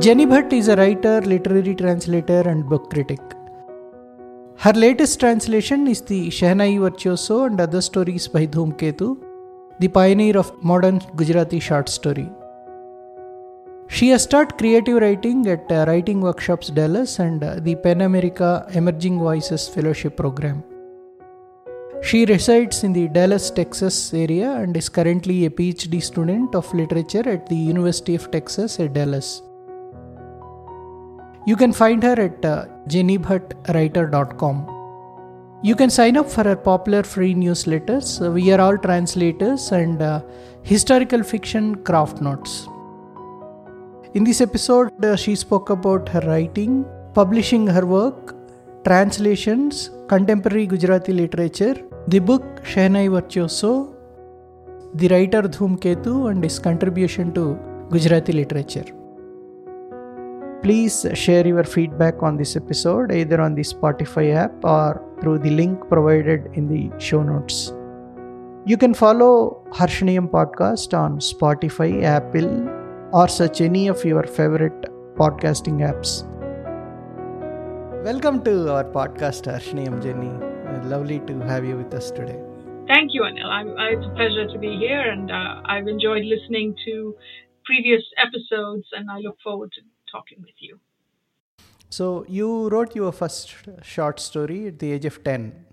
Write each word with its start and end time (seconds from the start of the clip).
Jenny 0.00 0.26
Bhatt 0.26 0.52
is 0.52 0.68
a 0.68 0.76
writer, 0.76 1.20
literary 1.22 1.74
translator, 1.74 2.42
and 2.48 2.68
book 2.68 2.88
critic. 2.88 3.18
Her 4.56 4.72
latest 4.72 5.18
translation 5.18 5.88
is 5.88 6.02
the 6.02 6.28
Shehnai 6.28 6.78
Virtuoso 6.78 7.44
and 7.46 7.60
Other 7.60 7.80
Stories 7.80 8.28
by 8.28 8.46
Dhumketu, 8.46 9.16
the 9.80 9.88
pioneer 9.88 10.38
of 10.38 10.52
modern 10.62 11.00
Gujarati 11.16 11.58
short 11.58 11.88
story. 11.88 12.30
She 13.88 14.10
has 14.10 14.24
taught 14.24 14.56
creative 14.56 15.00
writing 15.02 15.48
at 15.48 15.72
uh, 15.72 15.84
Writing 15.88 16.20
Workshops 16.20 16.68
Dallas 16.68 17.18
and 17.18 17.42
uh, 17.42 17.56
the 17.58 17.74
PEN 17.74 18.02
America 18.02 18.68
Emerging 18.74 19.18
Voices 19.18 19.66
Fellowship 19.66 20.16
Program. 20.16 20.62
She 22.02 22.24
resides 22.24 22.84
in 22.84 22.92
the 22.92 23.08
Dallas, 23.08 23.50
Texas 23.50 24.14
area 24.14 24.52
and 24.52 24.76
is 24.76 24.88
currently 24.88 25.46
a 25.46 25.50
PhD 25.50 26.00
student 26.00 26.54
of 26.54 26.72
literature 26.72 27.28
at 27.28 27.48
the 27.48 27.56
University 27.56 28.14
of 28.14 28.30
Texas 28.30 28.78
at 28.78 28.92
Dallas. 28.92 29.42
You 31.48 31.56
can 31.56 31.72
find 31.72 32.02
her 32.02 32.20
at 32.20 32.44
uh. 32.44 32.66
You 35.62 35.74
can 35.76 35.88
sign 35.88 36.18
up 36.18 36.28
for 36.28 36.44
her 36.44 36.56
popular 36.56 37.02
free 37.02 37.34
newsletters. 37.34 38.20
Uh, 38.20 38.30
we 38.32 38.52
are 38.52 38.60
all 38.60 38.76
translators 38.76 39.72
and 39.72 40.02
uh, 40.02 40.20
historical 40.62 41.22
fiction 41.22 41.76
craft 41.84 42.20
notes. 42.20 42.68
In 44.12 44.24
this 44.24 44.42
episode, 44.42 45.02
uh, 45.02 45.16
she 45.16 45.34
spoke 45.36 45.70
about 45.70 46.06
her 46.10 46.20
writing, 46.26 46.84
publishing 47.14 47.66
her 47.66 47.86
work, 47.86 48.36
translations, 48.84 49.90
contemporary 50.06 50.66
Gujarati 50.66 51.14
literature, 51.14 51.76
the 52.08 52.18
book 52.18 52.62
Shehnai 52.62 53.10
Virtuoso, 53.10 53.96
the 54.92 55.08
writer 55.08 55.40
Dhumketu, 55.40 56.30
and 56.30 56.44
his 56.44 56.58
contribution 56.58 57.32
to 57.32 57.58
Gujarati 57.88 58.32
literature. 58.32 58.84
Please 60.62 61.06
share 61.14 61.46
your 61.46 61.62
feedback 61.62 62.20
on 62.20 62.36
this 62.36 62.56
episode 62.56 63.12
either 63.12 63.40
on 63.40 63.54
the 63.54 63.62
Spotify 63.62 64.34
app 64.34 64.52
or 64.64 65.00
through 65.20 65.38
the 65.38 65.50
link 65.50 65.88
provided 65.88 66.50
in 66.54 66.66
the 66.66 66.90
show 66.98 67.22
notes. 67.22 67.72
You 68.66 68.76
can 68.76 68.92
follow 68.92 69.64
Harshaniyam 69.70 70.28
podcast 70.28 70.98
on 70.98 71.20
Spotify, 71.20 72.02
Apple, 72.02 72.68
or 73.12 73.28
search 73.28 73.60
any 73.60 73.86
of 73.86 74.04
your 74.04 74.24
favorite 74.24 74.82
podcasting 75.14 75.78
apps. 75.90 76.24
Welcome 78.02 78.42
to 78.42 78.72
our 78.72 78.84
podcast, 78.84 79.46
Harshaniyam 79.46 80.02
Jenny. 80.02 80.32
Lovely 80.88 81.20
to 81.20 81.38
have 81.40 81.64
you 81.64 81.76
with 81.76 81.94
us 81.94 82.10
today. 82.10 82.40
Thank 82.88 83.14
you, 83.14 83.22
Anil. 83.22 83.46
I'm, 83.46 83.68
it's 83.78 84.06
a 84.06 84.14
pleasure 84.16 84.48
to 84.48 84.58
be 84.58 84.76
here, 84.76 85.02
and 85.02 85.30
uh, 85.30 85.62
I've 85.66 85.86
enjoyed 85.86 86.24
listening 86.24 86.74
to 86.84 87.14
previous 87.64 88.02
episodes, 88.16 88.86
and 88.92 89.08
I 89.08 89.18
look 89.18 89.36
forward 89.44 89.70
to 89.72 89.82
talking 90.10 90.38
with 90.40 90.54
you. 90.58 90.78
So, 91.90 92.26
you 92.28 92.68
wrote 92.68 92.94
your 92.94 93.12
first 93.12 93.54
short 93.82 94.20
story 94.20 94.66
at 94.66 94.78
the 94.78 94.92
age 94.92 95.06
of 95.06 95.24
10. 95.24 95.64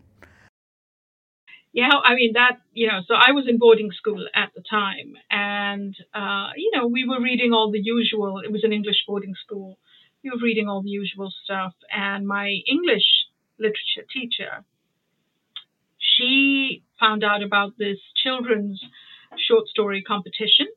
Yeah, 1.74 1.90
I 2.06 2.16
mean, 2.16 2.32
that, 2.36 2.62
you 2.74 2.88
know, 2.88 3.02
so 3.06 3.16
I 3.16 3.34
was 3.34 3.48
in 3.50 3.58
boarding 3.58 3.92
school 3.92 4.26
at 4.34 4.52
the 4.56 4.64
time, 4.70 5.16
and, 5.30 5.94
uh, 6.14 6.52
you 6.56 6.72
know, 6.74 6.88
we 6.88 7.06
were 7.06 7.22
reading 7.22 7.52
all 7.52 7.70
the 7.70 7.82
usual, 7.84 8.40
it 8.40 8.50
was 8.50 8.64
an 8.64 8.72
English 8.72 9.04
boarding 9.06 9.36
school. 9.44 9.78
We 10.24 10.30
were 10.30 10.40
reading 10.42 10.70
all 10.70 10.82
the 10.82 10.90
usual 10.90 11.34
stuff, 11.44 11.74
and 11.92 12.26
my 12.26 12.48
English 12.66 13.04
literature 13.60 14.08
teacher, 14.12 14.64
she 15.98 16.84
found 16.98 17.26
out 17.26 17.44
about 17.44 17.74
this 17.78 17.98
children's 18.24 18.82
short 19.38 19.68
story 19.68 20.02
competition. 20.02 20.68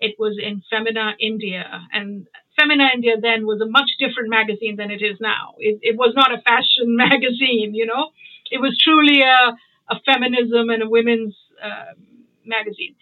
It 0.00 0.14
was 0.16 0.38
in 0.40 0.62
Femina 0.70 1.14
India, 1.18 1.64
and 1.92 2.28
Femina 2.58 2.88
India 2.94 3.14
then 3.20 3.46
was 3.46 3.60
a 3.60 3.66
much 3.66 3.90
different 3.98 4.30
magazine 4.30 4.76
than 4.76 4.90
it 4.90 5.02
is 5.02 5.18
now. 5.20 5.54
It, 5.58 5.80
it 5.82 5.96
was 5.96 6.14
not 6.14 6.32
a 6.32 6.40
fashion 6.42 6.96
magazine, 6.96 7.74
you 7.74 7.86
know. 7.86 8.10
It 8.50 8.60
was 8.60 8.78
truly 8.78 9.22
a, 9.22 9.56
a 9.90 10.00
feminism 10.06 10.70
and 10.70 10.82
a 10.82 10.88
women's 10.88 11.34
uh, 11.62 11.94
magazine. 12.44 12.94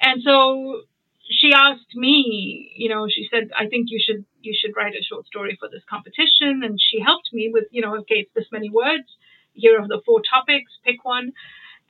And 0.00 0.22
so 0.22 0.82
she 1.30 1.52
asked 1.54 1.94
me, 1.94 2.72
you 2.76 2.88
know, 2.88 3.06
she 3.08 3.26
said, 3.30 3.50
I 3.58 3.66
think 3.66 3.88
you 3.90 4.00
should 4.04 4.24
you 4.42 4.54
should 4.58 4.76
write 4.76 4.94
a 4.94 5.02
short 5.02 5.26
story 5.26 5.56
for 5.58 5.68
this 5.68 5.82
competition. 5.88 6.62
And 6.62 6.78
she 6.80 7.00
helped 7.00 7.30
me 7.32 7.50
with, 7.52 7.64
you 7.70 7.82
know, 7.82 7.96
okay, 7.98 8.26
it's 8.26 8.34
this 8.34 8.52
many 8.52 8.70
words. 8.70 9.08
Here 9.54 9.80
are 9.80 9.88
the 9.88 10.02
four 10.04 10.20
topics. 10.20 10.72
Pick 10.84 11.04
one. 11.04 11.32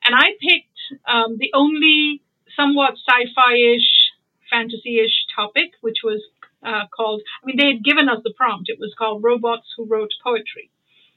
And 0.04 0.14
I 0.14 0.36
picked 0.40 0.78
um, 1.08 1.38
the 1.38 1.50
only 1.54 2.22
somewhat 2.56 2.94
sci-fi-ish, 2.94 4.12
fantasy-ish 4.50 5.26
topic, 5.34 5.72
which 5.80 5.98
was 6.04 6.22
uh, 6.64 6.86
called, 6.94 7.22
I 7.42 7.46
mean, 7.46 7.56
they 7.56 7.76
had 7.76 7.84
given 7.84 8.08
us 8.08 8.20
the 8.24 8.32
prompt. 8.32 8.68
It 8.68 8.78
was 8.80 8.94
called 8.96 9.22
Robots 9.22 9.68
Who 9.76 9.84
Wrote 9.84 10.12
Poetry. 10.22 10.70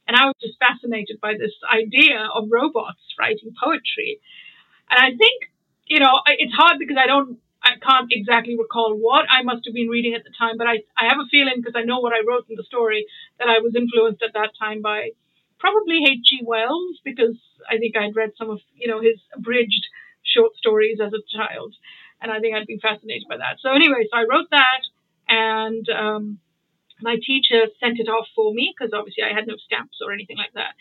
And 0.08 0.16
I 0.16 0.25
was 0.25 0.35
just 0.41 0.59
fascinated 0.59 1.19
by 1.22 1.34
this 1.34 1.52
idea 1.68 2.28
of 2.34 2.47
robots 2.50 3.03
writing 3.19 3.53
poetry. 3.62 4.19
And 4.90 5.00
I 5.00 5.12
think, 5.18 5.52
you 5.88 6.00
know, 6.00 6.22
it's 6.28 6.53
hard 6.53 6.80
because 6.80 6.96
I 6.96 7.07
don't, 7.07 7.40
I 7.62 7.75
can't 7.84 8.07
exactly 8.12 8.56
recall 8.56 8.96
what 8.96 9.25
I 9.30 9.44
must 9.44 9.66
have 9.66 9.74
been 9.74 9.90
reading 9.90 10.13
at 10.13 10.24
the 10.24 10.31
time, 10.38 10.57
but 10.57 10.68
I, 10.68 10.84
I 10.96 11.12
have 11.12 11.19
a 11.19 11.28
feeling 11.30 11.56
because 11.57 11.75
I 11.75 11.84
know 11.84 12.00
what 12.00 12.13
I 12.13 12.24
wrote 12.25 12.47
in 12.50 12.56
the 12.56 12.63
story 12.63 13.06
that 13.40 13.50
I 13.50 13.59
was 13.59 13.75
influenced 13.75 14.24
at 14.24 14.34
that 14.34 14.52
time 14.57 14.81
by 14.81 15.12
probably 15.59 16.00
H.G. 16.07 16.41
Wells 16.46 17.02
because 17.03 17.36
I 17.68 17.78
think 17.78 17.97
I'd 17.97 18.16
read 18.16 18.31
some 18.38 18.50
of, 18.50 18.59
you 18.75 18.88
know, 18.88 19.02
his 19.02 19.19
abridged 19.36 19.88
short 20.24 20.56
stories 20.56 21.00
as 21.03 21.12
a 21.12 21.24
child. 21.28 21.75
And 22.22 22.31
I 22.31 22.40
think 22.40 22.56
I'd 22.56 22.68
been 22.68 22.80
fascinated 22.80 23.28
by 23.28 23.38
that. 23.38 23.59
So 23.59 23.74
anyway, 23.74 24.07
so 24.09 24.18
I 24.18 24.24
wrote 24.24 24.47
that 24.52 24.88
and 25.27 25.85
um, 25.89 26.39
my 27.01 27.15
teacher 27.15 27.67
sent 27.79 27.99
it 27.99 28.09
off 28.09 28.27
for 28.35 28.53
me 28.53 28.73
because 28.73 28.93
obviously 28.93 29.23
I 29.23 29.33
had 29.33 29.47
no 29.47 29.55
stamps 29.57 29.97
or 30.03 30.11
anything 30.11 30.38
like 30.38 30.53
that. 30.53 30.73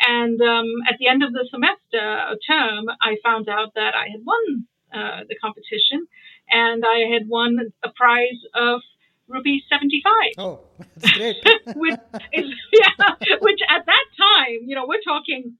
And 0.00 0.40
um, 0.40 0.66
at 0.88 0.96
the 0.98 1.08
end 1.08 1.22
of 1.22 1.32
the 1.32 1.46
semester 1.50 1.98
or 1.98 2.36
term, 2.46 2.86
I 3.02 3.16
found 3.22 3.48
out 3.48 3.74
that 3.74 3.94
I 3.94 4.08
had 4.10 4.24
won 4.24 4.66
uh, 4.94 5.24
the 5.28 5.34
competition, 5.36 6.06
and 6.48 6.84
I 6.86 7.12
had 7.12 7.28
won 7.28 7.58
a 7.84 7.90
prize 7.90 8.40
of 8.54 8.80
rupee 9.26 9.62
seventy 9.68 10.00
five. 10.02 10.32
Oh, 10.38 10.60
that's 10.96 11.12
great! 11.18 11.36
which 11.76 12.00
is, 12.32 12.46
yeah, 12.72 13.36
which 13.40 13.60
at 13.68 13.84
that 13.84 14.06
time, 14.16 14.60
you 14.64 14.76
know, 14.76 14.86
we're 14.86 15.02
talking 15.04 15.58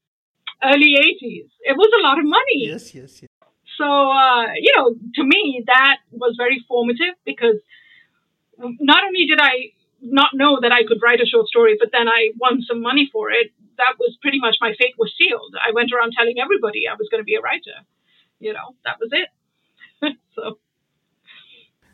early 0.63 0.95
eighties. 0.95 1.51
It 1.61 1.77
was 1.77 1.91
a 1.99 2.03
lot 2.03 2.19
of 2.19 2.25
money. 2.25 2.71
Yes, 2.71 2.95
yes, 2.95 3.23
yes. 3.23 3.29
So, 3.77 3.85
uh, 3.85 4.47
you 4.57 4.73
know, 4.77 4.95
to 5.17 5.25
me, 5.25 5.63
that 5.67 5.99
was 6.11 6.35
very 6.37 6.65
formative 6.67 7.15
because 7.25 7.61
not 8.59 9.05
only 9.05 9.27
did 9.27 9.41
I 9.41 9.73
not 10.01 10.31
know 10.35 10.59
that 10.61 10.73
I 10.73 10.85
could 10.87 10.99
write 11.03 11.21
a 11.21 11.27
short 11.27 11.49
story, 11.49 11.77
but 11.79 11.91
then 11.93 12.09
I 12.09 12.31
won 12.39 12.63
some 12.63 12.81
money 12.81 13.09
for 13.13 13.31
it. 13.31 13.53
That 13.77 13.95
was 13.99 14.17
pretty 14.21 14.39
much 14.39 14.57
my 14.61 14.75
fate 14.79 14.95
was 14.99 15.13
sealed. 15.19 15.55
I 15.57 15.73
went 15.73 15.93
around 15.93 16.13
telling 16.17 16.37
everybody 16.41 16.83
I 16.91 16.95
was 16.95 17.09
going 17.11 17.21
to 17.21 17.25
be 17.25 17.37
a 17.37 17.41
writer. 17.41 17.79
You 18.41 18.53
know, 18.53 18.75
that 18.85 18.97
was 19.01 19.11
it. 19.13 19.29
so. 20.35 20.59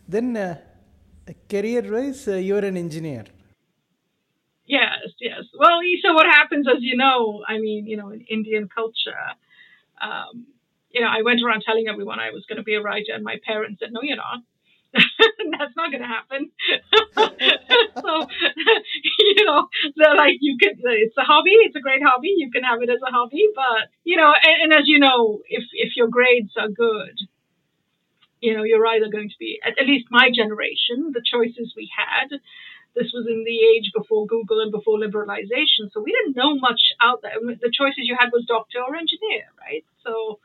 Then, 0.07 0.37
uh, 0.37 0.59
career-wise, 1.49 2.29
uh, 2.29 2.37
you're 2.37 2.65
an 2.65 2.77
engineer. 2.77 3.25
Yes, 4.67 5.13
yes. 5.21 5.45
Well, 5.59 5.81
so 6.03 6.15
what 6.15 6.27
happens, 6.27 6.67
as 6.69 6.81
you 6.81 6.97
know, 6.97 7.43
I 7.47 7.59
mean, 7.59 7.87
you 7.87 7.97
know, 7.97 8.11
in 8.11 8.21
Indian 8.23 8.69
culture, 8.75 9.25
um, 10.01 10.47
you 10.91 11.01
know, 11.01 11.09
I 11.09 11.23
went 11.23 11.41
around 11.45 11.63
telling 11.67 11.87
everyone 11.89 12.21
I 12.21 12.31
was 12.31 12.45
going 12.47 12.57
to 12.57 12.63
be 12.63 12.75
a 12.75 12.81
writer, 12.81 13.13
and 13.15 13.25
my 13.25 13.37
parents 13.45 13.81
said, 13.81 13.93
"No, 13.93 14.01
you're 14.03 14.17
not." 14.17 14.41
that's 15.59 15.77
not 15.77 15.91
going 15.91 16.03
to 16.03 16.09
happen. 16.09 16.51
so, 18.01 18.27
you 19.19 19.45
know, 19.45 19.69
like, 20.17 20.39
you 20.41 20.57
can, 20.61 20.75
it's 20.83 21.17
a 21.19 21.23
hobby. 21.23 21.51
It's 21.51 21.77
a 21.77 21.81
great 21.81 22.03
hobby. 22.03 22.35
You 22.37 22.51
can 22.51 22.63
have 22.63 22.83
it 22.83 22.91
as 22.91 23.03
a 23.07 23.11
hobby. 23.11 23.49
But, 23.55 23.91
you 24.05 24.17
know, 24.17 24.33
and, 24.33 24.73
and 24.73 24.81
as 24.81 24.87
you 24.87 24.99
know, 24.99 25.41
if, 25.49 25.65
if 25.73 25.97
your 25.97 26.09
grades 26.09 26.53
are 26.57 26.69
good, 26.69 27.19
you 28.41 28.57
know, 28.57 28.63
you're 28.63 28.87
either 28.87 29.09
going 29.11 29.29
to 29.29 29.39
be, 29.39 29.59
at, 29.65 29.79
at 29.81 29.87
least 29.87 30.07
my 30.11 30.31
generation, 30.35 31.13
the 31.13 31.25
choices 31.25 31.75
we 31.77 31.91
had, 31.97 32.29
this 32.95 33.11
was 33.13 33.27
in 33.27 33.43
the 33.43 33.59
age 33.75 33.91
before 33.95 34.27
Google 34.27 34.61
and 34.61 34.71
before 34.71 34.99
liberalization. 34.99 35.91
So 35.93 36.01
we 36.01 36.13
didn't 36.13 36.37
know 36.37 36.55
much 36.55 36.95
out 37.03 37.23
there. 37.23 37.35
The 37.43 37.73
choices 37.73 38.07
you 38.07 38.17
had 38.19 38.31
was 38.33 38.45
doctor 38.47 38.79
or 38.87 38.95
engineer, 38.95 39.51
right? 39.59 39.85
So 40.05 40.39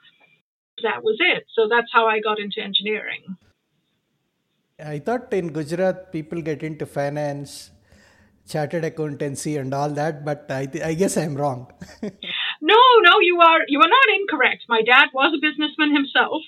that 0.81 1.04
was 1.04 1.18
it. 1.19 1.45
So 1.54 1.68
that's 1.69 1.92
how 1.94 2.07
I 2.07 2.19
got 2.19 2.40
into 2.40 2.62
engineering. 2.62 3.38
I 4.84 5.00
thought 5.00 5.34
in 5.34 5.52
Gujarat 5.52 6.12
people 6.12 6.42
get 6.42 6.64
into 6.64 6.86
finance, 6.86 7.72
chartered 8.48 8.86
accountancy, 8.86 9.58
and 9.58 9.74
all 9.74 9.90
that, 9.92 10.24
but 10.24 10.50
I, 10.50 10.66
th- 10.66 10.84
I 10.84 10.94
guess 10.94 11.18
I'm 11.18 11.36
wrong. 11.36 11.72
no, 12.02 12.81
no, 13.02 13.20
you 13.20 13.40
are 13.42 13.62
you 13.68 13.80
are 13.80 13.88
not 13.88 14.16
incorrect. 14.16 14.64
My 14.70 14.81
dad 14.81 15.10
was 15.14 15.34
a 15.36 15.42
businessman 15.42 15.94
himself, 15.94 16.42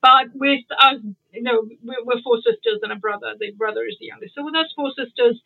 but 0.00 0.34
with 0.34 0.64
us, 0.80 1.00
you 1.32 1.42
know, 1.42 1.64
we're, 1.82 2.04
we're 2.04 2.22
four 2.22 2.36
sisters 2.38 2.80
and 2.82 2.92
a 2.92 2.96
brother. 2.96 3.34
The 3.38 3.52
brother 3.52 3.84
is 3.88 3.96
the 4.00 4.06
youngest. 4.06 4.34
So 4.34 4.44
with 4.44 4.54
us 4.54 4.72
four 4.76 4.92
sisters, 4.96 5.40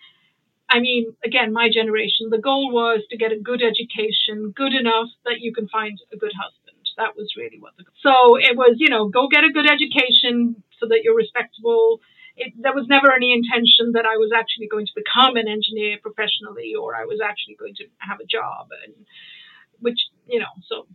I 0.68 0.80
mean, 0.80 1.14
again, 1.24 1.52
my 1.52 1.68
generation, 1.72 2.30
the 2.30 2.42
goal 2.42 2.72
was 2.72 3.02
to 3.10 3.16
get 3.16 3.30
a 3.30 3.38
good 3.38 3.62
education, 3.62 4.50
good 4.50 4.74
enough 4.74 5.08
that 5.24 5.38
you 5.38 5.54
can 5.54 5.68
find 5.68 5.98
a 6.12 6.16
good 6.16 6.32
husband. 6.34 6.62
That 6.96 7.14
was 7.14 7.34
really 7.36 7.60
what 7.60 7.76
the 7.76 7.84
goal. 7.84 7.94
so 8.02 8.36
it 8.36 8.56
was. 8.56 8.76
You 8.78 8.88
know, 8.88 9.08
go 9.08 9.28
get 9.28 9.44
a 9.44 9.52
good 9.52 9.70
education 9.70 10.62
so 10.80 10.88
that 10.88 11.00
you're 11.04 11.14
respectable 11.14 12.00
it, 12.36 12.52
there 12.60 12.74
was 12.74 12.86
never 12.88 13.12
any 13.12 13.32
intention 13.32 13.92
that 13.92 14.04
I 14.04 14.16
was 14.16 14.30
actually 14.36 14.68
going 14.68 14.86
to 14.86 14.92
become 14.94 15.36
an 15.36 15.48
engineer 15.48 15.98
professionally 16.02 16.74
or 16.80 16.94
I 16.94 17.04
was 17.04 17.20
actually 17.24 17.56
going 17.56 17.74
to 17.76 17.84
have 17.98 18.20
a 18.20 18.26
job 18.26 18.68
and 18.84 18.94
which 19.80 19.98
you 20.26 20.40
know 20.40 20.54
so. 20.68 20.86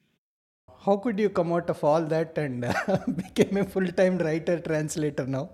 How 0.86 0.98
could 0.98 1.20
you 1.20 1.30
come 1.30 1.52
out 1.54 1.70
of 1.70 1.84
all 1.84 2.04
that 2.06 2.38
and 2.38 2.66
uh, 2.66 2.98
become 3.08 3.58
a 3.58 3.66
full-time 3.66 4.18
writer 4.18 4.60
translator 4.60 5.28
now? 5.28 5.52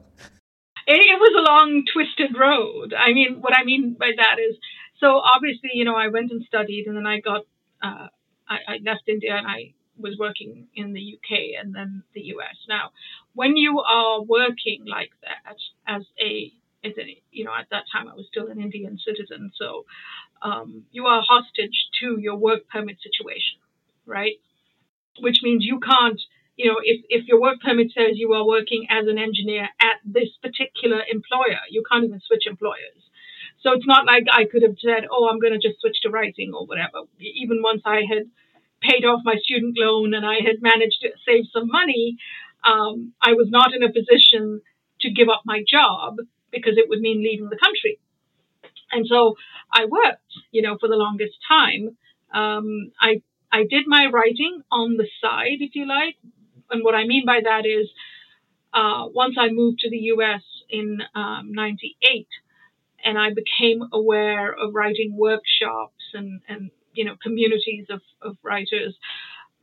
It, 0.87 1.01
it 1.13 1.19
was 1.19 1.33
a 1.37 1.51
long 1.51 1.83
twisted 1.91 2.37
road. 2.37 2.93
I 2.93 3.13
mean 3.13 3.37
what 3.41 3.53
i 3.57 3.63
mean 3.63 3.95
by 3.99 4.11
that 4.15 4.37
is 4.39 4.55
so 4.99 5.21
obviously 5.35 5.71
you 5.73 5.85
know 5.85 5.95
i 5.95 6.07
went 6.07 6.31
and 6.31 6.43
studied 6.47 6.85
and 6.87 6.97
then 6.97 7.05
i 7.05 7.19
got 7.19 7.41
uh, 7.83 8.07
I, 8.49 8.57
I 8.67 8.77
left 8.83 9.03
india 9.07 9.35
and 9.35 9.47
i 9.47 9.73
was 9.99 10.17
working 10.19 10.67
in 10.75 10.93
the 10.93 11.17
UK 11.17 11.59
and 11.59 11.73
then 11.73 12.03
the 12.13 12.21
US. 12.35 12.55
Now, 12.67 12.91
when 13.33 13.57
you 13.57 13.79
are 13.79 14.21
working 14.21 14.85
like 14.85 15.11
as 15.87 16.03
a 16.19 16.51
as 16.83 16.93
a, 16.97 17.21
you 17.31 17.43
know, 17.43 17.53
at 17.57 17.67
that 17.71 17.83
time 17.91 18.07
I 18.07 18.13
was 18.13 18.27
still 18.29 18.47
an 18.47 18.61
Indian 18.61 18.99
citizen, 19.03 19.51
so 19.55 19.85
um, 20.41 20.83
you 20.91 21.05
are 21.05 21.21
hostage 21.27 21.89
to 22.01 22.19
your 22.19 22.35
work 22.35 22.67
permit 22.69 22.97
situation, 23.01 23.57
right? 24.05 24.35
Which 25.19 25.39
means 25.41 25.65
you 25.65 25.79
can't, 25.79 26.21
you 26.55 26.67
know, 26.67 26.77
if, 26.83 27.03
if 27.09 27.27
your 27.27 27.41
work 27.41 27.59
permit 27.61 27.91
says 27.97 28.13
you 28.13 28.33
are 28.33 28.45
working 28.45 28.85
as 28.89 29.07
an 29.07 29.17
engineer 29.17 29.67
at 29.81 29.97
this 30.05 30.29
particular 30.41 31.01
employer, 31.11 31.59
you 31.71 31.83
can't 31.89 32.05
even 32.05 32.21
switch 32.21 32.45
employers. 32.45 33.01
So 33.63 33.73
it's 33.73 33.87
not 33.87 34.05
like 34.05 34.25
I 34.31 34.45
could 34.45 34.61
have 34.61 34.77
said, 34.79 35.07
oh, 35.11 35.27
I'm 35.29 35.39
going 35.39 35.53
to 35.53 35.67
just 35.67 35.81
switch 35.81 35.97
to 36.03 36.09
writing 36.09 36.53
or 36.53 36.65
whatever. 36.67 37.09
Even 37.19 37.63
once 37.63 37.81
I 37.85 38.01
had 38.07 38.29
paid 38.81 39.03
off 39.03 39.21
my 39.23 39.35
student 39.41 39.75
loan 39.77 40.13
and 40.13 40.25
I 40.25 40.35
had 40.35 40.61
managed 40.61 41.01
to 41.01 41.09
save 41.25 41.45
some 41.51 41.67
money, 41.67 42.17
um, 42.63 43.13
I 43.21 43.33
was 43.33 43.47
not 43.49 43.73
in 43.73 43.81
a 43.81 43.91
position 43.91 44.61
to 45.01 45.11
give 45.11 45.29
up 45.29 45.41
my 45.45 45.63
job 45.69 46.17
because 46.51 46.77
it 46.77 46.89
would 46.89 46.99
mean 46.99 47.23
leaving 47.23 47.49
the 47.49 47.57
country. 47.57 47.99
And 48.91 49.05
so 49.07 49.35
I 49.71 49.85
worked, 49.85 50.31
you 50.51 50.61
know, 50.61 50.77
for 50.79 50.87
the 50.87 50.95
longest 50.95 51.35
time. 51.47 51.97
Um, 52.33 52.91
I 52.99 53.21
I 53.51 53.63
did 53.69 53.83
my 53.87 54.07
writing 54.11 54.61
on 54.71 54.97
the 54.97 55.07
side, 55.21 55.59
if 55.61 55.75
you 55.75 55.87
like, 55.87 56.17
and 56.69 56.83
what 56.83 56.95
I 56.95 57.05
mean 57.05 57.25
by 57.25 57.39
that 57.43 57.65
is, 57.65 57.89
uh, 58.73 59.07
once 59.07 59.35
I 59.39 59.49
moved 59.49 59.79
to 59.79 59.89
the 59.89 59.97
U.S. 60.15 60.41
in 60.69 61.01
'98, 61.15 61.15
um, 61.15 62.25
and 63.03 63.17
I 63.17 63.29
became 63.33 63.83
aware 63.93 64.51
of 64.53 64.73
writing 64.73 65.15
workshops 65.17 66.03
and 66.13 66.41
and 66.47 66.71
you 66.97 67.05
know 67.05 67.15
communities 67.21 67.85
of, 67.89 68.01
of 68.21 68.35
writers 68.43 68.97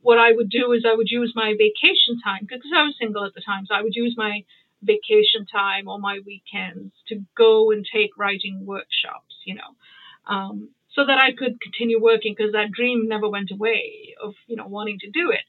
what 0.01 0.17
i 0.17 0.31
would 0.31 0.49
do 0.49 0.71
is 0.71 0.85
i 0.89 0.95
would 0.95 1.09
use 1.09 1.33
my 1.35 1.53
vacation 1.57 2.19
time 2.23 2.41
because 2.41 2.61
i 2.75 2.83
was 2.83 2.95
single 2.99 3.25
at 3.25 3.33
the 3.35 3.41
time 3.41 3.65
so 3.65 3.75
i 3.75 3.81
would 3.81 3.95
use 3.95 4.15
my 4.17 4.43
vacation 4.85 5.45
time 5.51 5.87
or 5.87 5.99
my 5.99 6.19
weekends 6.25 6.93
to 7.07 7.23
go 7.37 7.71
and 7.71 7.85
take 7.91 8.17
writing 8.17 8.65
workshops 8.65 9.35
you 9.45 9.55
know 9.55 10.33
um, 10.33 10.69
so 10.93 11.05
that 11.05 11.17
i 11.17 11.31
could 11.37 11.59
continue 11.61 12.01
working 12.01 12.33
because 12.37 12.53
that 12.53 12.71
dream 12.71 13.07
never 13.07 13.29
went 13.29 13.51
away 13.51 14.15
of 14.23 14.33
you 14.47 14.55
know 14.55 14.67
wanting 14.67 14.99
to 14.99 15.09
do 15.09 15.31
it 15.31 15.45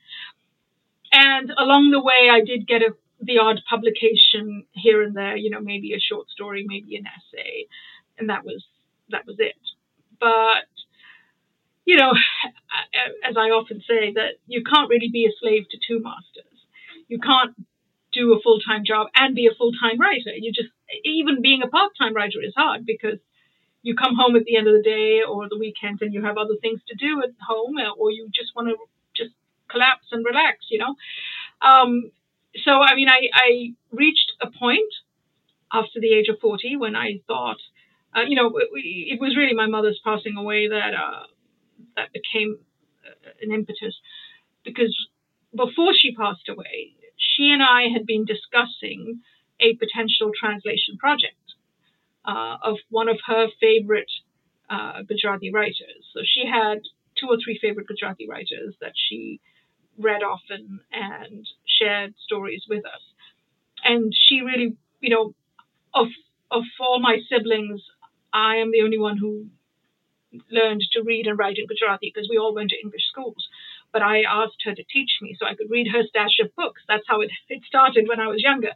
and 1.12 1.50
along 1.58 1.90
the 1.90 2.02
way 2.02 2.28
i 2.30 2.40
did 2.44 2.66
get 2.66 2.82
a 2.82 2.90
the 3.20 3.38
odd 3.38 3.60
publication 3.68 4.64
here 4.72 5.02
and 5.02 5.16
there 5.16 5.36
you 5.36 5.48
know 5.48 5.60
maybe 5.60 5.94
a 5.94 6.00
short 6.00 6.28
story 6.28 6.64
maybe 6.66 6.96
an 6.96 7.04
essay 7.06 7.66
and 8.18 8.28
that 8.28 8.44
was 8.44 8.62
that 9.10 9.24
was 9.26 9.36
it 9.38 9.56
but 10.20 10.66
you 11.86 11.96
know, 11.96 12.10
as 13.28 13.36
I 13.38 13.48
often 13.54 13.80
say, 13.88 14.12
that 14.14 14.42
you 14.46 14.62
can't 14.64 14.90
really 14.90 15.08
be 15.08 15.24
a 15.24 15.32
slave 15.40 15.64
to 15.70 15.78
two 15.86 16.02
masters. 16.02 16.44
You 17.08 17.20
can't 17.20 17.54
do 18.16 18.32
a 18.32 18.40
full 18.42 18.58
time 18.60 18.82
job 18.84 19.08
and 19.14 19.34
be 19.34 19.46
a 19.46 19.54
full 19.54 19.72
time 19.72 20.00
writer. 20.00 20.32
You 20.36 20.52
just, 20.52 20.70
even 21.04 21.42
being 21.42 21.62
a 21.62 21.68
part 21.68 21.92
time 21.98 22.14
writer 22.14 22.40
is 22.42 22.54
hard 22.56 22.86
because 22.86 23.18
you 23.82 23.94
come 23.94 24.16
home 24.16 24.34
at 24.36 24.44
the 24.44 24.56
end 24.56 24.66
of 24.66 24.74
the 24.74 24.82
day 24.82 25.20
or 25.22 25.48
the 25.48 25.58
weekend 25.58 26.00
and 26.00 26.12
you 26.12 26.24
have 26.24 26.38
other 26.38 26.56
things 26.60 26.80
to 26.88 26.94
do 26.96 27.22
at 27.22 27.30
home 27.46 27.76
or 27.98 28.10
you 28.10 28.28
just 28.34 28.56
want 28.56 28.68
to 28.68 28.76
just 29.14 29.34
collapse 29.70 30.06
and 30.10 30.24
relax, 30.24 30.66
you 30.70 30.78
know. 30.78 30.94
Um, 31.62 32.10
so, 32.64 32.82
I 32.82 32.94
mean, 32.94 33.08
I, 33.08 33.28
I 33.32 33.74
reached 33.92 34.32
a 34.40 34.50
point 34.50 34.92
after 35.72 36.00
the 36.00 36.12
age 36.14 36.28
of 36.28 36.40
40 36.40 36.76
when 36.76 36.96
I 36.96 37.20
thought, 37.26 37.58
uh, 38.16 38.22
you 38.26 38.36
know, 38.36 38.56
it, 38.58 38.68
it, 38.74 39.20
was 39.20 39.36
really 39.36 39.54
my 39.54 39.66
mother's 39.66 40.00
passing 40.02 40.36
away 40.36 40.68
that 40.68 40.94
uh, 40.94 41.24
that 41.96 42.12
became 42.12 42.58
uh, 43.04 43.30
an 43.42 43.52
impetus 43.52 43.94
because 44.64 44.94
before 45.54 45.92
she 45.96 46.14
passed 46.14 46.48
away, 46.48 46.95
she 47.16 47.50
and 47.50 47.62
I 47.62 47.88
had 47.92 48.06
been 48.06 48.24
discussing 48.24 49.20
a 49.60 49.74
potential 49.76 50.32
translation 50.38 50.96
project 50.98 51.36
uh, 52.24 52.56
of 52.62 52.78
one 52.90 53.08
of 53.08 53.18
her 53.26 53.48
favorite 53.60 54.10
uh, 54.68 55.02
Gujarati 55.02 55.52
writers. 55.52 56.04
So 56.12 56.20
she 56.24 56.46
had 56.46 56.80
two 57.18 57.28
or 57.28 57.38
three 57.42 57.58
favorite 57.60 57.86
Gujarati 57.88 58.28
writers 58.28 58.74
that 58.80 58.92
she 58.94 59.40
read 59.98 60.22
often 60.22 60.80
and 60.92 61.46
shared 61.66 62.14
stories 62.24 62.64
with 62.68 62.84
us. 62.86 63.02
And 63.84 64.12
she 64.14 64.40
really, 64.42 64.76
you 65.00 65.10
know, 65.10 65.34
of 65.94 66.08
of 66.50 66.64
all 66.80 67.00
my 67.00 67.18
siblings, 67.28 67.82
I 68.32 68.56
am 68.56 68.72
the 68.72 68.82
only 68.82 68.98
one 68.98 69.18
who 69.18 69.46
learned 70.50 70.82
to 70.92 71.02
read 71.02 71.26
and 71.26 71.38
write 71.38 71.58
in 71.58 71.66
Gujarati 71.66 72.12
because 72.12 72.28
we 72.28 72.38
all 72.38 72.54
went 72.54 72.70
to 72.70 72.80
English 72.80 73.06
schools. 73.08 73.48
But 73.96 74.02
I 74.02 74.28
asked 74.28 74.60
her 74.66 74.74
to 74.74 74.84
teach 74.92 75.12
me 75.22 75.34
so 75.38 75.46
I 75.46 75.54
could 75.54 75.70
read 75.70 75.88
her 75.88 76.02
stash 76.06 76.36
of 76.44 76.54
books. 76.54 76.82
That's 76.86 77.08
how 77.08 77.22
it, 77.22 77.30
it 77.48 77.62
started 77.66 78.04
when 78.06 78.20
I 78.20 78.26
was 78.26 78.42
younger. 78.42 78.72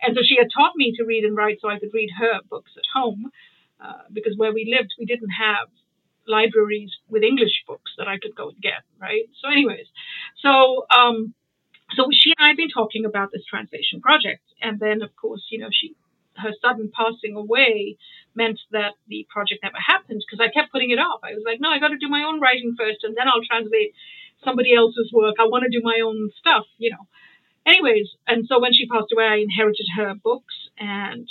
And 0.00 0.16
so 0.16 0.22
she 0.24 0.36
had 0.40 0.48
taught 0.48 0.72
me 0.74 0.94
to 0.96 1.04
read 1.04 1.24
and 1.24 1.36
write 1.36 1.58
so 1.60 1.68
I 1.68 1.78
could 1.78 1.92
read 1.92 2.08
her 2.18 2.40
books 2.48 2.72
at 2.78 2.88
home 2.94 3.30
uh, 3.78 4.08
because 4.10 4.38
where 4.38 4.54
we 4.54 4.74
lived, 4.74 4.94
we 4.98 5.04
didn't 5.04 5.36
have 5.36 5.68
libraries 6.26 6.92
with 7.10 7.22
English 7.22 7.64
books 7.68 7.92
that 7.98 8.08
I 8.08 8.16
could 8.16 8.34
go 8.34 8.48
and 8.48 8.60
get, 8.62 8.80
right? 8.98 9.28
So, 9.42 9.50
anyways, 9.50 9.84
so 10.40 10.86
um, 10.88 11.34
so 11.94 12.08
she 12.10 12.32
and 12.32 12.46
I 12.46 12.48
have 12.48 12.56
been 12.56 12.72
talking 12.72 13.04
about 13.04 13.32
this 13.32 13.44
translation 13.44 14.00
project, 14.00 14.44
and 14.62 14.80
then 14.80 15.02
of 15.02 15.14
course, 15.16 15.44
you 15.50 15.58
know, 15.58 15.68
she 15.70 15.94
her 16.36 16.52
sudden 16.62 16.90
passing 16.90 17.36
away 17.36 17.98
meant 18.34 18.58
that 18.72 18.94
the 19.08 19.26
project 19.28 19.62
never 19.62 19.76
happened 19.78 20.24
because 20.24 20.40
I 20.40 20.48
kept 20.48 20.72
putting 20.72 20.90
it 20.90 20.98
off. 20.98 21.20
I 21.22 21.34
was 21.34 21.44
like, 21.46 21.60
no, 21.60 21.68
I 21.68 21.78
got 21.78 21.88
to 21.88 21.98
do 21.98 22.08
my 22.08 22.24
own 22.24 22.40
writing 22.40 22.74
first, 22.78 23.04
and 23.04 23.14
then 23.14 23.28
I'll 23.28 23.44
translate 23.44 23.92
somebody 24.44 24.74
else's 24.74 25.10
work. 25.12 25.36
I 25.38 25.44
want 25.44 25.64
to 25.64 25.70
do 25.70 25.82
my 25.82 26.00
own 26.04 26.30
stuff, 26.38 26.64
you 26.78 26.90
know. 26.90 27.06
Anyways, 27.66 28.08
and 28.26 28.46
so 28.46 28.60
when 28.60 28.72
she 28.74 28.86
passed 28.86 29.12
away, 29.12 29.24
I 29.24 29.36
inherited 29.36 29.86
her 29.96 30.14
books, 30.14 30.54
and 30.78 31.28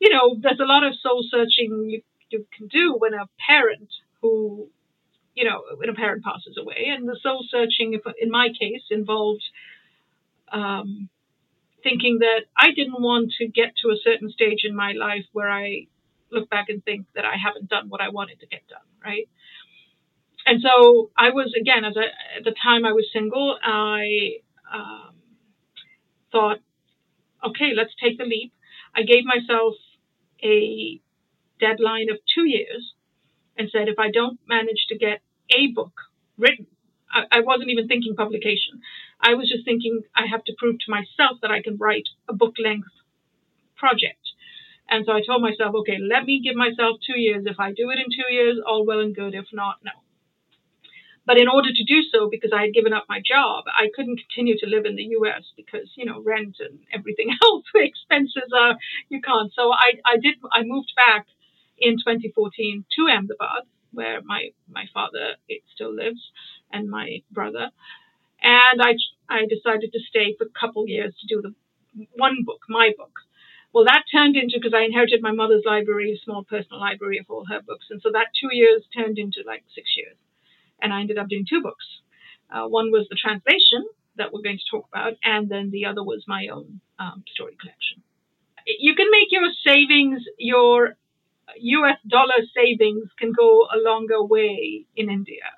you 0.00 0.10
know, 0.10 0.36
there's 0.40 0.60
a 0.60 0.66
lot 0.66 0.84
of 0.84 0.94
soul 1.00 1.24
searching 1.30 1.88
you, 1.88 2.02
you 2.30 2.46
can 2.56 2.66
do 2.66 2.94
when 2.98 3.14
a 3.14 3.28
parent 3.48 3.88
who, 4.20 4.68
you 5.34 5.44
know, 5.44 5.62
when 5.76 5.88
a 5.88 5.94
parent 5.94 6.24
passes 6.24 6.56
away, 6.58 6.86
and 6.88 7.08
the 7.08 7.18
soul 7.22 7.44
searching, 7.48 7.98
in 8.20 8.30
my 8.30 8.48
case, 8.48 8.82
involved. 8.90 9.44
Um, 10.52 11.08
thinking 11.84 12.18
that 12.20 12.46
I 12.56 12.72
didn't 12.74 13.00
want 13.00 13.32
to 13.38 13.46
get 13.46 13.76
to 13.82 13.90
a 13.90 13.96
certain 14.02 14.30
stage 14.30 14.64
in 14.64 14.74
my 14.74 14.92
life 14.92 15.26
where 15.32 15.50
I 15.50 15.86
look 16.32 16.50
back 16.50 16.68
and 16.70 16.82
think 16.84 17.06
that 17.14 17.24
I 17.24 17.36
haven't 17.36 17.68
done 17.68 17.88
what 17.88 18.00
I 18.00 18.08
wanted 18.08 18.40
to 18.40 18.46
get 18.46 18.66
done, 18.68 18.88
right? 19.04 19.28
And 20.46 20.60
so 20.62 21.10
I 21.16 21.30
was 21.30 21.52
again, 21.58 21.84
as 21.84 21.96
a, 21.96 22.04
at 22.38 22.44
the 22.44 22.54
time 22.62 22.84
I 22.84 22.92
was 22.92 23.06
single, 23.12 23.56
I 23.62 24.40
um, 24.72 25.14
thought, 26.32 26.58
okay, 27.46 27.72
let's 27.76 27.92
take 28.02 28.18
the 28.18 28.24
leap. 28.24 28.52
I 28.94 29.02
gave 29.02 29.24
myself 29.24 29.74
a 30.42 31.00
deadline 31.60 32.10
of 32.10 32.18
two 32.34 32.46
years 32.46 32.92
and 33.56 33.70
said, 33.70 33.88
if 33.88 33.98
I 33.98 34.10
don't 34.10 34.38
manage 34.46 34.86
to 34.88 34.98
get 34.98 35.22
a 35.50 35.68
book 35.68 35.92
written 36.36 36.66
I, 37.14 37.38
I 37.38 37.40
wasn't 37.40 37.70
even 37.70 37.86
thinking 37.86 38.16
publication. 38.16 38.82
I 39.20 39.34
was 39.34 39.48
just 39.48 39.64
thinking 39.64 40.02
I 40.14 40.26
have 40.26 40.44
to 40.44 40.54
prove 40.58 40.78
to 40.80 40.90
myself 40.90 41.38
that 41.40 41.50
I 41.50 41.62
can 41.62 41.76
write 41.78 42.08
a 42.28 42.34
book 42.34 42.54
length 42.62 42.90
project. 43.76 44.18
And 44.90 45.06
so 45.06 45.12
I 45.12 45.22
told 45.24 45.40
myself, 45.40 45.74
okay, 45.76 45.96
let 45.98 46.24
me 46.24 46.42
give 46.44 46.56
myself 46.56 46.98
two 47.06 47.18
years. 47.18 47.44
If 47.46 47.58
I 47.58 47.72
do 47.72 47.88
it 47.90 47.98
in 47.98 48.10
two 48.10 48.32
years, 48.32 48.58
all 48.66 48.84
well 48.84 49.00
and 49.00 49.14
good. 49.14 49.34
If 49.34 49.46
not, 49.52 49.76
no. 49.82 49.92
But 51.26 51.38
in 51.38 51.48
order 51.48 51.70
to 51.72 51.84
do 51.84 52.02
so, 52.12 52.28
because 52.28 52.52
I 52.54 52.62
had 52.62 52.74
given 52.74 52.92
up 52.92 53.06
my 53.08 53.20
job, 53.24 53.64
I 53.66 53.88
couldn't 53.94 54.20
continue 54.20 54.58
to 54.58 54.66
live 54.66 54.84
in 54.84 54.96
the 54.96 55.16
US 55.20 55.44
because, 55.56 55.90
you 55.96 56.04
know, 56.04 56.22
rent 56.22 56.56
and 56.60 56.80
everything 56.92 57.30
else, 57.42 57.64
expenses 57.74 58.52
are, 58.54 58.76
you 59.08 59.20
can't. 59.22 59.52
So 59.54 59.72
I, 59.72 59.94
I 60.04 60.16
did, 60.20 60.36
I 60.52 60.62
moved 60.64 60.92
back 60.96 61.26
in 61.78 61.96
2014 61.96 62.84
to 62.96 63.02
Ahmedabad, 63.08 63.64
where 63.92 64.20
my, 64.22 64.50
my 64.68 64.84
father 64.92 65.36
still 65.74 65.94
lives 65.94 66.20
and 66.72 66.90
my 66.90 67.22
brother. 67.30 67.70
And 68.42 68.82
I, 68.82 68.94
I 69.28 69.46
decided 69.48 69.92
to 69.92 70.00
stay 70.08 70.34
for 70.36 70.44
a 70.44 70.58
couple 70.60 70.86
years 70.86 71.14
to 71.20 71.26
do 71.26 71.40
the 71.40 71.54
one 72.16 72.44
book, 72.44 72.60
my 72.68 72.90
book. 72.96 73.12
Well, 73.72 73.86
that 73.86 74.04
turned 74.12 74.36
into, 74.36 74.58
because 74.58 74.74
I 74.74 74.84
inherited 74.84 75.22
my 75.22 75.32
mother's 75.32 75.64
library, 75.64 76.20
small 76.22 76.44
personal 76.44 76.80
library 76.80 77.18
of 77.18 77.26
all 77.28 77.46
her 77.48 77.60
books. 77.62 77.86
And 77.90 78.00
so 78.02 78.10
that 78.12 78.28
two 78.38 78.54
years 78.54 78.82
turned 78.94 79.18
into 79.18 79.42
like 79.46 79.64
six 79.74 79.96
years. 79.96 80.16
And 80.84 80.92
I 80.92 81.00
ended 81.00 81.18
up 81.18 81.28
doing 81.28 81.46
two 81.48 81.62
books. 81.62 81.86
Uh, 82.50 82.68
one 82.68 82.92
was 82.92 83.06
the 83.08 83.16
translation 83.16 83.88
that 84.16 84.32
we're 84.32 84.42
going 84.42 84.58
to 84.58 84.70
talk 84.70 84.86
about, 84.92 85.14
and 85.24 85.48
then 85.48 85.70
the 85.70 85.86
other 85.86 86.04
was 86.04 86.22
my 86.28 86.46
own 86.52 86.80
um, 86.98 87.24
story 87.34 87.56
collection. 87.60 88.02
you 88.66 88.94
can 88.94 89.08
make 89.10 89.28
your 89.32 89.48
savings, 89.64 90.20
your 90.38 90.96
US 91.56 91.98
dollar 92.06 92.40
savings 92.54 93.08
can 93.18 93.32
go 93.32 93.66
a 93.74 93.78
longer 93.78 94.22
way 94.22 94.86
in 94.96 95.10
India 95.10 95.50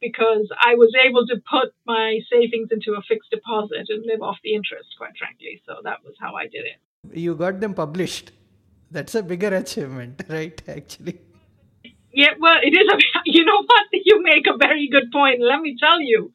because 0.00 0.48
I 0.60 0.74
was 0.74 0.92
able 1.06 1.26
to 1.26 1.36
put 1.50 1.72
my 1.86 2.20
savings 2.30 2.68
into 2.70 2.92
a 2.98 3.02
fixed 3.02 3.30
deposit 3.30 3.86
and 3.88 4.04
live 4.04 4.22
off 4.22 4.36
the 4.44 4.54
interest, 4.54 4.88
quite 4.98 5.16
frankly. 5.18 5.62
So 5.66 5.76
that 5.84 6.04
was 6.04 6.14
how 6.20 6.34
I 6.34 6.44
did 6.44 6.64
it. 6.66 6.78
You 7.16 7.34
got 7.34 7.60
them 7.60 7.74
published. 7.74 8.32
That's 8.90 9.14
a 9.14 9.22
bigger 9.22 9.54
achievement, 9.54 10.22
right? 10.28 10.60
Actually. 10.68 11.20
Yeah, 12.16 12.32
well, 12.40 12.56
it 12.62 12.72
is. 12.72 12.88
A, 12.88 12.96
you 13.26 13.44
know 13.44 13.62
what? 13.62 13.84
You 14.08 14.22
make 14.22 14.46
a 14.46 14.56
very 14.56 14.88
good 14.88 15.12
point. 15.12 15.40
Let 15.40 15.60
me 15.60 15.76
tell 15.78 16.00
you. 16.00 16.32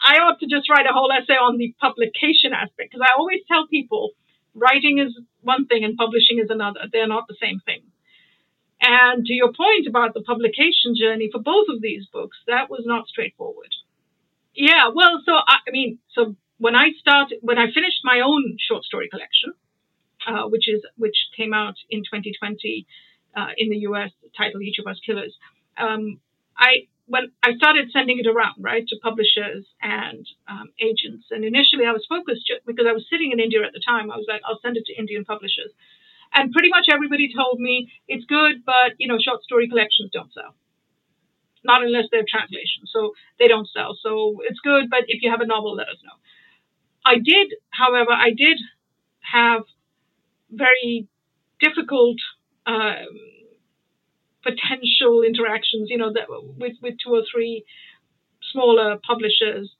I 0.00 0.18
ought 0.18 0.38
to 0.40 0.46
just 0.46 0.70
write 0.70 0.86
a 0.86 0.92
whole 0.94 1.10
essay 1.12 1.34
on 1.34 1.58
the 1.58 1.74
publication 1.80 2.52
aspect 2.54 2.92
because 2.92 3.02
I 3.02 3.18
always 3.18 3.40
tell 3.48 3.66
people 3.66 4.12
writing 4.54 4.98
is 4.98 5.12
one 5.42 5.66
thing 5.66 5.84
and 5.84 5.96
publishing 5.96 6.38
is 6.38 6.48
another. 6.48 6.80
They're 6.92 7.08
not 7.08 7.26
the 7.28 7.36
same 7.40 7.60
thing. 7.66 7.82
And 8.80 9.26
to 9.26 9.32
your 9.32 9.52
point 9.52 9.86
about 9.88 10.14
the 10.14 10.22
publication 10.22 10.94
journey 10.94 11.28
for 11.32 11.40
both 11.40 11.66
of 11.68 11.82
these 11.82 12.06
books, 12.12 12.38
that 12.46 12.70
was 12.70 12.84
not 12.86 13.08
straightforward. 13.08 13.72
Yeah, 14.54 14.88
well, 14.94 15.20
so 15.26 15.32
I, 15.32 15.56
I 15.66 15.70
mean, 15.72 15.98
so 16.14 16.36
when 16.58 16.76
I 16.76 16.92
started, 17.00 17.38
when 17.42 17.58
I 17.58 17.66
finished 17.74 18.00
my 18.04 18.20
own 18.20 18.56
short 18.60 18.84
story 18.84 19.08
collection, 19.10 19.52
uh, 20.26 20.48
which 20.48 20.68
is 20.68 20.86
which 20.96 21.16
came 21.36 21.52
out 21.52 21.76
in 21.90 22.00
2020 22.00 22.86
uh, 23.36 23.52
in 23.56 23.68
the 23.70 23.76
U.S., 23.90 24.10
titled 24.36 24.62
"Each 24.62 24.78
of 24.78 24.86
Us 24.86 24.98
Killers," 25.04 25.36
um, 25.78 26.20
I 26.56 26.88
when 27.06 27.30
I 27.42 27.54
started 27.54 27.90
sending 27.92 28.18
it 28.18 28.26
around, 28.26 28.58
right, 28.58 28.86
to 28.88 28.96
publishers 29.00 29.64
and 29.80 30.26
um, 30.48 30.70
agents. 30.80 31.26
And 31.30 31.44
initially, 31.44 31.86
I 31.86 31.92
was 31.92 32.04
focused 32.08 32.50
because 32.66 32.86
I 32.88 32.92
was 32.92 33.06
sitting 33.08 33.30
in 33.30 33.38
India 33.38 33.62
at 33.62 33.72
the 33.72 33.82
time. 33.86 34.10
I 34.10 34.16
was 34.16 34.26
like, 34.28 34.40
I'll 34.44 34.58
send 34.60 34.76
it 34.76 34.86
to 34.86 34.98
Indian 34.98 35.24
publishers, 35.24 35.70
and 36.32 36.52
pretty 36.52 36.70
much 36.70 36.86
everybody 36.90 37.30
told 37.32 37.60
me 37.60 37.92
it's 38.08 38.24
good, 38.24 38.64
but 38.64 38.98
you 38.98 39.06
know, 39.06 39.18
short 39.22 39.42
story 39.42 39.68
collections 39.68 40.10
don't 40.12 40.32
sell. 40.32 40.54
Not 41.62 41.82
unless 41.82 42.06
they're 42.10 42.26
translations, 42.28 42.90
so 42.92 43.12
they 43.38 43.48
don't 43.48 43.68
sell. 43.68 43.98
So 44.00 44.38
it's 44.48 44.60
good, 44.60 44.88
but 44.88 45.04
if 45.08 45.22
you 45.22 45.30
have 45.30 45.40
a 45.40 45.46
novel, 45.46 45.74
let 45.74 45.88
us 45.88 45.98
know. 46.04 46.14
I 47.04 47.18
did, 47.22 47.54
however, 47.70 48.10
I 48.10 48.30
did 48.30 48.58
have 49.20 49.62
very 50.50 51.08
difficult 51.60 52.18
um, 52.66 53.06
potential 54.42 55.22
interactions, 55.26 55.90
you 55.90 55.98
know, 55.98 56.12
that 56.12 56.26
with 56.28 56.74
with 56.82 56.94
two 57.04 57.14
or 57.14 57.22
three 57.30 57.64
smaller 58.52 58.98
publishers, 59.06 59.70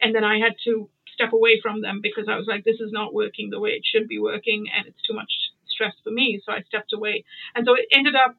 and 0.00 0.14
then 0.14 0.24
I 0.24 0.38
had 0.38 0.54
to 0.64 0.88
step 1.14 1.32
away 1.32 1.60
from 1.62 1.82
them 1.82 2.00
because 2.02 2.26
I 2.28 2.36
was 2.36 2.46
like, 2.46 2.64
this 2.64 2.80
is 2.80 2.92
not 2.92 3.14
working 3.14 3.50
the 3.50 3.60
way 3.60 3.70
it 3.70 3.82
should 3.84 4.08
be 4.08 4.18
working, 4.18 4.66
and 4.74 4.86
it's 4.86 5.02
too 5.06 5.14
much 5.14 5.30
stress 5.68 5.94
for 6.04 6.10
me. 6.10 6.40
So 6.44 6.52
I 6.52 6.62
stepped 6.62 6.92
away, 6.92 7.24
and 7.54 7.66
so 7.66 7.74
it 7.74 7.86
ended 7.92 8.14
up 8.14 8.36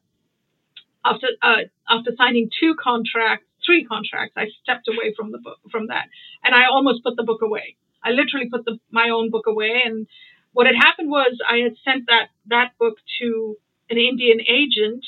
after 1.04 1.28
uh, 1.42 1.64
after 1.88 2.12
signing 2.16 2.50
two 2.60 2.74
contracts, 2.82 3.46
three 3.64 3.84
contracts, 3.84 4.34
I 4.36 4.46
stepped 4.62 4.88
away 4.88 5.14
from 5.16 5.32
the 5.32 5.38
book 5.38 5.58
from 5.70 5.88
that, 5.88 6.06
and 6.44 6.54
I 6.54 6.66
almost 6.66 7.02
put 7.02 7.16
the 7.16 7.24
book 7.24 7.42
away. 7.42 7.76
I 8.02 8.10
literally 8.10 8.48
put 8.50 8.64
the, 8.64 8.78
my 8.90 9.10
own 9.10 9.30
book 9.30 9.46
away, 9.46 9.82
and 9.84 10.06
what 10.52 10.66
had 10.66 10.76
happened 10.76 11.10
was 11.10 11.38
I 11.48 11.58
had 11.58 11.74
sent 11.84 12.06
that 12.06 12.28
that 12.46 12.72
book 12.78 12.96
to 13.20 13.56
an 13.90 13.98
Indian 13.98 14.40
agent 14.40 15.04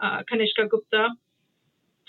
uh, 0.00 0.22
Kanishka 0.30 0.68
Gupta. 0.68 1.08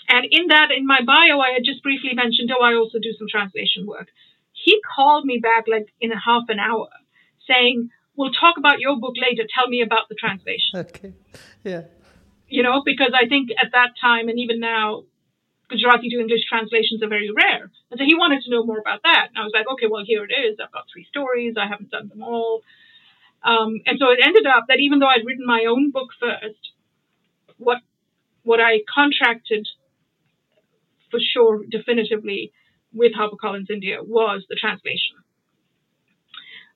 And 0.08 0.26
in 0.30 0.48
that, 0.48 0.70
in 0.76 0.86
my 0.86 1.00
bio, 1.04 1.38
I 1.38 1.52
had 1.52 1.62
just 1.64 1.82
briefly 1.82 2.14
mentioned, 2.14 2.50
oh, 2.50 2.62
I 2.62 2.74
also 2.74 2.98
do 2.98 3.12
some 3.18 3.28
translation 3.30 3.86
work. 3.86 4.08
He 4.52 4.80
called 4.82 5.24
me 5.24 5.38
back 5.38 5.64
like 5.68 5.88
in 6.00 6.12
a 6.12 6.20
half 6.20 6.44
an 6.48 6.58
hour 6.58 6.88
saying, 7.46 7.90
we'll 8.16 8.32
talk 8.32 8.58
about 8.58 8.80
your 8.80 8.98
book 8.98 9.14
later. 9.16 9.44
Tell 9.48 9.68
me 9.68 9.82
about 9.82 10.08
the 10.08 10.14
translation. 10.14 10.78
Okay. 10.78 11.14
Yeah. 11.64 11.82
You 12.48 12.62
know, 12.62 12.82
because 12.84 13.12
I 13.14 13.28
think 13.28 13.50
at 13.62 13.72
that 13.72 13.90
time 14.00 14.28
and 14.28 14.38
even 14.38 14.58
now, 14.60 15.04
Gujarati 15.68 16.10
to 16.10 16.18
English 16.18 16.42
translations 16.48 17.00
are 17.02 17.08
very 17.08 17.30
rare. 17.30 17.70
And 17.90 17.98
so 17.98 18.04
he 18.04 18.16
wanted 18.16 18.42
to 18.42 18.50
know 18.50 18.64
more 18.64 18.78
about 18.78 19.02
that. 19.04 19.28
And 19.28 19.38
I 19.38 19.44
was 19.44 19.52
like, 19.54 19.66
okay, 19.74 19.86
well, 19.86 20.02
here 20.04 20.24
it 20.24 20.34
is. 20.34 20.58
I've 20.58 20.72
got 20.72 20.86
three 20.92 21.06
stories. 21.08 21.54
I 21.56 21.68
haven't 21.68 21.90
done 21.90 22.08
them 22.08 22.22
all. 22.22 22.62
Um, 23.42 23.80
and 23.86 23.98
so 23.98 24.10
it 24.10 24.18
ended 24.24 24.46
up 24.46 24.66
that 24.68 24.80
even 24.80 24.98
though 24.98 25.06
I'd 25.06 25.24
written 25.24 25.46
my 25.46 25.64
own 25.68 25.90
book 25.90 26.10
first, 26.18 26.72
what 27.56 27.78
what 28.42 28.60
I 28.60 28.80
contracted 28.92 29.68
for 31.10 31.20
sure 31.20 31.64
definitively 31.68 32.52
with 32.92 33.12
HarperCollins 33.12 33.70
India 33.70 33.98
was 34.02 34.44
the 34.48 34.56
translation. 34.56 35.16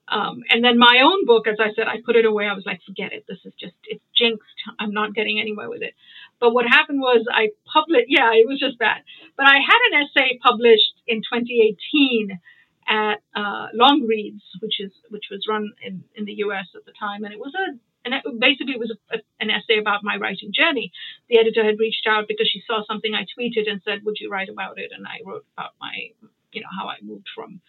Um, 0.07 0.43
and 0.51 0.63
then 0.63 0.79
my 0.79 1.01
own 1.03 1.25
book, 1.25 1.47
as 1.49 1.57
I 1.59 1.73
said, 1.75 1.89
I 1.89 1.97
put 2.05 2.17
it 2.17 2.27
away. 2.27 2.47
I 2.47 2.53
was 2.53 2.67
like, 2.67 2.81
forget 2.87 3.13
it. 3.13 3.25
This 3.27 3.39
is 3.45 3.55
just, 3.59 3.75
it's 3.85 4.05
jinxed. 4.15 4.45
I'm 4.79 4.93
not 4.93 5.15
getting 5.15 5.41
anywhere 5.41 5.71
with 5.71 5.83
it. 5.83 5.95
But 6.41 6.53
what 6.53 6.67
happened 6.67 7.01
was 7.01 7.25
I 7.33 7.49
published, 7.73 8.07
yeah, 8.09 8.31
it 8.35 8.47
was 8.47 8.61
just 8.61 8.79
that. 8.81 9.01
But 9.37 9.47
I 9.47 9.57
had 9.65 9.81
an 9.91 10.05
essay 10.05 10.39
published 10.43 11.01
in 11.07 11.23
2018 11.23 12.39
at 12.89 13.23
uh, 13.35 13.69
Longreads, 13.75 14.43
which 14.61 14.81
is 14.81 14.93
which 15.11 15.27
was 15.31 15.47
run 15.49 15.73
in, 15.83 16.05
in 16.15 16.25
the 16.25 16.35
US 16.45 16.67
at 16.75 16.85
the 16.85 16.93
time, 16.99 17.25
and 17.25 17.33
it 17.33 17.41
was 17.41 17.55
a 17.55 17.79
and 18.05 18.15
basically 18.39 18.75
it 18.75 18.81
was 18.81 18.93
a, 18.93 19.17
a, 19.17 19.19
an 19.41 19.51
essay 19.51 19.79
about 19.79 20.05
my 20.05 20.17
writing 20.17 20.53
journey. 20.53 20.93
The 21.29 21.39
editor 21.39 21.65
had 21.65 21.79
reached 21.79 22.07
out 22.07 22.29
because 22.29 22.49
she 22.51 22.63
saw 22.67 22.85
something 22.87 23.15
I 23.15 23.25
tweeted 23.25 23.69
and 23.71 23.81
said, 23.85 24.05
"Would 24.05 24.17
you 24.21 24.31
write 24.31 24.49
about 24.49 24.79
it?" 24.79 24.93
And 24.95 25.07
I 25.07 25.21
wrote 25.25 25.47
about 25.57 25.73
my, 25.81 26.11
you 26.53 26.61
know, 26.61 26.69
how 26.79 26.89
I 26.89 26.97
moved 27.03 27.29
from 27.35 27.61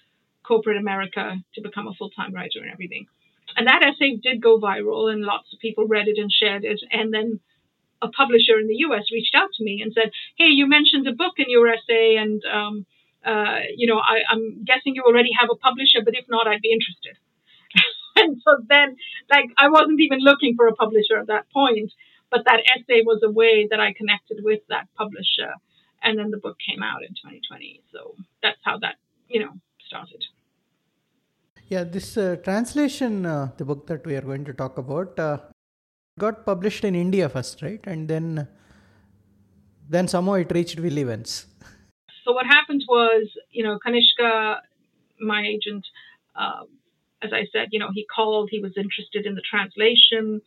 corporate 0.44 0.78
America 0.78 1.38
to 1.56 1.62
become 1.62 1.88
a 1.88 1.94
full 1.94 2.10
time 2.10 2.34
writer 2.34 2.60
and 2.62 2.72
everything. 2.72 3.08
And 3.56 3.68
that 3.68 3.84
essay 3.84 4.18
did 4.22 4.42
go 4.42 4.60
viral, 4.60 5.12
and 5.12 5.22
lots 5.22 5.54
of 5.54 5.60
people 5.60 5.88
read 5.88 6.08
it 6.08 6.18
and 6.18 6.32
shared 6.32 6.66
it. 6.66 6.82
And 6.92 7.14
then 7.14 7.40
a 8.02 8.10
publisher 8.10 8.60
in 8.60 8.68
the 8.68 8.84
U.S. 8.88 9.06
reached 9.12 9.36
out 9.36 9.50
to 9.56 9.64
me 9.64 9.82
and 9.82 9.94
said, 9.94 10.12
"Hey, 10.38 10.50
you 10.50 10.68
mentioned 10.68 11.08
a 11.08 11.14
book 11.14 11.36
in 11.38 11.46
your 11.48 11.68
essay, 11.68 12.18
and 12.18 12.44
um, 12.46 12.86
uh, 13.26 13.60
you 13.76 13.88
know, 13.88 13.98
I, 13.98 14.22
I'm 14.32 14.64
guessing 14.64 14.96
you 14.96 15.04
already 15.04 15.32
have 15.40 15.50
a 15.52 15.56
publisher, 15.56 16.00
but 16.04 16.16
if 16.16 16.26
not, 16.30 16.48
I'd 16.48 16.62
be 16.62 16.72
interested." 16.72 17.18
and 18.16 18.42
so 18.44 18.64
then, 18.68 18.96
like, 19.30 19.50
I 19.58 19.70
wasn't 19.70 20.00
even 20.02 20.20
looking 20.20 20.56
for 20.56 20.68
a 20.68 20.76
publisher 20.76 21.18
at 21.20 21.28
that 21.28 21.50
point, 21.52 21.92
but 22.32 22.42
that 22.46 22.62
essay 22.76 23.02
was 23.04 23.22
a 23.24 23.32
way 23.32 23.68
that 23.70 23.80
I 23.80 23.94
connected 23.94 24.40
with 24.44 24.62
that 24.70 24.88
publisher. 24.98 25.54
And 26.04 26.20
then 26.20 26.30
the 26.30 26.38
book 26.38 26.58
came 26.60 26.84
out 26.84 27.02
in 27.02 27.10
2020. 27.10 27.82
So 27.92 28.16
that's 28.44 28.60
how 28.64 28.78
that, 28.80 28.96
you 29.28 29.40
know, 29.40 29.54
started. 29.88 30.24
Yeah, 31.68 31.84
this 31.84 32.16
uh, 32.18 32.36
translation, 32.44 33.26
uh, 33.26 33.50
the 33.58 33.66
book 33.66 33.88
that 33.88 34.06
we 34.06 34.16
are 34.16 34.22
going 34.22 34.46
to 34.46 34.54
talk 34.54 34.78
about, 34.78 35.18
uh, 35.18 35.38
got 36.20 36.46
published 36.46 36.84
in 36.84 36.94
India 36.94 37.28
first, 37.28 37.62
right? 37.64 37.82
And 37.86 38.08
then, 38.08 38.48
then 39.90 40.08
somehow 40.08 40.34
it 40.34 40.52
reached 40.54 40.80
Will 40.80 41.00
Evans. 41.00 41.48
So 42.26 42.32
what 42.34 42.48
happened 42.48 42.84
was, 42.90 43.30
you 43.52 43.64
know, 43.64 43.78
Kanishka, 43.86 44.58
my 45.22 45.46
agent, 45.46 45.86
um, 46.36 46.68
as 47.22 47.32
I 47.32 47.46
said, 47.54 47.70
you 47.72 47.80
know, 47.80 47.90
he 47.94 48.06
called, 48.14 48.50
he 48.52 48.60
was 48.60 48.74
interested 48.76 49.26
in 49.26 49.36
the 49.36 49.44
translation. 49.48 50.42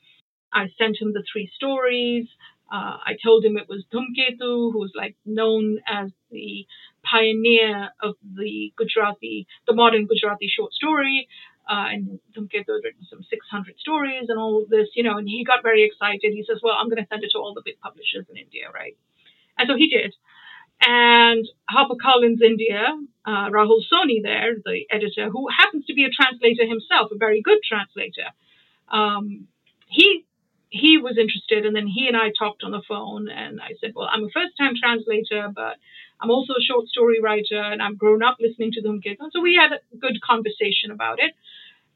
I 0.52 0.66
sent 0.76 1.00
him 1.00 1.12
the 1.12 1.23
three 1.32 1.50
stories. 1.54 2.26
Uh, 2.70 2.99
I 3.00 3.16
told 3.25 3.44
him 3.44 3.56
it 3.56 3.68
was 3.68 3.85
Dhumketu, 3.94 4.73
who's 4.73 4.92
like 4.94 5.16
known 5.25 5.78
as 5.87 6.11
the 6.30 6.66
pioneer 7.02 7.90
of 8.02 8.16
the 8.23 8.73
Gujarati, 8.76 9.47
the 9.66 9.75
modern 9.75 10.06
Gujarati 10.06 10.49
short 10.54 10.73
story. 10.73 11.28
Uh, 11.70 11.87
and 11.92 12.20
Dhumketu 12.37 12.75
had 12.75 12.85
written 12.85 13.06
some 13.08 13.23
600 13.28 13.78
stories 13.78 14.26
and 14.28 14.38
all 14.38 14.62
of 14.62 14.68
this, 14.68 14.88
you 14.97 15.02
know, 15.02 15.16
and 15.16 15.28
he 15.28 15.44
got 15.44 15.62
very 15.62 15.85
excited. 15.85 16.32
He 16.32 16.44
says, 16.49 16.61
well, 16.62 16.75
I'm 16.78 16.88
going 16.88 17.02
to 17.02 17.08
send 17.08 17.23
it 17.25 17.30
to 17.32 17.38
all 17.38 17.54
the 17.54 17.62
big 17.64 17.78
publishers 17.80 18.26
in 18.28 18.37
India, 18.37 18.70
right? 18.75 18.97
And 19.58 19.68
so 19.68 19.76
he 19.76 19.88
did. 19.88 20.14
And 20.80 21.47
HarperCollins 21.70 22.40
India, 22.40 22.85
uh, 23.25 23.50
Rahul 23.50 23.82
Soni 23.92 24.23
there, 24.23 24.54
the 24.64 24.87
editor, 24.90 25.28
who 25.30 25.49
happens 25.49 25.85
to 25.87 25.94
be 25.94 26.04
a 26.04 26.11
translator 26.11 26.66
himself, 26.66 27.11
a 27.12 27.16
very 27.18 27.42
good 27.42 27.58
translator, 27.68 28.30
um, 28.90 29.49
he 29.87 30.25
he 30.70 30.99
was 30.99 31.16
interested, 31.16 31.64
and 31.64 31.75
then 31.75 31.87
he 31.87 32.08
and 32.08 32.16
I 32.16 32.30
talked 32.38 32.62
on 32.62 32.73
the 32.73 32.82
phone, 32.87 33.28
and 33.30 33.61
I 33.61 33.73
said, 33.80 33.92
"Well, 33.94 34.08
I'm 34.11 34.25
a 34.25 34.30
first-time 34.30 34.75
translator, 34.80 35.50
but 35.54 35.76
I'm 36.20 36.30
also 36.30 36.52
a 36.52 36.61
short 36.61 36.88
story 36.88 37.20
writer, 37.20 37.61
and 37.61 37.82
I've 37.82 37.99
grown 37.99 38.23
up 38.23 38.37
listening 38.38 38.73
to 38.73 38.82
them 38.82 39.00
And 39.04 39.32
so 39.32 39.40
we 39.40 39.54
had 39.54 39.73
a 39.73 39.97
good 39.97 40.20
conversation 40.20 40.90
about 40.90 41.20
it, 41.20 41.32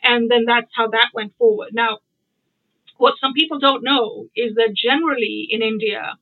and 0.02 0.30
then 0.30 0.44
that's 0.46 0.70
how 0.74 0.88
that 0.88 1.10
went 1.12 1.36
forward. 1.36 1.70
Now, 1.72 1.98
what 2.96 3.14
some 3.20 3.34
people 3.34 3.58
don't 3.58 3.84
know 3.84 4.28
is 4.34 4.54
that 4.54 4.74
generally 4.74 5.46
in 5.50 5.60
India, 5.62 6.16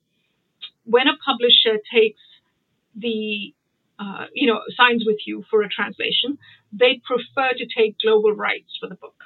when 0.85 1.07
a 1.09 1.17
publisher 1.25 1.79
takes 1.93 2.21
the 2.95 3.55
uh, 3.99 4.27
you 4.33 4.47
know 4.47 4.61
signs 4.77 5.05
with 5.07 5.19
you 5.27 5.45
for 5.51 5.63
a 5.63 5.69
translation, 5.69 6.39
they 6.73 7.01
prefer 7.05 7.53
to 7.57 7.67
take 7.67 7.97
global 8.01 8.33
rights 8.33 8.77
for 8.81 8.89
the 8.89 8.95
book. 8.95 9.25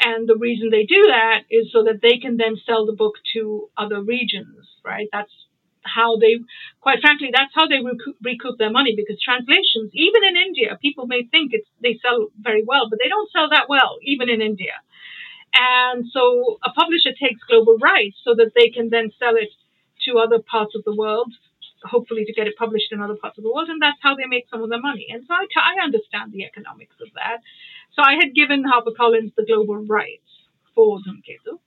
And 0.00 0.28
the 0.28 0.36
reason 0.36 0.70
they 0.70 0.84
do 0.84 1.06
that 1.08 1.42
is 1.50 1.72
so 1.72 1.82
that 1.84 2.00
they 2.00 2.18
can 2.18 2.36
then 2.36 2.56
sell 2.64 2.86
the 2.86 2.92
book 2.92 3.14
to 3.34 3.68
other 3.76 4.00
regions, 4.00 4.68
right? 4.84 5.08
That's 5.12 5.32
how 5.82 6.18
they, 6.18 6.38
quite 6.80 7.00
frankly, 7.00 7.30
that's 7.32 7.52
how 7.54 7.66
they 7.66 7.82
recoup, 7.82 8.16
recoup 8.22 8.58
their 8.58 8.70
money 8.70 8.94
because 8.94 9.20
translations, 9.20 9.90
even 9.94 10.22
in 10.22 10.36
India, 10.36 10.78
people 10.80 11.06
may 11.06 11.24
think 11.24 11.50
it's, 11.52 11.66
they 11.82 11.98
sell 12.00 12.28
very 12.38 12.62
well, 12.64 12.88
but 12.88 12.98
they 13.02 13.08
don't 13.08 13.30
sell 13.32 13.48
that 13.50 13.68
well, 13.68 13.98
even 14.02 14.28
in 14.28 14.40
India. 14.40 14.78
And 15.54 16.04
so 16.12 16.58
a 16.62 16.70
publisher 16.70 17.10
takes 17.18 17.42
global 17.48 17.78
rights 17.78 18.18
so 18.22 18.34
that 18.36 18.52
they 18.54 18.68
can 18.70 18.90
then 18.90 19.10
sell 19.18 19.34
it 19.34 19.50
to 20.04 20.18
other 20.18 20.38
parts 20.38 20.74
of 20.76 20.84
the 20.84 20.94
world, 20.94 21.32
hopefully 21.84 22.24
to 22.24 22.32
get 22.32 22.46
it 22.46 22.56
published 22.56 22.92
in 22.92 23.00
other 23.00 23.16
parts 23.16 23.38
of 23.38 23.44
the 23.44 23.52
world, 23.52 23.68
and 23.68 23.80
that's 23.80 23.98
how 24.02 24.16
they 24.16 24.26
make 24.26 24.46
some 24.50 24.62
of 24.62 24.70
their 24.70 24.80
money. 24.80 25.06
And 25.10 25.24
so 25.26 25.34
I, 25.34 25.46
I 25.60 25.84
understand 25.84 26.32
the 26.32 26.44
economics 26.44 26.96
of 27.00 27.08
that. 27.14 27.38
So 27.94 28.02
I 28.02 28.14
had 28.14 28.34
given 28.34 28.64
HarperCollins 28.64 29.34
the 29.36 29.46
global 29.46 29.76
rights 29.86 30.28
for 30.74 30.98
Dhumketu. 30.98 31.58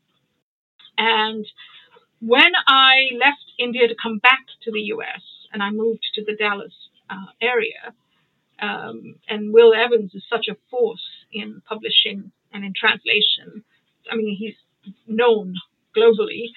And 0.97 1.45
when 2.19 2.51
I 2.67 3.09
left 3.17 3.51
India 3.57 3.87
to 3.87 3.95
come 4.01 4.19
back 4.19 4.45
to 4.63 4.71
the 4.71 4.81
US 4.95 5.21
and 5.51 5.63
I 5.63 5.71
moved 5.71 6.05
to 6.15 6.23
the 6.23 6.35
Dallas 6.35 6.73
uh, 7.09 7.31
area, 7.41 7.93
um, 8.61 9.15
and 9.27 9.53
Will 9.53 9.73
Evans 9.73 10.13
is 10.13 10.23
such 10.29 10.47
a 10.47 10.55
force 10.69 11.25
in 11.33 11.61
publishing 11.67 12.31
and 12.53 12.63
in 12.63 12.73
translation. 12.75 13.63
I 14.11 14.15
mean, 14.15 14.35
he's 14.37 14.55
known 15.07 15.55
globally, 15.97 16.51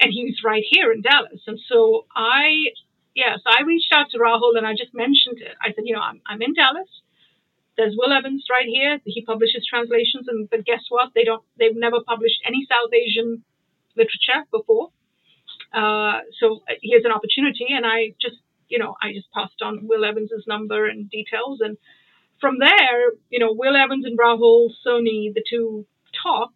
and 0.00 0.12
he's 0.12 0.42
right 0.44 0.64
here 0.68 0.92
in 0.92 1.00
Dallas. 1.00 1.40
And 1.46 1.58
so 1.68 2.06
I, 2.14 2.72
yes, 3.16 3.40
I 3.46 3.64
reached 3.64 3.90
out 3.92 4.10
to 4.10 4.18
Rahul 4.18 4.56
and 4.56 4.66
I 4.66 4.72
just 4.76 4.94
mentioned 4.94 5.40
it. 5.40 5.56
I 5.60 5.72
said, 5.72 5.84
you 5.88 5.94
know, 5.94 6.04
I'm, 6.04 6.20
I'm 6.28 6.42
in 6.42 6.52
Dallas. 6.54 6.88
There's 7.76 7.96
Will 7.96 8.12
Evans 8.12 8.44
right 8.50 8.68
here. 8.68 9.00
He 9.04 9.24
publishes 9.24 9.66
translations, 9.68 10.28
and 10.28 10.48
but 10.48 10.64
guess 10.64 10.84
what? 10.88 11.12
They 11.14 11.24
don't. 11.24 11.42
They've 11.58 11.76
never 11.76 12.00
published 12.00 12.40
any 12.46 12.66
South 12.68 12.92
Asian 12.92 13.44
literature 13.96 14.48
before. 14.50 14.88
Uh, 15.74 16.24
so 16.40 16.62
uh, 16.70 16.80
here's 16.80 17.04
an 17.04 17.12
opportunity, 17.12 17.66
and 17.68 17.84
I 17.84 18.14
just, 18.20 18.40
you 18.68 18.78
know, 18.78 18.96
I 19.02 19.12
just 19.12 19.30
passed 19.32 19.60
on 19.60 19.86
Will 19.86 20.06
Evans's 20.06 20.44
number 20.48 20.86
and 20.88 21.10
details, 21.10 21.60
and 21.60 21.76
from 22.40 22.58
there, 22.60 23.12
you 23.28 23.38
know, 23.38 23.52
Will 23.52 23.76
Evans 23.76 24.06
and 24.06 24.18
Rahul 24.18 24.70
Soni, 24.80 25.34
the 25.34 25.44
two 25.44 25.84
talked. 26.22 26.54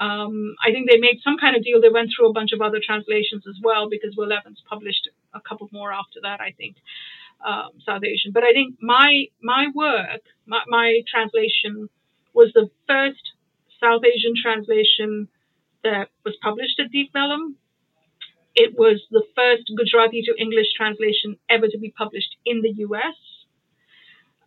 Um, 0.00 0.56
I 0.66 0.72
think 0.72 0.90
they 0.90 0.98
made 0.98 1.20
some 1.22 1.38
kind 1.38 1.54
of 1.54 1.62
deal. 1.62 1.80
They 1.80 1.94
went 1.94 2.10
through 2.10 2.28
a 2.28 2.32
bunch 2.32 2.50
of 2.50 2.60
other 2.60 2.80
translations 2.84 3.44
as 3.46 3.54
well 3.62 3.88
because 3.88 4.16
Will 4.16 4.32
Evans 4.32 4.60
published 4.68 5.08
a 5.34 5.40
couple 5.40 5.68
more 5.72 5.92
after 5.92 6.20
that, 6.22 6.40
I 6.40 6.52
think, 6.56 6.76
um, 7.44 7.70
South 7.84 8.02
Asian. 8.04 8.32
But 8.32 8.44
I 8.44 8.52
think 8.52 8.76
my 8.80 9.26
my 9.42 9.66
work, 9.74 10.22
my, 10.46 10.62
my 10.68 11.00
translation, 11.10 11.88
was 12.32 12.52
the 12.54 12.70
first 12.88 13.32
South 13.80 14.02
Asian 14.04 14.34
translation 14.40 15.28
that 15.82 16.08
was 16.24 16.36
published 16.42 16.80
at 16.80 16.90
Deep 16.90 17.12
Vellum. 17.12 17.56
It 18.54 18.78
was 18.78 19.02
the 19.10 19.24
first 19.34 19.70
Gujarati 19.76 20.22
to 20.22 20.34
English 20.40 20.68
translation 20.76 21.36
ever 21.50 21.66
to 21.68 21.78
be 21.78 21.90
published 21.90 22.36
in 22.46 22.62
the 22.62 22.72
US. 22.86 23.18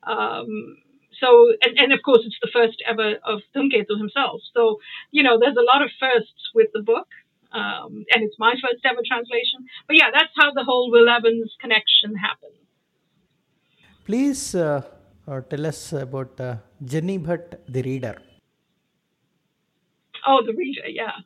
Um, 0.04 0.78
so, 1.20 1.54
and, 1.62 1.78
and, 1.78 1.94
of 1.94 2.00
course, 2.04 2.22
it's 2.26 2.38
the 2.42 2.50
first 2.54 2.82
ever 2.88 3.16
of 3.24 3.42
Dhumketu 3.56 3.98
himself. 3.98 4.42
So, 4.54 4.80
you 5.12 5.24
know, 5.24 5.40
there's 5.40 5.58
a 5.58 5.66
lot 5.66 5.82
of 5.82 5.90
firsts 6.00 6.52
with 6.54 6.68
the 6.74 6.82
book, 6.82 7.08
um, 7.58 8.06
and 8.12 8.24
it's 8.26 8.38
my 8.38 8.54
first 8.64 8.86
ever 8.86 9.02
translation. 9.08 9.60
But 9.88 9.96
yeah, 9.98 10.10
that's 10.14 10.34
how 10.36 10.52
the 10.54 10.64
whole 10.64 10.92
Will 10.92 11.10
Evans 11.10 11.56
connection 11.60 12.16
happened. 12.16 12.54
Please 14.06 14.56
uh, 14.56 14.82
tell 15.50 15.66
us 15.66 15.94
about 15.94 16.40
uh, 16.40 16.58
Jenny 16.84 17.20
Bhatt, 17.20 17.60
the 17.68 17.82
reader. 17.82 18.16
Oh, 20.26 20.42
the 20.46 20.54
reader, 20.54 20.88
yeah. 20.88 21.18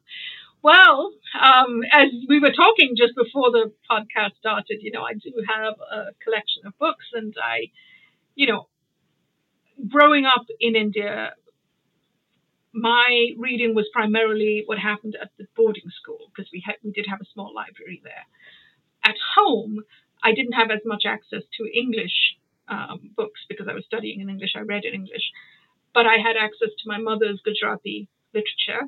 Well, 0.63 1.13
um, 1.39 1.81
as 1.91 2.09
we 2.29 2.39
were 2.39 2.51
talking 2.51 2.93
just 2.95 3.15
before 3.15 3.49
the 3.51 3.71
podcast 3.89 4.35
started, 4.39 4.77
you 4.81 4.91
know, 4.91 5.01
I 5.01 5.13
do 5.13 5.33
have 5.47 5.73
a 5.91 6.13
collection 6.23 6.67
of 6.67 6.77
books, 6.77 7.05
and 7.13 7.33
I, 7.41 7.71
you 8.35 8.47
know, 8.47 8.67
growing 9.87 10.25
up 10.25 10.45
in 10.59 10.75
India, 10.75 11.33
my 12.73 13.29
reading 13.37 13.75
was 13.75 13.87
primarily 13.93 14.63
what 14.65 14.79
happened 14.79 15.17
at 15.21 15.31
the 15.37 15.45
boarding 15.55 15.89
school 16.01 16.31
because 16.33 16.49
we 16.51 16.63
had 16.65 16.75
we 16.83 16.91
did 16.91 17.05
have 17.09 17.21
a 17.21 17.31
small 17.33 17.53
library 17.53 18.01
there. 18.03 18.25
At 19.03 19.15
home, 19.35 19.79
I 20.23 20.33
didn't 20.33 20.53
have 20.53 20.71
as 20.71 20.81
much 20.85 21.03
access 21.05 21.43
to 21.57 21.77
English 21.77 22.37
um, 22.67 23.11
books 23.15 23.41
because 23.49 23.67
I 23.67 23.73
was 23.73 23.85
studying 23.85 24.21
in 24.21 24.29
English. 24.29 24.53
I 24.55 24.61
read 24.61 24.85
in 24.85 24.93
English, 24.93 25.31
but 25.93 26.05
I 26.05 26.17
had 26.17 26.37
access 26.37 26.69
to 26.79 26.87
my 26.87 26.97
mother's 26.97 27.41
Gujarati 27.43 28.07
literature, 28.33 28.87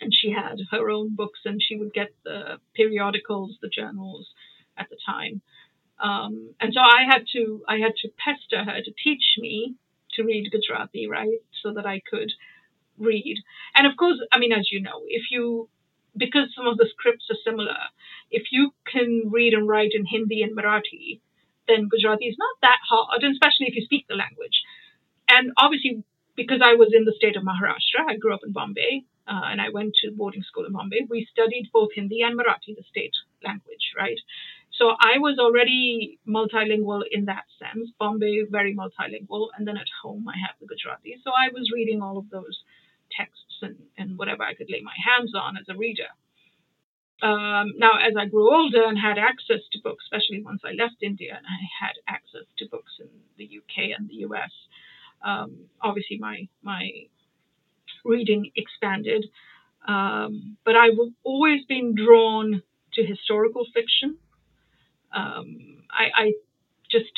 and 0.00 0.12
she 0.12 0.32
had 0.32 0.56
her 0.72 0.90
own 0.90 1.14
books, 1.14 1.40
and 1.44 1.60
she 1.62 1.76
would 1.76 1.92
get 1.92 2.10
the 2.24 2.58
periodicals, 2.74 3.56
the 3.62 3.68
journals 3.68 4.28
at 4.76 4.88
the 4.90 4.96
time. 5.06 5.42
Um, 6.02 6.54
and 6.60 6.72
so 6.72 6.80
I 6.80 7.04
had 7.04 7.24
to 7.34 7.62
I 7.68 7.76
had 7.78 7.94
to 8.02 8.08
pester 8.18 8.64
her 8.64 8.80
to 8.82 8.92
teach 9.04 9.36
me 9.38 9.74
to 10.14 10.24
read 10.24 10.50
Gujarati, 10.50 11.06
right, 11.06 11.38
so 11.62 11.72
that 11.74 11.86
I 11.86 12.00
could 12.10 12.32
read. 13.00 13.36
And 13.74 13.86
of 13.86 13.96
course, 13.96 14.18
I 14.32 14.38
mean, 14.38 14.52
as 14.52 14.68
you 14.70 14.80
know, 14.80 15.02
if 15.08 15.30
you 15.30 15.68
because 16.16 16.52
some 16.56 16.66
of 16.66 16.76
the 16.76 16.88
scripts 16.90 17.26
are 17.30 17.38
similar, 17.44 17.76
if 18.30 18.50
you 18.50 18.72
can 18.84 19.30
read 19.30 19.54
and 19.54 19.68
write 19.68 19.92
in 19.94 20.04
Hindi 20.06 20.42
and 20.42 20.56
Marathi, 20.56 21.20
then 21.68 21.88
Gujarati 21.88 22.26
is 22.26 22.36
not 22.38 22.56
that 22.62 22.80
hard, 22.88 23.22
and 23.22 23.32
especially 23.32 23.66
if 23.68 23.76
you 23.76 23.82
speak 23.82 24.06
the 24.08 24.16
language. 24.16 24.62
And 25.28 25.52
obviously, 25.56 26.02
because 26.34 26.60
I 26.64 26.74
was 26.74 26.90
in 26.92 27.04
the 27.04 27.14
state 27.16 27.36
of 27.36 27.44
Maharashtra, 27.44 28.08
I 28.08 28.16
grew 28.16 28.34
up 28.34 28.40
in 28.44 28.52
Bombay, 28.52 29.04
uh, 29.28 29.46
and 29.46 29.60
I 29.60 29.68
went 29.70 29.94
to 30.02 30.10
boarding 30.10 30.42
school 30.42 30.66
in 30.66 30.72
Bombay. 30.72 31.06
We 31.08 31.28
studied 31.30 31.70
both 31.72 31.90
Hindi 31.94 32.22
and 32.22 32.38
Marathi, 32.38 32.74
the 32.74 32.82
state 32.90 33.14
language, 33.44 33.94
right? 33.96 34.18
So 34.72 34.90
I 34.98 35.18
was 35.18 35.38
already 35.38 36.18
multilingual 36.26 37.02
in 37.10 37.26
that 37.26 37.44
sense. 37.60 37.90
Bombay, 37.98 38.44
very 38.50 38.74
multilingual. 38.74 39.48
And 39.56 39.68
then 39.68 39.76
at 39.76 39.86
home, 40.02 40.26
I 40.28 40.38
have 40.40 40.56
the 40.60 40.66
Gujarati. 40.66 41.16
So 41.22 41.30
I 41.30 41.52
was 41.52 41.70
reading 41.72 42.00
all 42.02 42.16
of 42.18 42.30
those 42.30 42.64
texts 43.16 43.58
and, 43.62 43.76
and 43.98 44.18
whatever 44.18 44.42
I 44.42 44.54
could 44.54 44.70
lay 44.70 44.80
my 44.82 44.94
hands 44.96 45.32
on 45.34 45.56
as 45.56 45.68
a 45.68 45.76
reader. 45.76 46.10
Um, 47.22 47.74
now, 47.76 47.98
as 48.00 48.14
I 48.18 48.26
grew 48.26 48.50
older 48.50 48.84
and 48.84 48.98
had 48.98 49.18
access 49.18 49.60
to 49.72 49.78
books, 49.82 50.04
especially 50.06 50.42
once 50.42 50.62
I 50.64 50.72
left 50.72 51.02
India 51.02 51.34
and 51.36 51.46
I 51.46 51.84
had 51.84 51.94
access 52.08 52.48
to 52.58 52.68
books 52.70 52.92
in 52.98 53.08
the 53.36 53.44
UK 53.44 53.96
and 53.96 54.08
the 54.08 54.24
US, 54.26 54.50
um, 55.22 55.66
obviously 55.82 56.18
my 56.18 56.48
my 56.62 56.88
reading 58.04 58.50
expanded. 58.56 59.26
Um, 59.86 60.56
but 60.64 60.76
I've 60.76 60.98
always 61.24 61.64
been 61.66 61.94
drawn 61.94 62.62
to 62.94 63.04
historical 63.04 63.66
fiction. 63.72 64.16
Um, 65.14 65.82
I, 65.90 66.22
I, 66.22 66.32
just, 66.90 67.12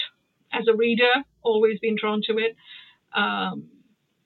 as 0.53 0.65
a 0.69 0.77
reader, 0.77 1.13
always 1.43 1.79
been 1.81 1.97
drawn 2.01 2.23
to 2.27 2.39
it. 2.39 2.57
Um, 3.15 3.69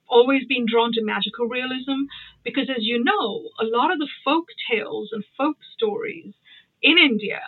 always 0.09 0.45
been 0.47 0.67
drawn 0.69 0.93
to 0.93 1.03
magical 1.05 1.47
realism 1.47 2.07
because, 2.45 2.69
as 2.71 2.83
you 2.83 3.03
know, 3.03 3.51
a 3.61 3.65
lot 3.65 3.93
of 3.93 3.99
the 3.99 4.09
folk 4.25 4.47
tales 4.71 5.11
and 5.13 5.25
folk 5.37 5.57
stories 5.77 6.35
in 6.83 6.99
India, 6.99 7.41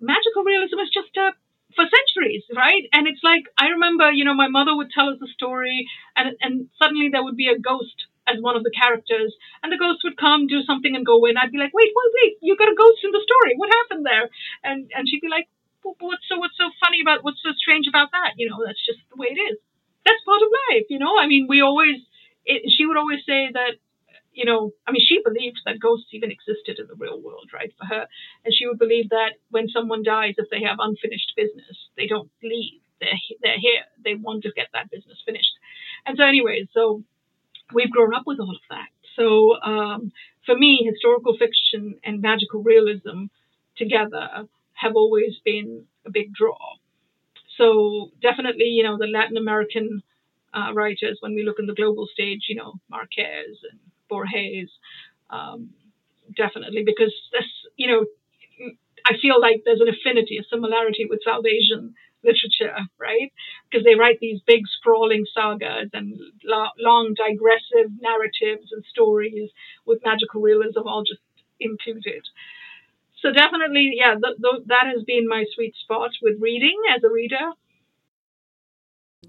magical 0.00 0.44
realism 0.44 0.78
is 0.80 0.90
just 0.90 1.16
a 1.16 1.32
for 1.76 1.86
centuries, 1.86 2.42
right? 2.50 2.82
And 2.92 3.06
it's 3.06 3.22
like 3.22 3.46
I 3.56 3.68
remember, 3.78 4.10
you 4.10 4.24
know, 4.24 4.34
my 4.34 4.48
mother 4.48 4.74
would 4.74 4.90
tell 4.90 5.08
us 5.08 5.22
a 5.22 5.30
story, 5.32 5.86
and 6.16 6.36
and 6.40 6.68
suddenly 6.82 7.08
there 7.10 7.22
would 7.22 7.36
be 7.36 7.48
a 7.48 7.58
ghost 7.58 8.06
as 8.26 8.42
one 8.42 8.56
of 8.56 8.64
the 8.64 8.74
characters, 8.74 9.34
and 9.62 9.72
the 9.72 9.78
ghost 9.78 10.02
would 10.04 10.16
come, 10.18 10.46
do 10.46 10.62
something, 10.62 10.94
and 10.94 11.06
go 11.06 11.16
away. 11.18 11.30
And 11.30 11.38
I'd 11.38 11.52
be 11.54 11.58
like, 11.58 11.74
wait, 11.74 11.90
wait, 11.94 12.12
wait, 12.22 12.34
you 12.42 12.56
got 12.56 12.70
a 12.70 12.76
ghost 12.78 13.02
in 13.02 13.10
the 13.12 13.22
story. 13.22 13.54
What 13.56 13.70
happened 13.82 14.04
there? 14.06 14.28
And 14.64 14.90
and 14.94 15.08
she'd 15.08 15.22
be 15.22 15.30
like, 15.30 15.48
what's 15.82 16.26
so 16.28 16.38
what's 16.38 16.58
so 16.58 16.70
funny 16.82 17.00
about 17.02 17.22
what's 17.22 17.42
so 17.42 17.54
strange 17.56 17.86
about 17.86 18.10
that? 18.12 18.34
You 18.36 18.50
know, 18.50 18.58
that's 18.66 18.82
just 18.84 18.98
the 19.10 19.16
way 19.16 19.30
it 19.30 19.40
is. 19.40 19.58
That's 20.04 20.24
part 20.24 20.42
of 20.42 20.48
life, 20.70 20.86
you 20.88 20.98
know. 20.98 21.18
I 21.18 21.26
mean, 21.26 21.46
we 21.48 21.60
always. 21.60 21.96
It, 22.44 22.70
she 22.72 22.86
would 22.86 22.96
always 22.96 23.20
say 23.26 23.50
that 23.52 23.76
you 24.32 24.44
know, 24.44 24.72
I 24.86 24.92
mean, 24.92 25.02
she 25.04 25.20
believed 25.24 25.58
that 25.66 25.80
ghosts 25.80 26.08
even 26.12 26.30
existed 26.30 26.78
in 26.78 26.86
the 26.86 26.94
real 26.94 27.20
world, 27.20 27.50
right? 27.52 27.72
For 27.78 27.84
her, 27.86 28.06
and 28.44 28.54
she 28.54 28.66
would 28.66 28.78
believe 28.78 29.10
that 29.10 29.34
when 29.50 29.68
someone 29.68 30.02
dies, 30.02 30.34
if 30.38 30.48
they 30.50 30.62
have 30.62 30.76
unfinished 30.78 31.32
business, 31.36 31.76
they 31.96 32.06
don't 32.06 32.30
leave. 32.42 32.80
They're 33.00 33.20
they're 33.42 33.58
here. 33.58 33.82
They 34.04 34.14
want 34.14 34.44
to 34.44 34.52
get 34.52 34.68
that 34.72 34.90
business 34.90 35.18
finished. 35.26 35.52
And 36.06 36.16
so, 36.16 36.24
anyways, 36.24 36.68
so 36.72 37.02
we've 37.72 37.90
grown 37.90 38.14
up 38.14 38.24
with 38.26 38.40
all 38.40 38.50
of 38.50 38.62
that. 38.70 38.88
So 39.16 39.60
um, 39.62 40.12
for 40.46 40.56
me, 40.56 40.88
historical 40.90 41.36
fiction 41.36 41.96
and 42.04 42.20
magical 42.20 42.62
realism 42.62 43.26
together 43.76 44.46
have 44.74 44.96
always 44.96 45.34
been 45.44 45.84
a 46.06 46.10
big 46.10 46.32
draw. 46.32 46.56
So 47.60 48.10
definitely, 48.22 48.66
you 48.66 48.82
know, 48.84 48.96
the 48.98 49.06
Latin 49.06 49.36
American 49.36 50.02
uh, 50.54 50.72
writers, 50.74 51.18
when 51.20 51.34
we 51.34 51.44
look 51.44 51.58
in 51.60 51.66
the 51.66 51.74
global 51.74 52.08
stage, 52.12 52.46
you 52.48 52.56
know, 52.56 52.74
Marquez 52.90 53.56
and 53.70 53.80
Borges, 54.08 54.70
um, 55.30 55.70
definitely, 56.36 56.84
because 56.84 57.14
this, 57.32 57.46
you 57.76 57.88
know, 57.88 58.06
I 59.06 59.14
feel 59.22 59.40
like 59.40 59.62
there's 59.64 59.80
an 59.80 59.88
affinity, 59.88 60.38
a 60.38 60.44
similarity 60.50 61.06
with 61.08 61.20
South 61.24 61.44
Asian 61.46 61.94
literature, 62.24 62.76
right? 62.98 63.32
Because 63.70 63.84
they 63.84 63.94
write 63.96 64.18
these 64.20 64.40
big 64.46 64.62
sprawling 64.78 65.24
sagas 65.34 65.90
and 65.94 66.18
lo- 66.44 66.76
long 66.78 67.14
digressive 67.14 67.90
narratives 68.00 68.72
and 68.72 68.84
stories 68.90 69.50
with 69.86 70.00
magical 70.04 70.40
realism 70.42 70.80
all 70.86 71.04
just 71.04 71.20
included. 71.60 72.22
So 73.22 73.32
definitely, 73.32 73.92
yeah, 73.94 74.14
th- 74.14 74.36
th- 74.42 74.64
that 74.66 74.86
has 74.86 75.04
been 75.04 75.28
my 75.28 75.44
sweet 75.54 75.74
spot 75.82 76.10
with 76.22 76.40
reading 76.40 76.78
as 76.94 77.04
a 77.04 77.10
reader. 77.10 77.52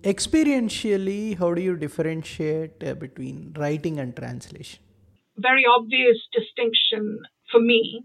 Experientially, 0.03 1.37
how 1.37 1.53
do 1.53 1.61
you 1.61 1.75
differentiate 1.75 2.83
uh, 2.83 2.93
between 2.95 3.53
writing 3.57 3.99
and 3.99 4.15
translation? 4.15 4.79
Very 5.37 5.65
obvious 5.65 6.17
distinction 6.31 7.19
for 7.51 7.59
me 7.59 8.03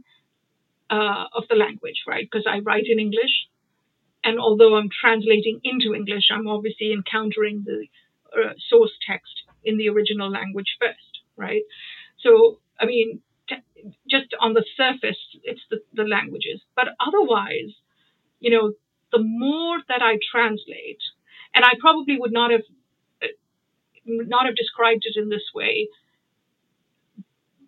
uh, 0.91 1.25
of 1.33 1.45
the 1.49 1.55
language, 1.55 2.03
right? 2.07 2.29
Because 2.31 2.47
I 2.49 2.59
write 2.59 2.87
in 2.87 2.99
English, 2.99 3.49
and 4.25 4.41
although 4.41 4.77
I'm 4.77 4.91
translating 4.91 5.61
into 5.63 5.95
English, 5.95 6.25
I'm 6.31 6.49
obviously 6.49 6.93
encountering 6.93 7.65
the 7.65 7.87
uh, 8.37 8.53
source 8.69 8.93
text 9.09 9.43
in 9.65 9.79
the 9.79 9.89
original 9.89 10.31
language 10.31 10.77
first, 10.81 11.23
right? 11.37 11.63
So, 12.21 12.59
I 12.81 12.87
mean, 12.87 13.21
just 14.09 14.35
on 14.41 14.55
the 14.55 14.65
surface, 14.77 15.19
it's 15.45 15.61
the, 15.71 15.83
the 15.95 16.05
languages, 16.05 16.61
but 16.75 16.89
otherwise, 17.01 17.75
you 18.41 18.51
know, 18.51 18.73
the 19.13 19.23
more 19.23 19.79
that 19.89 20.03
I 20.03 20.19
translate, 20.31 21.01
and 21.55 21.65
I 21.65 21.73
probably 21.81 22.19
would 22.19 22.33
not 22.33 22.51
have 22.51 22.63
uh, 23.23 23.27
not 24.05 24.47
have 24.47 24.57
described 24.57 25.05
it 25.05 25.21
in 25.21 25.29
this 25.29 25.51
way 25.55 25.89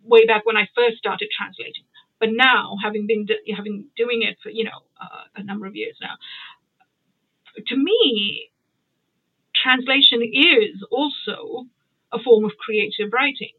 way 0.04 0.24
back 0.26 0.46
when 0.46 0.56
I 0.56 0.68
first 0.74 0.98
started 0.98 1.28
translating. 1.36 1.84
But 2.18 2.30
now, 2.32 2.76
having 2.82 3.06
been 3.06 3.26
having 3.54 3.86
doing 3.96 4.22
it 4.22 4.38
for 4.42 4.50
you 4.50 4.64
know 4.64 4.82
uh, 5.00 5.24
a 5.36 5.42
number 5.42 5.66
of 5.66 5.76
years 5.76 5.96
now, 6.00 6.16
to 7.66 7.76
me, 7.76 8.50
translation 9.54 10.22
is 10.22 10.84
also 10.90 11.66
a 12.12 12.18
form 12.18 12.44
of 12.44 12.52
creative 12.58 13.12
writing. 13.12 13.54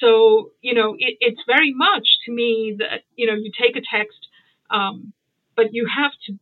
So 0.00 0.52
you 0.60 0.74
know, 0.74 0.94
it, 0.98 1.16
it's 1.20 1.42
very 1.46 1.72
much 1.74 2.06
to 2.26 2.32
me 2.32 2.76
that 2.78 3.02
you 3.16 3.26
know 3.26 3.34
you 3.34 3.50
take 3.50 3.76
a 3.76 3.80
text, 3.80 4.28
um, 4.70 5.12
but 5.56 5.72
you 5.72 5.86
have 5.94 6.12
to 6.26 6.38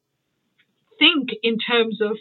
think 0.99 1.31
in 1.43 1.59
terms 1.59 2.01
of 2.01 2.17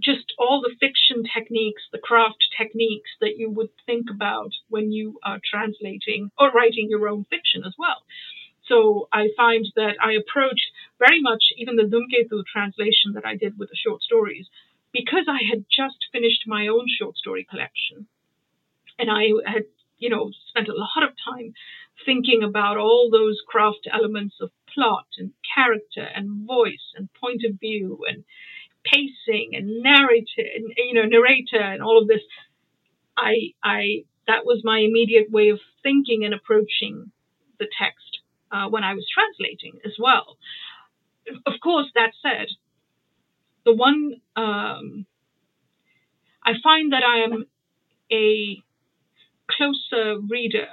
just 0.00 0.32
all 0.38 0.60
the 0.60 0.74
fiction 0.78 1.24
techniques, 1.34 1.82
the 1.92 1.98
craft 1.98 2.44
techniques 2.56 3.10
that 3.20 3.36
you 3.36 3.50
would 3.50 3.70
think 3.84 4.06
about 4.10 4.52
when 4.68 4.92
you 4.92 5.18
are 5.24 5.40
translating 5.42 6.30
or 6.38 6.52
writing 6.52 6.86
your 6.88 7.08
own 7.08 7.24
fiction 7.28 7.62
as 7.66 7.74
well. 7.78 8.02
So 8.68 9.08
I 9.12 9.28
find 9.36 9.66
that 9.76 9.96
I 10.00 10.12
approached 10.12 10.70
very 10.98 11.20
much 11.20 11.42
even 11.56 11.76
the 11.76 11.84
Dhumketu 11.84 12.44
translation 12.52 13.14
that 13.14 13.26
I 13.26 13.34
did 13.34 13.58
with 13.58 13.70
the 13.70 13.76
short 13.76 14.02
stories 14.02 14.46
because 14.92 15.26
I 15.28 15.40
had 15.48 15.64
just 15.70 16.06
finished 16.12 16.44
my 16.46 16.68
own 16.68 16.86
short 16.86 17.16
story 17.16 17.46
collection 17.48 18.06
and 18.98 19.10
I 19.10 19.30
had, 19.50 19.64
you 19.98 20.10
know, 20.10 20.30
spent 20.48 20.68
a 20.68 20.74
lot 20.74 21.02
of 21.02 21.10
time 21.24 21.52
thinking 22.04 22.42
about 22.42 22.76
all 22.76 23.10
those 23.10 23.40
craft 23.46 23.88
elements 23.92 24.36
of 24.40 24.50
plot 24.72 25.06
and 25.18 25.32
character 25.54 26.06
and 26.14 26.46
voice 26.46 26.92
and 26.96 27.08
point 27.14 27.42
of 27.48 27.58
view 27.58 27.98
and 28.08 28.24
pacing 28.84 29.50
and 29.54 29.82
narrator, 29.82 30.46
and, 30.54 30.72
you 30.76 30.94
know, 30.94 31.04
narrator 31.04 31.60
and 31.60 31.82
all 31.82 32.00
of 32.00 32.08
this, 32.08 32.22
I, 33.16 33.52
I, 33.62 34.04
that 34.26 34.44
was 34.44 34.62
my 34.64 34.78
immediate 34.78 35.30
way 35.30 35.48
of 35.48 35.58
thinking 35.82 36.24
and 36.24 36.32
approaching 36.32 37.10
the 37.58 37.66
text 37.80 38.20
uh, 38.52 38.68
when 38.68 38.84
I 38.84 38.94
was 38.94 39.06
translating 39.12 39.80
as 39.84 39.92
well. 39.98 40.38
Of 41.44 41.54
course, 41.62 41.88
that 41.94 42.12
said, 42.22 42.46
the 43.64 43.74
one 43.74 44.14
um, 44.36 45.04
I 46.42 46.52
find 46.62 46.92
that 46.92 47.02
I 47.04 47.24
am 47.24 47.44
a 48.10 48.62
closer 49.50 50.20
reader 50.20 50.68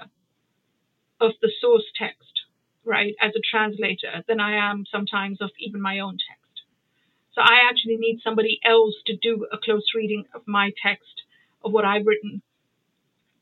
of 1.19 1.31
the 1.41 1.51
source 1.61 1.85
text, 1.97 2.41
right, 2.83 3.15
as 3.21 3.31
a 3.35 3.41
translator 3.49 4.23
than 4.27 4.39
I 4.39 4.55
am 4.69 4.85
sometimes 4.91 5.41
of 5.41 5.51
even 5.59 5.81
my 5.81 5.99
own 5.99 6.17
text. 6.17 6.63
So 7.33 7.41
I 7.41 7.67
actually 7.69 7.97
need 7.97 8.19
somebody 8.23 8.59
else 8.63 8.95
to 9.07 9.15
do 9.15 9.47
a 9.51 9.57
close 9.57 9.85
reading 9.93 10.25
of 10.33 10.41
my 10.47 10.71
text 10.81 11.23
of 11.63 11.71
what 11.71 11.85
I've 11.85 12.05
written 12.05 12.41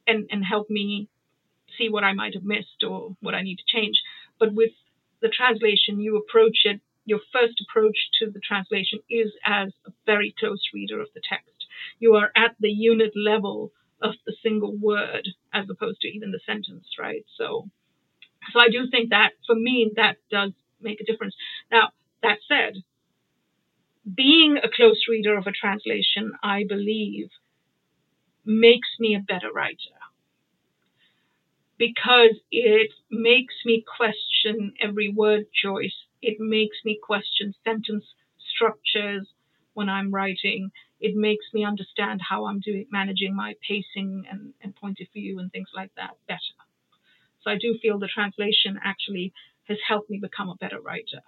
and, 0.08 0.28
and 0.32 0.44
help 0.44 0.70
me 0.70 1.10
see 1.78 1.90
what 1.90 2.04
I 2.04 2.14
might 2.14 2.34
have 2.34 2.44
missed 2.44 2.84
or 2.88 3.16
what 3.22 3.36
I 3.36 3.42
need 3.42 3.58
to 3.58 3.78
change. 3.78 4.02
But 4.40 4.54
with 4.54 4.72
the 5.22 5.30
translation, 5.30 6.00
you 6.00 6.18
approach 6.18 6.60
it, 6.66 6.82
your 7.06 7.20
first 7.32 7.62
approach 7.62 7.98
to 8.20 8.32
the 8.32 8.40
translation 8.40 9.00
is 9.10 9.32
as 9.46 9.70
a 9.86 9.92
very 10.06 10.34
close 10.40 10.62
reader 10.74 11.02
of 11.02 11.10
the 11.14 11.22
text. 11.28 11.66
You 12.00 12.16
are 12.16 12.32
at 12.36 12.56
the 12.60 12.72
unit 12.72 13.12
level 13.16 13.72
of 14.04 14.14
the 14.26 14.36
single 14.44 14.76
word 14.78 15.28
as 15.54 15.66
opposed 15.72 16.02
to 16.02 16.10
even 16.10 16.32
the 16.32 16.42
sentence, 16.46 16.86
right? 17.00 17.26
So, 17.38 17.70
so 18.54 18.60
I 18.60 18.70
do 18.70 18.88
think 18.92 19.12
that 19.12 19.32
for 19.48 19.56
me, 19.56 19.92
that 19.96 20.18
does 20.30 20.52
make 20.82 21.02
a 21.02 21.06
difference. 21.06 21.36
Now, 21.72 21.90
that 22.22 22.40
said, 22.48 22.84
being 24.16 24.58
a 24.58 24.70
close 24.70 25.06
reader 25.10 25.38
of 25.38 25.48
a 25.48 25.52
translation, 25.52 26.34
I 26.44 26.66
believe, 26.68 27.30
makes 28.46 28.90
me 29.00 29.16
a 29.16 29.20
better 29.20 29.52
writer 29.54 29.98
because 31.78 32.36
it 32.52 32.92
makes 33.10 33.56
me 33.66 33.84
question 33.98 34.74
every 34.82 35.10
word 35.10 35.46
choice. 35.54 35.96
It 36.22 36.38
makes 36.40 36.78
me 36.86 37.00
question 37.02 37.54
sentence 37.64 38.06
structures 38.56 39.28
when 39.74 39.90
I'm 39.90 40.12
writing. 40.14 40.72
It 41.04 41.16
makes 41.16 41.46
me 41.54 41.66
understand 41.66 42.22
how 42.30 42.46
I'm 42.48 42.62
doing 42.62 42.88
managing 42.92 43.36
my 43.36 43.56
pacing 43.68 44.26
and, 44.32 44.54
and 44.62 44.76
point 44.76 45.00
of 45.02 45.08
view 45.14 45.40
and 45.40 45.52
things 45.52 45.70
like 45.76 45.92
that 45.98 46.14
better. 46.28 46.58
So 47.42 47.52
I 47.52 47.58
do 47.58 47.78
feel 47.82 48.00
the 48.00 48.08
translation 48.08 48.80
actually 48.84 49.34
has 49.70 49.80
helped 49.88 50.10
me 50.10 50.20
become 50.20 50.50
a 50.50 50.56
better 50.56 50.82
writer. 50.82 51.22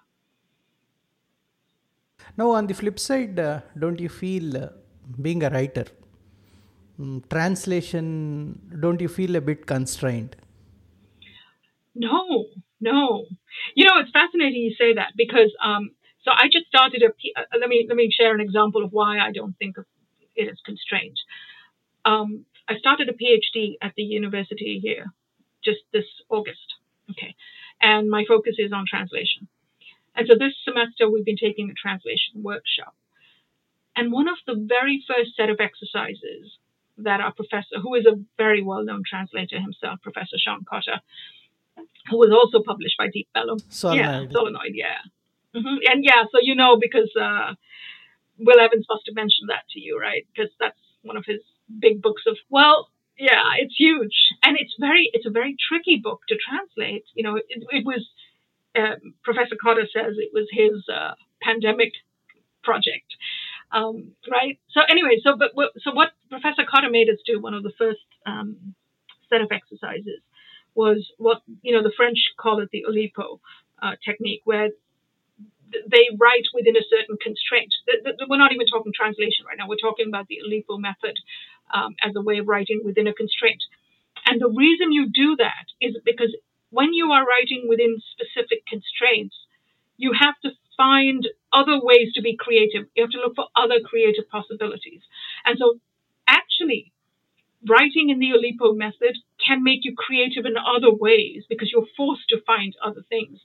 Now, 2.37 2.51
on 2.51 2.67
the 2.67 2.73
flip 2.75 2.99
side, 2.99 3.39
uh, 3.39 3.61
don't 3.77 3.99
you 3.99 4.09
feel 4.09 4.55
uh, 4.57 4.69
being 5.21 5.43
a 5.43 5.49
writer, 5.49 5.85
um, 6.99 7.23
translation, 7.29 8.77
don't 8.79 9.01
you 9.01 9.07
feel 9.07 9.35
a 9.35 9.41
bit 9.41 9.65
constrained? 9.65 10.35
No, 11.93 12.45
no. 12.81 13.25
You 13.75 13.85
know, 13.85 13.99
it's 13.99 14.11
fascinating 14.11 14.61
you 14.61 14.75
say 14.77 14.93
that 14.95 15.13
because 15.15 15.55
um, 15.63 15.91
so 16.25 16.31
I 16.31 16.47
just 16.51 16.67
started 16.67 17.03
a. 17.03 17.09
Uh, 17.39 17.43
let 17.59 17.69
me 17.69 17.85
let 17.87 17.95
me 17.95 18.09
share 18.11 18.33
an 18.33 18.41
example 18.41 18.83
of 18.83 18.91
why 18.91 19.19
I 19.19 19.31
don't 19.31 19.57
think 19.57 19.77
of 19.77 19.85
it 20.35 20.49
as 20.49 20.57
constrained. 20.65 21.17
Um, 22.03 22.45
I 22.67 22.77
started 22.77 23.07
a 23.09 23.13
PhD 23.13 23.75
at 23.81 23.93
the 23.95 24.03
university 24.03 24.79
here 24.81 25.05
just 25.63 25.79
this 25.93 26.05
August. 26.29 26.73
Okay, 27.11 27.35
and 27.81 28.09
my 28.09 28.25
focus 28.27 28.55
is 28.57 28.73
on 28.73 28.85
translation. 28.89 29.47
And 30.15 30.27
so 30.27 30.35
this 30.37 30.53
semester 30.63 31.09
we've 31.09 31.25
been 31.25 31.37
taking 31.37 31.69
a 31.69 31.73
translation 31.73 32.41
workshop. 32.41 32.95
And 33.95 34.11
one 34.11 34.27
of 34.27 34.37
the 34.45 34.55
very 34.55 35.03
first 35.07 35.35
set 35.37 35.49
of 35.49 35.59
exercises 35.59 36.57
that 36.97 37.21
our 37.21 37.33
professor, 37.33 37.79
who 37.81 37.93
is 37.95 38.05
a 38.05 38.19
very 38.37 38.61
well-known 38.61 39.03
translator 39.07 39.59
himself, 39.59 40.01
Professor 40.01 40.37
Sean 40.37 40.63
Cotter, 40.63 40.99
who 42.09 42.17
was 42.17 42.31
also 42.31 42.63
published 42.63 42.97
by 42.97 43.09
Deep 43.11 43.27
Vellum. 43.35 43.59
Solenoid. 43.69 44.31
Yeah, 44.31 44.33
Solenoid, 44.33 44.71
yeah. 44.73 44.97
Mm-hmm. 45.55 45.77
And 45.91 46.03
yeah, 46.03 46.23
so 46.31 46.39
you 46.41 46.55
know 46.55 46.77
because 46.79 47.09
uh, 47.19 47.53
Will 48.37 48.59
Evans 48.59 48.85
must 48.89 49.03
have 49.07 49.15
mentioned 49.15 49.49
that 49.49 49.63
to 49.71 49.79
you, 49.79 49.99
right? 49.99 50.25
Because 50.33 50.51
that's 50.59 50.77
one 51.03 51.17
of 51.17 51.25
his 51.25 51.39
big 51.79 52.01
books 52.01 52.23
of, 52.27 52.37
well, 52.49 52.89
yeah, 53.17 53.55
it's 53.59 53.75
huge. 53.77 54.33
And 54.43 54.57
it's 54.59 54.75
very, 54.79 55.09
it's 55.13 55.25
a 55.25 55.29
very 55.29 55.55
tricky 55.55 56.01
book 56.03 56.21
to 56.27 56.35
translate. 56.35 57.05
You 57.13 57.23
know, 57.23 57.35
it, 57.37 57.45
it 57.69 57.85
was 57.85 58.05
um, 58.77 59.13
Professor 59.23 59.55
Cotter 59.61 59.87
says 59.91 60.15
it 60.17 60.31
was 60.33 60.47
his 60.51 60.83
uh, 60.93 61.13
pandemic 61.41 61.93
project, 62.63 63.15
um, 63.71 64.11
right? 64.29 64.59
So 64.71 64.81
anyway, 64.87 65.19
so 65.23 65.37
but 65.37 65.51
so 65.79 65.93
what 65.93 66.11
Professor 66.29 66.63
Cotter 66.69 66.89
made 66.89 67.09
us 67.09 67.19
do 67.25 67.41
one 67.41 67.53
of 67.53 67.63
the 67.63 67.71
first 67.77 68.03
um, 68.25 68.75
set 69.29 69.41
of 69.41 69.51
exercises 69.51 70.19
was 70.73 71.09
what 71.17 71.41
you 71.61 71.73
know 71.73 71.83
the 71.83 71.93
French 71.95 72.17
call 72.37 72.59
it 72.59 72.69
the 72.71 72.85
Oulipo 72.89 73.39
uh, 73.81 73.95
technique, 74.03 74.41
where 74.43 74.69
they 75.71 76.09
write 76.17 76.45
within 76.53 76.77
a 76.77 76.85
certain 76.89 77.17
constraint. 77.21 77.73
We're 78.29 78.37
not 78.37 78.53
even 78.53 78.67
talking 78.67 78.93
translation 78.95 79.45
right 79.47 79.57
now. 79.57 79.67
We're 79.67 79.81
talking 79.81 80.07
about 80.07 80.27
the 80.27 80.39
Oulipo 80.45 80.79
method 80.79 81.17
um, 81.73 81.95
as 82.03 82.13
a 82.15 82.21
way 82.21 82.37
of 82.37 82.47
writing 82.47 82.81
within 82.83 83.07
a 83.07 83.13
constraint. 83.13 83.63
And 84.25 84.41
the 84.41 84.49
reason 84.49 84.91
you 84.91 85.09
do 85.09 85.35
that 85.37 85.67
is 85.81 85.97
because 86.03 86.35
when 86.69 86.93
you 86.93 87.11
are 87.11 87.25
writing 87.25 87.67
within 87.69 87.97
specific 88.11 88.65
constraints, 88.67 89.35
you 89.97 90.13
have 90.13 90.35
to 90.43 90.51
find 90.75 91.27
other 91.53 91.79
ways 91.81 92.13
to 92.15 92.21
be 92.21 92.35
creative. 92.35 92.87
You 92.95 93.03
have 93.03 93.11
to 93.11 93.19
look 93.19 93.35
for 93.35 93.47
other 93.55 93.79
creative 93.83 94.29
possibilities. 94.29 95.01
And 95.45 95.57
so, 95.57 95.79
actually, 96.27 96.91
writing 97.67 98.09
in 98.09 98.19
the 98.19 98.31
Oulipo 98.31 98.75
method 98.75 99.17
can 99.45 99.63
make 99.63 99.83
you 99.83 99.95
creative 99.95 100.45
in 100.45 100.55
other 100.57 100.93
ways 100.93 101.43
because 101.49 101.71
you're 101.71 101.87
forced 101.95 102.27
to 102.29 102.41
find 102.45 102.75
other 102.83 103.03
things. 103.09 103.39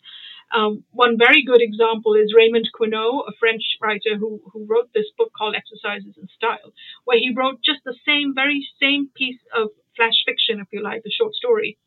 Um, 0.53 0.85
one 0.91 1.17
very 1.17 1.45
good 1.45 1.63
example 1.63 2.15
is 2.15 2.35
Raymond 2.37 2.69
Queneau, 2.75 3.21
a 3.29 3.33
French 3.39 3.63
writer 3.81 4.17
who, 4.19 4.41
who 4.53 4.67
wrote 4.67 4.91
this 4.93 5.07
book 5.17 5.33
called 5.37 5.55
Exercises 5.55 6.17
in 6.17 6.29
Style, 6.37 6.73
where 7.05 7.19
he 7.19 7.33
wrote 7.35 7.61
just 7.65 7.81
the 7.85 7.95
same, 8.05 8.35
very 8.35 8.67
same 8.81 9.09
piece 9.15 9.39
of 9.57 9.69
flash 9.97 10.25
fiction, 10.27 10.61
if 10.61 10.67
you 10.73 10.83
like, 10.83 11.03
a 11.07 11.11
short 11.11 11.35
story, 11.35 11.79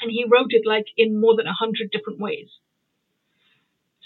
and 0.00 0.10
he 0.10 0.24
wrote 0.24 0.50
it 0.52 0.66
like 0.66 0.86
in 0.96 1.20
more 1.20 1.36
than 1.36 1.46
a 1.46 1.52
hundred 1.52 1.90
different 1.90 2.18
ways. 2.18 2.48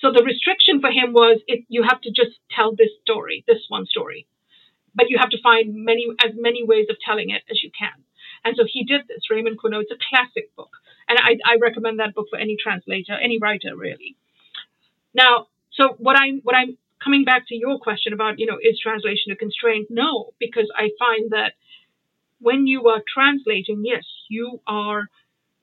so 0.01 0.12
the 0.12 0.22
restriction 0.25 0.81
for 0.81 0.90
him 0.90 1.12
was 1.12 1.40
you 1.68 1.83
have 1.83 2.01
to 2.03 2.11
just 2.11 2.38
tell 2.51 2.75
this 2.75 2.90
story, 3.03 3.44
this 3.46 3.64
one 3.68 3.87
story, 3.87 4.27
but 4.94 5.11
you 5.11 5.18
have 5.18 5.31
to 5.31 5.40
find 5.42 5.85
many 5.85 6.07
as 6.25 6.33
many 6.35 6.62
ways 6.64 6.87
of 6.90 6.96
telling 7.05 7.31
it 7.31 7.42
as 7.51 7.62
you 7.62 7.70
can. 7.79 8.05
And 8.47 8.55
so 8.57 8.63
he 8.65 8.85
did 8.85 9.09
this. 9.09 9.29
Raymond 9.29 9.59
Queneau. 9.59 9.81
It's 9.81 9.91
a 9.91 9.99
classic 10.09 10.55
book, 10.55 10.71
and 11.09 11.19
I, 11.19 11.37
I 11.45 11.57
recommend 11.61 11.99
that 11.99 12.15
book 12.15 12.29
for 12.31 12.39
any 12.39 12.57
translator, 12.63 13.15
any 13.15 13.39
writer, 13.43 13.75
really. 13.77 14.15
Now, 15.13 15.49
so 15.73 15.97
what 15.99 16.17
I'm 16.17 16.43
what 16.45 16.55
I'm 16.55 16.79
coming 17.03 17.25
back 17.25 17.49
to 17.49 17.57
your 17.57 17.81
question 17.81 18.13
about, 18.13 18.39
you 18.39 18.47
know, 18.47 18.59
is 18.63 18.79
translation 18.79 19.33
a 19.33 19.37
constraint? 19.37 19.89
No, 19.91 20.31
because 20.39 20.71
I 20.77 20.91
find 20.97 21.33
that 21.33 21.55
when 22.39 22.69
you 22.69 22.87
are 22.87 23.03
translating, 23.13 23.83
yes, 23.85 24.05
you 24.29 24.61
are 24.65 25.09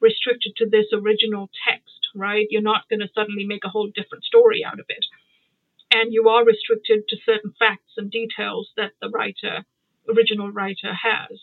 restricted 0.01 0.57
to 0.57 0.69
this 0.69 0.87
original 0.91 1.49
text, 1.65 2.09
right? 2.13 2.47
You're 2.49 2.61
not 2.61 2.89
going 2.89 2.99
to 2.99 3.07
suddenly 3.15 3.45
make 3.45 3.63
a 3.63 3.69
whole 3.69 3.87
different 3.87 4.25
story 4.25 4.65
out 4.65 4.79
of 4.81 4.87
it. 4.89 5.05
And 5.93 6.11
you 6.11 6.27
are 6.27 6.43
restricted 6.43 7.07
to 7.07 7.17
certain 7.25 7.53
facts 7.57 7.93
and 7.95 8.11
details 8.11 8.71
that 8.75 8.91
the 9.01 9.09
writer, 9.09 9.63
original 10.09 10.51
writer, 10.51 10.91
has. 10.91 11.39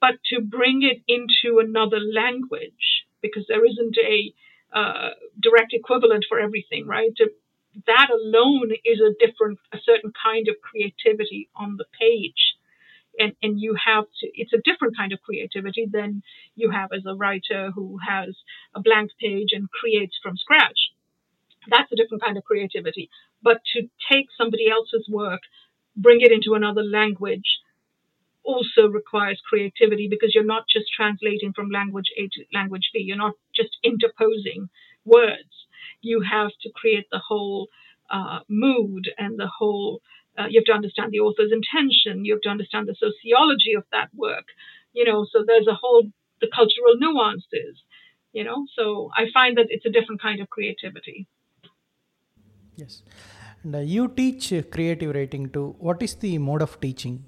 But 0.00 0.22
to 0.26 0.40
bring 0.40 0.82
it 0.82 1.02
into 1.08 1.58
another 1.58 1.98
language, 1.98 3.04
because 3.20 3.44
there 3.48 3.64
isn't 3.64 3.96
a 3.98 4.32
uh, 4.72 5.10
direct 5.40 5.72
equivalent 5.72 6.24
for 6.28 6.38
everything, 6.38 6.86
right? 6.86 7.10
To, 7.16 7.30
that 7.86 8.08
alone 8.10 8.72
is 8.84 9.00
a 9.00 9.14
different, 9.18 9.58
a 9.72 9.78
certain 9.84 10.12
kind 10.22 10.48
of 10.48 10.56
creativity 10.62 11.48
on 11.56 11.76
the 11.76 11.84
page 11.98 12.58
and, 13.18 13.32
and 13.42 13.60
you 13.60 13.74
have 13.84 14.04
to, 14.20 14.28
it's 14.34 14.52
a 14.52 14.62
different 14.64 14.96
kind 14.96 15.12
of 15.12 15.20
creativity 15.20 15.86
than 15.90 16.22
you 16.54 16.70
have 16.70 16.90
as 16.92 17.04
a 17.06 17.14
writer 17.14 17.70
who 17.74 17.98
has 18.06 18.36
a 18.74 18.80
blank 18.80 19.10
page 19.20 19.48
and 19.52 19.70
creates 19.70 20.16
from 20.22 20.36
scratch. 20.36 20.92
That's 21.68 21.90
a 21.92 21.96
different 21.96 22.22
kind 22.22 22.36
of 22.36 22.44
creativity. 22.44 23.10
But 23.42 23.60
to 23.74 23.88
take 24.10 24.28
somebody 24.36 24.70
else's 24.70 25.08
work, 25.08 25.40
bring 25.96 26.20
it 26.20 26.32
into 26.32 26.54
another 26.54 26.82
language, 26.82 27.58
also 28.52 28.88
requires 28.88 29.48
creativity 29.50 30.06
because 30.08 30.34
you're 30.34 30.54
not 30.56 30.64
just 30.74 30.86
translating 30.96 31.52
from 31.52 31.70
language 31.70 32.10
A 32.16 32.22
to 32.34 32.40
language 32.58 32.90
B. 32.92 33.00
You're 33.00 33.24
not 33.26 33.36
just 33.54 33.76
interposing 33.84 34.68
words. 35.04 35.54
You 36.00 36.22
have 36.22 36.52
to 36.62 36.70
create 36.80 37.06
the 37.12 37.22
whole 37.28 37.68
uh, 38.10 38.40
mood 38.48 39.04
and 39.18 39.38
the 39.38 39.50
whole 39.58 40.00
uh, 40.38 40.46
you 40.48 40.60
have 40.60 40.70
to 40.72 40.78
understand 40.80 41.12
the 41.12 41.18
author's 41.26 41.52
intention. 41.60 42.24
You 42.24 42.34
have 42.34 42.46
to 42.46 42.54
understand 42.56 42.86
the 42.86 42.96
sociology 43.06 43.74
of 43.76 43.84
that 43.92 44.08
work. 44.14 44.46
You 44.92 45.04
know, 45.04 45.26
so 45.30 45.44
there's 45.46 45.66
a 45.66 45.74
whole 45.82 46.04
the 46.40 46.48
cultural 46.54 46.94
nuances. 47.04 47.74
You 48.32 48.44
know, 48.44 48.66
so 48.76 49.10
I 49.16 49.24
find 49.34 49.58
that 49.58 49.66
it's 49.68 49.86
a 49.86 49.90
different 49.90 50.22
kind 50.22 50.40
of 50.40 50.48
creativity. 50.48 51.26
Yes, 52.76 53.02
and 53.62 53.74
uh, 53.74 53.78
you 53.78 54.08
teach 54.08 54.52
creative 54.70 55.14
writing 55.14 55.50
too. 55.50 55.74
What 55.78 56.02
is 56.02 56.14
the 56.14 56.38
mode 56.38 56.62
of 56.62 56.80
teaching? 56.80 57.24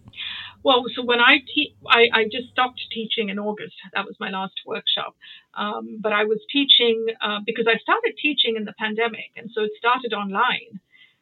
Well, 0.62 0.84
so 0.94 1.02
when 1.04 1.20
I 1.20 1.38
teach, 1.54 1.72
I, 1.88 2.08
I 2.12 2.24
just 2.24 2.50
stopped 2.50 2.80
teaching 2.92 3.30
in 3.30 3.38
August. 3.38 3.74
That 3.94 4.04
was 4.04 4.16
my 4.20 4.30
last 4.30 4.54
workshop. 4.66 5.16
Um, 5.54 5.98
but 6.00 6.12
I 6.12 6.24
was 6.24 6.40
teaching 6.52 7.06
uh, 7.22 7.40
because 7.46 7.66
I 7.66 7.78
started 7.78 8.14
teaching 8.20 8.56
in 8.56 8.64
the 8.64 8.74
pandemic, 8.78 9.30
and 9.36 9.50
so 9.54 9.62
it 9.64 9.70
started 9.78 10.12
online 10.12 10.80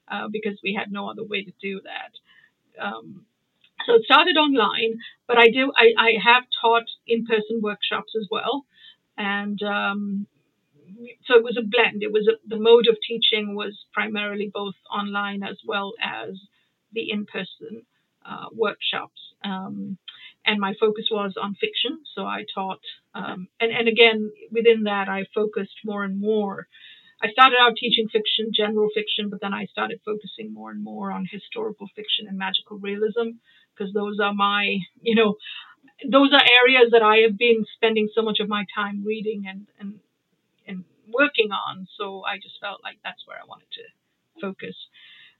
uh, 0.08 0.28
because 0.30 0.58
we 0.62 0.74
had 0.74 0.90
no 0.90 1.08
other 1.08 1.24
way 1.24 1.44
to 1.44 1.52
do 1.62 1.80
that. 1.84 2.12
Um, 2.84 3.26
so 3.86 3.94
it 3.94 4.04
started 4.04 4.36
online, 4.36 4.98
but 5.28 5.38
I 5.38 5.50
do 5.50 5.72
I, 5.76 5.92
I 5.98 6.10
have 6.24 6.44
taught 6.60 6.84
in-person 7.06 7.60
workshops 7.62 8.12
as 8.20 8.26
well, 8.30 8.66
and 9.16 9.62
um, 9.62 10.26
so 11.26 11.36
it 11.36 11.44
was 11.44 11.56
a 11.58 11.62
blend. 11.62 12.02
It 12.02 12.12
was 12.12 12.28
a, 12.28 12.36
the 12.48 12.60
mode 12.60 12.88
of 12.88 12.96
teaching 13.06 13.54
was 13.54 13.74
primarily 13.92 14.50
both 14.52 14.74
online 14.92 15.42
as 15.44 15.58
well 15.66 15.92
as 16.02 16.30
the 16.92 17.10
in-person 17.10 17.82
uh, 18.28 18.46
workshops. 18.52 19.20
Um, 19.44 19.98
and 20.46 20.60
my 20.60 20.74
focus 20.80 21.06
was 21.10 21.34
on 21.40 21.54
fiction, 21.54 22.00
so 22.14 22.22
I 22.24 22.44
taught, 22.54 22.80
um, 23.14 23.48
and 23.60 23.72
and 23.72 23.88
again 23.88 24.30
within 24.50 24.84
that 24.84 25.08
I 25.08 25.24
focused 25.34 25.78
more 25.84 26.04
and 26.04 26.20
more 26.20 26.66
I 27.20 27.30
started 27.32 27.56
out 27.60 27.76
teaching 27.76 28.08
fiction, 28.08 28.52
general 28.54 28.88
fiction, 28.94 29.28
but 29.28 29.40
then 29.40 29.52
I 29.52 29.66
started 29.66 30.00
focusing 30.04 30.52
more 30.52 30.70
and 30.70 30.82
more 30.82 31.10
on 31.10 31.26
historical 31.30 31.88
fiction 31.96 32.28
and 32.28 32.38
magical 32.38 32.78
realism 32.78 33.42
because 33.74 33.92
those 33.92 34.20
are 34.20 34.32
my, 34.34 34.78
you 35.02 35.16
know, 35.16 35.36
those 36.08 36.32
are 36.32 36.42
areas 36.62 36.90
that 36.92 37.02
I 37.02 37.18
have 37.28 37.36
been 37.36 37.66
spending 37.74 38.08
so 38.14 38.22
much 38.22 38.38
of 38.40 38.48
my 38.48 38.64
time 38.74 39.02
reading 39.04 39.44
and 39.48 39.66
and 39.80 39.98
and 40.66 40.84
working 41.12 41.50
on. 41.50 41.88
So 41.98 42.22
I 42.24 42.36
just 42.36 42.60
felt 42.60 42.82
like 42.84 42.98
that's 43.02 43.26
where 43.26 43.38
I 43.38 43.46
wanted 43.48 43.70
to 43.72 43.84
focus. 44.40 44.76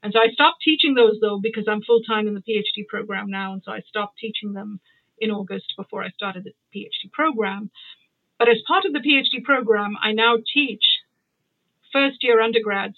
And 0.01 0.13
so 0.13 0.19
I 0.19 0.31
stopped 0.31 0.61
teaching 0.63 0.93
those 0.93 1.17
though 1.21 1.39
because 1.41 1.65
I'm 1.67 1.81
full 1.81 2.01
time 2.01 2.27
in 2.27 2.33
the 2.33 2.41
PhD 2.41 2.87
program 2.87 3.29
now, 3.29 3.53
and 3.53 3.61
so 3.63 3.71
I 3.71 3.81
stopped 3.81 4.17
teaching 4.17 4.53
them 4.53 4.79
in 5.19 5.31
August 5.31 5.73
before 5.77 6.03
I 6.03 6.09
started 6.09 6.45
the 6.45 6.53
PhD 6.73 7.11
program. 7.11 7.69
But 8.37 8.47
as 8.47 8.57
part 8.65 8.85
of 8.85 8.93
the 8.93 8.99
PhD 8.99 9.43
program, 9.43 9.97
I 10.01 10.13
now 10.13 10.37
teach 10.53 10.83
first 11.91 12.23
year 12.23 12.41
undergrads 12.41 12.95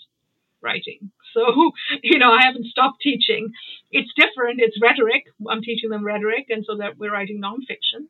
writing. 0.62 1.12
So, 1.34 1.72
you 2.04 2.20
know, 2.20 2.30
I 2.30 2.42
haven't 2.44 2.66
stopped 2.66 3.00
teaching. 3.02 3.54
It's 3.90 4.12
different. 4.18 4.60
It's 4.60 4.76
rhetoric. 4.82 5.24
I'm 5.50 5.62
teaching 5.62 5.90
them 5.90 6.04
rhetoric, 6.06 6.48
and 6.50 6.66
so 6.68 6.76
that 6.76 6.98
we're 6.98 7.14
writing 7.14 7.40
nonfiction. 7.42 8.08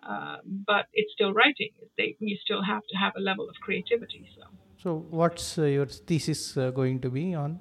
Uh, 0.00 0.36
but 0.44 0.86
it's 0.92 1.12
still 1.12 1.32
writing. 1.32 1.70
They, 1.98 2.14
you 2.20 2.36
still 2.40 2.62
have 2.62 2.82
to 2.90 2.96
have 2.96 3.14
a 3.16 3.20
level 3.20 3.48
of 3.48 3.56
creativity. 3.60 4.30
So, 4.36 4.42
so 4.78 5.04
what's 5.10 5.58
uh, 5.58 5.64
your 5.64 5.86
thesis 5.86 6.56
uh, 6.56 6.70
going 6.70 7.00
to 7.00 7.10
be 7.10 7.34
on? 7.34 7.58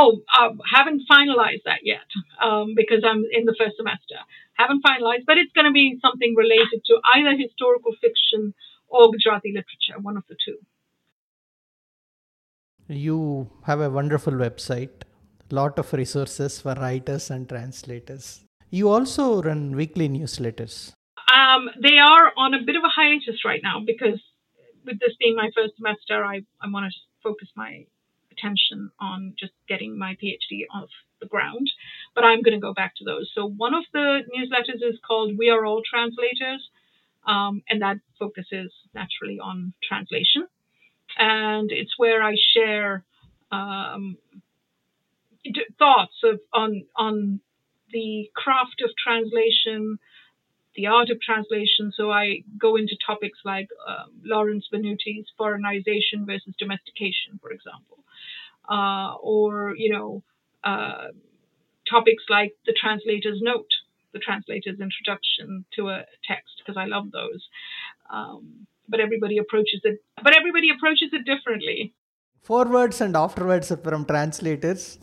Oh, 0.00 0.20
uh, 0.32 0.50
haven't 0.72 1.02
finalized 1.10 1.64
that 1.64 1.80
yet 1.82 2.06
um, 2.40 2.74
because 2.76 3.02
I'm 3.04 3.24
in 3.32 3.46
the 3.46 3.56
first 3.58 3.76
semester. 3.76 4.14
Haven't 4.52 4.84
finalized, 4.84 5.26
but 5.26 5.38
it's 5.38 5.52
going 5.52 5.64
to 5.64 5.72
be 5.72 5.98
something 6.00 6.36
related 6.36 6.84
to 6.86 7.00
either 7.16 7.36
historical 7.36 7.92
fiction 8.00 8.54
or 8.86 9.10
Gujarati 9.10 9.48
literature, 9.48 10.00
one 10.00 10.16
of 10.16 10.22
the 10.28 10.36
two. 10.44 10.58
You 12.86 13.50
have 13.64 13.80
a 13.80 13.90
wonderful 13.90 14.34
website, 14.34 15.02
lot 15.50 15.80
of 15.80 15.92
resources 15.92 16.60
for 16.60 16.74
writers 16.74 17.28
and 17.30 17.48
translators. 17.48 18.44
You 18.70 18.90
also 18.90 19.42
run 19.42 19.74
weekly 19.74 20.08
newsletters. 20.08 20.92
Um, 21.34 21.70
they 21.82 21.98
are 21.98 22.32
on 22.36 22.54
a 22.54 22.62
bit 22.64 22.76
of 22.76 22.84
a 22.84 22.88
hiatus 22.88 23.44
right 23.44 23.60
now 23.64 23.82
because 23.84 24.20
with 24.86 25.00
this 25.00 25.16
being 25.18 25.34
my 25.34 25.50
first 25.56 25.74
semester, 25.76 26.24
I, 26.24 26.42
I 26.62 26.70
want 26.70 26.92
to 26.92 26.98
focus 27.20 27.48
my 27.56 27.84
attention 28.38 28.90
on 29.00 29.34
just 29.38 29.52
getting 29.68 29.98
my 29.98 30.16
PhD 30.22 30.66
off 30.72 30.90
the 31.20 31.26
ground. 31.26 31.68
But 32.14 32.24
I'm 32.24 32.42
going 32.42 32.54
to 32.54 32.60
go 32.60 32.74
back 32.74 32.94
to 32.96 33.04
those. 33.04 33.30
So 33.34 33.48
one 33.48 33.74
of 33.74 33.84
the 33.92 34.20
newsletters 34.34 34.88
is 34.88 34.98
called 35.06 35.36
We 35.36 35.50
Are 35.50 35.66
All 35.66 35.82
Translators, 35.88 36.68
um, 37.26 37.62
and 37.68 37.82
that 37.82 37.98
focuses 38.18 38.72
naturally 38.94 39.40
on 39.40 39.72
translation 39.86 40.46
and 41.16 41.70
it's 41.72 41.98
where 41.98 42.22
I 42.22 42.34
share 42.54 43.04
um, 43.50 44.18
thoughts 45.78 46.14
of 46.24 46.40
on 46.52 46.84
on 46.96 47.40
the 47.92 48.30
craft 48.34 48.82
of 48.84 48.90
translation, 49.02 49.98
the 50.76 50.86
art 50.86 51.10
of 51.10 51.20
translation. 51.20 51.92
So 51.96 52.10
I 52.10 52.42
go 52.58 52.76
into 52.76 52.96
topics 53.04 53.38
like 53.44 53.68
uh, 53.86 54.04
Lawrence 54.24 54.68
Venuti's 54.72 55.26
foreignization 55.38 56.26
versus 56.26 56.54
domestication, 56.58 57.38
for 57.40 57.50
example, 57.50 57.98
uh, 58.68 59.14
or 59.22 59.74
you 59.76 59.90
know 59.92 60.22
uh, 60.64 61.08
topics 61.88 62.24
like 62.28 62.52
the 62.66 62.74
translator's 62.80 63.40
note, 63.40 63.70
the 64.12 64.18
translator's 64.18 64.80
introduction 64.80 65.64
to 65.76 65.88
a 65.88 66.04
text, 66.26 66.54
because 66.58 66.76
I 66.76 66.86
love 66.86 67.10
those. 67.12 67.48
Um, 68.10 68.66
but 68.88 69.00
everybody 69.00 69.38
approaches 69.38 69.80
it 69.84 70.00
but 70.24 70.34
everybody 70.36 70.70
approaches 70.70 71.10
it 71.12 71.24
differently. 71.24 71.94
Forewords 72.42 73.00
and 73.00 73.14
afterwords 73.14 73.68
from 73.84 74.04
translators 74.04 74.98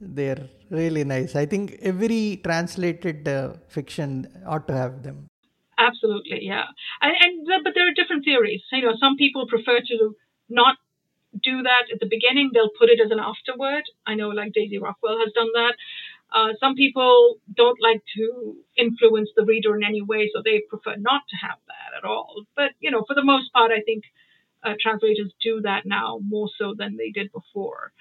they're 0.00 0.48
really 0.70 1.04
nice. 1.04 1.34
I 1.34 1.46
think 1.46 1.78
every 1.80 2.40
translated 2.44 3.26
uh, 3.26 3.54
fiction 3.68 4.28
ought 4.46 4.68
to 4.68 4.74
have 4.74 5.02
them. 5.02 5.26
Absolutely 5.78 6.40
yeah. 6.42 6.64
And, 7.00 7.14
and 7.20 7.64
but 7.64 7.72
there 7.74 7.88
are 7.88 7.94
different 7.94 8.24
theories. 8.24 8.62
You 8.72 8.82
know 8.82 8.94
some 9.00 9.16
people 9.16 9.46
prefer 9.46 9.80
to 9.80 10.16
not 10.48 10.76
do 11.42 11.62
that 11.62 11.84
at 11.92 12.00
the 12.00 12.06
beginning 12.06 12.50
they'll 12.52 12.76
put 12.78 12.90
it 12.90 13.00
as 13.04 13.10
an 13.10 13.20
afterword 13.20 13.84
i 14.06 14.14
know 14.14 14.28
like 14.28 14.52
daisy 14.52 14.78
rockwell 14.78 15.18
has 15.18 15.32
done 15.34 15.50
that 15.54 15.74
uh, 16.32 16.48
some 16.60 16.74
people 16.74 17.36
don't 17.54 17.80
like 17.80 18.02
to 18.16 18.56
influence 18.76 19.30
the 19.36 19.44
reader 19.44 19.76
in 19.76 19.84
any 19.84 20.02
way, 20.02 20.30
so 20.34 20.42
they 20.44 20.62
prefer 20.68 20.96
not 20.96 21.22
to 21.30 21.36
have 21.36 21.58
that 21.68 21.96
at 21.98 22.04
all. 22.04 22.44
But 22.56 22.72
you 22.80 22.90
know, 22.90 23.04
for 23.06 23.14
the 23.14 23.24
most 23.24 23.52
part, 23.52 23.70
I 23.70 23.80
think 23.82 24.04
uh, 24.64 24.74
translators 24.80 25.32
do 25.42 25.60
that 25.62 25.86
now 25.86 26.18
more 26.26 26.48
so 26.58 26.74
than 26.76 26.96
they 26.96 27.10
did 27.10 27.30
before. 27.32 27.92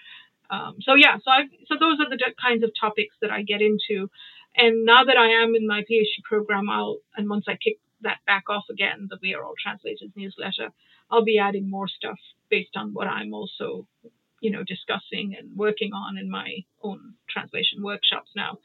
Um, 0.50 0.78
so 0.82 0.96
yeah, 0.96 1.18
so 1.24 1.32
I 1.32 1.44
so 1.68 1.76
those 1.80 2.00
are 2.00 2.10
the 2.10 2.20
kinds 2.42 2.64
of 2.64 2.72
topics 2.80 3.16
that 3.22 3.32
I 3.32 3.44
get 3.44 3.62
into. 3.62 4.10
And 4.58 4.86
now 4.86 5.04
that 5.04 5.18
I 5.18 5.44
am 5.44 5.56
in 5.56 5.68
my 5.68 5.82
PhD 5.82 6.24
program, 6.24 6.70
I'll 6.70 6.98
and 7.16 7.30
once 7.30 7.46
I 7.48 7.54
kick 7.54 7.80
that 8.02 8.20
back 8.26 8.46
off 8.50 8.66
again, 8.70 9.08
the 9.10 9.18
We 9.22 9.34
Are 9.34 9.44
All 9.44 9.56
Translators 9.62 10.12
newsletter, 10.16 10.70
I'll 11.10 11.24
be 11.24 11.40
adding 11.40 11.70
more 11.70 11.88
stuff 11.88 12.20
based 12.50 12.76
on 12.76 12.94
what 12.94 13.08
I'm 13.08 13.34
also, 13.34 13.88
you 14.42 14.52
know, 14.52 14.64
discussing 14.64 15.36
and 15.38 15.56
working 15.56 15.94
on 15.94 16.18
in 16.18 16.30
my 16.30 16.66
own 16.84 17.14
translation 17.30 17.84
workshops 17.84 18.32
now. 18.36 18.60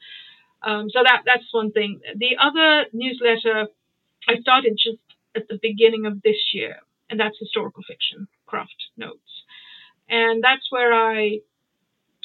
Um, 0.63 0.89
so 0.89 0.99
that 1.03 1.23
that's 1.25 1.51
one 1.51 1.71
thing. 1.71 2.01
The 2.15 2.37
other 2.39 2.85
newsletter 2.93 3.67
I 4.27 4.35
started 4.41 4.77
just 4.77 4.99
at 5.35 5.47
the 5.47 5.59
beginning 5.61 6.05
of 6.05 6.21
this 6.21 6.53
year, 6.53 6.77
and 7.09 7.19
that's 7.19 7.37
historical 7.39 7.83
fiction 7.87 8.27
craft 8.45 8.75
notes, 8.95 9.43
and 10.07 10.43
that's 10.43 10.67
where 10.69 10.93
I 10.93 11.39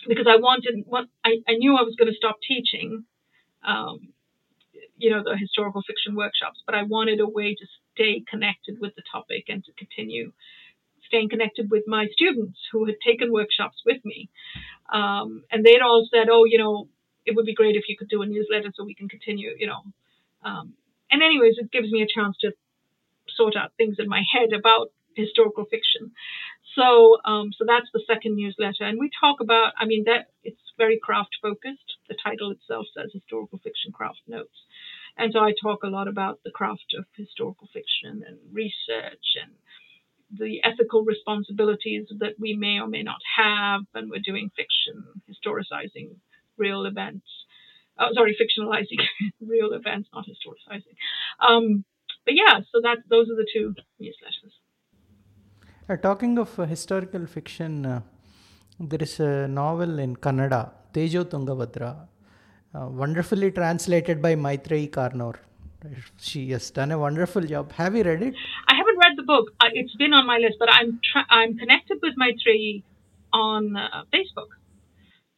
because 0.06 0.26
I 0.28 0.36
wanted 0.36 0.84
I, 1.24 1.38
I 1.48 1.54
knew 1.54 1.76
I 1.76 1.82
was 1.82 1.96
going 1.96 2.10
to 2.10 2.16
stop 2.16 2.36
teaching, 2.46 3.04
um, 3.66 4.12
you 4.96 5.10
know, 5.10 5.22
the 5.22 5.36
historical 5.36 5.82
fiction 5.86 6.14
workshops, 6.14 6.62
but 6.66 6.74
I 6.74 6.82
wanted 6.82 7.20
a 7.20 7.28
way 7.28 7.54
to 7.54 7.66
stay 7.94 8.22
connected 8.28 8.78
with 8.80 8.94
the 8.94 9.02
topic 9.10 9.44
and 9.48 9.64
to 9.64 9.72
continue 9.72 10.32
staying 11.06 11.28
connected 11.28 11.70
with 11.70 11.84
my 11.86 12.06
students 12.12 12.58
who 12.72 12.84
had 12.86 12.96
taken 13.04 13.32
workshops 13.32 13.82
with 13.86 14.04
me. 14.04 14.28
Um, 14.92 15.44
and 15.50 15.64
they'd 15.64 15.80
all 15.80 16.06
said, 16.12 16.28
oh, 16.30 16.44
you 16.44 16.58
know, 16.58 16.88
it 17.24 17.34
would 17.34 17.46
be 17.46 17.54
great 17.54 17.76
if 17.76 17.84
you 17.88 17.96
could 17.96 18.08
do 18.08 18.22
a 18.22 18.26
newsletter 18.26 18.72
so 18.74 18.84
we 18.84 18.94
can 18.94 19.08
continue, 19.08 19.54
you 19.58 19.66
know. 19.66 19.82
Um, 20.44 20.74
and 21.10 21.22
anyways, 21.22 21.54
it 21.58 21.70
gives 21.70 21.90
me 21.90 22.02
a 22.02 22.06
chance 22.12 22.36
to 22.40 22.52
sort 23.28 23.56
out 23.56 23.72
things 23.76 23.96
in 23.98 24.08
my 24.08 24.22
head 24.32 24.52
about 24.52 24.88
historical 25.16 25.64
fiction. 25.64 26.12
So, 26.74 27.18
um, 27.24 27.52
so 27.56 27.64
that's 27.66 27.88
the 27.92 28.04
second 28.06 28.36
newsletter, 28.36 28.84
and 28.84 28.98
we 28.98 29.10
talk 29.20 29.40
about. 29.40 29.72
I 29.78 29.86
mean, 29.86 30.04
that 30.04 30.28
it's 30.44 30.60
very 30.76 30.98
craft 31.02 31.36
focused. 31.40 31.96
The 32.08 32.16
title 32.22 32.50
itself 32.50 32.86
says 32.94 33.10
historical 33.12 33.58
fiction 33.64 33.92
craft 33.92 34.20
notes, 34.28 34.56
and 35.16 35.32
so 35.32 35.40
I 35.40 35.52
talk 35.60 35.82
a 35.84 35.88
lot 35.88 36.08
about 36.08 36.40
the 36.44 36.50
craft 36.50 36.94
of 36.98 37.06
historical 37.16 37.68
fiction 37.72 38.22
and 38.26 38.38
research 38.52 39.40
and 39.40 39.52
the 40.38 40.60
ethical 40.64 41.04
responsibilities 41.04 42.06
that 42.18 42.34
we 42.38 42.54
may 42.54 42.80
or 42.80 42.88
may 42.88 43.02
not 43.02 43.20
have 43.36 43.82
when 43.92 44.10
we're 44.10 44.20
doing 44.24 44.50
fiction, 44.56 45.04
historicizing 45.30 46.16
real 46.56 46.84
events. 46.84 47.26
Oh, 47.98 48.08
sorry, 48.14 48.36
fictionalizing 48.36 49.00
real 49.40 49.72
events, 49.72 50.08
not 50.12 50.26
historicizing. 50.26 50.96
Um, 51.40 51.84
but 52.24 52.34
yeah, 52.34 52.60
so 52.72 52.80
that 52.82 52.98
those 53.08 53.30
are 53.30 53.36
the 53.36 53.46
two 53.50 53.74
newsletters. 54.00 54.52
Uh, 55.88 55.94
talking 55.94 56.36
of 56.36 56.58
uh, 56.58 56.64
historical 56.64 57.24
fiction, 57.26 57.86
uh, 57.86 58.00
there 58.80 59.00
is 59.00 59.20
a 59.20 59.46
novel 59.46 60.00
in 60.00 60.16
Kannada, 60.16 60.72
Tejo 60.92 61.24
Tungabhadra, 61.24 62.08
uh, 62.74 62.88
wonderfully 62.88 63.52
translated 63.52 64.20
by 64.20 64.34
Maithreyi 64.34 64.90
Karnoor. 64.90 65.36
She 66.18 66.50
has 66.50 66.70
done 66.72 66.90
a 66.90 66.98
wonderful 66.98 67.42
job. 67.42 67.70
Have 67.70 67.94
you 67.94 68.02
read 68.02 68.20
it? 68.20 68.34
I 68.66 68.74
haven't 68.74 68.98
read 68.98 69.12
the 69.16 69.22
book. 69.22 69.52
Uh, 69.60 69.68
it's 69.74 69.94
been 69.94 70.12
on 70.12 70.26
my 70.26 70.38
list, 70.38 70.56
but 70.58 70.68
I'm 70.72 70.98
tra- 71.04 71.26
I'm 71.30 71.56
connected 71.56 71.98
with 72.02 72.14
Maithreyi 72.18 72.82
on 73.32 73.76
uh, 73.76 74.02
Facebook. 74.12 74.50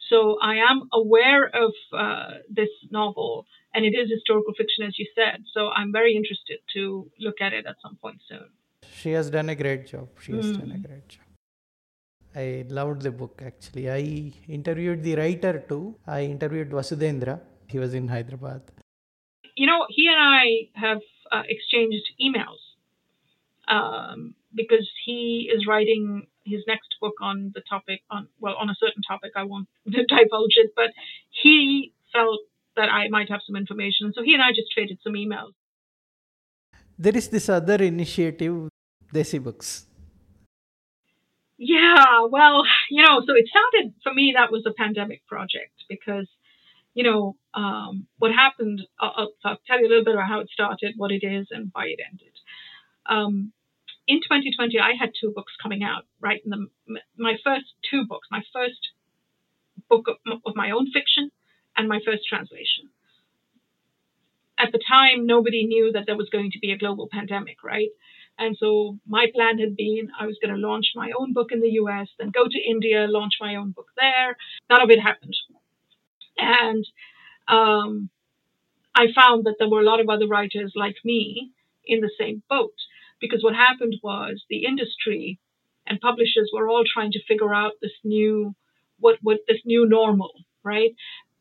So 0.08 0.38
I 0.40 0.54
am 0.70 0.88
aware 0.94 1.44
of 1.44 1.74
this 2.48 2.70
novel, 2.90 3.44
and 3.74 3.84
it 3.84 3.92
is 3.94 4.08
historical 4.10 4.54
fiction, 4.56 4.86
as 4.86 4.98
you 4.98 5.06
said. 5.14 5.44
So 5.52 5.68
I'm 5.68 5.92
very 5.92 6.16
interested 6.16 6.60
to 6.72 7.10
look 7.20 7.42
at 7.42 7.52
it 7.52 7.66
at 7.66 7.76
some 7.82 7.96
point 7.96 8.22
soon 8.26 8.48
she 8.94 9.12
has 9.12 9.30
done 9.30 9.48
a 9.48 9.54
great 9.54 9.86
job. 9.86 10.08
She 10.20 10.32
has 10.32 10.46
mm. 10.46 10.58
done 10.60 10.70
a 10.70 10.74
hmm. 10.74 10.82
great 10.82 11.08
job. 11.08 11.24
I 12.34 12.64
loved 12.68 13.02
the 13.02 13.10
book 13.10 13.42
actually. 13.44 13.90
I 13.90 14.32
interviewed 14.48 15.02
the 15.02 15.16
writer 15.16 15.64
too. 15.68 15.96
I 16.06 16.22
interviewed 16.24 16.70
Vasudhendra. 16.70 17.40
He 17.66 17.78
was 17.78 17.94
in 17.94 18.08
Hyderabad. 18.08 18.62
You 19.56 19.66
know, 19.66 19.86
he 19.88 20.06
and 20.06 20.20
I 20.20 20.68
have 20.74 21.00
uh, 21.32 21.42
exchanged 21.48 22.06
emails 22.20 22.62
um, 23.66 24.34
because 24.54 24.88
he 25.04 25.50
is 25.52 25.66
writing 25.66 26.26
his 26.44 26.62
next 26.66 26.94
book 27.00 27.14
on 27.20 27.52
the 27.54 27.62
topic 27.68 28.02
on 28.10 28.28
well 28.40 28.56
on 28.56 28.70
a 28.70 28.76
certain 28.78 29.02
topic. 29.02 29.32
I 29.36 29.44
won't 29.44 29.68
divulge 29.86 30.56
it, 30.56 30.72
but 30.76 30.90
he 31.42 31.92
felt 32.12 32.40
that 32.76 32.88
I 32.88 33.08
might 33.08 33.28
have 33.30 33.40
some 33.46 33.56
information, 33.56 34.12
so 34.14 34.22
he 34.22 34.34
and 34.34 34.42
I 34.42 34.50
just 34.50 34.70
traded 34.72 34.98
some 35.02 35.14
emails. 35.14 35.52
There 36.98 37.16
is 37.16 37.28
this 37.28 37.48
other 37.48 37.76
initiative 37.82 38.70
Desi 39.12 39.42
books? 39.42 39.86
Yeah, 41.56 42.26
well, 42.30 42.62
you 42.90 43.02
know, 43.02 43.20
so 43.26 43.34
it 43.34 43.46
sounded 43.52 43.94
for 44.02 44.14
me 44.14 44.34
that 44.36 44.52
was 44.52 44.64
a 44.66 44.72
pandemic 44.72 45.26
project 45.26 45.72
because, 45.88 46.28
you 46.94 47.02
know, 47.02 47.36
um, 47.52 48.06
what 48.18 48.30
happened, 48.32 48.82
I'll, 49.00 49.32
I'll, 49.44 49.58
tell 49.66 49.80
you 49.80 49.86
a 49.86 49.88
little 49.88 50.04
bit 50.04 50.14
about 50.14 50.28
how 50.28 50.40
it 50.40 50.50
started, 50.50 50.94
what 50.96 51.10
it 51.10 51.24
is, 51.24 51.48
and 51.50 51.70
why 51.72 51.86
it 51.86 51.98
ended. 52.08 52.32
Um, 53.06 53.52
in 54.06 54.20
2020, 54.20 54.78
I 54.78 54.92
had 54.98 55.10
two 55.20 55.32
books 55.34 55.52
coming 55.60 55.82
out, 55.82 56.04
right? 56.20 56.40
In 56.44 56.50
the, 56.50 57.00
my 57.16 57.34
first 57.44 57.66
two 57.90 58.06
books, 58.06 58.28
my 58.30 58.42
first 58.52 58.90
book 59.88 60.06
of, 60.08 60.40
of 60.46 60.54
my 60.54 60.70
own 60.70 60.90
fiction 60.92 61.30
and 61.76 61.88
my 61.88 61.98
first 62.04 62.22
translation. 62.28 62.90
At 64.58 64.72
the 64.72 64.80
time, 64.86 65.26
nobody 65.26 65.66
knew 65.66 65.92
that 65.92 66.04
there 66.06 66.16
was 66.16 66.28
going 66.30 66.50
to 66.52 66.58
be 66.58 66.72
a 66.72 66.78
global 66.78 67.08
pandemic, 67.10 67.62
right? 67.64 67.90
And 68.38 68.56
so 68.58 68.98
my 69.06 69.26
plan 69.34 69.58
had 69.58 69.76
been 69.76 70.08
I 70.18 70.26
was 70.26 70.38
going 70.40 70.54
to 70.54 70.66
launch 70.66 70.92
my 70.94 71.10
own 71.18 71.32
book 71.32 71.48
in 71.50 71.60
the 71.60 71.70
US, 71.82 72.08
then 72.18 72.30
go 72.30 72.44
to 72.44 72.70
India, 72.70 73.06
launch 73.08 73.34
my 73.40 73.56
own 73.56 73.72
book 73.72 73.88
there. 73.96 74.36
None 74.70 74.80
of 74.80 74.90
it 74.90 75.00
happened. 75.00 75.36
And 76.36 76.84
um, 77.48 78.10
I 78.94 79.06
found 79.14 79.44
that 79.44 79.56
there 79.58 79.68
were 79.68 79.80
a 79.80 79.84
lot 79.84 80.00
of 80.00 80.08
other 80.08 80.28
writers 80.28 80.72
like 80.76 80.96
me 81.04 81.50
in 81.84 82.00
the 82.00 82.10
same 82.18 82.42
boat 82.48 82.74
because 83.20 83.42
what 83.42 83.54
happened 83.54 83.96
was 84.02 84.44
the 84.48 84.64
industry 84.64 85.38
and 85.86 86.00
publishers 86.00 86.50
were 86.52 86.68
all 86.68 86.84
trying 86.86 87.12
to 87.12 87.24
figure 87.26 87.54
out 87.54 87.72
this 87.80 87.92
new 88.04 88.54
what 89.00 89.16
what 89.22 89.38
this 89.48 89.60
new 89.64 89.88
normal 89.88 90.32
right 90.62 90.90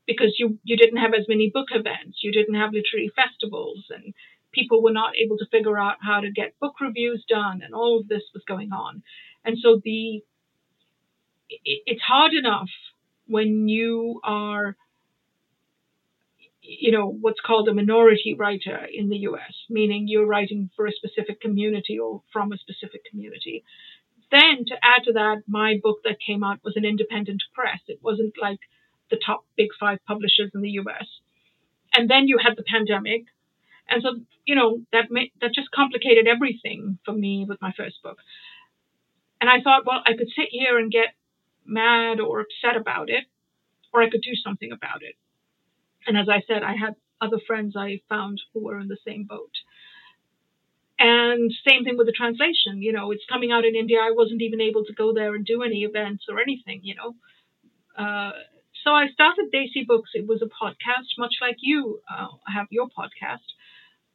because 0.06 0.36
you 0.40 0.58
you 0.64 0.78
didn't 0.78 0.98
have 0.98 1.14
as 1.14 1.28
many 1.28 1.52
book 1.54 1.68
events 1.72 2.20
you 2.22 2.32
didn't 2.32 2.56
have 2.56 2.72
literary 2.74 3.12
festivals 3.16 3.86
and 3.90 4.14
people 4.58 4.82
were 4.82 4.91
not 4.91 5.13
able 5.24 5.38
to 5.38 5.46
figure 5.52 5.78
out 5.78 5.98
how 6.02 6.22
to 6.22 6.32
get 6.32 6.60
book 6.60 6.76
reviews 6.82 7.24
done, 7.30 7.62
and 7.63 7.74
all 7.74 8.00
of 8.00 8.08
this 8.08 8.24
was 8.34 8.43
going 8.48 8.72
on. 8.72 9.04
And 9.46 9.58
so 9.62 9.80
the 9.84 10.24
it's 11.63 12.02
hard 12.02 12.34
enough 12.34 12.70
when 13.28 13.70
you 13.70 14.20
are 14.24 14.76
you 16.62 16.91
know 16.91 17.08
what's 17.08 17.39
called 17.39 17.70
a 17.70 17.74
minority 17.74 18.36
writer 18.38 18.80
in 18.93 19.10
the 19.10 19.17
US, 19.30 19.54
meaning 19.70 20.08
you're 20.08 20.26
writing 20.26 20.70
for 20.76 20.86
a 20.86 20.91
specific 20.91 21.39
community 21.39 21.98
or 22.00 22.22
from 22.34 22.52
a 22.52 22.58
specific 22.58 23.06
community. 23.10 23.63
Then 24.30 24.65
to 24.67 24.76
add 24.84 25.04
to 25.06 25.13
that, 25.13 25.43
my 25.48 25.80
book 25.82 26.00
that 26.04 26.17
came 26.26 26.43
out 26.43 26.60
was 26.63 26.76
an 26.76 26.84
independent 26.84 27.41
press. 27.54 27.80
It 27.88 28.00
wasn't 28.02 28.34
like 28.41 28.60
the 29.10 29.20
top 29.26 29.46
big 29.56 29.70
five 29.80 30.00
publishers 30.06 30.52
in 30.54 30.62
the 30.62 30.78
US. 30.82 31.08
And 31.93 32.10
then 32.10 32.28
you 32.28 32.38
had 32.38 32.58
the 32.58 32.63
pandemic, 32.63 33.24
and 33.89 34.02
so, 34.04 34.10
you 34.45 34.56
know, 34.56 34.82
that 34.91 35.06
that 35.41 35.54
just 35.54 35.71
complicated 35.71 36.28
everything 36.28 37.00
for 37.06 37.13
me 37.13 37.45
with 37.47 37.62
my 37.62 37.73
first 37.76 38.02
book. 38.04 38.17
And 39.39 39.50
I 39.50 39.62
thought, 39.62 39.86
well, 39.86 40.02
I 40.06 40.13
could 40.17 40.30
sit 40.36 40.47
here 40.50 40.78
and 40.78 40.91
get 40.91 41.13
mad 41.65 42.19
or 42.19 42.41
upset 42.41 42.80
about 42.80 43.10
it, 43.10 43.26
or 43.93 44.02
I 44.02 44.10
could 44.10 44.21
do 44.21 44.36
something 44.36 44.71
about 44.71 45.02
it. 45.04 45.15
And 46.08 46.17
as 46.17 46.28
I 46.30 46.41
said, 46.47 46.63
I 46.63 46.76
had 46.76 46.95
other 47.21 47.39
friends 47.45 47.76
I 47.76 48.02
found 48.10 48.41
who 48.54 48.63
were 48.63 48.80
in 48.80 48.88
the 48.88 48.97
same 49.06 49.26
boat. 49.26 49.52
And 51.00 51.52
same 51.67 51.84
thing 51.84 51.97
with 51.97 52.08
the 52.08 52.13
translation. 52.13 52.82
You 52.82 52.91
know, 52.91 53.12
it's 53.12 53.26
coming 53.30 53.52
out 53.52 53.65
in 53.65 53.76
India. 53.76 54.00
I 54.02 54.12
wasn't 54.15 54.41
even 54.41 54.62
able 54.62 54.84
to 54.86 54.93
go 54.93 55.13
there 55.13 55.36
and 55.36 55.45
do 55.45 55.62
any 55.62 55.84
events 55.84 56.26
or 56.30 56.39
anything, 56.39 56.82
you 56.84 56.95
know. 56.95 57.15
Uh, 57.97 58.32
so 58.84 58.91
I 58.91 59.08
started 59.10 59.52
Desi 59.54 59.86
Books. 59.86 60.12
It 60.13 60.28
was 60.28 60.41
a 60.41 60.45
podcast, 60.45 61.17
much 61.17 61.36
like 61.41 61.58
you 61.60 62.00
uh, 62.10 62.28
have 62.47 62.67
your 62.71 62.88
podcast. 62.88 63.45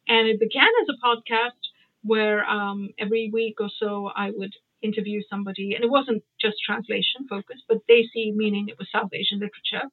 And 0.09 0.29
it 0.29 0.41
began 0.41 0.69
as 0.83 0.89
a 0.89 1.07
podcast 1.07 1.59
where 2.03 2.45
um, 2.45 2.91
every 2.99 3.31
week 3.33 3.61
or 3.61 3.71
so 3.79 4.11
I 4.15 4.31
would 4.31 4.53
interview 4.83 5.23
somebody, 5.31 5.75
and 5.75 5.85
it 5.85 5.91
wasn't 5.91 6.25
just 6.41 6.57
translation 6.65 7.29
focused, 7.29 7.63
but 7.69 7.87
Desi 7.89 8.35
meaning 8.35 8.69
it 8.69 8.79
was 8.79 8.89
South 8.91 9.11
Asian 9.13 9.39
literature. 9.39 9.89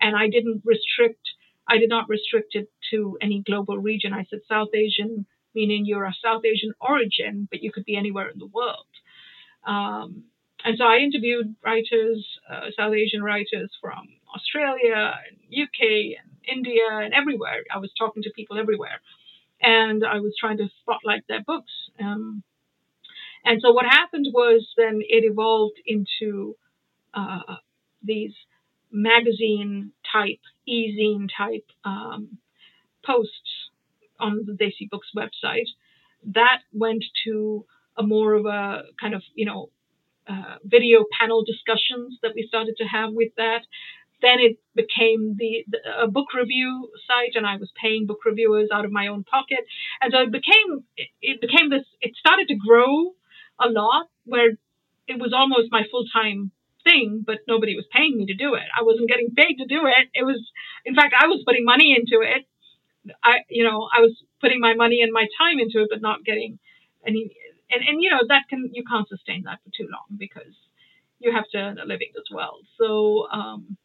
And 0.00 0.16
I 0.16 0.28
didn't 0.28 0.62
restrict, 0.64 1.20
I 1.66 1.78
did 1.78 1.88
not 1.88 2.08
restrict 2.08 2.54
it 2.54 2.68
to 2.92 3.18
any 3.20 3.42
global 3.44 3.78
region. 3.78 4.12
I 4.12 4.24
said 4.30 4.40
South 4.48 4.68
Asian 4.74 5.26
meaning 5.54 5.86
you're 5.86 6.04
a 6.04 6.14
South 6.22 6.44
Asian 6.44 6.72
origin, 6.80 7.48
but 7.50 7.62
you 7.62 7.72
could 7.72 7.84
be 7.84 7.96
anywhere 7.96 8.28
in 8.28 8.38
the 8.38 8.46
world. 8.46 8.86
Um, 9.66 10.24
and 10.64 10.76
so 10.78 10.84
I 10.84 10.98
interviewed 10.98 11.56
writers, 11.64 12.26
uh, 12.50 12.70
South 12.76 12.94
Asian 12.94 13.22
writers 13.22 13.70
from 13.80 14.08
Australia 14.34 15.14
UK 15.50 15.80
and 16.20 16.30
India 16.44 16.88
and 16.90 17.14
everywhere. 17.14 17.64
I 17.74 17.78
was 17.78 17.90
talking 17.98 18.22
to 18.22 18.30
people 18.36 18.58
everywhere 18.58 19.00
and 19.60 20.04
I 20.04 20.20
was 20.20 20.34
trying 20.38 20.58
to 20.58 20.68
spotlight 20.80 21.24
their 21.28 21.42
books. 21.42 21.72
Um, 22.00 22.42
and 23.44 23.60
so 23.62 23.72
what 23.72 23.86
happened 23.86 24.26
was 24.32 24.66
then 24.76 25.00
it 25.08 25.24
evolved 25.24 25.80
into 25.86 26.56
uh, 27.14 27.56
these 28.02 28.34
magazine 28.90 29.92
type, 30.12 30.40
e-zine 30.66 31.28
type 31.36 31.66
um, 31.84 32.38
posts 33.04 33.70
on 34.18 34.44
the 34.46 34.52
Desi 34.52 34.88
Books 34.90 35.08
website. 35.16 35.68
That 36.34 36.60
went 36.72 37.04
to 37.24 37.64
a 37.96 38.02
more 38.02 38.34
of 38.34 38.46
a 38.46 38.82
kind 39.00 39.14
of 39.14 39.22
you 39.34 39.46
know 39.46 39.70
uh, 40.28 40.56
video 40.64 41.04
panel 41.18 41.44
discussions 41.44 42.18
that 42.22 42.32
we 42.34 42.46
started 42.46 42.76
to 42.78 42.84
have 42.84 43.12
with 43.12 43.32
that. 43.36 43.62
Then 44.20 44.40
it 44.40 44.58
became 44.74 45.36
the, 45.38 45.64
the, 45.68 45.78
a 46.02 46.08
book 46.08 46.34
review 46.34 46.90
site, 47.06 47.36
and 47.36 47.46
I 47.46 47.56
was 47.56 47.70
paying 47.80 48.06
book 48.06 48.24
reviewers 48.24 48.68
out 48.72 48.84
of 48.84 48.90
my 48.90 49.06
own 49.06 49.24
pocket, 49.24 49.64
and 50.00 50.12
so 50.12 50.22
it 50.22 50.32
became 50.32 50.84
it, 50.96 51.08
it 51.22 51.40
became 51.40 51.70
this. 51.70 51.84
It 52.00 52.16
started 52.16 52.48
to 52.48 52.56
grow 52.56 53.14
a 53.60 53.68
lot, 53.68 54.06
where 54.24 54.50
it 55.06 55.18
was 55.18 55.32
almost 55.32 55.68
my 55.70 55.84
full 55.90 56.04
time 56.12 56.50
thing, 56.84 57.24
but 57.26 57.38
nobody 57.46 57.74
was 57.74 57.86
paying 57.92 58.16
me 58.16 58.26
to 58.26 58.34
do 58.34 58.54
it. 58.54 58.68
I 58.78 58.82
wasn't 58.82 59.08
getting 59.08 59.30
paid 59.36 59.56
to 59.58 59.66
do 59.66 59.86
it. 59.86 60.08
It 60.14 60.24
was, 60.24 60.40
in 60.84 60.94
fact, 60.94 61.14
I 61.18 61.26
was 61.26 61.42
putting 61.46 61.64
money 61.64 61.96
into 61.96 62.22
it. 62.22 62.46
I, 63.22 63.38
you 63.48 63.64
know, 63.64 63.88
I 63.94 64.00
was 64.00 64.12
putting 64.40 64.60
my 64.60 64.74
money 64.74 65.00
and 65.02 65.12
my 65.12 65.26
time 65.40 65.58
into 65.58 65.82
it, 65.82 65.88
but 65.90 66.02
not 66.02 66.24
getting 66.24 66.58
any. 67.06 67.34
And, 67.70 67.82
and 67.86 68.02
you 68.02 68.10
know 68.10 68.20
that 68.28 68.44
can 68.48 68.70
you 68.72 68.82
can't 68.84 69.08
sustain 69.08 69.44
that 69.44 69.58
for 69.62 69.70
too 69.76 69.88
long 69.90 70.18
because 70.18 70.54
you 71.18 71.32
have 71.32 71.48
to 71.52 71.58
earn 71.58 71.78
a 71.78 71.84
living 71.84 72.12
as 72.16 72.24
well. 72.32 72.60
So 72.78 73.28
um, 73.30 73.76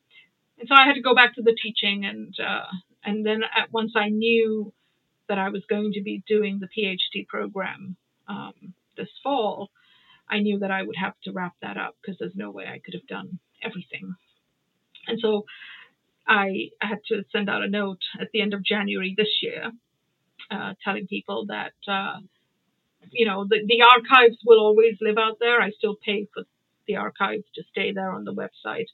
and 0.63 0.69
so 0.69 0.81
I 0.81 0.87
had 0.87 0.93
to 0.93 1.01
go 1.01 1.13
back 1.13 1.35
to 1.35 1.41
the 1.41 1.57
teaching, 1.61 2.05
and 2.05 2.33
uh, 2.39 2.71
and 3.03 3.25
then 3.25 3.41
at, 3.43 3.73
once 3.73 3.91
I 3.97 4.07
knew 4.07 4.71
that 5.27 5.37
I 5.37 5.49
was 5.49 5.63
going 5.69 5.91
to 5.93 6.01
be 6.01 6.23
doing 6.25 6.61
the 6.61 6.69
PhD 6.69 7.27
program 7.27 7.97
um, 8.29 8.73
this 8.95 9.09
fall, 9.21 9.71
I 10.29 10.39
knew 10.39 10.59
that 10.59 10.71
I 10.71 10.83
would 10.83 10.95
have 10.95 11.15
to 11.25 11.33
wrap 11.33 11.53
that 11.61 11.75
up 11.75 11.97
because 12.01 12.17
there's 12.17 12.35
no 12.35 12.49
way 12.49 12.63
I 12.65 12.79
could 12.79 12.93
have 12.93 13.07
done 13.07 13.39
everything. 13.61 14.15
And 15.05 15.19
so 15.21 15.43
I, 16.25 16.69
had 16.79 16.99
to 17.09 17.25
send 17.33 17.49
out 17.49 17.61
a 17.61 17.67
note 17.67 17.99
at 18.21 18.29
the 18.31 18.39
end 18.39 18.53
of 18.53 18.63
January 18.63 19.15
this 19.17 19.41
year, 19.41 19.69
uh, 20.49 20.75
telling 20.81 21.07
people 21.07 21.47
that 21.47 21.73
uh, 21.89 22.19
you 23.11 23.25
know 23.25 23.45
the, 23.49 23.57
the 23.67 23.81
archives 23.81 24.37
will 24.45 24.61
always 24.61 24.95
live 25.01 25.17
out 25.17 25.39
there. 25.41 25.61
I 25.61 25.71
still 25.71 25.97
pay 26.05 26.29
for 26.33 26.43
the 26.87 26.95
archives 26.95 27.43
to 27.55 27.63
stay 27.69 27.91
there 27.91 28.11
on 28.11 28.23
the 28.23 28.33
website, 28.33 28.87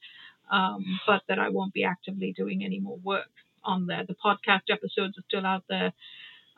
um, 0.50 1.00
but 1.08 1.24
that 1.28 1.39
I 1.39 1.50
won't 1.50 1.74
be 1.74 1.84
actively 1.84 2.34
doing 2.36 2.64
any 2.64 2.80
more 2.80 2.97
work 2.97 3.30
on 3.64 3.88
there. 3.88 4.06
The 4.08 4.16
podcast 4.16 4.70
episodes 4.72 5.18
are 5.18 5.24
still 5.28 5.45
out 5.45 5.64
there. 5.70 5.93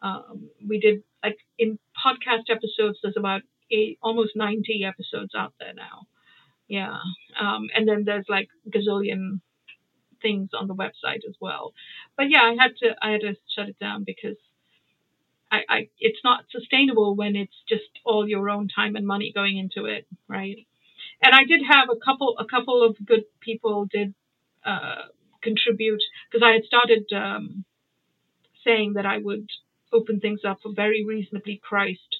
Um, 0.02 0.50
we 0.68 0.80
did 0.80 1.04
like 1.24 1.38
in 1.60 1.80
podcast 2.06 2.50
episodes. 2.50 3.00
There's 3.04 3.18
about 3.18 3.42
eight, 3.72 4.00
almost 4.02 4.36
90 4.36 4.84
episodes 4.86 5.34
out 5.36 5.54
there 5.60 5.74
now. 5.74 6.08
Yeah, 6.68 6.98
um, 7.39 7.70
and 7.76 7.88
then 7.88 8.04
there's 8.06 8.26
like 8.30 8.50
gazillion 8.70 9.42
things 10.22 10.50
on 10.60 10.68
the 10.68 10.76
website 10.76 11.22
as 11.28 11.36
well. 11.42 11.74
But 12.18 12.30
yeah, 12.30 12.42
I 12.44 12.56
had 12.60 12.76
to 12.78 12.96
I 13.02 13.12
had 13.12 13.22
to 13.22 13.36
shut 13.56 13.70
it 13.70 13.80
down 13.80 14.04
because 14.06 14.38
I, 15.52 15.62
I 15.70 15.89
it's 16.00 16.20
not 16.24 16.46
sustainable 16.52 17.16
when 17.16 17.36
it's 17.36 17.56
just 17.68 17.89
all 18.06 18.28
your 18.28 18.50
own 18.50 18.68
time 18.74 18.96
and 18.96 19.06
money 19.06 19.32
going 19.34 19.58
into 19.58 19.86
it, 19.86 20.08
right? 20.28 20.66
And 21.22 21.34
I 21.36 21.43
did 21.45 21.61
have 21.69 21.89
a 21.89 21.95
couple 22.03 22.36
a 22.39 22.45
couple 22.45 22.84
of 22.84 22.95
good 23.05 23.26
people 23.39 23.86
did 23.86 24.13
uh, 24.65 25.07
contribute 25.41 26.01
because 26.30 26.45
I 26.45 26.53
had 26.53 26.63
started 26.63 27.05
um, 27.15 27.65
saying 28.63 28.93
that 28.93 29.05
I 29.05 29.17
would 29.17 29.47
open 29.93 30.19
things 30.19 30.41
up 30.47 30.59
for 30.63 30.72
very 30.74 31.03
reasonably 31.05 31.61
priced 31.63 32.17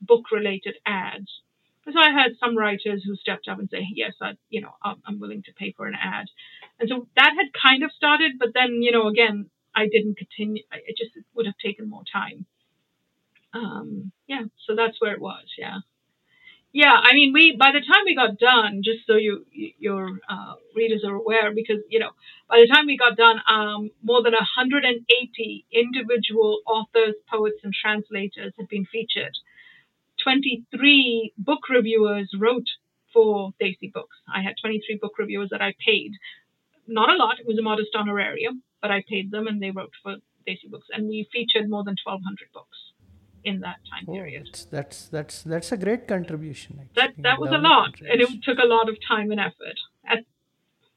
book 0.00 0.30
related 0.30 0.74
ads. 0.86 1.40
So 1.84 2.00
I 2.00 2.10
had 2.10 2.32
some 2.40 2.56
writers 2.56 3.02
who 3.04 3.14
stepped 3.14 3.46
up 3.46 3.58
and 3.58 3.68
say, 3.70 3.86
yes, 3.94 4.14
I, 4.20 4.32
you 4.48 4.62
know, 4.62 4.72
I'm 4.82 5.20
willing 5.20 5.42
to 5.42 5.52
pay 5.52 5.74
for 5.76 5.86
an 5.86 5.94
ad. 5.94 6.26
And 6.80 6.88
so 6.88 7.06
that 7.16 7.32
had 7.36 7.52
kind 7.52 7.82
of 7.84 7.92
started, 7.92 8.32
but 8.38 8.54
then, 8.54 8.80
you 8.80 8.90
know, 8.90 9.06
again, 9.08 9.50
I 9.74 9.86
didn't 9.88 10.16
continue. 10.16 10.62
It 10.72 10.96
just 10.96 11.10
would 11.34 11.46
have 11.46 11.58
taken 11.62 11.88
more 11.88 12.02
time. 12.10 12.46
Um, 13.52 14.12
yeah, 14.26 14.44
so 14.66 14.74
that's 14.74 15.00
where 15.00 15.12
it 15.12 15.20
was. 15.20 15.44
Yeah. 15.58 15.78
Yeah, 16.74 16.92
I 16.92 17.14
mean, 17.14 17.32
we 17.32 17.56
by 17.56 17.72
the 17.72 17.80
time 17.80 18.04
we 18.04 18.16
got 18.16 18.38
done, 18.38 18.82
just 18.84 19.06
so 19.06 19.16
you 19.16 19.46
your 19.78 20.20
uh, 20.28 20.54
readers 20.76 21.04
are 21.06 21.14
aware, 21.14 21.54
because 21.54 21.78
you 21.88 22.00
know, 22.00 22.10
by 22.50 22.58
the 22.60 22.66
time 22.66 22.86
we 22.86 22.98
got 22.98 23.16
done, 23.16 23.38
um, 23.48 23.92
more 24.02 24.22
than 24.24 24.34
180 24.34 25.66
individual 25.72 26.62
authors, 26.66 27.14
poets, 27.30 27.58
and 27.64 27.74
translators 27.74 28.54
had 28.58 28.68
been 28.68 28.86
featured. 28.86 29.34
23 30.24 31.32
book 31.38 31.68
reviewers 31.70 32.30
wrote 32.38 32.68
for 33.12 33.52
Desi 33.62 33.92
Books. 33.92 34.16
I 34.34 34.42
had 34.42 34.56
23 34.60 34.98
book 35.02 35.18
reviewers 35.18 35.50
that 35.52 35.62
I 35.62 35.74
paid. 35.86 36.12
Not 36.88 37.10
a 37.10 37.16
lot; 37.16 37.40
it 37.40 37.46
was 37.46 37.58
a 37.58 37.62
modest 37.62 37.94
honorarium, 37.96 38.62
but 38.82 38.90
I 38.90 39.04
paid 39.08 39.30
them, 39.30 39.46
and 39.48 39.62
they 39.62 39.72
wrote 39.72 39.94
for 40.02 40.16
Desi 40.48 40.70
Books, 40.70 40.88
and 40.92 41.08
we 41.08 41.28
featured 41.32 41.70
more 41.70 41.84
than 41.84 41.96
1,200 42.04 42.52
books 42.54 42.93
in 43.44 43.60
that 43.60 43.78
time 43.90 44.04
oh, 44.08 44.12
period. 44.12 44.46
That's, 44.46 44.64
that's 44.66 45.08
that's 45.08 45.42
that's 45.42 45.72
a 45.72 45.76
great 45.76 46.08
contribution. 46.08 46.80
Actually. 46.80 47.02
That 47.02 47.22
that 47.22 47.38
was 47.38 47.50
a 47.50 47.58
lot, 47.58 47.92
and 48.00 48.20
it 48.20 48.28
took 48.42 48.58
a 48.58 48.66
lot 48.66 48.88
of 48.88 48.96
time 49.06 49.30
and 49.30 49.40
effort. 49.40 49.78
At, 50.06 50.24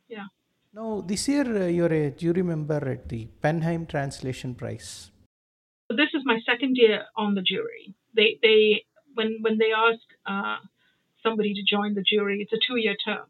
yeah. 0.07 0.27
Now 0.73 1.01
this 1.01 1.27
year 1.27 1.45
uh, 1.63 1.67
you're 1.67 1.93
a 1.93 2.11
jury 2.11 2.43
member 2.43 2.81
at 2.89 3.09
the 3.09 3.27
PEN/Heim 3.41 3.85
Translation 3.85 4.55
Prize. 4.55 5.11
This 5.89 6.11
is 6.13 6.23
my 6.25 6.39
second 6.45 6.75
year 6.75 7.05
on 7.15 7.35
the 7.35 7.41
jury. 7.41 7.93
They 8.15 8.39
they 8.41 8.85
when 9.15 9.39
when 9.41 9.57
they 9.57 9.71
ask 9.75 10.05
uh, 10.25 10.57
somebody 11.23 11.53
to 11.53 11.63
join 11.75 11.93
the 11.93 12.03
jury, 12.03 12.41
it's 12.41 12.53
a 12.53 12.61
two 12.65 12.77
year 12.77 12.95
term. 13.05 13.25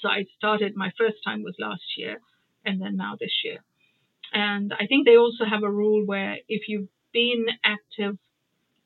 So 0.00 0.08
I 0.08 0.24
started 0.36 0.76
my 0.76 0.90
first 0.98 1.18
time 1.24 1.42
was 1.42 1.56
last 1.58 1.96
year, 1.96 2.20
and 2.64 2.80
then 2.80 2.96
now 2.96 3.16
this 3.18 3.36
year. 3.44 3.58
And 4.32 4.74
I 4.74 4.86
think 4.86 5.06
they 5.06 5.16
also 5.16 5.44
have 5.44 5.62
a 5.62 5.70
rule 5.70 6.04
where 6.04 6.36
if 6.48 6.68
you've 6.68 6.88
been 7.16 7.46
active 7.64 8.18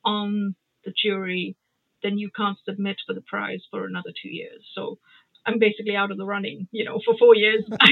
on 0.05 0.55
the 0.85 0.93
jury, 1.05 1.57
then 2.03 2.17
you 2.17 2.31
can't 2.35 2.59
submit 2.65 2.97
for 3.05 3.13
the 3.13 3.21
prize 3.23 3.63
for 3.73 3.85
another 3.85 4.13
two 4.23 4.29
years. 4.29 4.63
So 4.77 4.99
I'm 5.45 5.59
basically 5.59 5.97
out 5.97 6.13
of 6.13 6.17
the 6.17 6.25
running, 6.25 6.69
you 6.71 6.85
know, 6.85 7.01
for 7.05 7.17
four 7.19 7.35
years. 7.35 7.65
I, 7.81 7.91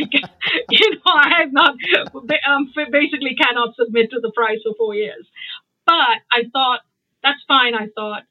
you 0.70 0.90
know, 0.92 1.12
I 1.12 1.40
have 1.40 1.52
not, 1.52 1.74
um, 2.14 2.72
basically 2.92 3.34
cannot 3.34 3.74
submit 3.74 4.10
to 4.12 4.20
the 4.20 4.30
prize 4.30 4.58
for 4.62 4.74
four 4.78 4.94
years. 4.94 5.26
But 5.84 6.22
I 6.30 6.42
thought 6.52 6.80
that's 7.22 7.42
fine. 7.48 7.74
I 7.74 7.88
thought 7.92 8.22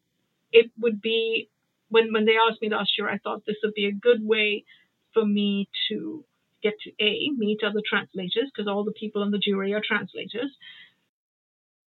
it 0.54 0.72
would 0.80 1.02
be 1.02 1.50
when 1.90 2.14
when 2.14 2.26
they 2.26 2.36
asked 2.38 2.62
me 2.62 2.70
last 2.70 2.92
year, 2.98 3.10
I 3.10 3.18
thought 3.18 3.46
this 3.46 3.58
would 3.64 3.74
be 3.74 3.88
a 3.88 3.92
good 3.92 4.26
way 4.26 4.64
for 5.14 5.26
me 5.26 5.68
to 5.90 6.24
get 6.64 6.74
to 6.84 6.92
a 7.04 7.30
meet 7.38 7.60
other 7.64 7.82
translators 7.88 8.50
because 8.54 8.68
all 8.68 8.84
the 8.84 8.92
people 8.92 9.24
in 9.24 9.32
the 9.32 9.40
jury 9.40 9.74
are 9.74 9.82
translators, 9.86 10.52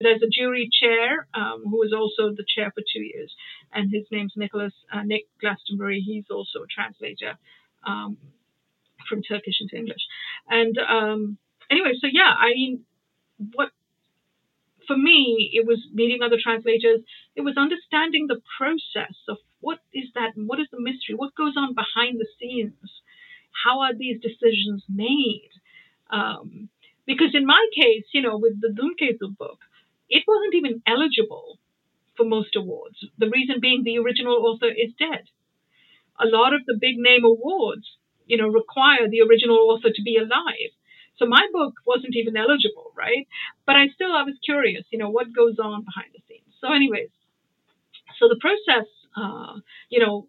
there's 0.01 0.21
a 0.21 0.29
jury 0.29 0.69
chair 0.71 1.27
um, 1.33 1.63
was 1.65 1.93
also 1.93 2.33
the 2.35 2.45
chair 2.47 2.71
for 2.73 2.81
two 2.81 3.01
years, 3.01 3.33
and 3.73 3.91
his 3.91 4.05
name's 4.11 4.33
Nicholas 4.35 4.73
uh, 4.93 5.03
Nick 5.03 5.25
Glastonbury. 5.39 6.01
He's 6.01 6.25
also 6.29 6.63
a 6.63 6.67
translator 6.67 7.37
um, 7.85 8.17
from 9.07 9.21
Turkish 9.23 9.61
into 9.61 9.75
English. 9.75 10.01
And 10.49 10.77
um, 10.77 11.37
anyway, 11.69 11.93
so 11.99 12.07
yeah, 12.11 12.33
I 12.37 12.49
mean, 12.49 12.85
what 13.53 13.69
for 14.87 14.97
me 14.97 15.51
it 15.53 15.65
was 15.65 15.79
meeting 15.93 16.21
other 16.21 16.37
translators. 16.41 17.01
It 17.35 17.41
was 17.41 17.55
understanding 17.57 18.27
the 18.27 18.41
process 18.57 19.15
of 19.29 19.37
what 19.59 19.79
is 19.93 20.05
that, 20.15 20.31
what 20.35 20.59
is 20.59 20.67
the 20.71 20.81
mystery, 20.81 21.15
what 21.15 21.35
goes 21.35 21.53
on 21.55 21.73
behind 21.73 22.19
the 22.19 22.27
scenes, 22.39 23.01
how 23.63 23.81
are 23.81 23.93
these 23.93 24.19
decisions 24.21 24.83
made. 24.89 25.49
Um, 26.09 26.69
because 27.05 27.33
in 27.33 27.45
my 27.45 27.63
case, 27.75 28.05
you 28.11 28.21
know, 28.21 28.37
with 28.37 28.59
the 28.59 28.69
Dhumketu 28.69 29.37
book, 29.37 29.59
it 30.11 30.23
wasn't 30.27 30.55
even 30.55 30.83
eligible 30.85 31.57
for 32.17 32.25
most 32.25 32.55
awards. 32.55 32.97
The 33.17 33.29
reason 33.29 33.59
being 33.61 33.83
the 33.83 33.97
original 33.99 34.35
author 34.45 34.67
is 34.67 34.93
dead. 34.99 35.25
A 36.19 36.27
lot 36.27 36.53
of 36.53 36.65
the 36.67 36.77
big 36.79 36.97
name 36.97 37.23
awards, 37.23 37.97
you 38.27 38.37
know, 38.37 38.47
require 38.49 39.09
the 39.09 39.21
original 39.21 39.57
author 39.71 39.89
to 39.93 40.03
be 40.03 40.17
alive. 40.17 40.71
So 41.17 41.25
my 41.25 41.47
book 41.53 41.73
wasn't 41.85 42.15
even 42.15 42.37
eligible, 42.37 42.91
right? 42.95 43.27
But 43.65 43.75
I 43.77 43.87
still, 43.95 44.11
I 44.11 44.23
was 44.23 44.35
curious, 44.43 44.85
you 44.91 44.99
know, 44.99 45.09
what 45.09 45.33
goes 45.33 45.57
on 45.59 45.85
behind 45.85 46.11
the 46.13 46.21
scenes. 46.27 46.53
So, 46.59 46.73
anyways, 46.73 47.09
so 48.19 48.27
the 48.27 48.39
process, 48.39 48.87
uh, 49.15 49.59
you 49.89 49.99
know, 49.99 50.27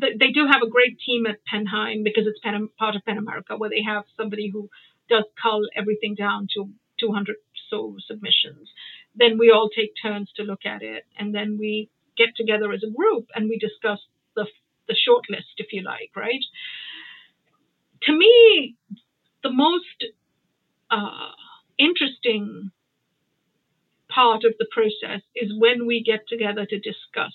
th- 0.00 0.18
they 0.18 0.30
do 0.32 0.46
have 0.50 0.62
a 0.62 0.70
great 0.70 0.98
team 1.04 1.26
at 1.26 1.44
PEN/Heim 1.44 2.02
because 2.02 2.26
it's 2.26 2.40
Pen, 2.40 2.68
part 2.78 2.96
of 2.96 3.04
PEN 3.04 3.18
America, 3.18 3.56
where 3.56 3.70
they 3.70 3.82
have 3.82 4.04
somebody 4.16 4.50
who 4.50 4.68
does 5.08 5.24
cull 5.40 5.62
everything 5.76 6.14
down 6.14 6.48
to 6.54 6.70
200 7.00 7.36
so 7.70 7.96
submissions 8.06 8.68
then 9.14 9.38
we 9.38 9.50
all 9.50 9.68
take 9.68 9.92
turns 10.02 10.30
to 10.36 10.42
look 10.42 10.64
at 10.64 10.82
it, 10.82 11.04
and 11.18 11.34
then 11.34 11.58
we 11.58 11.90
get 12.16 12.36
together 12.36 12.72
as 12.72 12.82
a 12.82 12.90
group 12.90 13.26
and 13.34 13.48
we 13.48 13.58
discuss 13.58 14.00
the 14.36 14.46
the 14.88 14.96
short 14.96 15.24
list, 15.30 15.54
if 15.58 15.72
you 15.72 15.82
like, 15.82 16.10
right? 16.16 16.44
To 18.02 18.12
me, 18.12 18.74
the 19.42 19.52
most 19.52 20.04
uh, 20.90 21.30
interesting 21.78 22.72
part 24.08 24.44
of 24.44 24.54
the 24.58 24.66
process 24.70 25.22
is 25.34 25.52
when 25.56 25.86
we 25.86 26.02
get 26.02 26.28
together 26.28 26.66
to 26.66 26.78
discuss 26.78 27.32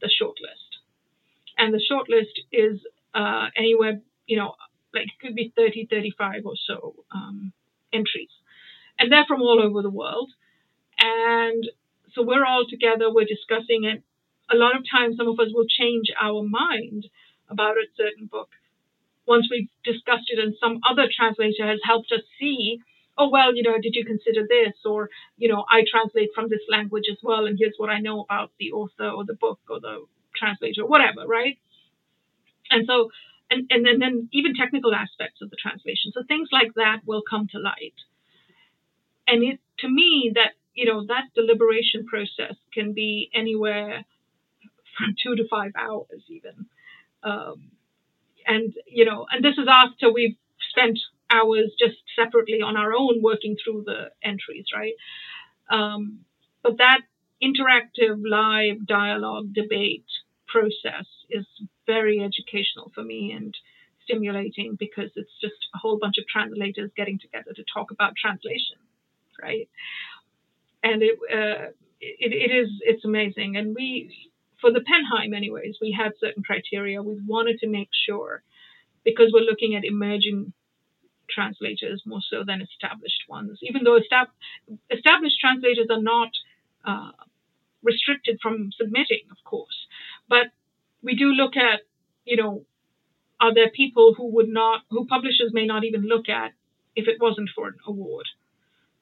the 0.00 0.10
short 0.10 0.36
list. 0.40 0.78
And 1.56 1.74
the 1.74 1.80
short 1.86 2.08
list 2.08 2.40
is 2.52 2.80
uh, 3.14 3.46
anywhere, 3.56 4.00
you 4.26 4.38
know, 4.38 4.54
like 4.94 5.04
it 5.06 5.20
could 5.20 5.34
be 5.34 5.52
30, 5.56 5.86
35 5.90 6.46
or 6.46 6.54
so 6.66 6.94
um, 7.14 7.52
entries. 7.92 8.30
And 8.98 9.12
they're 9.12 9.26
from 9.26 9.42
all 9.42 9.60
over 9.62 9.82
the 9.82 9.90
world 9.90 10.30
And 10.98 11.64
so 12.14 12.22
we're 12.22 12.44
all 12.44 12.64
together, 12.68 13.12
we're 13.12 13.24
discussing 13.24 13.84
it. 13.84 14.02
A 14.50 14.56
lot 14.56 14.76
of 14.76 14.82
times, 14.90 15.16
some 15.16 15.28
of 15.28 15.38
us 15.38 15.48
will 15.52 15.66
change 15.68 16.08
our 16.20 16.42
mind 16.42 17.06
about 17.48 17.76
a 17.76 17.86
certain 17.96 18.26
book. 18.26 18.50
Once 19.26 19.46
we've 19.50 19.68
discussed 19.84 20.28
it 20.28 20.38
and 20.38 20.54
some 20.58 20.80
other 20.88 21.06
translator 21.14 21.66
has 21.66 21.80
helped 21.84 22.10
us 22.12 22.22
see 22.40 22.80
oh 23.18 23.28
well 23.28 23.54
you 23.54 23.62
know 23.62 23.76
did 23.82 23.94
you 23.94 24.04
consider 24.04 24.46
this? 24.48 24.74
Or 24.86 25.10
you 25.36 25.48
know 25.48 25.64
i 25.68 25.84
translate 25.90 26.30
from 26.34 26.48
this 26.48 26.64
language 26.70 27.04
as 27.10 27.18
well 27.22 27.44
and 27.44 27.58
here's 27.58 27.74
what 27.76 27.90
i 27.90 27.98
know 28.00 28.22
about 28.22 28.52
the 28.58 28.72
author 28.72 29.08
or 29.10 29.24
the 29.26 29.34
book 29.34 29.60
or 29.68 29.80
the 29.80 30.06
translator 30.34 30.82
or 30.82 30.88
whatever 30.88 31.26
right? 31.26 31.58
And 32.70 32.86
so 32.86 33.10
and, 33.50 33.66
and 33.70 33.84
then, 33.84 33.98
then 33.98 34.28
even 34.32 34.54
technical 34.54 34.94
aspects 34.94 35.40
of 35.40 35.50
the 35.50 35.56
translation. 35.56 36.12
So 36.12 36.22
things 36.26 36.48
like 36.52 36.74
that 36.76 37.00
will 37.06 37.22
come 37.28 37.48
to 37.52 37.58
light. 37.58 37.96
And 39.26 39.42
it 39.42 39.60
to 39.80 39.88
me 39.88 40.32
that 40.34 40.52
you 40.78 40.86
know 40.86 41.00
that 41.12 41.24
deliberation 41.34 42.06
process 42.06 42.56
can 42.74 42.92
be 42.94 43.30
anywhere 43.34 44.04
from 44.96 45.14
two 45.22 45.34
to 45.36 45.44
five 45.48 45.72
hours 45.78 46.22
even 46.28 46.66
um, 47.24 47.70
and 48.46 48.74
you 48.86 49.04
know 49.04 49.26
and 49.32 49.44
this 49.44 49.58
is 49.58 49.68
after 49.70 50.12
we've 50.12 50.36
spent 50.70 50.98
hours 51.30 51.72
just 51.78 51.96
separately 52.16 52.60
on 52.62 52.76
our 52.76 52.92
own 52.94 53.22
working 53.22 53.56
through 53.62 53.84
the 53.86 54.10
entries, 54.22 54.66
right? 54.74 54.94
Um, 55.70 56.20
but 56.62 56.78
that 56.78 57.00
interactive 57.42 58.22
live 58.28 58.86
dialogue 58.86 59.52
debate 59.54 60.06
process 60.46 61.06
is 61.30 61.46
very 61.86 62.20
educational 62.22 62.90
for 62.94 63.02
me 63.02 63.32
and 63.32 63.54
stimulating 64.04 64.76
because 64.78 65.10
it's 65.16 65.30
just 65.40 65.68
a 65.74 65.78
whole 65.78 65.98
bunch 65.98 66.16
of 66.18 66.26
translators 66.26 66.90
getting 66.96 67.18
together 67.18 67.52
to 67.54 67.64
talk 67.72 67.90
about 67.90 68.14
translation, 68.16 68.78
right? 69.42 69.68
And 70.82 71.02
it, 71.02 71.18
uh, 71.32 71.70
it, 72.00 72.32
it 72.32 72.54
is 72.54 72.68
it's 72.82 73.04
amazing. 73.04 73.56
And 73.56 73.74
we, 73.74 74.14
for 74.60 74.72
the 74.72 74.80
PEN/Heim, 74.80 75.34
anyways, 75.34 75.76
we 75.80 75.92
had 75.92 76.12
certain 76.20 76.42
criteria. 76.42 77.02
We 77.02 77.20
wanted 77.26 77.58
to 77.60 77.68
make 77.68 77.90
sure 78.06 78.42
because 79.04 79.30
we're 79.32 79.40
looking 79.40 79.74
at 79.74 79.84
emerging 79.84 80.52
translators 81.30 82.02
more 82.06 82.20
so 82.30 82.42
than 82.46 82.62
established 82.62 83.22
ones, 83.28 83.58
even 83.62 83.84
though 83.84 83.98
estab- 83.98 84.32
established 84.90 85.38
translators 85.40 85.88
are 85.90 86.00
not 86.00 86.30
uh, 86.84 87.12
restricted 87.82 88.38
from 88.42 88.70
submitting, 88.76 89.24
of 89.30 89.36
course. 89.44 89.86
But 90.28 90.48
we 91.02 91.14
do 91.14 91.26
look 91.26 91.56
at, 91.56 91.80
you 92.24 92.36
know, 92.36 92.64
are 93.40 93.54
there 93.54 93.70
people 93.70 94.14
who 94.16 94.28
would 94.34 94.48
not, 94.48 94.82
who 94.90 95.06
publishers 95.06 95.50
may 95.52 95.66
not 95.66 95.84
even 95.84 96.02
look 96.02 96.28
at 96.28 96.52
if 96.96 97.06
it 97.06 97.20
wasn't 97.20 97.50
for 97.54 97.68
an 97.68 97.76
award, 97.86 98.26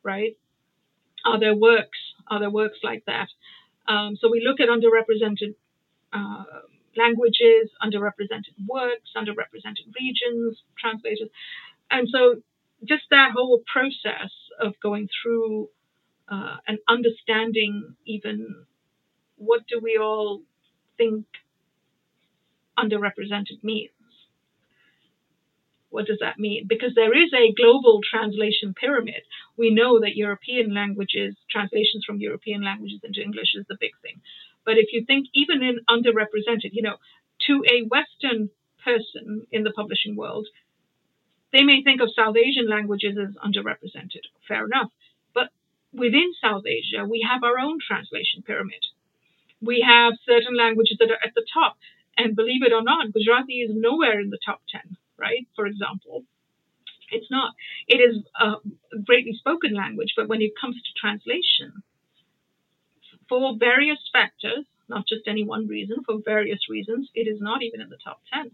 right? 0.03 0.37
Are 1.27 1.41
there 1.41 1.55
works? 1.55 1.99
Are 2.29 2.41
there 2.41 2.51
works 2.51 2.79
like 2.83 3.05
that? 3.07 3.29
Um, 3.89 4.17
so 4.21 4.31
we 4.31 4.43
look 4.47 4.61
at 4.61 4.69
underrepresented 4.69 5.55
uh, 6.13 6.45
languages, 6.97 7.71
underrepresented 7.83 8.55
works, 8.69 9.11
underrepresented 9.17 9.93
regions, 10.01 10.63
translators 10.79 11.29
and 11.91 12.09
so 12.11 12.43
just 12.85 13.05
that 13.11 13.31
whole 13.35 13.63
process 13.73 14.31
of 14.61 14.75
going 14.83 15.09
through 15.23 15.69
uh, 16.29 16.57
and 16.67 16.79
understanding 16.89 17.97
even 18.05 18.67
what 19.37 19.63
do 19.69 19.81
we 19.83 19.99
all 19.99 20.43
think 20.97 21.27
underrepresented 22.79 23.63
means 23.63 23.91
what 25.97 26.05
does 26.07 26.19
that 26.21 26.39
mean? 26.39 26.67
Because 26.69 26.93
there 26.95 27.17
is 27.17 27.33
a 27.33 27.55
global 27.57 28.01
translation 28.05 28.75
pyramid. 28.79 29.23
We 29.57 29.71
know 29.71 29.99
that 30.01 30.15
European 30.15 30.75
languages, 30.75 31.35
translations 31.51 32.05
from 32.05 32.21
European 32.21 32.63
languages 32.63 33.01
into 33.03 33.23
English 33.23 33.55
is 33.55 33.65
the 33.67 33.81
big 33.81 33.93
thing. 34.03 34.21
But 34.67 34.77
if 34.77 34.93
you 34.93 35.07
think 35.07 35.29
even 35.33 35.63
in 35.63 35.81
underrepresented, 35.89 36.73
you 36.73 36.83
know, 36.83 36.99
to 37.47 37.65
a 37.65 37.89
Western 37.89 38.51
person 38.85 39.47
in 39.51 39.63
the 39.65 39.71
publishing 39.71 40.17
world, 40.17 40.47
they 41.51 41.63
may 41.63 41.83
think 41.83 42.03
of 42.03 42.13
South 42.15 42.37
Asian 42.37 42.69
languages 42.69 43.17
as 43.17 43.33
underrepresented. 43.41 44.29
Fair 44.47 44.67
enough. 44.67 44.91
But 45.33 45.49
within 45.95 46.31
South 46.43 46.65
Asia, 46.67 47.09
we 47.09 47.27
have 47.27 47.43
our 47.43 47.59
own 47.59 47.79
translation 47.81 48.43
pyramid. 48.47 48.85
We 49.63 49.81
have 49.81 50.13
certain 50.29 50.59
languages 50.59 50.99
that 51.01 51.11
are 51.11 51.25
at 51.25 51.35
the 51.35 51.47
top. 51.55 51.79
And 52.19 52.37
believe 52.37 52.63
it 52.63 52.75
or 52.75 52.83
not, 52.83 53.15
Gujarati 53.15 53.61
is 53.65 53.71
nowhere 53.73 54.21
in 54.21 54.29
the 54.29 54.39
top 54.45 54.61
10, 54.71 54.99
right? 55.19 55.47
For 55.55 55.67
example. 55.67 56.25
It's 57.09 57.31
not. 57.31 57.55
It 57.87 57.99
is 57.99 58.25
a 58.41 58.55
greatly 59.05 59.35
spoken 59.39 59.75
language, 59.75 60.15
but 60.17 60.29
when 60.29 60.43
it 60.43 60.51
comes 60.61 60.75
to 60.75 61.01
translation, 61.01 61.85
for 63.29 63.55
various 63.57 63.99
factors, 64.13 64.65
not 64.89 65.07
just 65.07 65.29
any 65.29 65.45
one 65.45 65.69
reason, 65.69 65.99
for 66.05 66.17
various 66.25 66.59
reasons, 66.69 67.09
it 67.15 67.29
is 67.29 67.41
not 67.41 67.63
even 67.63 67.81
in 67.81 67.91
the 67.91 67.99
top 68.03 68.23
10. 68.35 68.51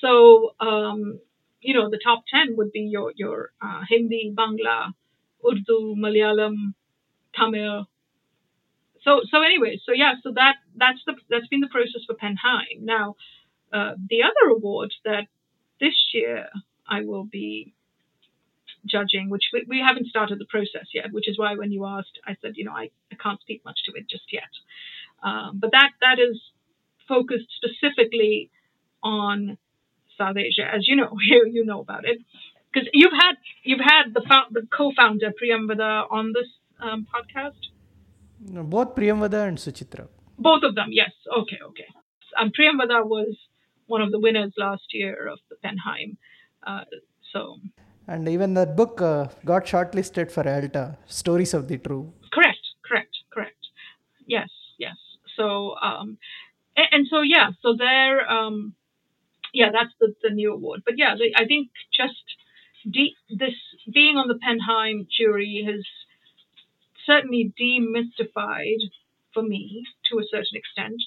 So 0.00 0.54
um, 0.60 1.18
you 1.62 1.74
know, 1.74 1.88
the 1.88 2.00
top 2.02 2.24
10 2.28 2.56
would 2.56 2.72
be 2.72 2.80
your, 2.80 3.12
your 3.16 3.52
uh, 3.62 3.82
Hindi, 3.88 4.34
Bangla, 4.36 4.92
Urdu, 5.46 5.94
Malayalam, 5.96 6.74
Tamil. 7.34 7.86
So, 9.02 9.20
so 9.30 9.42
anyway, 9.42 9.80
so 9.84 9.92
yeah, 9.92 10.14
so 10.22 10.32
that, 10.34 10.56
that's 10.76 10.98
the, 11.06 11.14
that's 11.30 11.46
been 11.46 11.60
the 11.60 11.68
process 11.68 12.02
for 12.06 12.14
PEN/Heim. 12.14 12.84
Now, 12.84 13.14
uh, 13.72 13.92
the 14.10 14.22
other 14.24 14.54
award 14.54 14.92
that 15.04 15.26
this 15.82 15.98
year 16.14 16.46
I 16.88 17.02
will 17.02 17.24
be 17.24 17.74
judging, 18.86 19.28
which 19.30 19.44
we, 19.52 19.64
we, 19.68 19.78
haven't 19.86 20.06
started 20.06 20.38
the 20.38 20.46
process 20.46 20.86
yet, 20.94 21.12
which 21.12 21.28
is 21.28 21.38
why 21.38 21.54
when 21.54 21.70
you 21.72 21.84
asked, 21.86 22.18
I 22.26 22.36
said, 22.40 22.52
you 22.56 22.64
know, 22.64 22.72
I, 22.72 22.90
I 23.12 23.16
can't 23.22 23.40
speak 23.40 23.64
much 23.64 23.78
to 23.86 23.92
it 23.98 24.08
just 24.08 24.28
yet. 24.32 24.52
Um, 25.22 25.58
but 25.60 25.70
that 25.72 25.90
that 26.00 26.18
is 26.18 26.40
focused 27.08 27.48
specifically 27.60 28.50
on 29.02 29.58
South 30.18 30.36
Asia, 30.36 30.66
as 30.76 30.86
you 30.88 30.96
know, 30.96 31.10
you, 31.30 31.48
you 31.50 31.64
know 31.64 31.80
about 31.80 32.04
it, 32.04 32.18
because 32.72 32.88
you've 32.92 33.16
had 33.24 33.34
you've 33.64 33.86
had 33.94 34.14
the 34.14 34.22
the 34.50 34.66
co-founder 34.76 35.32
Priyamvada 35.38 36.06
on 36.10 36.32
this 36.32 36.50
um, 36.80 37.06
podcast. 37.12 37.62
No, 38.54 38.62
both 38.64 38.94
Priyamvada 38.96 39.46
and 39.48 39.58
Suchitra. 39.58 40.08
Both 40.38 40.62
of 40.64 40.74
them, 40.74 40.88
yes. 40.90 41.12
Okay, 41.42 41.58
okay. 41.70 41.86
Um, 42.38 42.50
Priyamvada 42.50 43.06
was 43.06 43.36
one 43.92 44.02
of 44.06 44.10
the 44.14 44.20
winners 44.26 44.52
last 44.56 44.86
year 45.00 45.14
of 45.32 45.38
the 45.50 45.56
PEN/Heim. 45.62 46.10
Uh, 46.66 46.84
so. 47.32 47.40
And 48.12 48.28
even 48.34 48.54
that 48.54 48.76
book 48.80 49.00
uh, 49.00 49.26
got 49.44 49.64
shortlisted 49.72 50.30
for 50.36 50.44
ALTA, 50.56 50.84
Stories 51.06 51.54
of 51.54 51.68
the 51.68 51.78
True. 51.78 52.04
Correct, 52.32 52.64
correct, 52.88 53.14
correct. 53.34 53.62
Yes, 54.26 54.50
yes. 54.78 54.96
So, 55.36 55.46
um, 55.88 56.18
and, 56.76 56.88
and 56.92 57.06
so 57.12 57.20
yeah, 57.34 57.48
so 57.62 57.74
there. 57.86 58.16
Um, 58.36 58.74
yeah, 59.52 59.70
that's 59.76 59.94
the, 60.00 60.14
the 60.22 60.30
new 60.30 60.52
award. 60.54 60.80
But 60.86 60.94
yeah, 60.96 61.14
I 61.36 61.44
think 61.44 61.68
just 62.00 62.26
de- 62.90 63.16
this 63.42 63.58
being 63.98 64.16
on 64.16 64.28
the 64.28 64.38
PEN/Heim 64.44 65.06
jury 65.18 65.54
has 65.70 65.84
certainly 67.06 67.52
demystified 67.60 68.82
for 69.34 69.42
me 69.42 69.84
to 70.08 70.18
a 70.18 70.24
certain 70.30 70.56
extent 70.62 70.98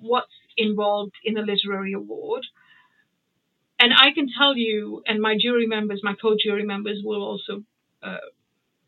what's 0.00 0.32
involved 0.60 1.14
in 1.24 1.38
a 1.38 1.42
literary 1.42 1.94
award. 1.94 2.46
And 3.80 3.92
I 3.94 4.12
can 4.12 4.28
tell 4.36 4.56
you, 4.56 5.02
and 5.06 5.20
my 5.20 5.36
jury 5.40 5.66
members, 5.66 6.02
my 6.04 6.14
co 6.14 6.36
jury 6.42 6.64
members 6.64 7.00
will 7.02 7.22
also 7.22 7.64
uh, 8.02 8.18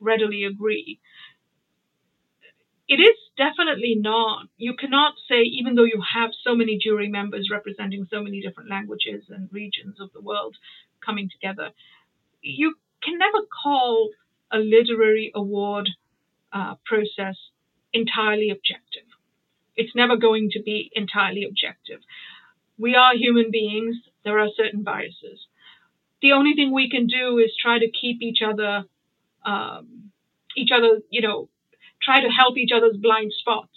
readily 0.00 0.44
agree, 0.44 1.00
it 2.88 3.00
is 3.00 3.16
definitely 3.36 3.94
not. 3.98 4.48
You 4.56 4.74
cannot 4.76 5.14
say, 5.28 5.42
even 5.42 5.74
though 5.74 5.84
you 5.84 6.02
have 6.14 6.30
so 6.44 6.54
many 6.54 6.78
jury 6.78 7.08
members 7.08 7.48
representing 7.50 8.06
so 8.10 8.22
many 8.22 8.40
different 8.40 8.70
languages 8.70 9.24
and 9.28 9.48
regions 9.52 10.00
of 10.00 10.12
the 10.12 10.20
world 10.20 10.56
coming 11.04 11.30
together, 11.30 11.70
you 12.42 12.76
can 13.02 13.18
never 13.18 13.40
call 13.62 14.10
a 14.52 14.58
literary 14.58 15.32
award 15.34 15.90
uh, 16.52 16.76
process 16.84 17.36
entirely 17.92 18.50
objective. 18.50 19.11
It's 19.76 19.94
never 19.94 20.16
going 20.16 20.50
to 20.52 20.62
be 20.62 20.90
entirely 20.94 21.44
objective. 21.44 22.00
We 22.78 22.94
are 22.94 23.14
human 23.14 23.50
beings, 23.50 23.96
there 24.24 24.38
are 24.38 24.48
certain 24.56 24.82
biases. 24.82 25.46
The 26.20 26.32
only 26.32 26.54
thing 26.54 26.72
we 26.72 26.90
can 26.90 27.06
do 27.06 27.38
is 27.38 27.52
try 27.60 27.78
to 27.78 27.90
keep 27.90 28.22
each 28.22 28.40
other, 28.42 28.84
um, 29.44 30.12
each 30.56 30.70
other, 30.74 31.00
you 31.10 31.20
know, 31.20 31.48
try 32.02 32.20
to 32.20 32.28
help 32.28 32.56
each 32.56 32.70
other's 32.74 32.96
blind 32.96 33.32
spots. 33.38 33.68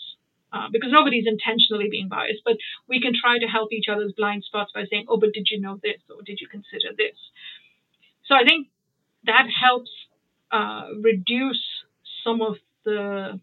Uh, 0.53 0.69
because 0.71 0.89
nobody's 0.89 1.25
intentionally 1.27 1.89
being 1.89 2.07
biased, 2.07 2.39
but 2.45 2.55
we 2.87 3.01
can 3.01 3.11
try 3.13 3.37
to 3.37 3.45
help 3.45 3.73
each 3.73 3.87
other's 3.91 4.13
blind 4.15 4.41
spots 4.41 4.71
by 4.73 4.85
saying, 4.89 5.05
oh, 5.09 5.17
but 5.17 5.33
did 5.33 5.47
you 5.51 5.59
know 5.59 5.77
this? 5.83 5.99
Or 6.09 6.21
did 6.23 6.39
you 6.39 6.47
consider 6.47 6.95
this? 6.95 7.17
So 8.25 8.35
I 8.35 8.45
think 8.45 8.69
that 9.25 9.47
helps 9.49 9.89
uh, 10.51 10.87
reduce 11.01 11.61
some 12.23 12.41
of 12.41 12.55
the 12.85 13.41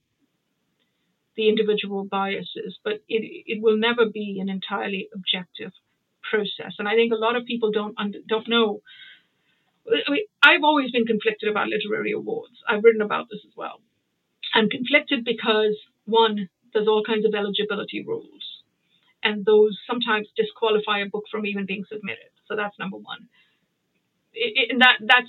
the 1.37 1.49
individual 1.49 2.05
biases, 2.05 2.79
but 2.85 2.95
it, 3.09 3.23
it 3.47 3.63
will 3.63 3.77
never 3.77 4.07
be 4.07 4.39
an 4.41 4.49
entirely 4.49 5.09
objective 5.15 5.73
process. 6.29 6.75
And 6.79 6.89
I 6.89 6.95
think 6.95 7.13
a 7.13 7.17
lot 7.17 7.37
of 7.37 7.47
people 7.47 7.71
don't 7.71 7.97
don't 8.29 8.49
know. 8.49 8.81
I 9.87 10.11
mean, 10.11 10.25
I've 10.43 10.63
always 10.63 10.93
been 10.93 11.07
conflicted 11.07 11.49
about 11.51 11.69
literary 11.69 12.13
awards. 12.13 12.55
I've 12.69 12.85
written 12.85 13.03
about 13.03 13.29
this 13.31 13.41
as 13.47 13.53
well 13.57 13.81
I'm 14.55 14.69
conflicted 14.69 15.25
because 15.25 15.77
one, 16.05 16.49
there's 16.73 16.89
all 16.89 17.03
kinds 17.05 17.25
of 17.25 17.35
eligibility 17.35 18.05
rules, 18.05 18.63
and 19.23 19.45
those 19.45 19.79
sometimes 19.87 20.29
disqualify 20.37 21.01
a 21.01 21.07
book 21.07 21.25
from 21.31 21.47
even 21.47 21.67
being 21.67 21.85
submitted. 21.89 22.31
So 22.49 22.57
that's 22.57 22.79
number 22.79 22.97
one. 22.97 23.29
And 24.71 24.81
that 24.81 24.97
that's 25.01 25.29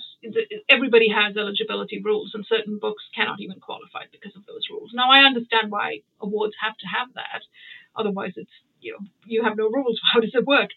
everybody 0.68 1.08
has 1.10 1.36
eligibility 1.36 2.00
rules, 2.02 2.32
and 2.32 2.46
certain 2.48 2.78
books 2.78 3.04
cannot 3.14 3.40
even 3.40 3.60
qualify 3.60 4.04
because 4.10 4.34
of 4.34 4.46
those 4.46 4.64
rules. 4.70 4.92
Now 4.94 5.10
I 5.10 5.26
understand 5.26 5.70
why 5.70 6.00
awards 6.20 6.54
have 6.62 6.76
to 6.78 6.86
have 6.86 7.12
that, 7.14 7.42
otherwise 7.94 8.32
it's 8.36 8.50
you 8.80 8.92
know 8.92 9.04
you 9.26 9.44
have 9.44 9.56
no 9.56 9.68
rules. 9.68 10.00
How 10.12 10.20
does 10.20 10.34
it 10.34 10.46
work? 10.46 10.70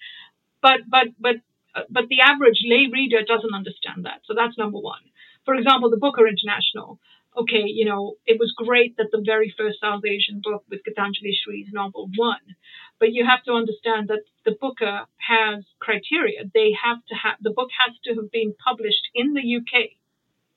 But 0.61 0.81
but 0.89 1.07
but 1.19 1.35
uh, 1.75 1.83
but 1.89 2.09
the 2.09 2.21
average 2.21 2.63
lay 2.65 2.87
reader 2.91 3.23
doesn't 3.23 3.53
understand 3.53 4.05
that. 4.05 4.21
So 4.25 4.33
that's 4.35 4.57
number 4.57 4.79
one. 4.79 5.03
For 5.45 5.55
example, 5.55 5.89
the 5.89 5.97
Booker 5.97 6.27
International 6.27 6.99
okay, 7.37 7.63
you 7.65 7.85
know, 7.85 8.15
it 8.25 8.39
was 8.39 8.53
great 8.57 8.97
that 8.97 9.09
the 9.11 9.23
very 9.25 9.53
first 9.57 9.79
South 9.81 10.03
Asian 10.05 10.41
book 10.43 10.63
with 10.69 10.81
Geetanjali 10.83 11.33
Shree's 11.43 11.69
novel 11.71 12.09
won. 12.17 12.39
But 12.99 13.13
you 13.13 13.25
have 13.25 13.43
to 13.43 13.53
understand 13.53 14.07
that 14.07 14.23
the 14.43 14.55
Booker 14.59 15.05
has 15.17 15.63
criteria. 15.79 16.43
They 16.53 16.71
have 16.83 16.97
to 17.09 17.15
have 17.15 17.37
the 17.41 17.51
book 17.51 17.69
has 17.85 17.95
to 18.05 18.15
have 18.15 18.31
been 18.31 18.53
published 18.63 19.05
in 19.13 19.33
the 19.33 19.45
UK 19.57 19.97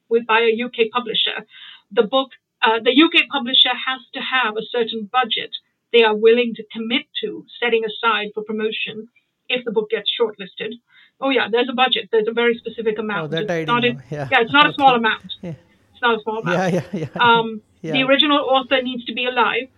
with 0.09 0.27
by 0.27 0.41
a 0.41 0.65
UK 0.65 0.91
publisher. 0.93 1.47
The 1.93 2.05
book, 2.05 2.31
uh, 2.63 2.79
the 2.83 2.97
UK 2.97 3.29
publisher 3.31 3.75
has 3.75 4.01
to 4.15 4.21
have 4.21 4.57
a 4.57 4.65
certain 4.71 5.09
budget 5.13 5.53
they 5.93 6.03
are 6.03 6.17
willing 6.17 6.55
to 6.55 6.65
commit 6.73 7.07
to 7.23 7.45
setting 7.61 7.83
aside 7.85 8.29
for 8.35 8.43
promotion 8.43 9.09
if 9.49 9.65
the 9.65 9.73
book 9.73 9.91
gets 9.91 10.09
shortlisted. 10.09 10.75
Oh 11.21 11.31
yeah, 11.31 11.49
there's 11.51 11.69
a 11.69 11.75
budget. 11.75 12.09
There's 12.13 12.29
a 12.29 12.33
very 12.33 12.57
specific 12.57 12.99
amount. 12.99 13.25
Oh, 13.25 13.29
that 13.29 13.43
it's 13.43 13.51
I 13.51 13.65
not 13.65 13.81
didn't. 13.81 14.03
Yeah. 14.11 14.29
yeah, 14.31 14.41
it's 14.41 14.53
not 14.53 14.71
a 14.71 14.73
small 14.79 14.95
amount. 14.95 15.35
Yeah. 15.43 15.55
It's 16.01 16.03
not 16.03 16.19
a 16.19 16.23
small 16.23 16.39
amount. 16.41 16.73
Yeah, 16.73 16.83
yeah, 16.93 17.09
yeah. 17.15 17.21
Um, 17.21 17.63
Yeah. 17.83 17.93
The 17.93 18.03
original 18.03 18.39
author 18.39 18.83
needs 18.83 19.05
to 19.07 19.15
be 19.15 19.25
alive. 19.25 19.69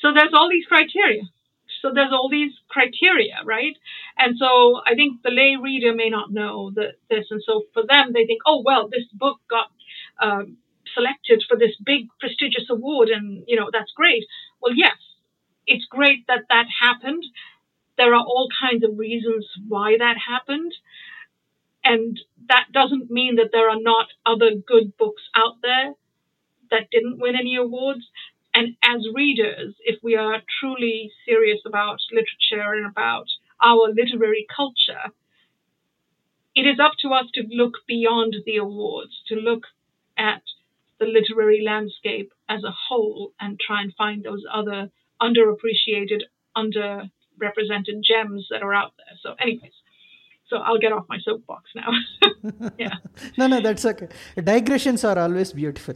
So 0.00 0.12
there's 0.12 0.34
all 0.34 0.50
these 0.50 0.66
criteria. 0.66 1.22
So 1.80 1.92
there's 1.94 2.12
all 2.12 2.28
these 2.28 2.52
criteria, 2.68 3.40
right? 3.44 3.76
And 4.18 4.36
so 4.38 4.80
I 4.86 4.94
think 4.94 5.22
the 5.22 5.30
lay 5.30 5.56
reader 5.56 5.94
may 5.94 6.10
not 6.10 6.32
know 6.32 6.70
that 6.74 6.96
this, 7.08 7.26
and 7.30 7.42
so 7.44 7.62
for 7.72 7.84
them 7.86 8.12
they 8.12 8.26
think, 8.26 8.42
oh 8.46 8.62
well, 8.64 8.88
this 8.88 9.04
book 9.12 9.38
got 9.48 9.70
um, 10.20 10.58
selected 10.94 11.42
for 11.48 11.56
this 11.56 11.76
big 11.84 12.08
prestigious 12.20 12.68
award, 12.70 13.08
and 13.08 13.44
you 13.46 13.56
know 13.56 13.70
that's 13.72 13.92
great. 13.92 14.24
Well, 14.60 14.74
yes, 14.74 14.96
it's 15.66 15.86
great 15.86 16.26
that 16.28 16.44
that 16.48 16.66
happened. 16.82 17.24
There 17.96 18.14
are 18.14 18.24
all 18.24 18.48
kinds 18.60 18.84
of 18.84 18.98
reasons 18.98 19.46
why 19.68 19.96
that 19.98 20.16
happened. 20.18 20.72
And 21.84 22.18
that 22.48 22.66
doesn't 22.72 23.10
mean 23.10 23.36
that 23.36 23.50
there 23.52 23.68
are 23.68 23.80
not 23.80 24.06
other 24.24 24.50
good 24.54 24.96
books 24.96 25.22
out 25.34 25.56
there 25.62 25.94
that 26.70 26.90
didn't 26.90 27.20
win 27.20 27.36
any 27.36 27.56
awards. 27.56 28.08
And 28.54 28.76
as 28.82 29.06
readers, 29.12 29.74
if 29.80 30.02
we 30.02 30.16
are 30.16 30.42
truly 30.60 31.10
serious 31.26 31.60
about 31.66 31.98
literature 32.10 32.72
and 32.72 32.86
about 32.86 33.26
our 33.62 33.92
literary 33.94 34.46
culture, 34.54 35.12
it 36.54 36.62
is 36.62 36.78
up 36.80 36.92
to 37.00 37.08
us 37.08 37.26
to 37.34 37.42
look 37.50 37.74
beyond 37.86 38.36
the 38.46 38.56
awards, 38.56 39.22
to 39.28 39.34
look 39.34 39.64
at 40.16 40.42
the 41.00 41.06
literary 41.06 41.62
landscape 41.62 42.32
as 42.48 42.62
a 42.64 42.70
whole 42.88 43.32
and 43.40 43.58
try 43.58 43.82
and 43.82 43.92
find 43.94 44.22
those 44.24 44.44
other 44.52 44.90
underappreciated, 45.20 46.22
underrepresented 46.56 48.02
gems 48.02 48.46
that 48.50 48.62
are 48.62 48.72
out 48.72 48.92
there. 48.96 49.16
So, 49.20 49.34
anyways, 49.40 49.72
so 50.48 50.58
I'll 50.58 50.78
get 50.78 50.92
off 50.92 51.06
my 51.08 51.18
soapbox 51.24 51.70
now. 51.74 51.90
yeah. 52.78 52.94
no, 53.38 53.46
no, 53.46 53.60
that's 53.60 53.84
okay. 53.84 54.08
Digressions 54.36 55.04
are 55.04 55.18
always 55.18 55.52
beautiful. 55.52 55.94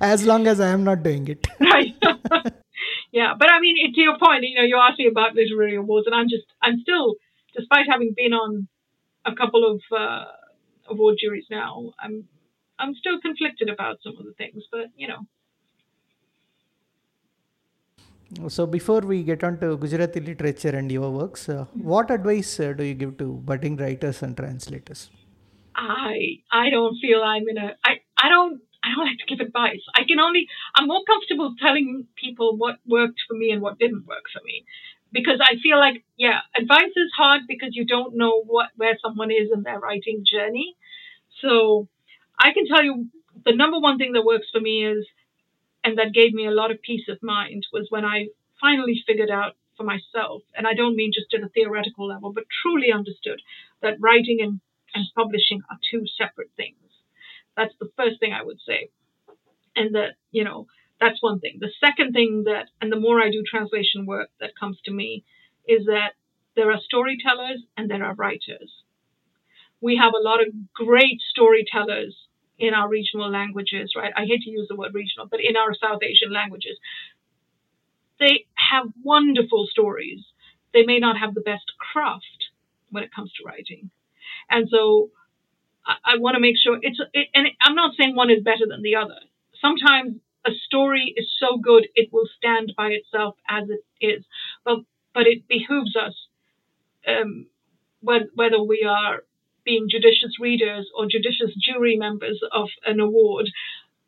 As 0.00 0.24
long 0.24 0.46
as 0.46 0.60
I 0.60 0.68
am 0.68 0.84
not 0.84 1.02
doing 1.02 1.26
it. 1.28 1.46
right. 1.60 1.94
yeah, 3.10 3.34
but 3.38 3.50
I 3.50 3.60
mean, 3.60 3.92
to 3.94 4.00
your 4.00 4.18
point, 4.18 4.44
you 4.44 4.56
know, 4.56 4.62
you 4.62 4.78
asked 4.78 4.98
me 4.98 5.08
about 5.08 5.34
literary 5.34 5.76
awards, 5.76 6.06
and 6.06 6.14
I'm 6.14 6.28
just, 6.28 6.44
I'm 6.62 6.80
still, 6.80 7.14
despite 7.56 7.86
having 7.90 8.14
been 8.16 8.32
on 8.32 8.68
a 9.24 9.34
couple 9.34 9.68
of 9.70 9.80
uh, 9.96 10.24
award 10.88 11.16
juries 11.20 11.46
now, 11.50 11.92
I'm, 11.98 12.24
I'm 12.78 12.94
still 12.94 13.20
conflicted 13.20 13.68
about 13.68 13.98
some 14.02 14.16
of 14.18 14.24
the 14.24 14.32
things, 14.32 14.62
but 14.70 14.86
you 14.96 15.08
know. 15.08 15.26
So 18.48 18.66
before 18.66 19.00
we 19.00 19.22
get 19.22 19.44
on 19.44 19.58
to 19.60 19.76
Gujarati 19.76 20.20
literature 20.20 20.70
and 20.70 20.90
your 20.90 21.10
works, 21.10 21.48
uh, 21.48 21.66
what 21.74 22.10
advice 22.10 22.58
uh, 22.60 22.72
do 22.72 22.82
you 22.82 22.94
give 22.94 23.18
to 23.18 23.34
budding 23.44 23.76
writers 23.76 24.22
and 24.22 24.36
translators? 24.36 25.10
I 25.74 26.40
I 26.50 26.70
don't 26.70 26.96
feel 27.00 27.22
I'm 27.22 27.48
in 27.48 27.58
a 27.58 27.76
I 27.84 28.00
I 28.16 28.28
don't 28.28 28.60
I 28.82 28.90
don't 28.94 29.06
like 29.06 29.18
to 29.18 29.26
give 29.26 29.40
advice. 29.46 29.82
I 29.94 30.04
can 30.04 30.18
only 30.18 30.48
I'm 30.74 30.88
more 30.88 31.02
comfortable 31.04 31.54
telling 31.60 32.06
people 32.16 32.56
what 32.56 32.76
worked 32.86 33.20
for 33.28 33.34
me 33.34 33.50
and 33.50 33.60
what 33.60 33.78
didn't 33.78 34.06
work 34.06 34.24
for 34.32 34.40
me. 34.44 34.64
Because 35.12 35.40
I 35.42 35.56
feel 35.62 35.78
like 35.78 36.04
yeah, 36.16 36.40
advice 36.56 36.94
is 36.96 37.12
hard 37.16 37.42
because 37.46 37.70
you 37.72 37.84
don't 37.84 38.16
know 38.16 38.42
what 38.46 38.70
where 38.76 38.96
someone 39.02 39.30
is 39.30 39.50
in 39.52 39.62
their 39.62 39.78
writing 39.78 40.24
journey. 40.24 40.76
So 41.42 41.88
I 42.38 42.52
can 42.52 42.66
tell 42.66 42.82
you 42.82 43.08
the 43.44 43.54
number 43.54 43.78
one 43.78 43.98
thing 43.98 44.12
that 44.12 44.24
works 44.24 44.46
for 44.52 44.60
me 44.60 44.86
is 44.86 45.06
and 45.84 45.98
that 45.98 46.12
gave 46.14 46.32
me 46.32 46.46
a 46.46 46.52
lot 46.52 46.70
of 46.70 46.82
peace 46.82 47.08
of 47.08 47.22
mind 47.22 47.66
was 47.72 47.86
when 47.90 48.04
I 48.04 48.28
finally 48.60 49.02
figured 49.06 49.30
out 49.30 49.56
for 49.76 49.84
myself, 49.84 50.42
and 50.54 50.66
I 50.66 50.74
don't 50.74 50.96
mean 50.96 51.12
just 51.12 51.32
at 51.34 51.42
a 51.42 51.48
theoretical 51.48 52.06
level, 52.06 52.32
but 52.32 52.44
truly 52.62 52.92
understood 52.92 53.40
that 53.80 54.00
writing 54.00 54.38
and, 54.40 54.60
and 54.94 55.06
publishing 55.14 55.62
are 55.70 55.78
two 55.90 56.04
separate 56.18 56.50
things. 56.56 56.76
That's 57.56 57.74
the 57.80 57.90
first 57.96 58.20
thing 58.20 58.32
I 58.32 58.42
would 58.42 58.58
say. 58.66 58.90
And 59.74 59.94
that, 59.94 60.16
you 60.30 60.44
know, 60.44 60.66
that's 61.00 61.22
one 61.22 61.40
thing. 61.40 61.58
The 61.60 61.72
second 61.80 62.12
thing 62.12 62.44
that, 62.44 62.68
and 62.80 62.92
the 62.92 63.00
more 63.00 63.20
I 63.20 63.30
do 63.30 63.42
translation 63.42 64.06
work 64.06 64.28
that 64.40 64.58
comes 64.58 64.78
to 64.84 64.92
me, 64.92 65.24
is 65.66 65.86
that 65.86 66.12
there 66.54 66.70
are 66.70 66.80
storytellers 66.80 67.62
and 67.76 67.90
there 67.90 68.04
are 68.04 68.14
writers. 68.14 68.70
We 69.80 69.96
have 69.96 70.12
a 70.14 70.22
lot 70.22 70.40
of 70.40 70.48
great 70.74 71.20
storytellers 71.30 72.21
in 72.62 72.74
our 72.74 72.88
regional 72.88 73.30
languages, 73.30 73.92
right? 73.96 74.12
I 74.16 74.24
hate 74.24 74.42
to 74.42 74.50
use 74.50 74.68
the 74.68 74.76
word 74.76 74.94
regional, 74.94 75.26
but 75.28 75.40
in 75.40 75.56
our 75.56 75.74
South 75.74 76.00
Asian 76.02 76.32
languages, 76.32 76.78
they 78.20 78.46
have 78.54 78.86
wonderful 79.02 79.66
stories. 79.68 80.20
They 80.72 80.84
may 80.84 81.00
not 81.00 81.18
have 81.18 81.34
the 81.34 81.40
best 81.40 81.72
craft 81.78 82.24
when 82.90 83.02
it 83.02 83.12
comes 83.14 83.32
to 83.32 83.44
writing. 83.44 83.90
And 84.48 84.68
so 84.70 85.10
I, 85.84 86.14
I 86.14 86.18
want 86.18 86.34
to 86.36 86.40
make 86.40 86.56
sure 86.62 86.78
it's, 86.80 87.00
it, 87.12 87.28
and 87.34 87.48
I'm 87.60 87.74
not 87.74 87.96
saying 87.98 88.14
one 88.14 88.30
is 88.30 88.44
better 88.44 88.66
than 88.68 88.82
the 88.82 88.96
other. 88.96 89.18
Sometimes 89.60 90.16
a 90.46 90.52
story 90.66 91.14
is 91.16 91.26
so 91.40 91.58
good 91.58 91.88
it 91.96 92.10
will 92.12 92.28
stand 92.38 92.74
by 92.76 92.88
itself 92.88 93.36
as 93.48 93.68
it 93.70 93.84
is, 94.00 94.24
but 94.64 94.78
but 95.14 95.26
it 95.26 95.46
behooves 95.48 95.94
us, 95.96 96.14
um, 97.06 97.46
whether 98.00 98.62
we 98.62 98.86
are 98.88 99.24
being 99.64 99.88
judicious 99.88 100.38
readers 100.40 100.88
or 100.96 101.06
judicious 101.10 101.54
jury 101.56 101.96
members 101.96 102.40
of 102.52 102.68
an 102.84 103.00
award, 103.00 103.46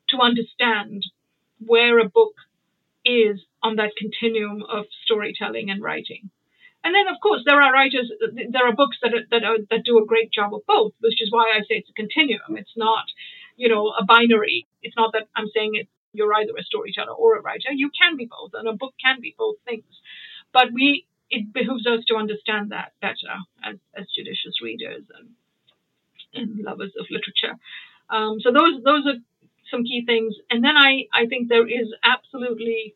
to 0.08 0.18
understand 0.18 1.04
where 1.64 1.98
a 1.98 2.08
book 2.08 2.34
is 3.04 3.40
on 3.62 3.76
that 3.76 3.92
continuum 3.96 4.62
of 4.70 4.84
storytelling 5.04 5.70
and 5.70 5.82
writing. 5.82 6.30
And 6.82 6.94
then, 6.94 7.08
of 7.08 7.20
course, 7.22 7.42
there 7.46 7.60
are 7.62 7.72
writers, 7.72 8.12
there 8.50 8.68
are 8.68 8.74
books 8.76 8.98
that 9.02 9.14
are, 9.14 9.24
that 9.30 9.44
are, 9.44 9.56
that 9.70 9.84
do 9.84 9.98
a 9.98 10.06
great 10.06 10.30
job 10.30 10.54
of 10.54 10.66
both, 10.66 10.92
which 11.00 11.22
is 11.22 11.32
why 11.32 11.52
I 11.56 11.60
say 11.60 11.80
it's 11.80 11.88
a 11.88 11.94
continuum. 11.94 12.56
It's 12.56 12.76
not, 12.76 13.04
you 13.56 13.70
know, 13.70 13.88
a 13.98 14.04
binary. 14.04 14.66
It's 14.82 14.96
not 14.96 15.12
that 15.14 15.28
I'm 15.34 15.48
saying 15.54 15.76
it, 15.76 15.88
you're 16.12 16.34
either 16.34 16.52
a 16.58 16.62
storyteller 16.62 17.12
or 17.12 17.36
a 17.36 17.40
writer. 17.40 17.72
You 17.72 17.90
can 17.90 18.16
be 18.16 18.26
both, 18.26 18.52
and 18.52 18.68
a 18.68 18.72
book 18.72 18.94
can 19.02 19.20
be 19.20 19.34
both 19.36 19.56
things. 19.64 19.84
But 20.52 20.72
we, 20.72 21.06
it 21.30 21.52
behooves 21.52 21.86
us 21.86 22.04
to 22.08 22.16
understand 22.16 22.70
that 22.70 22.92
better 23.00 23.32
as, 23.64 23.76
as 23.96 24.06
judicious 24.14 24.60
readers 24.62 25.04
and, 25.18 25.30
and 26.34 26.64
lovers 26.64 26.92
of 26.98 27.06
literature. 27.10 27.58
Um, 28.10 28.38
so 28.40 28.52
those 28.52 28.82
those 28.84 29.06
are 29.06 29.18
some 29.70 29.84
key 29.84 30.04
things. 30.06 30.34
And 30.50 30.62
then 30.62 30.76
I, 30.76 31.06
I 31.12 31.26
think 31.26 31.48
there 31.48 31.66
is 31.66 31.92
absolutely 32.02 32.94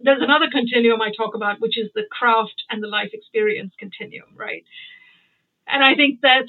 there's 0.00 0.22
another 0.22 0.46
continuum 0.50 1.00
I 1.00 1.12
talk 1.16 1.34
about, 1.34 1.60
which 1.60 1.78
is 1.78 1.90
the 1.94 2.04
craft 2.10 2.64
and 2.68 2.82
the 2.82 2.88
life 2.88 3.10
experience 3.12 3.72
continuum, 3.78 4.28
right? 4.36 4.64
And 5.66 5.82
I 5.82 5.94
think 5.94 6.20
that 6.22 6.46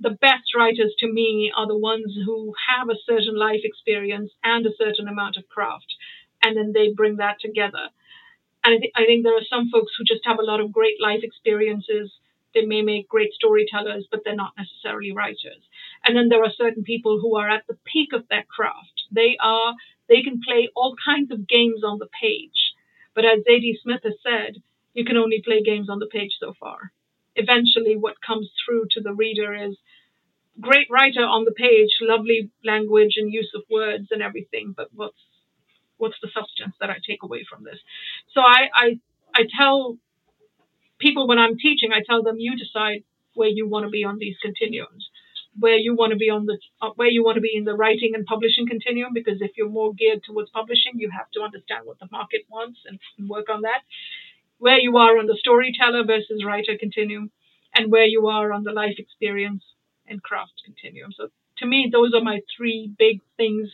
the 0.00 0.10
best 0.10 0.54
writers 0.56 0.94
to 1.00 1.12
me 1.12 1.52
are 1.56 1.66
the 1.66 1.76
ones 1.76 2.16
who 2.24 2.54
have 2.68 2.88
a 2.88 3.00
certain 3.04 3.36
life 3.36 3.60
experience 3.64 4.30
and 4.44 4.64
a 4.64 4.76
certain 4.78 5.08
amount 5.08 5.36
of 5.36 5.48
craft, 5.48 5.92
and 6.42 6.56
then 6.56 6.72
they 6.72 6.92
bring 6.92 7.16
that 7.16 7.40
together. 7.40 7.88
And 8.64 8.74
I, 8.74 8.78
th- 8.78 8.92
I 8.96 9.04
think 9.04 9.24
there 9.24 9.36
are 9.36 9.50
some 9.50 9.70
folks 9.70 9.92
who 9.98 10.04
just 10.04 10.24
have 10.24 10.38
a 10.38 10.44
lot 10.44 10.60
of 10.60 10.72
great 10.72 11.00
life 11.00 11.20
experiences. 11.22 12.10
They 12.58 12.66
may 12.66 12.82
make 12.82 13.08
great 13.08 13.32
storytellers, 13.32 14.08
but 14.10 14.22
they're 14.24 14.34
not 14.34 14.58
necessarily 14.58 15.12
writers. 15.12 15.62
And 16.04 16.16
then 16.16 16.28
there 16.28 16.42
are 16.42 16.50
certain 16.50 16.82
people 16.82 17.20
who 17.20 17.36
are 17.36 17.48
at 17.48 17.64
the 17.68 17.78
peak 17.84 18.12
of 18.12 18.26
their 18.28 18.42
craft. 18.42 19.04
They 19.12 19.36
are 19.40 19.74
they 20.08 20.22
can 20.22 20.40
play 20.44 20.68
all 20.74 20.96
kinds 21.04 21.30
of 21.30 21.46
games 21.46 21.84
on 21.84 21.98
the 21.98 22.08
page. 22.20 22.74
But 23.14 23.24
as 23.24 23.44
Zadie 23.48 23.80
Smith 23.80 24.00
has 24.02 24.14
said, 24.26 24.56
you 24.92 25.04
can 25.04 25.16
only 25.16 25.40
play 25.44 25.62
games 25.62 25.88
on 25.88 26.00
the 26.00 26.06
page 26.06 26.32
so 26.40 26.54
far. 26.58 26.92
Eventually, 27.36 27.96
what 27.96 28.20
comes 28.26 28.50
through 28.64 28.86
to 28.92 29.00
the 29.00 29.14
reader 29.14 29.54
is 29.54 29.76
great 30.60 30.88
writer 30.90 31.22
on 31.22 31.44
the 31.44 31.52
page, 31.52 31.90
lovely 32.00 32.50
language 32.64 33.14
and 33.18 33.32
use 33.32 33.52
of 33.54 33.62
words 33.70 34.08
and 34.10 34.22
everything, 34.22 34.74
but 34.76 34.88
what's 34.92 35.22
what's 35.98 36.18
the 36.22 36.30
substance 36.34 36.74
that 36.80 36.90
I 36.90 36.96
take 37.06 37.22
away 37.22 37.44
from 37.48 37.62
this? 37.62 37.78
So 38.34 38.40
I 38.40 38.68
I, 38.74 39.00
I 39.34 39.42
tell 39.56 39.98
people 40.98 41.26
when 41.28 41.38
I'm 41.38 41.58
teaching, 41.58 41.90
I 41.92 42.02
tell 42.08 42.22
them 42.22 42.36
you 42.38 42.56
decide 42.56 43.04
where 43.34 43.48
you 43.48 43.68
want 43.68 43.84
to 43.86 43.90
be 43.90 44.04
on 44.04 44.18
these 44.18 44.36
continuums, 44.42 45.08
where 45.58 45.76
you 45.76 45.94
want 45.94 46.12
to 46.12 46.18
be 46.18 46.30
on 46.30 46.46
the 46.46 46.58
uh, 46.82 46.90
where 46.96 47.08
you 47.08 47.24
want 47.24 47.36
to 47.36 47.40
be 47.40 47.54
in 47.54 47.64
the 47.64 47.74
writing 47.74 48.12
and 48.14 48.26
publishing 48.26 48.66
continuum. 48.68 49.12
Because 49.14 49.40
if 49.40 49.52
you're 49.56 49.68
more 49.68 49.94
geared 49.94 50.22
towards 50.24 50.50
publishing, 50.50 50.94
you 50.96 51.10
have 51.10 51.30
to 51.32 51.40
understand 51.42 51.86
what 51.86 51.98
the 51.98 52.08
market 52.10 52.42
wants 52.50 52.80
and, 52.86 52.98
and 53.18 53.28
work 53.28 53.48
on 53.48 53.62
that. 53.62 53.82
Where 54.58 54.78
you 54.78 54.96
are 54.96 55.18
on 55.18 55.26
the 55.26 55.36
storyteller 55.38 56.04
versus 56.04 56.44
writer 56.44 56.76
continuum, 56.78 57.30
and 57.74 57.92
where 57.92 58.06
you 58.06 58.26
are 58.26 58.52
on 58.52 58.64
the 58.64 58.72
life 58.72 58.96
experience 58.98 59.62
and 60.06 60.22
craft 60.22 60.62
continuum. 60.64 61.12
So 61.12 61.28
to 61.58 61.66
me, 61.66 61.90
those 61.92 62.12
are 62.14 62.22
my 62.22 62.40
three 62.56 62.92
big 62.98 63.20
things. 63.36 63.68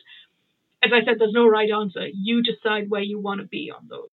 As 0.83 0.91
I 0.93 1.05
said, 1.05 1.17
there's 1.19 1.33
no 1.33 1.47
right 1.47 1.71
answer. 1.71 2.07
You 2.13 2.43
decide 2.43 2.91
where 2.91 3.03
you 3.03 3.19
want 3.19 3.41
to 3.41 3.47
be 3.47 3.73
on 3.75 3.89
those. 3.89 4.11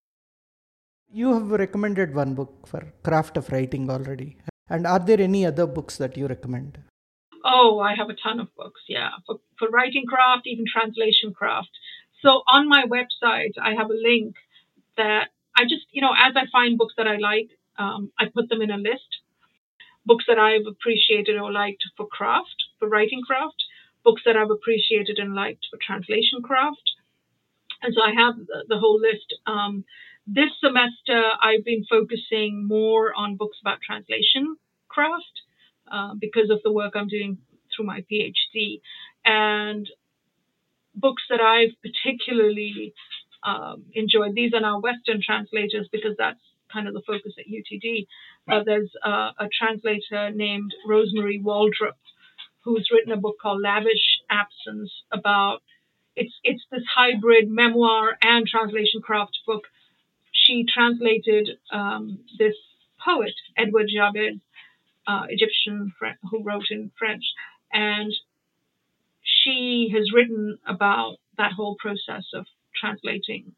You 1.12 1.34
have 1.34 1.50
recommended 1.50 2.14
one 2.14 2.34
book 2.34 2.66
for 2.66 2.92
craft 3.02 3.36
of 3.36 3.50
writing 3.52 3.90
already. 3.90 4.38
And 4.70 4.86
are 4.86 4.98
there 4.98 5.20
any 5.20 5.44
other 5.44 5.66
books 5.66 5.98
that 5.98 6.16
you 6.16 6.26
recommend? 6.26 6.78
Oh, 7.44 7.80
I 7.80 7.94
have 7.94 8.08
a 8.08 8.14
ton 8.14 8.40
of 8.40 8.54
books, 8.56 8.80
yeah, 8.88 9.10
for, 9.26 9.36
for 9.58 9.68
writing 9.68 10.06
craft, 10.08 10.46
even 10.46 10.64
translation 10.64 11.34
craft. 11.34 11.70
So 12.22 12.42
on 12.46 12.68
my 12.68 12.84
website, 12.84 13.52
I 13.62 13.74
have 13.74 13.90
a 13.90 14.00
link 14.10 14.36
that 14.96 15.28
I 15.56 15.64
just, 15.64 15.86
you 15.90 16.00
know, 16.00 16.12
as 16.16 16.34
I 16.34 16.44
find 16.50 16.78
books 16.78 16.94
that 16.96 17.06
I 17.06 17.16
like, 17.16 17.50
um, 17.78 18.10
I 18.18 18.26
put 18.32 18.48
them 18.48 18.62
in 18.62 18.70
a 18.70 18.78
list 18.78 19.20
books 20.04 20.24
that 20.26 20.38
I've 20.38 20.66
appreciated 20.66 21.36
or 21.36 21.52
liked 21.52 21.84
for 21.96 22.06
craft, 22.06 22.56
for 22.78 22.88
writing 22.88 23.22
craft, 23.26 23.62
books 24.04 24.22
that 24.26 24.36
I've 24.36 24.50
appreciated 24.50 25.18
and 25.18 25.34
liked 25.34 25.66
for 25.70 25.78
translation 25.80 26.42
craft. 26.42 26.90
And 27.82 27.94
so 27.94 28.02
I 28.02 28.12
have 28.14 28.36
the, 28.36 28.64
the 28.68 28.78
whole 28.78 29.00
list. 29.00 29.34
Um, 29.46 29.84
this 30.26 30.50
semester, 30.60 31.22
I've 31.40 31.64
been 31.64 31.84
focusing 31.88 32.66
more 32.66 33.12
on 33.16 33.36
books 33.36 33.58
about 33.60 33.78
translation 33.84 34.56
craft 34.88 35.42
uh, 35.90 36.14
because 36.18 36.50
of 36.50 36.60
the 36.62 36.72
work 36.72 36.92
I'm 36.94 37.08
doing 37.08 37.38
through 37.74 37.86
my 37.86 38.04
PhD. 38.10 38.80
And 39.24 39.88
books 40.94 41.22
that 41.30 41.40
I've 41.40 41.74
particularly 41.82 42.94
um, 43.42 43.84
enjoyed, 43.94 44.34
these 44.34 44.52
are 44.54 44.60
now 44.60 44.80
Western 44.80 45.20
translators 45.24 45.88
because 45.90 46.14
that's 46.18 46.40
kind 46.72 46.88
of 46.88 46.94
the 46.94 47.02
focus 47.06 47.32
at 47.38 47.46
UTD. 47.46 48.06
Uh, 48.50 48.62
there's 48.64 48.90
uh, 49.04 49.30
a 49.38 49.48
translator 49.56 50.30
named 50.30 50.72
Rosmarie 50.88 51.42
Waldrop 51.42 51.98
who's 52.64 52.88
written 52.92 53.12
a 53.12 53.16
book 53.16 53.36
called 53.40 53.60
Lavish 53.60 54.20
Absence 54.30 54.90
about 55.12 55.62
it's 56.14 56.32
it's 56.44 56.62
this 56.70 56.82
hybrid 56.94 57.48
memoir 57.48 58.16
and 58.22 58.46
translation 58.46 59.00
craft 59.02 59.38
book. 59.46 59.64
She 60.44 60.64
translated 60.76 61.50
um, 61.72 62.18
this 62.38 62.54
poet 63.04 63.34
Edward 63.56 63.88
Jabès, 63.96 64.40
uh, 65.06 65.24
Egyptian 65.28 65.92
who 66.30 66.42
wrote 66.42 66.70
in 66.70 66.90
French, 66.98 67.24
and 67.72 68.12
she 69.22 69.90
has 69.94 70.12
written 70.12 70.58
about 70.66 71.16
that 71.38 71.52
whole 71.52 71.76
process 71.78 72.24
of 72.34 72.46
translating 72.74 73.52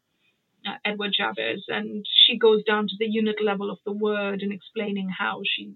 uh, 0.67 0.77
Edward 0.83 1.13
Jabès, 1.19 1.61
and 1.67 2.05
she 2.25 2.37
goes 2.37 2.63
down 2.63 2.87
to 2.87 2.95
the 2.99 3.07
unit 3.07 3.37
level 3.43 3.69
of 3.71 3.79
the 3.85 3.91
word 3.91 4.41
and 4.41 4.51
explaining 4.53 5.09
how 5.09 5.41
she, 5.43 5.73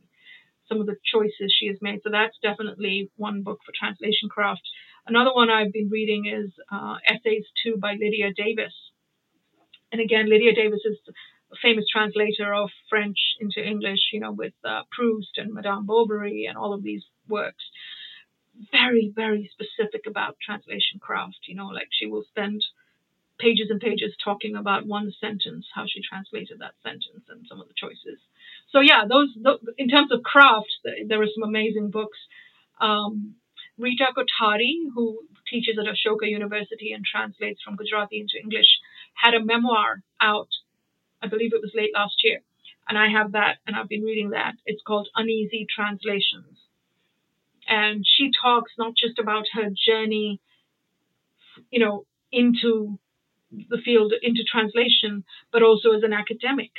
some 0.68 0.80
of 0.80 0.88
the 0.88 0.97
choices 1.03 1.55
she 1.57 1.68
has 1.68 1.78
made. 1.82 1.99
So 2.03 2.10
that's 2.12 2.38
definitely 2.41 3.12
one 3.18 3.43
book 3.43 3.60
for 3.66 3.72
translation 3.78 4.30
craft. 4.30 4.62
Another 5.07 5.34
one 5.34 5.49
I've 5.49 5.74
been 5.74 5.89
reading 5.89 6.26
is 6.28 6.51
uh, 6.72 6.97
Essays 7.07 7.45
Two 7.64 7.78
by 7.78 7.93
Lydia 7.93 8.32
Davis. 8.36 8.74
And 9.92 10.02
again, 10.02 10.30
Lydia 10.30 10.54
Davis 10.54 10.82
is 10.86 10.98
a 11.52 11.56
famous 11.62 11.86
translator 11.92 12.54
of 12.54 12.70
French 12.90 13.18
into 13.40 13.64
English, 13.64 14.12
you 14.14 14.20
know, 14.20 14.32
with 14.32 14.54
uh, 14.64 14.84
Proust 14.92 15.38
and 15.38 15.54
Madame 15.54 15.86
Bovary 15.86 16.46
and 16.48 16.58
all 16.58 16.74
of 16.74 16.84
these 16.84 17.04
works. 17.28 17.64
Very, 18.72 19.12
very 19.16 19.50
specific 19.54 20.06
about 20.06 20.38
translation 20.46 21.00
craft, 21.00 21.40
you 21.48 21.56
know, 21.56 21.68
like 21.68 21.88
she 21.92 22.06
will 22.06 22.24
spend 22.30 22.64
pages 23.40 23.68
and 23.70 23.80
pages 23.80 24.14
talking 24.24 24.56
about 24.56 24.86
one 24.86 25.14
sentence, 25.20 25.66
how 25.74 25.86
she 25.88 26.02
translated 26.02 26.60
that 26.60 26.76
sentence, 26.84 27.24
and 27.30 27.48
some 27.48 27.62
of 27.62 27.68
the 27.68 27.74
choices. 27.74 28.20
So 28.72 28.82
yeah, 28.82 29.06
those, 29.10 29.30
those 29.42 29.60
in 29.78 29.88
terms 29.88 30.12
of 30.12 30.22
craft, 30.24 30.70
there 30.84 31.22
are 31.22 31.34
some 31.34 31.48
amazing 31.48 31.90
books. 31.90 32.18
Um, 32.82 33.36
Rita 33.78 34.08
Kothari, 34.16 34.92
who 34.94 35.24
teaches 35.50 35.78
at 35.80 35.86
Ashoka 35.86 36.30
University 36.30 36.92
and 36.92 37.04
translates 37.06 37.62
from 37.64 37.78
Gujarati 37.78 38.20
into 38.20 38.38
English, 38.44 38.68
had 39.14 39.34
a 39.34 39.43
memoir 39.43 40.01
out. 40.22 40.49
I 41.22 41.28
believe 41.28 41.53
it 41.53 41.62
was 41.62 41.72
late 41.76 41.91
last 41.93 42.24
year, 42.24 42.39
and 42.88 42.97
I 42.97 43.10
have 43.10 43.34
that, 43.34 43.57
and 43.68 43.76
I've 43.76 43.89
been 43.89 44.03
reading 44.03 44.32
that. 44.32 44.55
It's 44.66 44.82
called 44.86 45.10
Uneasy 45.16 45.68
Translations, 45.74 46.57
and 47.68 48.05
she 48.07 48.32
talks 48.32 48.72
not 48.78 48.93
just 48.95 49.20
about 49.20 49.45
her 49.53 49.70
journey, 49.70 50.39
you 51.72 51.80
know, 51.80 52.05
into 52.32 52.99
the 53.51 53.80
field 53.84 54.14
into 54.22 54.43
translation, 54.43 55.24
but 55.51 55.64
also 55.64 55.91
as 55.91 56.03
an 56.03 56.14
academic 56.14 56.72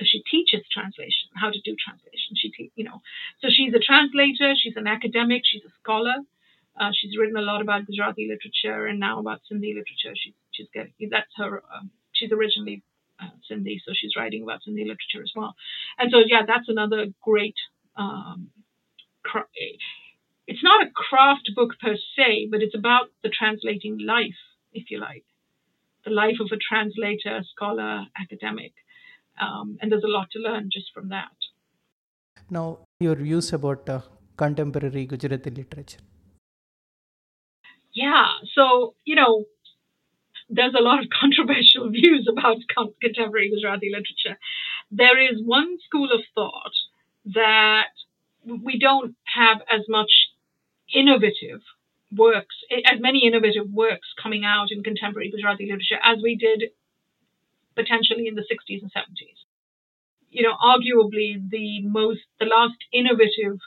because 0.00 0.08
she 0.08 0.22
teaches 0.30 0.66
translation, 0.72 1.28
how 1.34 1.50
to 1.50 1.60
do 1.60 1.76
translation. 1.76 2.34
She, 2.34 2.50
te- 2.50 2.72
you 2.74 2.84
know, 2.84 3.02
so 3.42 3.48
she's 3.50 3.74
a 3.74 3.78
translator, 3.78 4.54
she's 4.56 4.76
an 4.76 4.86
academic, 4.86 5.42
she's 5.44 5.64
a 5.64 5.72
scholar. 5.82 6.16
Uh, 6.78 6.90
she's 6.94 7.18
written 7.18 7.36
a 7.36 7.42
lot 7.42 7.60
about 7.60 7.84
Gujarati 7.86 8.26
literature 8.26 8.86
and 8.86 8.98
now 8.98 9.20
about 9.20 9.40
Sindhi 9.44 9.74
literature. 9.74 10.14
She's 10.14 10.32
she's 10.52 10.68
getting 10.72 10.92
that's 11.10 11.30
her. 11.36 11.62
Um, 11.74 11.90
she's 12.12 12.32
originally 12.32 12.82
uh, 13.20 13.30
Sindhi, 13.50 13.78
so 13.84 13.92
she's 13.94 14.12
writing 14.16 14.42
about 14.42 14.60
Sindhi 14.66 14.86
literature 14.86 15.22
as 15.22 15.32
well. 15.34 15.54
And 15.98 16.10
so 16.10 16.18
yeah, 16.26 16.42
that's 16.46 16.68
another 16.68 17.06
great. 17.22 17.56
Um, 17.96 18.50
cra- 19.22 19.46
it's 20.46 20.62
not 20.62 20.86
a 20.86 20.90
craft 20.90 21.50
book 21.54 21.74
per 21.80 21.96
se, 22.16 22.48
but 22.50 22.62
it's 22.62 22.74
about 22.74 23.10
the 23.22 23.30
translating 23.30 23.98
life, 23.98 24.40
if 24.72 24.90
you 24.90 24.98
like 24.98 25.24
the 26.04 26.10
life 26.10 26.36
of 26.40 26.48
a 26.52 26.56
translator, 26.56 27.42
scholar, 27.52 28.06
academic. 28.20 28.72
Um, 29.40 29.78
and 29.80 29.90
there's 29.90 30.04
a 30.04 30.08
lot 30.08 30.30
to 30.32 30.38
learn 30.38 30.70
just 30.72 30.92
from 30.94 31.08
that. 31.10 31.36
Now, 32.50 32.78
your 33.00 33.14
views 33.14 33.52
about 33.52 33.88
uh, 33.88 34.00
contemporary 34.36 35.06
Gujarati 35.06 35.50
literature. 35.50 35.98
Yeah, 37.92 38.26
so, 38.54 38.94
you 39.04 39.14
know, 39.14 39.44
there's 40.50 40.74
a 40.78 40.82
lot 40.82 40.98
of 41.02 41.06
controversial 41.20 41.88
views 41.90 42.28
about 42.30 42.58
contemporary 43.00 43.50
Gujarati 43.50 43.90
literature. 43.90 44.38
There 44.90 45.18
is 45.18 45.40
one 45.42 45.78
school 45.86 46.10
of 46.12 46.20
thought 46.34 46.74
that 47.26 47.94
we 48.44 48.78
don't 48.78 49.14
have 49.34 49.58
as 49.70 49.82
much 49.88 50.10
innovative 50.92 51.60
works, 52.12 52.56
as 52.70 53.00
many 53.00 53.26
innovative 53.26 53.70
works 53.70 54.08
coming 54.20 54.44
out 54.44 54.68
in 54.70 54.82
contemporary 54.82 55.30
Gujarati 55.30 55.66
literature 55.66 55.98
as 56.02 56.18
we 56.22 56.36
did 56.36 56.70
potentially 57.76 58.26
in 58.26 58.34
the 58.34 58.42
60s 58.42 58.82
and 58.82 58.92
70s. 58.92 59.38
You 60.30 60.42
know, 60.42 60.54
arguably 60.62 61.48
the 61.48 61.82
most, 61.82 62.20
the 62.38 62.46
last 62.46 62.78
innovative 62.92 63.58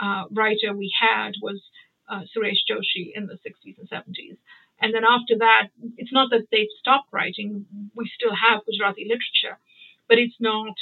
uh, 0.00 0.24
writer 0.30 0.74
we 0.76 0.92
had 0.98 1.32
was 1.42 1.60
uh, 2.08 2.22
Suresh 2.34 2.64
Joshi 2.70 3.12
in 3.14 3.26
the 3.26 3.34
60s 3.34 3.78
and 3.78 3.88
70s. 3.88 4.36
And 4.80 4.94
then 4.94 5.02
after 5.04 5.38
that, 5.38 5.68
it's 5.96 6.12
not 6.12 6.30
that 6.30 6.46
they've 6.52 6.78
stopped 6.78 7.08
writing, 7.12 7.66
we 7.94 8.10
still 8.14 8.34
have 8.34 8.64
Gujarati 8.64 9.04
literature, 9.04 9.58
but 10.08 10.18
it's 10.18 10.36
not 10.38 10.74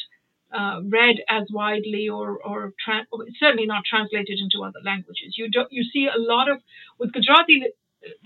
uh, 0.56 0.80
read 0.84 1.16
as 1.28 1.44
widely 1.50 2.08
or, 2.08 2.38
or 2.38 2.72
tra- 2.84 3.06
certainly 3.40 3.66
not 3.66 3.84
translated 3.88 4.38
into 4.38 4.64
other 4.64 4.80
languages. 4.84 5.34
You 5.36 5.50
don't, 5.50 5.72
you 5.72 5.84
see 5.84 6.06
a 6.06 6.18
lot 6.18 6.50
of, 6.50 6.60
with 6.98 7.12
Gujarati 7.12 7.62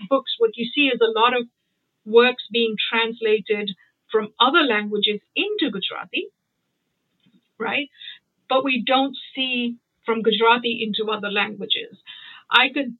books, 0.09 0.35
what 0.37 0.51
you 0.55 0.69
see 0.73 0.87
is 0.87 0.99
a 1.01 1.19
lot 1.19 1.35
of 1.35 1.47
works 2.05 2.43
being 2.51 2.75
translated 2.91 3.71
from 4.11 4.33
other 4.39 4.61
languages 4.61 5.21
into 5.35 5.71
Gujarati, 5.71 6.27
right? 7.57 7.89
But 8.49 8.63
we 8.63 8.83
don't 8.85 9.15
see 9.33 9.77
from 10.05 10.21
Gujarati 10.21 10.83
into 10.83 11.11
other 11.11 11.29
languages. 11.31 11.97
I 12.49 12.69
could, 12.73 12.97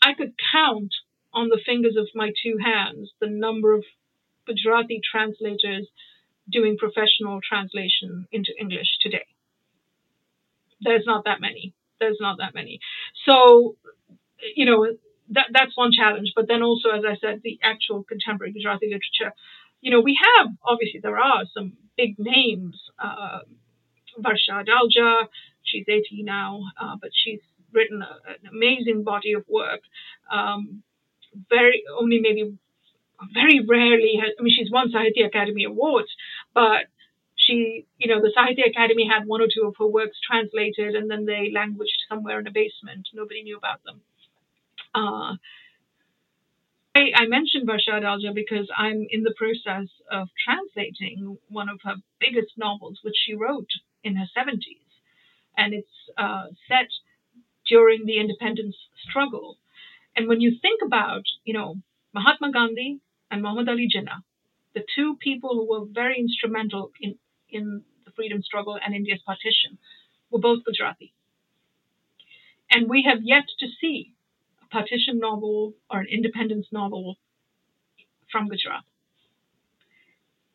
I 0.00 0.14
could 0.14 0.34
count 0.52 0.94
on 1.38 1.48
the 1.48 1.60
fingers 1.64 1.96
of 1.96 2.08
my 2.14 2.30
two 2.42 2.56
hands 2.62 3.10
the 3.20 3.28
number 3.28 3.72
of 3.72 3.84
Gujarati 4.46 5.00
translators 5.04 5.86
doing 6.50 6.76
professional 6.78 7.40
translation 7.46 8.26
into 8.32 8.50
English 8.58 8.88
today. 9.00 9.26
There's 10.80 11.04
not 11.06 11.24
that 11.26 11.40
many. 11.40 11.74
There's 12.00 12.16
not 12.20 12.38
that 12.38 12.54
many. 12.54 12.80
So, 13.26 13.76
you 14.56 14.64
know, 14.64 14.86
that 15.30 15.46
that's 15.52 15.76
one 15.76 15.90
challenge. 15.92 16.32
But 16.34 16.48
then 16.48 16.62
also, 16.62 16.88
as 16.90 17.02
I 17.06 17.16
said, 17.20 17.40
the 17.42 17.58
actual 17.62 18.02
contemporary 18.02 18.52
Gujarati 18.52 18.86
literature, 18.86 19.34
you 19.80 19.90
know, 19.90 20.00
we 20.00 20.18
have 20.36 20.48
obviously 20.64 21.00
there 21.00 21.18
are 21.18 21.44
some 21.54 21.74
big 21.96 22.18
names. 22.18 22.76
Uh, 22.98 23.40
Varsha 24.18 24.64
Adalja, 24.64 25.26
she's 25.62 25.84
80 25.88 26.22
now, 26.24 26.62
uh, 26.80 26.96
but 27.00 27.10
she's 27.12 27.40
written 27.72 28.02
a, 28.02 28.30
an 28.30 28.48
amazing 28.50 29.04
body 29.04 29.32
of 29.34 29.44
work. 29.48 29.80
Um, 30.32 30.82
very 31.48 31.84
only 31.98 32.20
maybe 32.20 32.56
very 33.34 33.60
rarely 33.66 34.20
I 34.20 34.42
mean 34.42 34.54
she's 34.56 34.70
won 34.70 34.92
Sahitya 34.92 35.30
Akademi 35.32 35.66
awards, 35.66 36.08
but 36.54 36.86
she 37.36 37.86
you 37.98 38.08
know 38.08 38.20
the 38.20 38.32
Sahitya 38.36 38.72
Akademi 38.72 39.08
had 39.08 39.26
one 39.26 39.40
or 39.40 39.48
two 39.52 39.66
of 39.66 39.74
her 39.78 39.86
works 39.86 40.18
translated 40.26 40.94
and 40.94 41.10
then 41.10 41.26
they 41.26 41.50
languished 41.52 42.04
somewhere 42.08 42.40
in 42.40 42.46
a 42.46 42.52
basement. 42.52 43.08
Nobody 43.14 43.42
knew 43.42 43.56
about 43.56 43.82
them. 43.84 44.00
Uh, 44.94 45.36
I, 46.98 47.12
I 47.14 47.26
mentioned 47.26 47.68
Varsha 47.68 47.92
Adalja 48.00 48.34
because 48.34 48.68
I'm 48.76 49.06
in 49.10 49.22
the 49.22 49.34
process 49.36 49.88
of 50.10 50.28
translating 50.44 51.38
one 51.48 51.68
of 51.68 51.78
her 51.84 51.94
biggest 52.18 52.52
novels, 52.56 52.98
which 53.02 53.14
she 53.24 53.34
wrote 53.34 53.70
in 54.02 54.16
her 54.16 54.26
70s. 54.36 54.82
And 55.56 55.74
it's 55.74 55.96
uh, 56.16 56.46
set 56.66 56.88
during 57.68 58.04
the 58.06 58.18
independence 58.18 58.76
struggle. 59.08 59.58
And 60.18 60.26
when 60.26 60.40
you 60.40 60.58
think 60.60 60.80
about, 60.84 61.22
you 61.44 61.54
know, 61.54 61.76
Mahatma 62.12 62.50
Gandhi 62.50 62.98
and 63.30 63.40
Muhammad 63.40 63.68
Ali 63.68 63.86
Jinnah, 63.86 64.24
the 64.74 64.82
two 64.96 65.16
people 65.20 65.50
who 65.54 65.70
were 65.70 65.86
very 65.86 66.18
instrumental 66.18 66.90
in, 67.00 67.14
in 67.48 67.84
the 68.04 68.10
freedom 68.16 68.42
struggle 68.42 68.76
and 68.84 68.96
India's 68.96 69.22
partition, 69.24 69.78
were 70.28 70.40
both 70.40 70.64
Gujarati. 70.64 71.14
And 72.68 72.90
we 72.90 73.04
have 73.08 73.18
yet 73.22 73.44
to 73.60 73.68
see 73.80 74.12
a 74.60 74.66
partition 74.74 75.20
novel 75.20 75.74
or 75.88 76.00
an 76.00 76.08
independence 76.10 76.66
novel 76.72 77.16
from 78.32 78.48
Gujarat. 78.48 78.82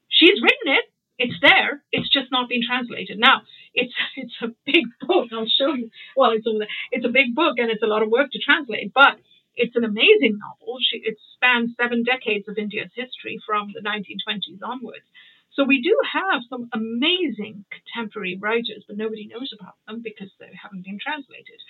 She's 0.10 0.42
written 0.44 0.74
it, 0.74 0.86
it's 1.18 1.40
there. 1.42 1.82
It's 1.94 2.10
just 2.12 2.32
not 2.34 2.50
been 2.50 2.64
translated. 2.68 3.18
Now, 3.18 3.44
it's 3.74 3.94
it's 4.18 4.36
a 4.42 4.50
big 4.66 4.84
book. 5.08 5.30
I'll 5.32 5.48
show 5.48 5.74
you. 5.74 5.90
Well, 6.18 6.32
it's 6.32 6.46
over 6.46 6.60
there. 6.60 6.76
It's 6.92 7.06
a 7.06 7.16
big 7.20 7.34
book 7.34 7.60
and 7.60 7.72
it's 7.72 7.82
a 7.82 7.88
lot 7.88 8.04
of 8.04 8.10
work 8.10 8.30
to 8.34 8.40
translate, 8.40 8.92
but 8.94 9.20
it's 9.56 9.76
an 9.76 9.84
amazing 9.84 10.40
novel. 10.40 10.78
She, 10.82 10.98
it 10.98 11.18
spans 11.36 11.76
seven 11.80 12.04
decades 12.04 12.48
of 12.48 12.58
India's 12.58 12.92
history 12.96 13.40
from 13.46 13.72
the 13.74 13.82
1920s 13.82 14.62
onwards. 14.64 15.06
So 15.54 15.64
we 15.64 15.82
do 15.82 15.96
have 16.14 16.42
some 16.50 16.70
amazing 16.74 17.66
contemporary 17.70 18.38
writers, 18.42 18.84
but 18.88 18.98
nobody 18.98 19.28
knows 19.28 19.54
about 19.54 19.76
them 19.88 20.02
because 20.04 20.32
they 20.40 20.50
haven't 20.62 20.84
been 20.84 20.98
translated. 20.98 21.62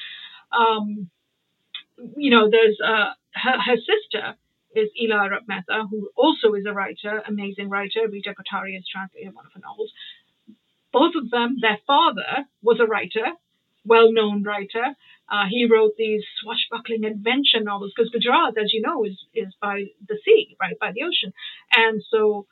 Um, 0.52 1.10
you 2.16 2.32
know, 2.32 2.50
there's 2.50 2.80
uh, 2.80 3.12
her, 3.36 3.60
her 3.60 3.76
sister 3.76 4.36
is 4.76 4.90
Ila 5.00 5.30
Mehta, 5.48 5.86
who 5.90 6.10
also 6.16 6.54
is 6.54 6.66
a 6.66 6.74
writer, 6.74 7.22
amazing 7.28 7.70
writer. 7.70 8.08
Rita 8.10 8.34
Kothari 8.34 8.74
has 8.76 8.88
translated 8.88 9.36
one 9.36 9.46
of 9.46 9.54
her 9.54 9.60
novels. 9.60 9.92
Both 10.92 11.16
of 11.16 11.30
them, 11.30 11.58
their 11.62 11.80
father 11.86 12.46
was 12.62 12.80
a 12.80 12.86
writer, 12.86 13.34
well-known 13.86 14.44
writer. 14.44 14.96
Uh, 15.30 15.46
he 15.50 15.66
wrote 15.66 15.94
these 15.98 16.24
swashbuckling 16.42 17.06
adventure 17.06 17.62
novels 17.62 17.92
because 17.96 18.12
Gujarat, 18.12 18.58
as 18.58 18.74
you 18.74 18.82
know, 18.82 19.04
is 19.06 19.18
is 19.34 19.54
by 19.62 19.86
the 20.08 20.18
sea, 20.26 20.56
right, 20.60 20.78
by 20.80 20.92
the 20.92 21.04
ocean, 21.04 21.34
and 21.76 22.04
so 22.12 22.46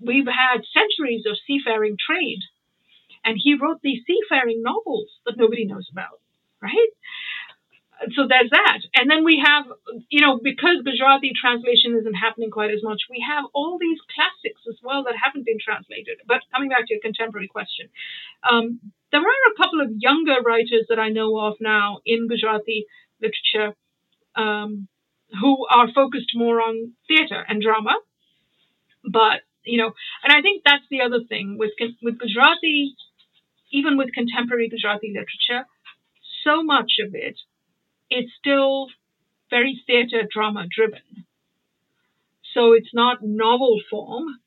we've 0.00 0.26
had 0.26 0.62
centuries 0.72 1.24
of 1.26 1.36
seafaring 1.46 1.96
trade, 1.98 2.40
and 3.24 3.38
he 3.42 3.54
wrote 3.54 3.80
these 3.82 4.02
seafaring 4.06 4.62
novels 4.62 5.08
that 5.26 5.36
nobody 5.36 5.64
knows 5.64 5.88
about, 5.90 6.20
right? 6.62 6.92
So 8.14 8.26
there's 8.28 8.50
that. 8.50 8.80
And 8.94 9.10
then 9.10 9.24
we 9.24 9.42
have, 9.44 9.64
you 10.08 10.20
know, 10.20 10.38
because 10.38 10.84
Gujarati 10.84 11.32
translation 11.34 11.98
isn't 11.98 12.14
happening 12.14 12.50
quite 12.50 12.70
as 12.70 12.82
much, 12.82 13.02
we 13.10 13.24
have 13.26 13.44
all 13.54 13.78
these 13.80 13.98
classics 14.14 14.62
as 14.68 14.78
well 14.82 15.04
that 15.04 15.14
haven't 15.18 15.46
been 15.46 15.58
translated. 15.58 16.18
But 16.26 16.46
coming 16.54 16.68
back 16.68 16.86
to 16.86 16.94
your 16.94 17.02
contemporary 17.02 17.48
question, 17.48 17.88
um, 18.48 18.80
there 19.10 19.20
are 19.20 19.44
a 19.50 19.56
couple 19.56 19.80
of 19.80 19.90
younger 19.98 20.40
writers 20.44 20.86
that 20.88 20.98
I 20.98 21.08
know 21.08 21.38
of 21.38 21.54
now 21.60 21.98
in 22.06 22.28
Gujarati 22.28 22.86
literature 23.20 23.74
um, 24.36 24.86
who 25.40 25.66
are 25.66 25.90
focused 25.92 26.30
more 26.34 26.60
on 26.60 26.92
theatre 27.08 27.44
and 27.48 27.60
drama. 27.60 27.98
But 29.04 29.42
you 29.64 29.78
know, 29.78 29.92
and 30.22 30.32
I 30.32 30.40
think 30.40 30.62
that's 30.64 30.86
the 30.90 31.02
other 31.02 31.20
thing 31.28 31.56
with 31.58 31.72
with 32.02 32.18
Gujarati, 32.18 32.94
even 33.72 33.96
with 33.96 34.12
contemporary 34.14 34.68
Gujarati 34.68 35.08
literature, 35.08 35.66
so 36.44 36.62
much 36.62 36.92
of 37.04 37.14
it 37.14 37.38
it's 38.10 38.32
still 38.38 38.88
very 39.50 39.82
theatre 39.86 40.22
drama 40.30 40.66
driven. 40.68 41.26
So 42.54 42.72
it's 42.72 42.94
not 42.94 43.22
novel 43.22 43.80
form, 43.90 44.40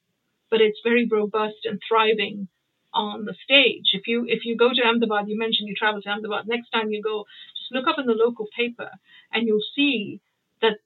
but 0.49 0.61
it's 0.61 0.79
very 0.83 1.07
robust 1.07 1.65
and 1.65 1.81
thriving 1.87 2.47
on 2.93 3.25
the 3.25 3.35
stage. 3.43 3.91
If 3.93 4.07
you 4.07 4.25
if 4.27 4.45
you 4.45 4.57
go 4.57 4.69
to 4.73 4.83
Ahmedabad, 4.83 5.29
you 5.29 5.37
mentioned 5.37 5.69
you 5.69 5.75
travel 5.75 6.01
to 6.01 6.09
Ahmedabad. 6.09 6.47
Next 6.47 6.69
time 6.71 6.91
you 6.91 7.01
go, 7.01 7.25
just 7.57 7.71
look 7.71 7.87
up 7.87 7.99
in 7.99 8.05
the 8.05 8.13
local 8.13 8.47
paper, 8.55 8.89
and 9.31 9.47
you'll 9.47 9.67
see 9.75 10.21
that 10.61 10.79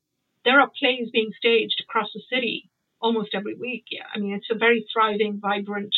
there 0.43 0.59
are 0.59 0.69
plays 0.79 1.09
being 1.11 1.31
staged 1.37 1.81
across 1.81 2.09
the 2.13 2.21
city 2.29 2.69
almost 3.01 3.33
every 3.33 3.55
week. 3.55 3.85
Yeah, 3.89 4.05
I 4.13 4.19
mean 4.19 4.33
it's 4.35 4.51
a 4.51 4.55
very 4.57 4.85
thriving, 4.93 5.39
vibrant 5.39 5.95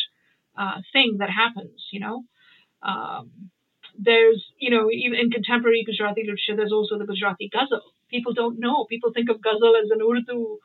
uh, 0.56 0.80
thing 0.92 1.18
that 1.18 1.30
happens. 1.30 1.88
You 1.90 2.00
know, 2.00 2.24
um, 2.82 3.50
there's, 3.98 4.44
you 4.58 4.70
know, 4.70 4.88
even 4.90 5.18
in 5.18 5.30
contemporary 5.30 5.84
Gujarati 5.84 6.22
literature, 6.22 6.56
there's 6.56 6.72
also 6.72 6.98
the 6.98 7.04
Gujarati 7.04 7.50
ghazal. 7.52 7.82
People 8.08 8.32
don't 8.32 8.58
know. 8.60 8.86
People 8.88 9.12
think 9.12 9.28
of 9.28 9.42
ghazal 9.42 9.74
as 9.76 9.90
an 9.90 10.00
Urdu 10.00 10.58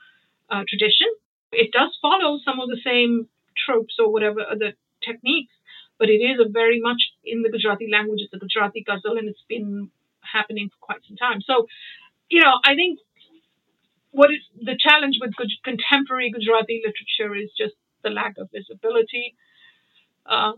uh, 0.50 0.64
tradition. 0.70 1.08
It 1.52 1.72
does 1.72 1.98
follow 2.02 2.40
some 2.46 2.60
of 2.60 2.70
the 2.70 2.80
same 2.84 3.28
tropes 3.66 3.96
or 4.00 4.12
whatever 4.12 4.42
other 4.42 4.74
techniques, 5.04 5.54
but 5.98 6.10
it 6.10 6.22
is 6.22 6.40
very 6.52 6.80
much 6.80 7.02
in 7.26 7.42
the 7.42 7.50
Gujarati 7.50 7.90
language. 7.92 8.22
It's 8.22 8.34
a 8.34 8.38
Gujarati 8.38 8.84
ghazal, 8.86 9.18
and 9.18 9.28
it's 9.28 9.44
been 9.50 9.90
happening 10.22 10.70
for 10.70 10.78
quite 10.80 11.02
some 11.08 11.18
time. 11.18 11.42
So, 11.42 11.68
you 12.30 12.42
know, 12.42 12.54
I 12.66 12.76
think 12.76 13.00
what 14.12 14.30
is 14.30 14.42
the 14.62 14.78
challenge 14.80 15.18
with 15.20 15.34
contemporary 15.64 16.32
Gujarati 16.32 16.84
literature 16.86 17.36
is 17.36 17.50
just 17.58 17.74
the 18.04 18.10
lack 18.10 18.38
of 18.38 18.50
visibility. 18.52 19.36
Uh, 20.26 20.54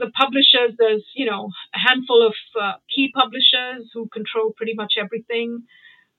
the 0.00 0.10
publishers, 0.10 0.74
there's, 0.78 1.04
you 1.14 1.26
know, 1.26 1.50
a 1.74 1.78
handful 1.78 2.26
of 2.26 2.34
uh, 2.60 2.72
key 2.92 3.12
publishers 3.14 3.90
who 3.92 4.08
control 4.08 4.52
pretty 4.56 4.74
much 4.74 4.94
everything. 4.98 5.64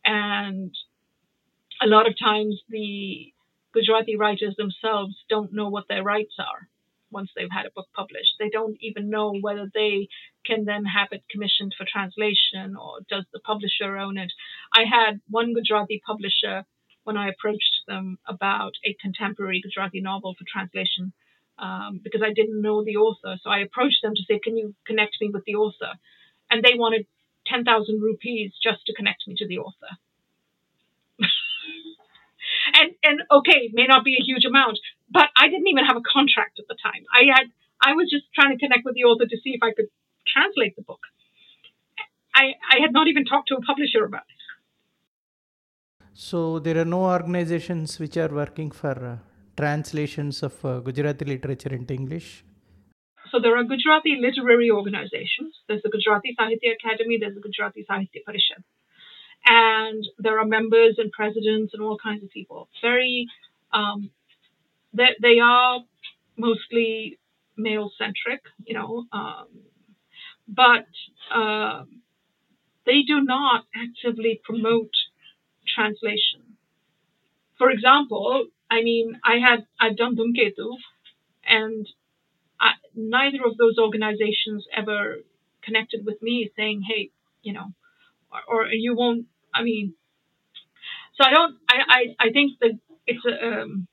And 0.06 0.74
a 1.82 1.88
lot 1.88 2.08
of 2.08 2.18
times 2.18 2.62
the 2.70 3.34
Gujarati 3.74 4.16
writers 4.16 4.56
themselves 4.58 5.16
don't 5.30 5.54
know 5.54 5.70
what 5.70 5.86
their 5.90 6.04
rights 6.04 6.36
are 6.40 6.68
once 7.10 7.30
they've 7.36 7.52
had 7.52 7.66
a 7.66 7.72
book 7.76 7.88
published. 7.94 8.36
They 8.40 8.50
don't 8.50 8.78
even 8.80 9.10
know 9.10 9.34
whether 9.42 9.70
they 9.74 10.08
can 10.46 10.66
then 10.66 10.86
have 10.86 11.10
it 11.12 11.24
commissioned 11.30 11.74
for 11.78 11.86
translation 11.92 12.76
or 12.80 13.00
does 13.10 13.26
the 13.34 13.40
publisher 13.40 13.98
own 13.98 14.18
it. 14.18 14.32
I 14.74 14.84
had 14.84 15.20
one 15.30 15.54
Gujarati 15.54 16.02
publisher 16.06 16.64
when 17.04 17.18
I 17.18 17.30
approached 17.30 17.82
them 17.88 18.18
about 18.28 18.74
a 18.86 18.96
contemporary 19.02 19.62
Gujarati 19.62 20.02
novel 20.02 20.36
for 20.38 20.46
translation 20.48 21.14
um, 21.62 22.02
because 22.04 22.22
I 22.26 22.34
didn't 22.34 22.62
know 22.62 22.84
the 22.84 22.98
author. 22.98 23.38
So 23.44 23.50
I 23.50 23.60
approached 23.60 24.02
them 24.02 24.16
to 24.16 24.24
say, 24.28 24.40
"Can 24.40 24.58
you 24.58 24.74
connect 24.86 25.22
me 25.22 25.30
with 25.30 25.46
the 25.46 25.56
author?" 25.56 25.94
And 26.50 26.64
they 26.64 26.74
wanted 26.76 27.06
ten 27.46 27.64
thousand 27.64 28.02
rupees 28.02 28.52
just 28.62 28.86
to 28.88 28.94
connect 28.94 29.28
me 29.28 29.36
to 29.38 29.48
the 29.48 29.60
author. 29.60 29.92
and 32.82 32.92
and 33.04 33.22
okay, 33.32 33.70
may 33.74 33.86
not 33.86 34.04
be 34.04 34.18
a 34.20 34.24
huge 34.24 34.46
amount, 34.46 34.80
but 35.10 35.30
I 35.38 35.48
didn't 35.50 35.68
even 35.68 35.86
have 35.86 35.98
a 35.98 36.02
contract 36.02 36.60
at 36.60 36.68
the 36.68 36.76
time. 36.82 37.06
I 37.14 37.24
had 37.34 37.48
I 37.80 37.94
was 37.94 38.10
just 38.10 38.26
trying 38.34 38.58
to 38.58 38.60
connect 38.60 38.84
with 38.84 38.96
the 38.96 39.04
author 39.04 39.26
to 39.26 39.38
see 39.44 39.52
if 39.52 39.64
I 39.64 39.72
could 39.72 39.90
translate 40.28 40.76
the 40.76 40.82
book. 40.82 41.02
I 42.36 42.56
I 42.74 42.82
had 42.82 42.92
not 42.92 43.08
even 43.08 43.26
talked 43.26 43.50
to 43.50 43.56
a 43.56 43.62
publisher 43.62 44.04
about 44.04 44.26
it. 44.34 44.42
So 46.14 46.60
there 46.60 46.78
are 46.78 46.86
no 46.86 47.06
organizations 47.06 48.00
which 48.00 48.18
are 48.18 48.30
working 48.30 48.72
for 48.72 48.96
uh, 49.14 49.31
translations 49.58 50.44
of 50.44 50.54
uh, 50.66 50.80
Gujarati 50.80 51.26
literature 51.26 51.74
into 51.74 51.94
English? 51.94 52.44
So 53.32 53.40
there 53.40 53.56
are 53.58 53.64
Gujarati 53.64 54.18
literary 54.20 54.70
organizations. 54.70 55.56
There's 55.68 55.82
the 55.84 55.90
Gujarati 55.90 56.36
Sahitya 56.38 56.76
Akademi, 56.76 57.20
there's 57.20 57.36
the 57.36 57.42
Gujarati 57.42 57.86
Sahitya 57.90 58.22
Parishad. 58.28 58.64
And 59.46 60.06
there 60.20 60.38
are 60.40 60.46
members 60.46 60.96
and 60.98 61.12
presidents 61.12 61.74
and 61.74 61.82
all 61.82 61.98
kinds 61.98 62.24
of 62.24 62.30
people. 62.30 62.68
Very, 62.82 63.28
um, 63.74 64.12
they, 64.94 65.16
they 65.22 65.40
are 65.40 65.80
mostly 66.38 67.18
male 67.58 67.92
centric, 67.98 68.42
you 68.66 68.74
know, 68.74 69.06
um, 69.14 69.48
but 70.48 70.86
uh, 71.34 71.84
they 72.86 73.04
do 73.08 73.22
not 73.22 73.66
actively 73.76 74.42
promote 74.44 74.92
translation. 75.74 76.58
For 77.58 77.70
example, 77.70 78.48
I 78.72 78.84
mean, 78.84 79.20
I 79.24 79.38
had 79.38 79.68
I've 79.80 79.98
done 79.98 80.16
Dhumketu, 80.18 80.78
and 81.46 81.88
I, 82.60 82.74
neither 82.96 83.44
of 83.46 83.58
those 83.58 83.78
organizations 83.80 84.66
ever 84.76 85.18
connected 85.64 86.06
with 86.06 86.22
me 86.22 86.52
saying, 86.58 86.84
"Hey, 86.88 87.12
you 87.44 87.54
know," 87.54 87.74
or, 88.32 88.42
or 88.48 88.68
you 88.68 88.96
won't. 88.96 89.28
I 89.54 89.64
mean, 89.64 89.96
so 91.16 91.28
I 91.28 91.32
don't. 91.32 91.58
I 91.70 91.78
I, 91.98 92.28
I 92.28 92.32
think 92.32 92.60
that 92.62 92.80
it's 93.08 93.26
a 93.26 93.36
um, 93.48 93.88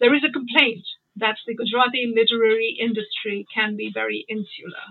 there 0.00 0.14
is 0.14 0.24
a 0.24 0.32
complaint 0.32 0.84
that 1.16 1.36
the 1.46 1.54
Gujarati 1.54 2.12
literary 2.14 2.76
industry 2.80 3.46
can 3.54 3.76
be 3.76 3.90
very 3.94 4.24
insular. 4.28 4.86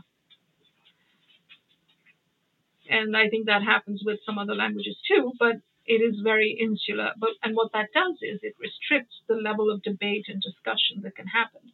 and 2.92 3.16
I 3.16 3.30
think 3.30 3.46
that 3.48 3.64
happens 3.64 4.04
with 4.06 4.20
some 4.26 4.38
other 4.38 4.56
languages 4.56 4.98
too, 5.08 5.32
but 5.40 5.56
it 5.86 6.02
is 6.02 6.20
very 6.24 6.58
insular. 6.60 7.12
But 7.18 7.32
and 7.44 7.56
what 7.56 7.72
that 7.74 7.90
does 7.94 8.18
is 8.22 8.40
it 8.44 8.56
restricts 8.60 9.16
the 9.28 9.36
level 9.36 9.70
of 9.72 9.84
debate 9.84 10.26
and 10.28 10.42
discussion 10.42 11.02
that 11.04 11.16
can 11.16 11.28
happen, 11.28 11.72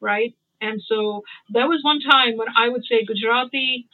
right? 0.00 0.34
And 0.60 0.82
so 0.86 1.22
there 1.48 1.68
was 1.68 1.80
one 1.82 2.00
time 2.00 2.36
when 2.36 2.48
I 2.56 2.68
would 2.68 2.84
say 2.84 3.04
Gujarati 3.04 3.88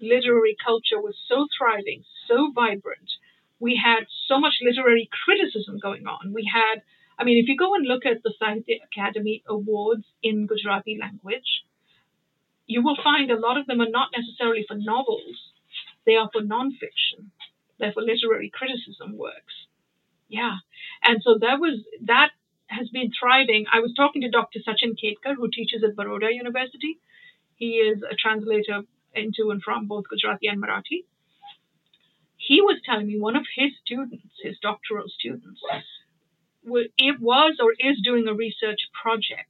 literary 0.00 0.56
culture 0.64 1.00
was 1.00 1.16
so 1.28 1.46
thriving, 1.56 2.04
so 2.28 2.50
vibrant. 2.54 3.10
We 3.60 3.80
had 3.82 4.06
so 4.26 4.40
much 4.40 4.54
literary 4.60 5.08
criticism 5.24 5.78
going 5.80 6.06
on. 6.06 6.34
We 6.34 6.50
had, 6.52 6.82
I 7.18 7.24
mean, 7.24 7.38
if 7.38 7.48
you 7.48 7.56
go 7.56 7.74
and 7.74 7.86
look 7.86 8.04
at 8.04 8.22
the 8.22 8.34
Sahitya 8.40 8.80
Akademi 8.90 9.42
Awards 9.48 10.04
in 10.22 10.46
Gujarati 10.46 10.98
language, 11.00 11.62
you 12.66 12.82
will 12.82 12.96
find 13.02 13.30
a 13.30 13.38
lot 13.38 13.58
of 13.58 13.66
them 13.66 13.80
are 13.80 13.88
not 13.88 14.10
necessarily 14.16 14.64
for 14.66 14.74
novels, 14.74 15.52
they 16.04 16.16
are 16.16 16.28
for 16.32 16.42
nonfiction, 16.42 17.30
they're 17.78 17.92
literary 17.96 18.50
criticism 18.52 19.16
works. 19.16 19.54
Yeah. 20.28 20.56
And 21.02 21.20
so 21.22 21.38
that 21.40 21.60
was, 21.60 21.80
that 22.06 22.30
has 22.66 22.88
been 22.88 23.10
thriving. 23.18 23.66
I 23.72 23.80
was 23.80 23.92
talking 23.94 24.22
to 24.22 24.30
Dr. 24.30 24.60
Sachin 24.60 24.96
Ketkar, 24.96 25.34
who 25.36 25.48
teaches 25.50 25.84
at 25.84 25.96
Baroda 25.96 26.32
University. 26.32 26.98
He 27.56 27.74
is 27.74 28.02
a 28.02 28.14
translator 28.14 28.82
into 29.14 29.50
and 29.50 29.62
from 29.62 29.86
both 29.86 30.08
Gujarati 30.08 30.48
and 30.48 30.62
Marathi. 30.62 31.04
He 32.36 32.60
was 32.60 32.80
telling 32.84 33.06
me 33.06 33.20
one 33.20 33.36
of 33.36 33.44
his 33.54 33.72
students, 33.84 34.34
his 34.42 34.56
doctoral 34.60 35.06
students, 35.08 35.60
it 36.64 37.20
was 37.20 37.56
or 37.60 37.72
is 37.78 38.00
doing 38.02 38.26
a 38.26 38.34
research 38.34 38.80
project 39.00 39.48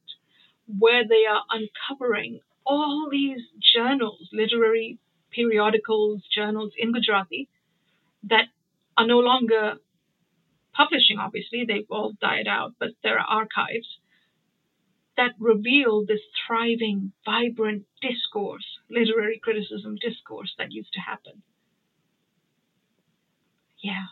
where 0.79 1.07
they 1.07 1.25
are 1.27 1.43
uncovering 1.51 2.41
all 2.65 3.09
these 3.11 3.41
journals, 3.75 4.29
literary 4.33 4.99
periodicals, 5.31 6.23
journals 6.35 6.73
in 6.77 6.93
Gujarati 6.93 7.49
that 8.25 8.47
are 8.97 9.07
no 9.07 9.19
longer 9.19 9.75
publishing, 10.75 11.19
obviously, 11.19 11.65
they've 11.67 11.91
all 11.91 12.13
died 12.21 12.47
out, 12.49 12.73
but 12.79 12.91
there 13.03 13.19
are 13.19 13.27
archives 13.29 13.99
that 15.17 15.33
reveal 15.39 16.05
this 16.07 16.21
thriving, 16.47 17.13
vibrant 17.25 17.85
discourse, 18.01 18.65
literary 18.91 19.39
criticism 19.43 19.97
discourse 20.01 20.55
that 20.59 20.73
used 20.73 20.93
to 20.95 21.01
happen. 21.01 21.43
Yeah. 23.83 24.07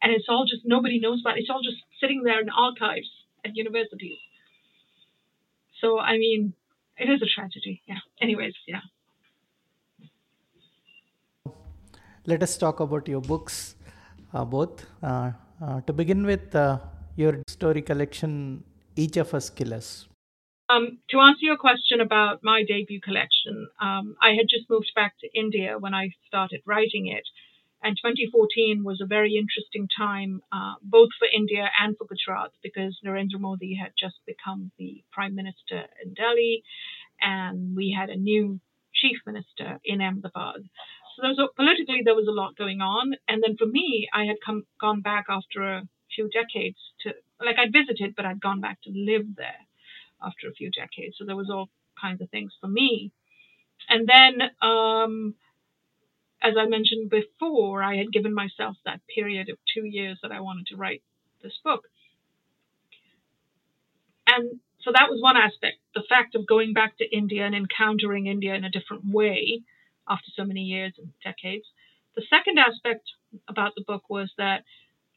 And 0.00 0.12
it's 0.12 0.26
all 0.28 0.46
just, 0.46 0.62
nobody 0.64 1.00
knows 1.00 1.20
about 1.20 1.36
it. 1.36 1.40
It's 1.40 1.50
all 1.50 1.62
just 1.62 1.82
sitting 2.00 2.22
there 2.22 2.40
in 2.40 2.48
archives 2.48 3.10
at 3.44 3.56
universities. 3.56 4.18
So, 5.80 5.98
I 5.98 6.16
mean, 6.18 6.54
it 6.96 7.10
is 7.10 7.20
a 7.20 7.26
tragedy. 7.26 7.82
Yeah. 7.86 7.98
Anyways, 8.20 8.54
yeah. 8.66 8.80
Let 12.28 12.42
us 12.42 12.58
talk 12.58 12.80
about 12.80 13.08
your 13.08 13.22
books, 13.22 13.74
uh, 14.34 14.44
both. 14.44 14.84
Uh, 15.02 15.32
uh, 15.62 15.80
to 15.86 15.94
begin 15.94 16.26
with, 16.26 16.54
uh, 16.54 16.78
your 17.16 17.42
story 17.48 17.80
collection, 17.80 18.64
Each 18.96 19.16
of 19.16 19.32
Us 19.32 19.48
Killers. 19.48 20.06
Um, 20.68 20.98
to 21.08 21.20
answer 21.20 21.46
your 21.46 21.56
question 21.56 22.02
about 22.02 22.44
my 22.44 22.64
debut 22.68 23.00
collection, 23.00 23.68
um, 23.80 24.14
I 24.20 24.32
had 24.32 24.44
just 24.46 24.68
moved 24.68 24.92
back 24.94 25.14
to 25.20 25.28
India 25.32 25.78
when 25.78 25.94
I 25.94 26.10
started 26.26 26.60
writing 26.66 27.06
it. 27.06 27.26
And 27.82 27.96
2014 27.96 28.84
was 28.84 29.00
a 29.00 29.06
very 29.06 29.36
interesting 29.38 29.88
time, 29.96 30.42
uh, 30.52 30.74
both 30.82 31.08
for 31.18 31.28
India 31.32 31.70
and 31.80 31.96
for 31.96 32.04
Gujarat, 32.04 32.52
because 32.62 33.00
Narendra 33.02 33.40
Modi 33.40 33.74
had 33.74 33.92
just 33.98 34.16
become 34.26 34.70
the 34.78 35.02
prime 35.12 35.34
minister 35.34 35.86
in 36.04 36.12
Delhi, 36.12 36.62
and 37.22 37.74
we 37.74 37.96
had 37.98 38.10
a 38.10 38.16
new 38.16 38.60
chief 38.92 39.16
minister 39.24 39.80
in 39.82 40.02
Ahmedabad. 40.02 40.68
So 41.18 41.22
there 41.22 41.34
was 41.34 41.50
politically 41.56 42.02
there 42.04 42.14
was 42.14 42.28
a 42.28 42.32
lot 42.32 42.56
going 42.56 42.80
on, 42.80 43.14
and 43.26 43.42
then 43.42 43.56
for 43.56 43.66
me, 43.66 44.08
I 44.14 44.26
had 44.26 44.36
come 44.44 44.62
gone 44.80 45.00
back 45.00 45.26
after 45.28 45.62
a 45.62 45.82
few 46.14 46.30
decades 46.30 46.78
to 47.02 47.12
like 47.44 47.56
I'd 47.58 47.72
visited, 47.72 48.14
but 48.14 48.24
I'd 48.24 48.40
gone 48.40 48.60
back 48.60 48.80
to 48.82 48.90
live 48.94 49.34
there 49.34 49.66
after 50.22 50.46
a 50.46 50.52
few 50.52 50.70
decades. 50.70 51.16
So 51.18 51.24
there 51.24 51.34
was 51.34 51.50
all 51.50 51.70
kinds 52.00 52.20
of 52.20 52.30
things 52.30 52.52
for 52.60 52.68
me. 52.68 53.10
And 53.88 54.08
then, 54.08 54.50
um, 54.62 55.34
as 56.40 56.54
I 56.56 56.66
mentioned 56.68 57.10
before, 57.10 57.82
I 57.82 57.96
had 57.96 58.12
given 58.12 58.32
myself 58.32 58.76
that 58.84 59.00
period 59.12 59.48
of 59.48 59.58
two 59.74 59.86
years 59.86 60.20
that 60.22 60.30
I 60.30 60.38
wanted 60.38 60.68
to 60.68 60.76
write 60.76 61.02
this 61.42 61.58
book. 61.64 61.88
And 64.28 64.60
so 64.82 64.92
that 64.92 65.10
was 65.10 65.20
one 65.20 65.36
aspect 65.36 65.78
the 65.96 66.04
fact 66.08 66.36
of 66.36 66.46
going 66.46 66.74
back 66.74 66.96
to 66.98 67.16
India 67.16 67.44
and 67.44 67.56
encountering 67.56 68.28
India 68.28 68.54
in 68.54 68.62
a 68.62 68.70
different 68.70 69.02
way 69.04 69.62
after 70.08 70.30
so 70.36 70.44
many 70.44 70.62
years 70.62 70.94
and 70.98 71.12
decades. 71.24 71.64
The 72.16 72.22
second 72.28 72.58
aspect 72.58 73.10
about 73.48 73.74
the 73.74 73.84
book 73.86 74.08
was 74.08 74.30
that 74.38 74.64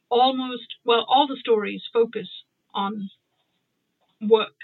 almost, 0.08 0.74
well, 0.84 1.04
all 1.08 1.26
the 1.26 1.36
stories 1.36 1.82
focus 1.92 2.28
on 2.74 3.10
work 4.20 4.54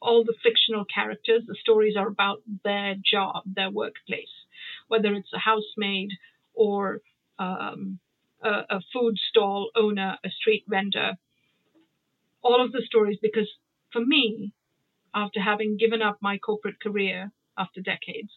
all 0.00 0.24
the 0.24 0.34
fictional 0.42 0.84
characters, 0.84 1.42
the 1.46 1.56
stories 1.60 1.96
are 1.96 2.08
about 2.08 2.42
their 2.64 2.94
job, 3.04 3.42
their 3.44 3.70
workplace, 3.70 4.46
whether 4.88 5.12
it's 5.14 5.32
a 5.34 5.38
housemaid 5.38 6.10
or 6.54 7.00
um, 7.38 7.98
a, 8.42 8.50
a 8.70 8.80
food 8.92 9.16
stall 9.28 9.70
owner, 9.76 10.16
a 10.24 10.30
street 10.30 10.64
vendor. 10.68 11.12
All 12.42 12.64
of 12.64 12.72
the 12.72 12.82
stories, 12.86 13.18
because 13.20 13.48
for 13.92 14.04
me, 14.04 14.52
after 15.14 15.40
having 15.40 15.76
given 15.76 16.00
up 16.00 16.18
my 16.20 16.38
corporate 16.38 16.80
career 16.80 17.30
after 17.58 17.80
decades, 17.80 18.30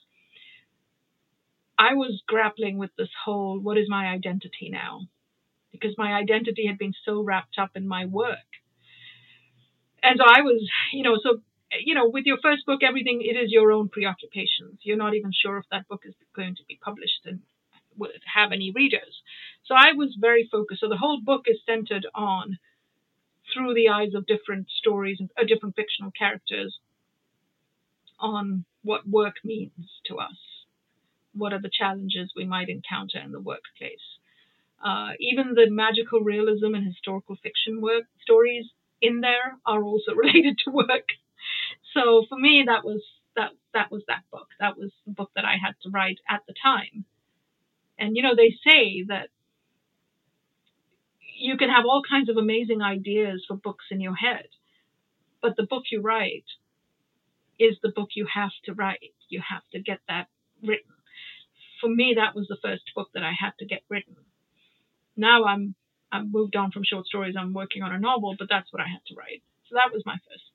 I 1.89 1.93
was 1.95 2.21
grappling 2.27 2.77
with 2.77 2.91
this 2.97 3.13
whole 3.25 3.59
what 3.59 3.77
is 3.77 3.87
my 3.89 4.05
identity 4.07 4.69
now? 4.69 5.01
Because 5.71 5.95
my 5.97 6.13
identity 6.13 6.65
had 6.67 6.77
been 6.77 6.93
so 7.05 7.21
wrapped 7.21 7.57
up 7.59 7.71
in 7.75 7.87
my 7.87 8.05
work. 8.05 8.49
And 10.01 10.19
so 10.19 10.23
I 10.25 10.41
was, 10.41 10.61
you 10.93 11.03
know, 11.03 11.17
so 11.21 11.41
you 11.79 11.95
know, 11.95 12.07
with 12.07 12.25
your 12.25 12.37
first 12.41 12.65
book, 12.65 12.81
everything 12.83 13.21
it 13.21 13.35
is 13.35 13.51
your 13.51 13.71
own 13.71 13.89
preoccupations. 13.89 14.79
You're 14.83 15.03
not 15.05 15.15
even 15.15 15.31
sure 15.33 15.57
if 15.57 15.65
that 15.71 15.87
book 15.87 16.03
is 16.05 16.13
going 16.35 16.55
to 16.55 16.63
be 16.67 16.79
published 16.81 17.25
and 17.25 17.39
will 17.97 18.11
it 18.11 18.21
have 18.33 18.51
any 18.51 18.71
readers. 18.71 19.21
So 19.65 19.75
I 19.75 19.93
was 19.93 20.15
very 20.19 20.47
focused. 20.51 20.81
So 20.81 20.89
the 20.89 20.97
whole 20.97 21.19
book 21.21 21.45
is 21.47 21.57
centered 21.65 22.05
on 22.15 22.59
through 23.53 23.73
the 23.73 23.89
eyes 23.89 24.13
of 24.15 24.25
different 24.25 24.67
stories 24.79 25.17
and 25.19 25.29
uh, 25.37 25.43
different 25.45 25.75
fictional 25.75 26.11
characters 26.11 26.79
on 28.19 28.65
what 28.83 29.07
work 29.07 29.35
means 29.43 29.89
to 30.07 30.17
us. 30.17 30.52
What 31.33 31.53
are 31.53 31.61
the 31.61 31.71
challenges 31.71 32.31
we 32.35 32.45
might 32.45 32.69
encounter 32.69 33.19
in 33.23 33.31
the 33.31 33.39
workplace? 33.39 34.05
Uh, 34.83 35.11
even 35.19 35.53
the 35.55 35.69
magical 35.69 36.21
realism 36.21 36.75
and 36.75 36.85
historical 36.85 37.37
fiction 37.41 37.81
work 37.81 38.03
stories 38.21 38.65
in 39.01 39.21
there 39.21 39.57
are 39.65 39.83
also 39.83 40.13
related 40.15 40.57
to 40.65 40.71
work. 40.71 41.09
So 41.93 42.25
for 42.27 42.37
me, 42.37 42.63
that 42.67 42.83
was 42.83 43.01
that 43.35 43.51
that 43.73 43.91
was 43.91 44.03
that 44.07 44.23
book. 44.31 44.47
That 44.59 44.77
was 44.77 44.91
the 45.05 45.13
book 45.13 45.31
that 45.35 45.45
I 45.45 45.57
had 45.63 45.73
to 45.83 45.89
write 45.89 46.19
at 46.29 46.41
the 46.47 46.53
time. 46.61 47.05
And 47.97 48.15
you 48.15 48.23
know, 48.23 48.35
they 48.35 48.55
say 48.67 49.03
that 49.07 49.29
you 51.37 51.57
can 51.57 51.69
have 51.69 51.85
all 51.85 52.01
kinds 52.07 52.29
of 52.29 52.37
amazing 52.37 52.81
ideas 52.81 53.43
for 53.47 53.55
books 53.55 53.85
in 53.91 54.01
your 54.01 54.15
head, 54.15 54.47
but 55.41 55.55
the 55.57 55.63
book 55.63 55.83
you 55.91 56.01
write 56.01 56.45
is 57.59 57.77
the 57.81 57.89
book 57.89 58.09
you 58.15 58.27
have 58.33 58.51
to 58.65 58.73
write. 58.73 59.13
You 59.29 59.41
have 59.47 59.63
to 59.73 59.79
get 59.79 59.99
that 60.07 60.27
written. 60.61 60.92
For 61.83 61.89
me, 61.89 62.15
that 62.15 62.33
was 62.33 62.47
the 62.47 62.57
first 62.63 62.83
book 62.95 63.09
that 63.13 63.23
I 63.23 63.33
had 63.37 63.51
to 63.59 63.65
get 63.65 63.83
written. 63.89 64.15
Now 65.15 65.43
I'm 65.43 65.75
I've 66.11 66.31
moved 66.31 66.55
on 66.55 66.71
from 66.71 66.83
short 66.83 67.05
stories. 67.05 67.35
I'm 67.37 67.53
working 67.53 67.83
on 67.83 67.91
a 67.91 67.99
novel, 67.99 68.35
but 68.39 68.47
that's 68.49 68.71
what 68.71 68.81
I 68.81 68.87
had 68.87 69.03
to 69.07 69.15
write. 69.15 69.43
So 69.67 69.75
that 69.75 69.93
was 69.93 70.03
my 70.05 70.17
first 70.29 70.53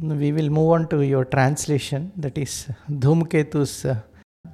we 0.00 0.32
will 0.32 0.50
move 0.50 0.70
on 0.70 0.88
to 0.88 1.02
your 1.04 1.24
translation 1.24 2.12
that 2.16 2.38
is 2.38 2.68
Dhumketu's 2.90 3.84
uh, 3.84 3.96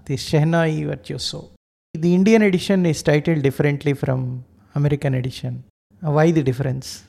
the 0.04 0.14
Shehnai 0.14 0.86
Virtuoso. 0.86 1.50
The 1.94 2.14
Indian 2.14 2.42
edition 2.42 2.84
is 2.86 3.02
titled 3.02 3.42
differently 3.42 3.94
from 3.94 4.44
American 4.74 5.14
edition. 5.14 5.64
Why 6.00 6.30
the 6.30 6.42
difference? 6.42 7.04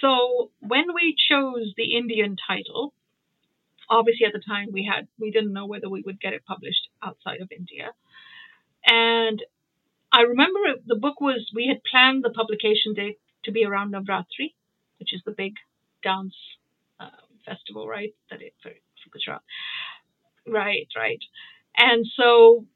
So 0.00 0.50
when 0.60 0.86
we 0.94 1.14
chose 1.28 1.72
the 1.76 1.96
Indian 1.96 2.36
title, 2.46 2.92
obviously 3.90 4.26
at 4.26 4.32
the 4.32 4.42
time 4.46 4.68
we 4.72 4.84
had 4.90 5.08
we 5.18 5.30
didn't 5.30 5.52
know 5.52 5.66
whether 5.66 5.88
we 5.88 6.02
would 6.04 6.20
get 6.20 6.32
it 6.32 6.44
published 6.46 6.88
outside 7.02 7.40
of 7.40 7.50
India. 7.50 7.92
And 8.86 9.42
I 10.12 10.22
remember 10.22 10.60
the 10.86 10.96
book 10.96 11.20
was 11.20 11.50
we 11.54 11.66
had 11.68 11.82
planned 11.90 12.24
the 12.24 12.30
publication 12.30 12.94
date 12.94 13.18
to 13.44 13.52
be 13.52 13.64
around 13.64 13.92
Navratri, 13.92 14.54
which 14.98 15.12
is 15.12 15.22
the 15.24 15.32
big 15.32 15.54
dance 16.02 16.34
uh, 17.00 17.10
festival, 17.44 17.86
right? 17.86 18.14
That 18.30 18.42
it 18.42 18.54
for, 18.62 18.70
for 18.70 19.10
Gujarat. 19.12 19.42
Right, 20.46 20.88
right. 20.96 21.20
And 21.76 22.06
so, 22.16 22.66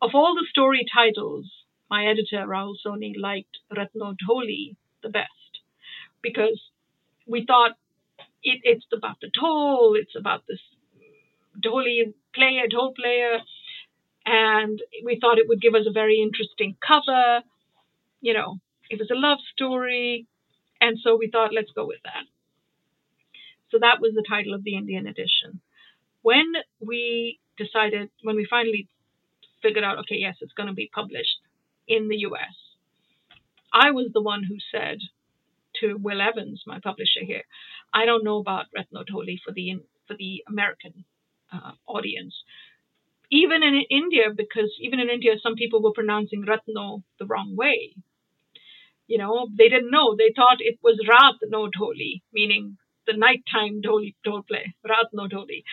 of 0.00 0.10
all 0.14 0.34
the 0.34 0.46
story 0.50 0.84
titles, 0.92 1.50
my 1.88 2.06
editor 2.06 2.44
Rahul 2.46 2.74
Soni 2.84 3.12
liked 3.18 3.58
Ratno 3.70 4.16
Dholi 4.16 4.76
the 5.02 5.08
best 5.08 5.28
because 6.22 6.60
we 7.26 7.44
thought 7.46 7.72
it, 8.42 8.60
it's 8.64 8.86
about 8.92 9.16
the 9.20 9.28
dhol, 9.28 9.96
it's 9.96 10.14
about 10.18 10.42
this 10.48 10.60
dholi 11.58 12.12
player, 12.34 12.64
dhol 12.72 12.94
player, 12.94 13.38
and 14.26 14.80
we 15.04 15.18
thought 15.20 15.38
it 15.38 15.48
would 15.48 15.60
give 15.60 15.74
us 15.74 15.86
a 15.88 15.92
very 15.92 16.20
interesting 16.20 16.76
cover. 16.86 17.42
You 18.20 18.34
know, 18.34 18.58
it 18.90 18.98
was 18.98 19.10
a 19.10 19.18
love 19.18 19.38
story, 19.52 20.26
and 20.80 20.98
so 21.02 21.16
we 21.16 21.30
thought, 21.30 21.54
let's 21.54 21.72
go 21.74 21.86
with 21.86 22.00
that. 22.04 22.24
So 23.70 23.78
that 23.80 24.00
was 24.00 24.12
the 24.14 24.24
title 24.28 24.54
of 24.54 24.64
the 24.64 24.76
Indian 24.76 25.06
edition. 25.06 25.60
When 26.20 26.52
we 26.78 27.40
decided, 27.56 28.10
when 28.22 28.36
we 28.36 28.46
finally 28.48 28.88
figured 29.62 29.84
out, 29.84 29.98
okay, 30.00 30.16
yes, 30.16 30.36
it's 30.40 30.52
going 30.52 30.68
to 30.68 30.74
be 30.74 30.90
published 30.92 31.38
in 31.88 32.08
the 32.08 32.18
US, 32.28 32.54
I 33.72 33.90
was 33.90 34.10
the 34.12 34.22
one 34.22 34.44
who 34.44 34.56
said 34.70 34.98
to 35.80 35.94
Will 35.94 36.20
Evans, 36.20 36.62
my 36.66 36.78
publisher 36.80 37.24
here, 37.24 37.44
I 37.92 38.04
don't 38.06 38.24
know 38.24 38.38
about 38.38 38.66
Ratno 38.76 39.04
Dholi 39.04 39.38
for 39.44 39.52
the 39.52 39.80
for 40.06 40.14
the 40.16 40.42
American 40.48 41.04
uh, 41.52 41.72
audience. 41.86 42.34
Even 43.30 43.62
in 43.62 43.82
India, 43.90 44.24
because 44.36 44.70
even 44.80 45.00
in 45.00 45.08
India, 45.08 45.32
some 45.42 45.54
people 45.54 45.82
were 45.82 45.92
pronouncing 45.92 46.44
Ratno 46.44 47.02
the 47.18 47.26
wrong 47.26 47.56
way. 47.56 47.94
You 49.06 49.18
know, 49.18 49.48
they 49.56 49.68
didn't 49.68 49.90
know. 49.90 50.14
They 50.16 50.32
thought 50.34 50.58
it 50.60 50.78
was 50.82 51.00
Ratno 51.08 51.68
Dholi, 51.76 52.22
meaning 52.32 52.76
the 53.06 53.14
nighttime 53.14 53.82
dholi 53.82 54.14
dhol 54.24 54.46
play, 54.46 54.74
Ratno 54.86 55.30
Dholi. 55.30 55.64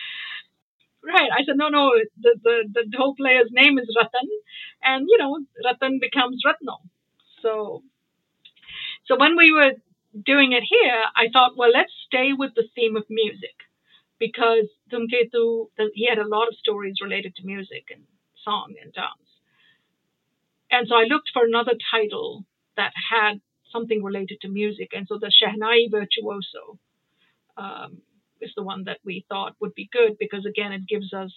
Right. 1.02 1.30
I 1.32 1.44
said, 1.44 1.56
no, 1.56 1.68
no, 1.68 1.92
the, 2.20 2.34
the, 2.42 2.68
the 2.74 3.14
player's 3.16 3.48
name 3.52 3.78
is 3.78 3.88
Ratan, 3.96 4.28
and, 4.82 5.06
you 5.08 5.16
know, 5.18 5.38
Ratan 5.64 5.98
becomes 6.00 6.42
Ratno. 6.44 6.76
So, 7.42 7.82
so 9.06 9.16
when 9.16 9.36
we 9.36 9.52
were 9.52 9.72
doing 10.14 10.52
it 10.52 10.64
here, 10.68 11.02
I 11.16 11.28
thought, 11.32 11.56
well, 11.56 11.70
let's 11.72 11.92
stay 12.06 12.32
with 12.36 12.52
the 12.54 12.68
theme 12.74 12.96
of 12.96 13.04
music 13.08 13.56
because 14.18 14.66
Dhumketu, 14.92 15.68
he 15.94 16.06
had 16.08 16.18
a 16.18 16.28
lot 16.28 16.48
of 16.48 16.54
stories 16.54 16.96
related 17.02 17.34
to 17.36 17.46
music 17.46 17.84
and 17.92 18.04
song 18.44 18.74
and 18.82 18.92
dance. 18.92 19.30
And 20.70 20.86
so 20.88 20.94
I 20.94 21.04
looked 21.04 21.30
for 21.32 21.44
another 21.44 21.72
title 21.90 22.44
that 22.76 22.92
had 23.10 23.40
something 23.72 24.02
related 24.02 24.38
to 24.42 24.48
music. 24.48 24.90
And 24.92 25.06
so 25.08 25.18
the 25.18 25.30
Shehnai 25.30 25.90
Virtuoso 25.90 26.78
um, 27.56 28.02
is 28.40 28.52
the 28.56 28.62
one 28.62 28.84
that 28.84 28.98
we 29.04 29.24
thought 29.28 29.56
would 29.60 29.74
be 29.74 29.88
good 29.92 30.16
because, 30.18 30.46
again, 30.46 30.72
it 30.72 30.86
gives 30.86 31.12
us 31.12 31.32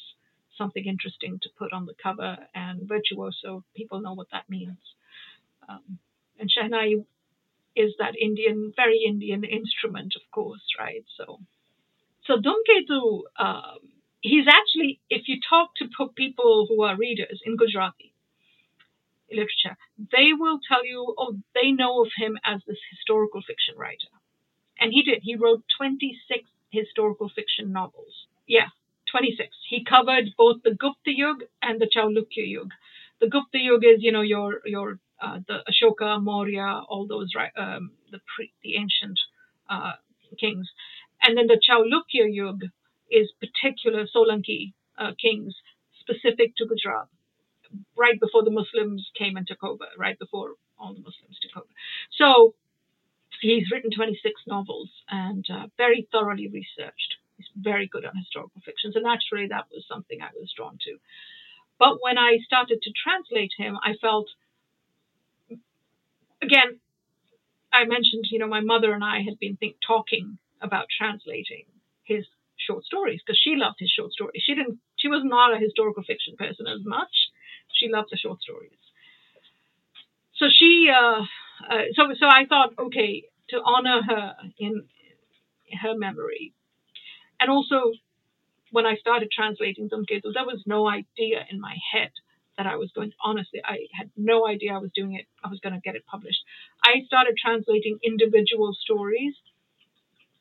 something 0.57 0.85
interesting 0.85 1.39
to 1.41 1.49
put 1.57 1.73
on 1.73 1.85
the 1.85 1.95
cover. 2.01 2.37
And 2.53 2.87
Virtuoso, 2.87 3.63
people 3.75 4.01
know 4.01 4.13
what 4.13 4.27
that 4.31 4.49
means. 4.49 4.77
Um, 5.67 5.97
and 6.39 6.49
Shehnai 6.49 7.05
is 7.75 7.93
that 7.99 8.15
Indian, 8.19 8.73
very 8.75 9.01
Indian 9.07 9.43
instrument, 9.43 10.13
of 10.15 10.23
course, 10.31 10.63
right? 10.79 11.05
So, 11.17 11.39
so 12.25 12.37
Dhumketu, 12.37 13.21
um, 13.39 13.79
he's 14.21 14.47
actually, 14.47 14.99
if 15.09 15.27
you 15.27 15.39
talk 15.49 15.71
to 15.77 15.87
people 16.15 16.67
who 16.69 16.83
are 16.83 16.97
readers 16.97 17.41
in 17.45 17.57
Gujarati 17.57 18.13
literature, 19.31 19.77
they 20.11 20.33
will 20.37 20.59
tell 20.67 20.85
you, 20.85 21.15
oh, 21.17 21.35
they 21.55 21.71
know 21.71 22.01
of 22.03 22.09
him 22.17 22.37
as 22.45 22.61
this 22.67 22.79
historical 22.91 23.41
fiction 23.45 23.75
writer. 23.77 24.13
And 24.79 24.91
he 24.93 25.03
did. 25.03 25.21
He 25.23 25.35
wrote 25.35 25.63
26 25.77 26.43
historical 26.71 27.29
fiction 27.29 27.71
novels. 27.71 28.27
Yeah, 28.47 28.69
26. 29.11 29.49
He 29.69 29.83
covered 29.85 30.25
both 30.37 30.63
the 30.63 30.75
Gupta 30.75 31.11
Yug 31.15 31.43
and 31.61 31.81
the 31.81 31.89
Chalukya 31.95 32.47
Yug. 32.49 32.71
The 33.21 33.29
Gupta 33.29 33.59
Yug 33.59 33.83
is, 33.85 33.99
you 34.03 34.11
know, 34.11 34.21
your 34.21 34.61
your 34.65 34.99
uh, 35.21 35.39
the 35.47 35.59
Ashoka, 35.69 36.21
Maurya, 36.21 36.81
all 36.89 37.07
those 37.07 37.31
um, 37.57 37.91
the 38.11 38.19
pre, 38.35 38.51
the 38.63 38.75
ancient 38.75 39.19
uh, 39.69 39.93
kings, 40.39 40.69
and 41.21 41.37
then 41.37 41.47
the 41.47 41.59
Chalukya 41.59 42.27
Yug 42.33 42.61
is 43.09 43.31
particular 43.39 44.05
Solanki 44.05 44.73
uh, 44.97 45.11
kings 45.21 45.55
specific 45.99 46.55
to 46.57 46.65
Gujarat, 46.65 47.07
right 47.97 48.19
before 48.19 48.43
the 48.43 48.51
Muslims 48.51 49.09
came 49.17 49.37
and 49.37 49.47
took 49.47 49.63
over, 49.63 49.85
right 49.97 50.17
before 50.19 50.55
all 50.77 50.93
the 50.93 50.99
Muslims 50.99 51.39
took 51.41 51.57
over. 51.57 51.73
So 52.17 52.55
he's 53.41 53.71
written 53.71 53.91
26 53.91 54.41
novels 54.47 54.89
and 55.09 55.45
uh, 55.49 55.67
very 55.77 56.07
thoroughly 56.11 56.47
researched. 56.47 57.15
He's 57.37 57.47
very 57.55 57.87
good 57.87 58.05
on 58.05 58.15
historical 58.15 58.61
fiction, 58.65 58.91
so 58.93 58.99
naturally 58.99 59.47
that 59.47 59.65
was 59.71 59.85
something 59.87 60.21
I 60.21 60.29
was 60.35 60.53
drawn 60.55 60.77
to. 60.85 60.97
But 61.79 61.97
when 62.01 62.17
I 62.17 62.37
started 62.45 62.81
to 62.81 62.91
translate 62.91 63.53
him, 63.57 63.77
I 63.83 63.95
felt 63.99 64.27
again, 66.43 66.79
I 67.71 67.85
mentioned, 67.85 68.25
you 68.29 68.39
know, 68.39 68.47
my 68.47 68.61
mother 68.61 68.93
and 68.93 69.03
I 69.03 69.21
had 69.21 69.39
been 69.39 69.55
think, 69.57 69.77
talking 69.85 70.37
about 70.61 70.85
translating 70.95 71.65
his 72.03 72.25
short 72.57 72.85
stories 72.85 73.21
because 73.25 73.39
she 73.41 73.55
loved 73.55 73.77
his 73.79 73.89
short 73.89 74.11
stories. 74.11 74.43
She 74.45 74.55
didn't. 74.55 74.79
She 74.95 75.07
was 75.07 75.21
not 75.23 75.53
a 75.53 75.57
historical 75.59 76.03
fiction 76.03 76.35
person 76.37 76.67
as 76.67 76.85
much. 76.85 77.13
She 77.73 77.89
loved 77.89 78.09
the 78.11 78.17
short 78.17 78.41
stories. 78.41 78.77
So 80.35 80.47
she. 80.51 80.89
Uh, 80.89 81.23
uh, 81.69 81.83
so 81.95 82.03
so 82.19 82.27
I 82.27 82.45
thought, 82.47 82.73
okay, 82.77 83.23
to 83.49 83.61
honor 83.63 84.01
her 84.07 84.35
in 84.59 84.83
her 85.81 85.97
memory, 85.97 86.53
and 87.39 87.49
also 87.49 87.93
when 88.71 88.85
I 88.85 88.95
started 88.95 89.29
translating 89.31 89.89
Dhumketu, 89.89 90.33
there 90.33 90.45
was 90.45 90.63
no 90.65 90.87
idea 90.89 91.45
in 91.49 91.61
my 91.61 91.75
head 91.91 92.11
that 92.57 92.67
I 92.67 92.75
was 92.75 92.91
going 92.91 93.11
honestly, 93.23 93.61
I 93.63 93.87
had 93.97 94.09
no 94.15 94.47
idea 94.47 94.73
I 94.73 94.77
was 94.77 94.91
doing 94.93 95.15
it, 95.15 95.25
I 95.43 95.49
was 95.49 95.59
going 95.59 95.73
to 95.73 95.81
get 95.81 95.95
it 95.95 96.05
published. 96.05 96.39
I 96.83 97.05
started 97.05 97.35
translating 97.41 97.99
individual 98.03 98.75
stories 98.79 99.33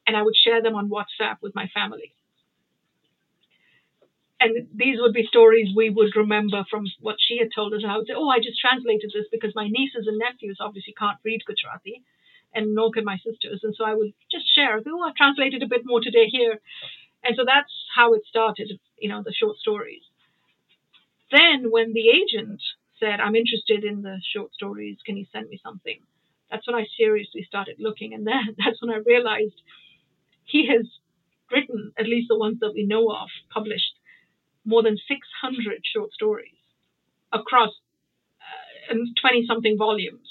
and 0.06 0.16
I 0.16 0.22
would 0.22 0.34
share 0.36 0.62
them 0.62 0.74
on 0.74 0.90
WhatsApp 0.90 1.36
with 1.40 1.54
my 1.54 1.68
family. 1.74 2.12
And 4.40 4.66
these 4.74 4.96
would 4.98 5.12
be 5.12 5.24
stories 5.26 5.68
we 5.74 5.88
would 5.88 6.16
remember 6.16 6.64
from 6.68 6.86
what 7.00 7.16
she 7.20 7.38
had 7.38 7.50
told 7.54 7.74
us. 7.74 7.82
I 7.86 7.96
would 7.96 8.08
say, 8.08 8.14
Oh, 8.16 8.28
I 8.28 8.38
just 8.38 8.58
translated 8.58 9.12
this 9.14 9.26
because 9.30 9.52
my 9.54 9.68
nieces 9.68 10.08
and 10.08 10.18
nephews 10.18 10.58
obviously 10.60 10.94
can't 10.98 11.18
read 11.24 11.46
Gujarati, 11.46 12.02
and 12.52 12.74
nor 12.74 12.90
can 12.90 13.04
my 13.04 13.18
sisters. 13.18 13.60
And 13.62 13.72
so 13.76 13.84
I 13.84 13.94
would 13.94 14.12
just 14.32 14.52
share, 14.52 14.80
Oh, 14.84 15.02
I 15.06 15.12
translated 15.16 15.62
a 15.62 15.68
bit 15.68 15.82
more 15.84 16.00
today 16.00 16.26
here. 16.26 16.58
And 17.22 17.36
so 17.36 17.44
that's 17.46 17.70
how 17.94 18.14
it 18.14 18.22
started, 18.28 18.80
you 18.98 19.08
know, 19.08 19.22
the 19.22 19.32
short 19.32 19.58
stories 19.58 20.02
then 21.33 21.70
when 21.70 21.93
the 21.95 22.09
agent 22.11 22.61
said, 23.01 23.20
I'm 23.20 23.35
interested 23.35 23.85
in 23.85 24.03
the 24.03 24.20
short 24.33 24.53
stories, 24.55 24.99
can 25.05 25.16
you 25.16 25.26
send 25.33 25.49
me 25.49 25.61
something? 25.64 26.01
That's 26.51 26.66
when 26.66 26.76
I 26.76 26.87
seriously 26.97 27.45
started 27.49 27.76
looking. 27.80 28.14
And 28.14 28.26
then 28.26 28.55
that's 28.59 28.80
when 28.80 28.91
I 28.91 29.01
realized 29.05 29.61
he 30.45 30.68
has 30.68 30.87
written, 31.51 31.93
at 31.99 32.07
least 32.07 32.28
the 32.28 32.39
ones 32.39 32.59
that 32.61 32.72
we 32.74 32.85
know 32.85 33.11
of, 33.11 33.28
published 33.53 33.95
more 34.64 34.83
than 34.83 34.97
600 34.97 35.80
short 35.83 36.12
stories 36.12 36.61
across 37.33 37.70
20 38.89 39.09
uh, 39.22 39.46
something 39.49 39.76
volumes. 39.79 40.29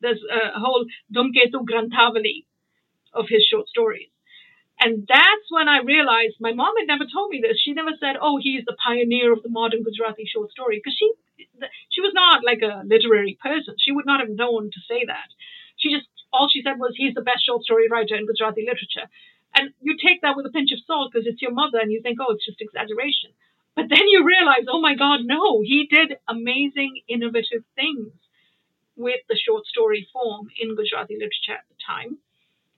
There's 0.00 0.22
a 0.30 0.58
whole 0.58 0.86
Dhumketu 1.14 1.64
Granthavali 1.64 2.44
of 3.14 3.26
his 3.28 3.44
short 3.50 3.68
stories. 3.68 4.11
And 4.82 5.06
that's 5.06 5.46
when 5.50 5.68
I 5.68 5.78
realized 5.78 6.40
my 6.40 6.52
mom 6.52 6.74
had 6.76 6.88
never 6.88 7.06
told 7.06 7.30
me 7.30 7.38
this. 7.40 7.60
She 7.62 7.72
never 7.72 7.92
said, 8.00 8.16
"Oh, 8.20 8.38
he's 8.42 8.64
the 8.64 8.74
pioneer 8.84 9.32
of 9.32 9.44
the 9.44 9.48
modern 9.48 9.84
Gujarati 9.84 10.26
short 10.26 10.50
story," 10.50 10.78
because 10.82 10.96
she 10.98 11.08
she 11.88 12.00
was 12.00 12.12
not 12.14 12.42
like 12.44 12.62
a 12.62 12.82
literary 12.84 13.38
person. 13.40 13.76
She 13.78 13.92
would 13.92 14.06
not 14.06 14.18
have 14.18 14.30
known 14.30 14.72
to 14.72 14.80
say 14.88 15.04
that. 15.06 15.28
She 15.76 15.94
just 15.94 16.08
all 16.32 16.48
she 16.50 16.62
said 16.62 16.80
was, 16.80 16.94
"He's 16.96 17.14
the 17.14 17.22
best 17.22 17.46
short 17.46 17.62
story 17.62 17.86
writer 17.88 18.16
in 18.16 18.26
Gujarati 18.26 18.62
literature." 18.66 19.08
And 19.54 19.72
you 19.80 19.96
take 19.96 20.22
that 20.22 20.34
with 20.36 20.46
a 20.46 20.50
pinch 20.50 20.72
of 20.72 20.80
salt 20.80 21.12
because 21.12 21.28
it's 21.28 21.42
your 21.42 21.52
mother, 21.52 21.78
and 21.78 21.92
you 21.92 22.02
think, 22.02 22.18
"Oh, 22.20 22.32
it's 22.32 22.44
just 22.44 22.60
exaggeration." 22.60 23.30
But 23.76 23.88
then 23.88 24.08
you 24.08 24.24
realize, 24.24 24.66
"Oh 24.66 24.80
my 24.80 24.96
God, 24.96 25.20
no! 25.24 25.60
He 25.60 25.86
did 25.86 26.16
amazing, 26.26 27.02
innovative 27.06 27.64
things 27.76 28.12
with 28.96 29.20
the 29.28 29.36
short 29.36 29.64
story 29.66 30.08
form 30.12 30.50
in 30.58 30.74
Gujarati 30.74 31.14
literature 31.14 31.54
at 31.54 31.68
the 31.68 31.76
time." 31.86 32.18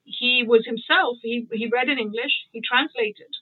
He 0.05 0.45
was 0.47 0.67
himself, 0.67 1.19
he, 1.23 1.47
he 1.53 1.69
read 1.69 1.89
in 1.89 1.99
English, 1.99 2.47
he 2.53 2.61
translated 2.61 3.33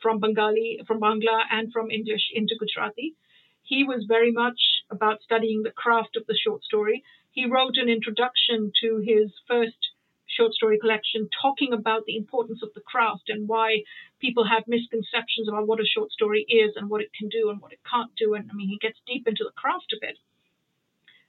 from 0.00 0.20
Bengali, 0.20 0.80
from 0.86 1.00
Bangla 1.00 1.44
and 1.50 1.72
from 1.72 1.90
English 1.90 2.30
into 2.32 2.56
Gujarati. 2.58 3.14
He 3.62 3.84
was 3.84 4.04
very 4.08 4.32
much 4.32 4.60
about 4.90 5.22
studying 5.22 5.62
the 5.62 5.70
craft 5.70 6.16
of 6.16 6.26
the 6.26 6.36
short 6.36 6.64
story. 6.64 7.04
He 7.30 7.46
wrote 7.46 7.76
an 7.76 7.88
introduction 7.88 8.72
to 8.80 8.98
his 8.98 9.32
first 9.46 9.90
short 10.26 10.52
story 10.54 10.78
collection 10.78 11.28
talking 11.42 11.72
about 11.72 12.04
the 12.06 12.16
importance 12.16 12.62
of 12.62 12.72
the 12.74 12.80
craft 12.80 13.28
and 13.28 13.48
why 13.48 13.82
people 14.20 14.46
have 14.46 14.64
misconceptions 14.66 15.48
about 15.48 15.66
what 15.66 15.80
a 15.80 15.84
short 15.84 16.10
story 16.12 16.46
is 16.48 16.72
and 16.76 16.88
what 16.88 17.00
it 17.00 17.10
can 17.12 17.28
do 17.28 17.50
and 17.50 17.60
what 17.60 17.72
it 17.72 17.80
can't 17.88 18.14
do. 18.16 18.34
And 18.34 18.48
I 18.50 18.54
mean, 18.54 18.68
he 18.68 18.78
gets 18.78 18.98
deep 19.06 19.26
into 19.26 19.44
the 19.44 19.52
craft 19.56 19.92
of 19.92 19.98
it. 20.02 20.18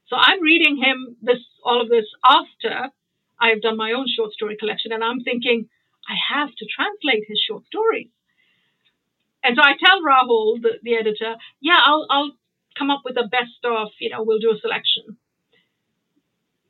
So 0.07 0.15
I'm 0.17 0.41
reading 0.41 0.77
him 0.77 1.15
this 1.21 1.39
all 1.63 1.81
of 1.81 1.89
this 1.89 2.05
after 2.25 2.91
I've 3.41 3.61
done 3.61 3.75
my 3.75 3.91
own 3.91 4.05
short 4.07 4.31
story 4.33 4.55
collection, 4.57 4.91
and 4.91 5.03
I'm 5.03 5.21
thinking, 5.21 5.67
I 6.07 6.15
have 6.33 6.49
to 6.49 6.65
translate 6.65 7.25
his 7.27 7.41
short 7.45 7.65
stories. 7.65 8.09
And 9.43 9.55
so 9.55 9.63
I 9.63 9.73
tell 9.83 10.01
Rahul, 10.01 10.61
the, 10.61 10.79
the 10.83 10.95
editor, 10.95 11.35
yeah, 11.59 11.79
I'll, 11.83 12.05
I'll 12.09 12.31
come 12.77 12.91
up 12.91 13.01
with 13.03 13.17
a 13.17 13.27
best 13.27 13.65
of, 13.65 13.89
you 13.99 14.09
know, 14.09 14.23
we'll 14.23 14.39
do 14.39 14.51
a 14.51 14.59
selection. 14.59 15.17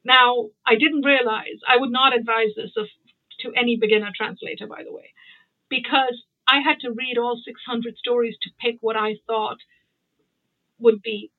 Now, 0.03 0.49
I 0.65 0.76
didn't 0.76 1.06
realize, 1.06 1.60
I 1.68 1.77
would 1.77 1.91
not 1.91 2.15
advise 2.15 2.56
this 2.56 2.72
of, 2.77 2.88
to 3.41 3.52
any 3.56 3.77
beginner 3.77 4.11
translator, 4.15 4.68
by 4.68 4.84
the 4.84 4.93
way, 4.93 5.14
because 5.69 6.23
I 6.48 6.61
had 6.61 6.80
to 6.81 6.91
read 6.91 7.18
all 7.18 7.39
600 7.43 7.98
stories 7.98 8.35
to 8.41 8.49
pick 8.60 8.77
what 8.81 8.95
I 8.95 9.15
thought 9.27 9.57
would 10.80 11.02
be, 11.02 11.31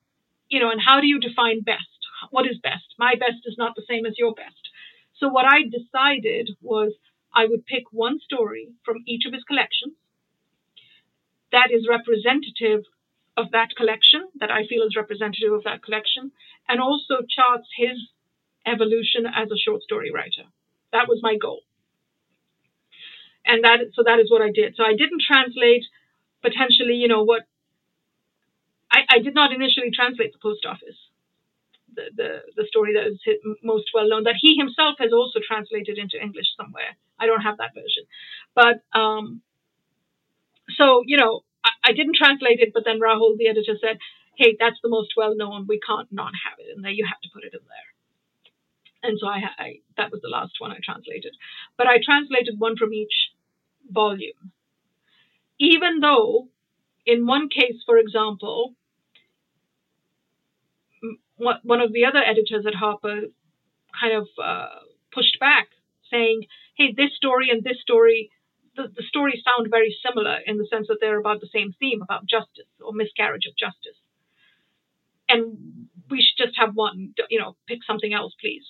you 0.49 0.59
know, 0.59 0.69
and 0.71 0.81
how 0.83 1.01
do 1.01 1.07
you 1.07 1.19
define 1.19 1.61
best? 1.61 1.81
What 2.29 2.47
is 2.47 2.57
best? 2.61 2.95
My 2.97 3.15
best 3.15 3.43
is 3.45 3.55
not 3.57 3.75
the 3.75 3.83
same 3.87 4.05
as 4.05 4.17
your 4.17 4.33
best. 4.33 4.69
So 5.19 5.29
what 5.29 5.45
I 5.45 5.63
decided 5.63 6.51
was 6.61 6.93
I 7.33 7.45
would 7.45 7.65
pick 7.65 7.85
one 7.91 8.19
story 8.19 8.69
from 8.85 9.03
each 9.05 9.25
of 9.25 9.33
his 9.33 9.43
collections 9.43 9.93
that 11.53 11.69
is 11.71 11.87
representative 11.87 12.83
of 13.37 13.51
that 13.51 13.69
collection, 13.77 14.27
that 14.41 14.51
I 14.51 14.65
feel 14.65 14.83
is 14.83 14.97
representative 14.97 15.53
of 15.53 15.63
that 15.63 15.83
collection, 15.83 16.31
and 16.67 16.81
also 16.81 17.21
charts 17.29 17.69
his 17.77 18.09
evolution 18.65 19.25
as 19.25 19.49
a 19.51 19.57
short 19.57 19.81
story 19.83 20.11
writer. 20.11 20.49
That 20.91 21.07
was 21.07 21.21
my 21.21 21.37
goal. 21.37 21.61
And 23.45 23.63
that 23.63 23.79
so 23.93 24.03
that 24.03 24.19
is 24.19 24.31
what 24.31 24.41
I 24.41 24.51
did. 24.53 24.75
So 24.75 24.83
I 24.83 24.95
didn't 24.95 25.21
translate 25.25 25.85
potentially, 26.41 26.95
you 26.95 27.07
know, 27.07 27.23
what 27.23 27.43
I, 28.91 29.01
I 29.09 29.19
did 29.19 29.35
not 29.35 29.51
initially 29.51 29.91
translate 29.93 30.33
the 30.33 30.39
post 30.41 30.65
office. 30.65 30.97
The, 31.95 32.41
the, 32.55 32.65
story 32.67 32.93
that 32.93 33.07
is 33.07 33.19
most 33.63 33.91
well 33.93 34.07
known 34.07 34.23
that 34.23 34.35
he 34.39 34.55
himself 34.55 34.95
has 34.99 35.11
also 35.13 35.39
translated 35.45 35.97
into 35.97 36.21
English 36.21 36.47
somewhere. 36.57 36.97
I 37.19 37.27
don't 37.27 37.41
have 37.41 37.57
that 37.57 37.73
version, 37.73 38.05
but 38.55 38.81
um, 38.97 39.41
so 40.77 41.03
you 41.05 41.17
know 41.17 41.41
I, 41.63 41.89
I 41.89 41.93
didn't 41.93 42.15
translate 42.15 42.59
it, 42.59 42.71
but 42.73 42.83
then 42.85 42.99
Rahul, 42.99 43.37
the 43.37 43.47
editor, 43.47 43.75
said, 43.79 43.99
"Hey, 44.35 44.55
that's 44.59 44.79
the 44.81 44.89
most 44.89 45.13
well 45.15 45.35
known. 45.35 45.65
We 45.67 45.79
can't 45.79 46.11
not 46.11 46.33
have 46.45 46.59
it 46.59 46.75
in 46.75 46.81
there. 46.81 46.91
You 46.91 47.05
have 47.05 47.21
to 47.21 47.29
put 47.33 47.43
it 47.43 47.53
in 47.53 47.65
there." 47.67 47.89
and 49.03 49.19
so 49.19 49.27
I, 49.27 49.41
I, 49.59 49.69
that 49.97 50.11
was 50.11 50.21
the 50.21 50.29
last 50.29 50.53
one 50.59 50.71
I 50.71 50.79
translated. 50.83 51.35
But 51.77 51.87
I 51.87 51.97
translated 52.03 52.55
one 52.57 52.77
from 52.77 52.93
each 52.93 53.31
volume, 53.91 54.51
even 55.59 55.99
though 55.99 56.47
in 57.05 57.27
one 57.27 57.49
case, 57.49 57.83
for 57.85 57.97
example, 57.97 58.75
one 61.37 61.81
of 61.81 61.93
the 61.93 62.05
other 62.05 62.23
editors 62.23 62.65
at 62.67 62.75
Harper 62.75 63.21
kind 63.99 64.13
of 64.13 64.27
uh, 64.41 64.79
pushed 65.13 65.39
back, 65.39 65.67
saying, 66.11 66.45
"Hey, 66.75 66.93
this 66.95 67.15
story 67.15 67.49
and 67.49 67.63
this 67.63 67.79
story." 67.81 68.29
The, 68.75 68.87
the 68.87 69.03
stories 69.03 69.43
sound 69.45 69.69
very 69.69 69.95
similar 70.03 70.39
in 70.47 70.57
the 70.57 70.65
sense 70.65 70.87
that 70.87 70.97
they're 70.99 71.19
about 71.19 71.41
the 71.41 71.53
same 71.53 71.75
theme 71.79 72.01
about 72.01 72.25
justice 72.25 72.65
or 72.81 72.91
miscarriage 72.91 73.45
of 73.45 73.55
justice. 73.55 74.01
And 75.29 75.89
we 76.09 76.25
should 76.25 76.47
just 76.47 76.57
have 76.57 76.73
one, 76.73 77.13
you 77.29 77.39
know, 77.39 77.55
pick 77.67 77.83
something 77.85 78.15
else, 78.15 78.33
please. 78.41 78.65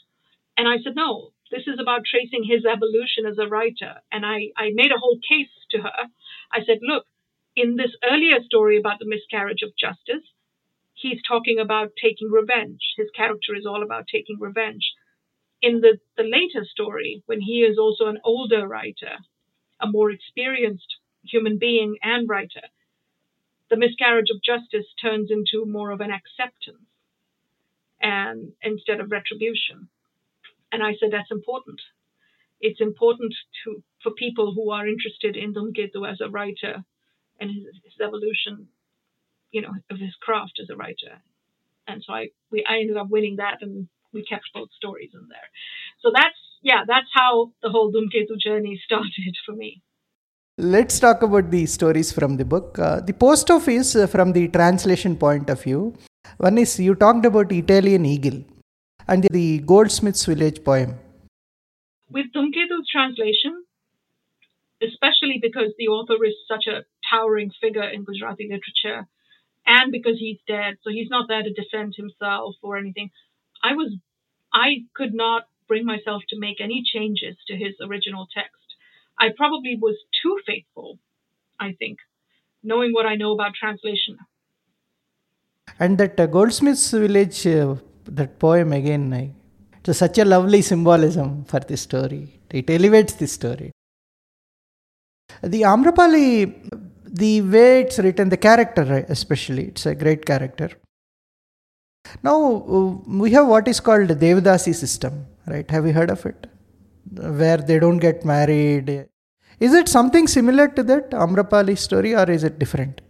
And 0.57 0.67
I 0.67 0.77
said, 0.83 0.95
no, 0.95 1.31
this 1.51 1.67
is 1.67 1.79
about 1.79 2.01
tracing 2.03 2.43
his 2.43 2.65
evolution 2.65 3.25
as 3.25 3.37
a 3.39 3.47
writer. 3.47 4.01
And 4.11 4.25
I, 4.25 4.51
I 4.57 4.71
made 4.73 4.91
a 4.91 4.99
whole 4.99 5.19
case 5.23 5.53
to 5.71 5.77
her. 5.81 5.99
I 6.51 6.65
said, 6.65 6.79
look, 6.81 7.05
in 7.55 7.75
this 7.75 7.91
earlier 8.03 8.41
story 8.43 8.77
about 8.77 8.99
the 8.99 9.07
miscarriage 9.07 9.63
of 9.63 9.71
justice, 9.79 10.25
he's 11.03 11.21
talking 11.27 11.59
about 11.59 11.91
taking 12.01 12.31
revenge. 12.31 12.81
His 12.97 13.09
character 13.15 13.53
is 13.55 13.65
all 13.65 13.83
about 13.83 14.07
taking 14.07 14.39
revenge. 14.39 14.93
In 15.61 15.81
the, 15.81 15.99
the 16.17 16.23
later 16.23 16.65
story, 16.65 17.21
when 17.25 17.41
he 17.41 17.59
is 17.59 17.77
also 17.77 18.07
an 18.07 18.19
older 18.23 18.67
writer, 18.67 19.15
a 19.81 19.87
more 19.87 20.09
experienced 20.09 20.95
human 21.23 21.59
being 21.59 21.97
and 22.01 22.27
writer, 22.27 22.67
the 23.69 23.77
miscarriage 23.77 24.31
of 24.33 24.41
justice 24.41 24.87
turns 25.01 25.29
into 25.29 25.65
more 25.65 25.91
of 25.91 26.01
an 26.01 26.11
acceptance 26.11 26.87
and 28.01 28.53
instead 28.61 28.99
of 28.99 29.11
retribution. 29.11 29.89
And 30.71 30.81
I 30.83 30.95
said, 30.99 31.09
that's 31.11 31.31
important. 31.31 31.81
It's 32.61 32.81
important 32.81 33.33
to 33.63 33.83
for 34.01 34.11
people 34.11 34.53
who 34.53 34.71
are 34.71 34.87
interested 34.87 35.35
in 35.35 35.53
Dhumketu 35.53 36.09
as 36.09 36.19
a 36.21 36.29
writer 36.29 36.83
and 37.39 37.49
his, 37.49 37.65
his 37.83 37.99
evolution, 38.01 38.67
you 39.53 39.61
know, 39.61 39.73
of 39.89 39.97
his 39.99 40.15
craft 40.19 40.59
as 40.61 40.69
a 40.69 40.75
writer. 40.75 41.13
And 41.87 42.03
so 42.05 42.13
I 42.13 42.29
we 42.51 42.65
I 42.67 42.79
ended 42.81 42.97
up 42.97 43.09
winning 43.09 43.37
that 43.37 43.61
and 43.61 43.87
we 44.11 44.25
kept 44.25 44.49
both 44.53 44.69
stories 44.75 45.11
in 45.13 45.27
there. 45.29 45.49
So 46.01 46.11
that's 46.13 46.41
yeah, 46.61 46.81
that's 46.87 47.11
how 47.13 47.51
the 47.61 47.69
whole 47.69 47.91
Dhumketu 47.93 48.37
journey 48.39 48.81
started 48.85 49.35
for 49.45 49.53
me. 49.53 49.81
Let's 50.57 50.99
talk 50.99 51.23
about 51.23 51.49
the 51.49 51.65
stories 51.65 52.11
from 52.11 52.37
the 52.37 52.45
book. 52.45 52.77
Uh, 52.77 52.99
the 52.99 53.13
post 53.13 53.49
office, 53.49 53.95
uh, 53.95 54.05
from 54.05 54.33
the 54.33 54.47
translation 54.49 55.15
point 55.17 55.49
of 55.49 55.63
view, 55.63 55.95
one 56.37 56.59
is 56.59 56.79
you 56.79 56.93
talked 56.93 57.25
about 57.25 57.51
Italian 57.51 58.05
eagle 58.05 58.43
and 59.07 59.23
the 59.31 59.59
Goldsmith's 59.59 60.25
Village 60.25 60.63
poem. 60.63 60.99
With 62.11 62.27
Dhumketu's 62.35 62.87
translation, 62.91 63.63
especially 64.81 65.39
because 65.41 65.73
the 65.79 65.87
author 65.87 66.23
is 66.23 66.35
such 66.47 66.67
a 66.67 66.83
towering 67.09 67.51
figure 67.59 67.89
in 67.89 68.03
Gujarati 68.03 68.43
literature, 68.43 69.07
and 69.65 69.91
because 69.91 70.17
he's 70.19 70.39
dead, 70.47 70.75
so 70.83 70.89
he's 70.89 71.09
not 71.09 71.27
there 71.27 71.43
to 71.43 71.53
defend 71.53 71.95
himself 71.95 72.55
or 72.61 72.77
anything. 72.77 73.09
I 73.63 73.73
was, 73.73 73.95
I 74.53 74.85
could 74.93 75.13
not 75.13 75.43
bring 75.67 75.85
myself 75.85 76.23
to 76.29 76.39
make 76.39 76.59
any 76.59 76.83
changes 76.85 77.35
to 77.47 77.55
his 77.55 77.73
original 77.81 78.27
text. 78.33 78.57
I 79.17 79.29
probably 79.35 79.77
was 79.79 79.95
too 80.21 80.39
faithful, 80.45 80.99
I 81.59 81.73
think, 81.73 81.99
knowing 82.63 82.91
what 82.93 83.05
I 83.05 83.15
know 83.15 83.31
about 83.31 83.53
translation. 83.53 84.17
And 85.79 85.97
that 85.97 86.19
uh, 86.19 86.25
Goldsmith's 86.27 86.91
Village 86.91 87.47
uh, 87.47 87.75
that 88.05 88.39
poem 88.39 88.73
again, 88.73 89.13
I, 89.13 89.31
it's 89.85 89.97
such 89.97 90.17
a 90.17 90.25
lovely 90.25 90.61
symbolism 90.61 91.45
for 91.45 91.59
this 91.59 91.81
story. 91.81 92.39
It 92.49 92.69
elevates 92.69 93.13
the 93.13 93.27
story. 93.27 93.71
The 95.41 95.61
Amrapali, 95.61 96.82
the 97.13 97.41
way 97.41 97.81
it's 97.81 97.99
written, 97.99 98.29
the 98.29 98.37
character 98.37 99.05
especially, 99.07 99.65
it's 99.65 99.85
a 99.85 99.93
great 99.93 100.25
character. 100.25 100.71
Now 102.23 102.37
uh, 102.55 102.89
we 103.07 103.31
have 103.31 103.47
what 103.47 103.67
is 103.67 103.79
called 103.79 104.07
the 104.07 104.15
Devadasi 104.15 104.73
system, 104.73 105.25
right? 105.47 105.69
Have 105.69 105.85
you 105.85 105.93
heard 105.93 106.09
of 106.09 106.25
it? 106.25 106.47
Where 107.11 107.57
they 107.57 107.79
don't 107.79 107.99
get 107.99 108.25
married. 108.25 109.07
Is 109.59 109.73
it 109.73 109.87
something 109.87 110.27
similar 110.27 110.67
to 110.69 110.83
that 110.83 111.11
Amrapali 111.11 111.77
story, 111.77 112.15
or 112.15 112.29
is 112.29 112.43
it 112.43 112.57
different? 112.57 113.01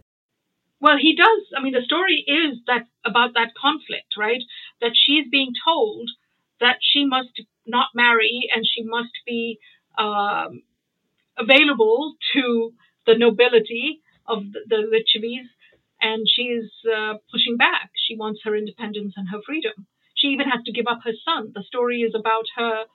Well, 0.81 0.97
he 0.99 1.15
does. 1.15 1.43
I 1.57 1.63
mean, 1.63 1.73
the 1.73 1.81
story 1.81 2.25
is 2.27 2.57
that 2.67 2.85
about 3.05 3.34
that 3.35 3.53
conflict, 3.59 4.15
right? 4.17 4.41
That 4.81 4.91
she's 4.93 5.25
being 5.31 5.53
told 5.65 6.09
that 6.59 6.77
she 6.81 7.05
must 7.05 7.41
not 7.65 7.88
marry 7.95 8.49
and 8.53 8.65
she 8.67 8.84
must 8.84 9.13
be 9.25 9.59
um, 9.97 10.63
available 11.38 12.15
to 12.34 12.73
the 13.05 13.17
nobility 13.17 14.01
of 14.27 14.43
the, 14.51 14.59
the 14.67 15.38
and 16.01 16.27
she's 16.27 16.69
uh, 16.88 17.15
pushing 17.31 17.57
back. 17.57 17.91
She 17.95 18.15
wants 18.15 18.41
her 18.43 18.55
independence 18.55 19.13
and 19.15 19.27
her 19.30 19.39
freedom. 19.45 19.88
She 20.15 20.27
even 20.27 20.49
has 20.49 20.63
to 20.65 20.71
give 20.71 20.85
up 20.88 20.99
her 21.03 21.13
son. 21.25 21.51
The 21.55 21.63
story 21.63 22.01
is 22.01 22.13
about 22.15 22.45
her 22.57 22.85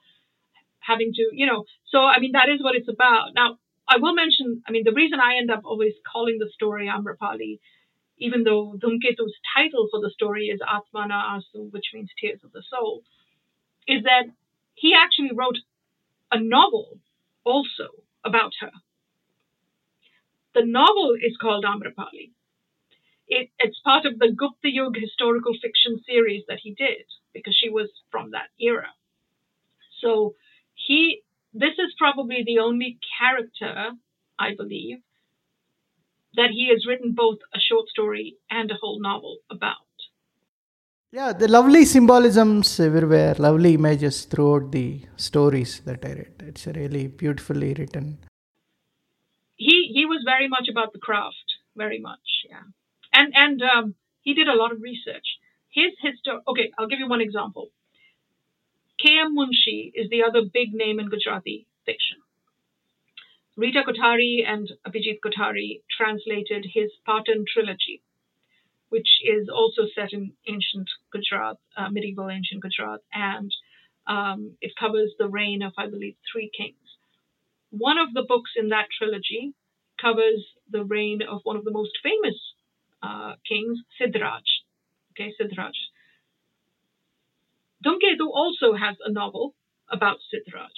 having 0.79 1.11
to, 1.13 1.29
you 1.31 1.45
know. 1.45 1.65
So, 1.87 1.99
I 1.99 2.19
mean, 2.19 2.33
that 2.33 2.49
is 2.49 2.61
what 2.61 2.75
it's 2.75 2.87
about. 2.89 3.33
Now, 3.35 3.57
I 3.87 3.97
will 3.97 4.13
mention, 4.13 4.61
I 4.67 4.71
mean, 4.71 4.83
the 4.85 4.93
reason 4.93 5.19
I 5.19 5.37
end 5.37 5.49
up 5.51 5.61
always 5.65 5.93
calling 6.11 6.37
the 6.39 6.49
story 6.53 6.87
Amrapali 6.87 7.59
even 8.19 8.43
though 8.43 8.75
Dhumketu's 8.77 9.33
title 9.55 9.87
for 9.89 10.01
the 10.01 10.11
story 10.13 10.47
is 10.47 10.59
Atmana 10.59 11.39
Asu, 11.39 11.71
which 11.71 11.91
means 11.93 12.09
tears 12.19 12.41
of 12.43 12.51
the 12.51 12.63
soul, 12.69 13.01
is 13.87 14.03
that 14.03 14.25
he 14.75 14.93
actually 14.93 15.31
wrote 15.33 15.57
a 16.31 16.39
novel 16.39 16.99
also 17.43 17.87
about 18.23 18.51
her. 18.59 18.71
The 20.59 20.65
novel 20.65 21.15
is 21.15 21.37
called 21.41 21.63
Amrapali. 21.63 22.31
It, 23.29 23.49
it's 23.59 23.79
part 23.79 24.05
of 24.05 24.19
the 24.19 24.33
Gupta 24.35 24.69
Yug 24.69 24.93
historical 24.97 25.53
fiction 25.53 26.03
series 26.05 26.43
that 26.49 26.59
he 26.61 26.73
did 26.73 27.05
because 27.33 27.55
she 27.57 27.69
was 27.69 27.87
from 28.11 28.31
that 28.31 28.49
era. 28.59 28.89
So 30.01 30.35
he, 30.73 31.21
this 31.53 31.75
is 31.79 31.95
probably 31.97 32.43
the 32.45 32.59
only 32.59 32.99
character, 33.17 33.91
I 34.37 34.49
believe, 34.57 34.97
that 36.35 36.49
he 36.51 36.67
has 36.73 36.85
written 36.85 37.13
both 37.13 37.39
a 37.55 37.59
short 37.61 37.87
story 37.87 38.35
and 38.51 38.69
a 38.69 38.79
whole 38.81 38.99
novel 39.01 39.37
about. 39.49 39.87
Yeah, 41.13 41.31
the 41.31 41.47
lovely 41.47 41.85
symbolisms 41.85 42.81
everywhere, 42.81 43.35
lovely 43.39 43.75
images 43.75 44.25
throughout 44.25 44.73
the 44.73 45.03
stories 45.15 45.79
that 45.85 46.03
I 46.03 46.09
read. 46.09 46.43
It's 46.45 46.67
really 46.67 47.07
beautifully 47.07 47.75
written. 47.75 48.17
Was 50.09 50.23
very 50.25 50.47
much 50.47 50.67
about 50.69 50.91
the 50.91 50.99
craft, 50.99 51.47
very 51.75 51.99
much, 51.99 52.27
yeah. 52.49 52.65
And 53.13 53.31
and 53.35 53.61
um, 53.61 53.95
he 54.21 54.33
did 54.33 54.47
a 54.47 54.55
lot 54.55 54.71
of 54.71 54.81
research. 54.81 55.37
His 55.69 55.93
history. 56.01 56.39
Okay, 56.47 56.71
I'll 56.77 56.87
give 56.87 56.99
you 56.99 57.07
one 57.07 57.21
example. 57.21 57.69
K.M. 58.99 59.35
Munshi 59.37 59.91
is 59.93 60.09
the 60.09 60.23
other 60.23 60.41
big 60.51 60.73
name 60.73 60.99
in 60.99 61.09
Gujarati 61.09 61.67
fiction. 61.85 62.17
Rita 63.55 63.83
Kothari 63.87 64.43
and 64.45 64.69
Abhijit 64.87 65.19
Kothari 65.23 65.81
translated 65.95 66.65
his 66.73 66.91
Patan 67.05 67.45
trilogy, 67.51 68.01
which 68.89 69.09
is 69.23 69.47
also 69.47 69.83
set 69.93 70.11
in 70.11 70.33
ancient 70.47 70.89
Gujarat, 71.13 71.57
uh, 71.77 71.89
medieval 71.89 72.29
ancient 72.29 72.61
Gujarat, 72.61 73.01
and 73.13 73.53
um, 74.07 74.57
it 74.59 74.71
covers 74.79 75.13
the 75.19 75.29
reign 75.29 75.61
of, 75.61 75.73
I 75.77 75.87
believe, 75.87 76.15
three 76.31 76.49
kings. 76.57 76.97
One 77.69 77.97
of 77.99 78.13
the 78.13 78.23
books 78.23 78.51
in 78.55 78.69
that 78.69 78.87
trilogy 78.97 79.53
covers 80.01 80.45
the 80.69 80.83
reign 80.83 81.21
of 81.21 81.41
one 81.43 81.57
of 81.57 81.65
the 81.65 81.71
most 81.71 81.91
famous 82.03 82.35
uh, 83.01 83.33
kings, 83.47 83.79
Siddharaj. 83.97 84.43
Okay, 85.11 85.33
Siddharaj. 85.39 85.75
Dhumketu 87.83 88.27
also 88.33 88.73
has 88.73 88.97
a 89.03 89.11
novel 89.11 89.55
about 89.89 90.17
Siddharaj. 90.29 90.71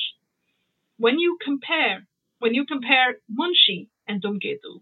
When 0.98 1.20
you 1.20 1.38
compare, 1.44 2.08
when 2.40 2.54
you 2.54 2.66
compare 2.66 3.18
Munshi 3.30 3.88
and 4.08 4.22
Dhumketu, 4.22 4.82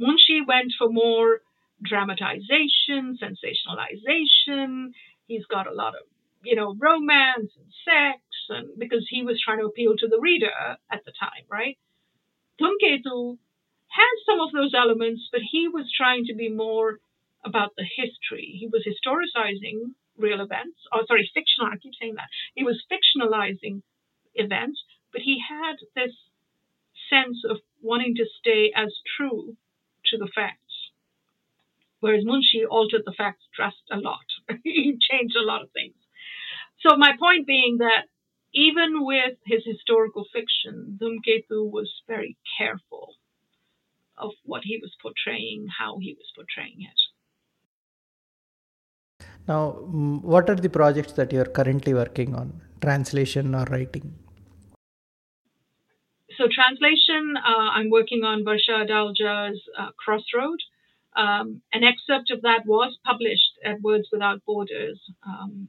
Munshi 0.00 0.46
went 0.46 0.72
for 0.78 0.88
more 0.88 1.40
dramatization, 1.82 3.18
sensationalization. 3.20 4.92
He's 5.26 5.44
got 5.46 5.66
a 5.66 5.74
lot 5.74 5.94
of, 5.94 6.02
you 6.42 6.54
know, 6.54 6.76
romance 6.78 7.50
and 7.56 7.72
sex, 7.84 8.22
and 8.48 8.78
because 8.78 9.06
he 9.10 9.22
was 9.22 9.40
trying 9.44 9.58
to 9.58 9.66
appeal 9.66 9.94
to 9.96 10.08
the 10.08 10.20
reader 10.20 10.50
at 10.90 11.04
the 11.04 11.12
time, 11.18 11.44
right? 11.50 11.76
Dhumketu 12.60 13.38
has 13.88 14.14
some 14.26 14.40
of 14.40 14.52
those 14.52 14.74
elements, 14.74 15.28
but 15.32 15.40
he 15.50 15.68
was 15.68 15.90
trying 15.96 16.26
to 16.26 16.34
be 16.34 16.48
more 16.48 16.98
about 17.44 17.72
the 17.76 17.84
history. 17.84 18.56
He 18.58 18.66
was 18.66 18.84
historicizing 18.84 19.94
real 20.16 20.40
events. 20.40 20.78
Oh, 20.92 21.04
sorry, 21.06 21.30
fictional. 21.32 21.72
I 21.72 21.76
keep 21.76 21.94
saying 22.00 22.16
that. 22.16 22.28
He 22.54 22.64
was 22.64 22.84
fictionalizing 22.90 23.82
events, 24.34 24.82
but 25.12 25.22
he 25.22 25.40
had 25.48 25.76
this 25.94 26.12
sense 27.08 27.38
of 27.48 27.58
wanting 27.82 28.16
to 28.16 28.26
stay 28.38 28.72
as 28.74 28.92
true 29.16 29.56
to 30.06 30.18
the 30.18 30.28
facts. 30.34 30.90
Whereas 32.00 32.24
Munshi 32.24 32.66
altered 32.68 33.02
the 33.04 33.14
facts 33.16 33.42
just 33.56 33.82
a 33.90 33.96
lot. 33.96 34.26
he 34.64 34.98
changed 35.10 35.36
a 35.36 35.44
lot 35.44 35.62
of 35.62 35.70
things. 35.72 35.94
So 36.80 36.96
my 36.96 37.12
point 37.18 37.46
being 37.46 37.78
that 37.78 38.06
even 38.66 39.04
with 39.06 39.36
his 39.46 39.62
historical 39.64 40.24
fiction, 40.32 40.98
Dhumketu 41.00 41.70
was 41.70 41.88
very 42.08 42.36
careful 42.58 43.14
of 44.16 44.32
what 44.44 44.62
he 44.64 44.80
was 44.82 44.92
portraying, 45.00 45.68
how 45.78 45.98
he 46.00 46.16
was 46.18 46.28
portraying 46.34 46.78
it. 46.90 47.00
Now, 49.46 49.70
what 50.32 50.50
are 50.50 50.56
the 50.56 50.68
projects 50.68 51.12
that 51.12 51.32
you 51.32 51.40
are 51.40 51.52
currently 51.58 51.94
working 51.94 52.34
on, 52.34 52.60
translation 52.80 53.54
or 53.54 53.64
writing? 53.66 54.12
So, 56.36 56.48
translation, 56.60 57.36
uh, 57.36 57.70
I'm 57.76 57.90
working 57.90 58.24
on 58.24 58.44
Varsha 58.44 58.74
Adalja's 58.84 59.60
uh, 59.78 59.90
Crossroad. 60.02 60.60
Um, 61.16 61.62
an 61.72 61.82
excerpt 61.84 62.30
of 62.32 62.42
that 62.42 62.66
was 62.66 62.98
published 63.04 63.52
at 63.64 63.80
Words 63.80 64.08
Without 64.12 64.44
Borders. 64.44 65.00
Um, 65.26 65.68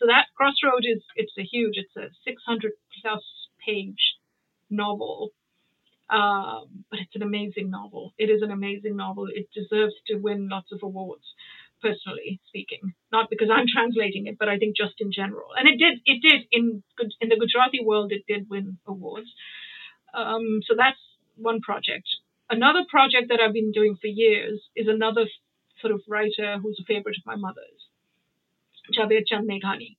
so 0.00 0.06
that 0.06 0.26
Crossroad 0.36 0.82
is 0.82 1.02
it's 1.14 1.36
a 1.38 1.42
huge, 1.42 1.76
it's 1.76 1.94
a 1.96 2.08
600 2.24 2.72
plus 3.02 3.22
page 3.64 4.16
novel 4.70 5.32
um, 6.10 6.84
but 6.90 6.98
it's 6.98 7.14
an 7.14 7.22
amazing 7.22 7.70
novel. 7.70 8.12
It 8.18 8.30
is 8.30 8.42
an 8.42 8.50
amazing 8.50 8.96
novel. 8.96 9.28
It 9.32 9.48
deserves 9.54 9.94
to 10.08 10.16
win 10.16 10.48
lots 10.48 10.72
of 10.72 10.80
awards, 10.82 11.22
personally 11.80 12.40
speaking. 12.48 12.94
Not 13.12 13.30
because 13.30 13.48
I'm 13.48 13.66
translating 13.72 14.26
it, 14.26 14.36
but 14.36 14.48
I 14.48 14.58
think 14.58 14.76
just 14.76 14.94
in 14.98 15.12
general. 15.12 15.48
And 15.56 15.68
it 15.68 15.78
did. 15.78 16.00
It 16.04 16.20
did 16.20 16.48
in 16.50 16.82
in 17.20 17.28
the 17.28 17.38
Gujarati 17.38 17.78
world. 17.84 18.10
It 18.10 18.24
did 18.26 18.50
win 18.50 18.78
awards. 18.86 19.28
Um, 20.12 20.60
so 20.66 20.74
that's 20.76 20.98
one 21.36 21.60
project. 21.60 22.08
Another 22.50 22.84
project 22.90 23.28
that 23.28 23.38
I've 23.38 23.54
been 23.54 23.70
doing 23.70 23.96
for 24.00 24.08
years 24.08 24.60
is 24.74 24.88
another 24.88 25.26
sort 25.80 25.94
of 25.94 26.02
writer 26.08 26.58
who's 26.60 26.80
a 26.82 26.84
favorite 26.84 27.16
of 27.16 27.24
my 27.24 27.36
mother's, 27.36 27.86
Jhaverchand 28.96 29.46
Meghani. 29.48 29.96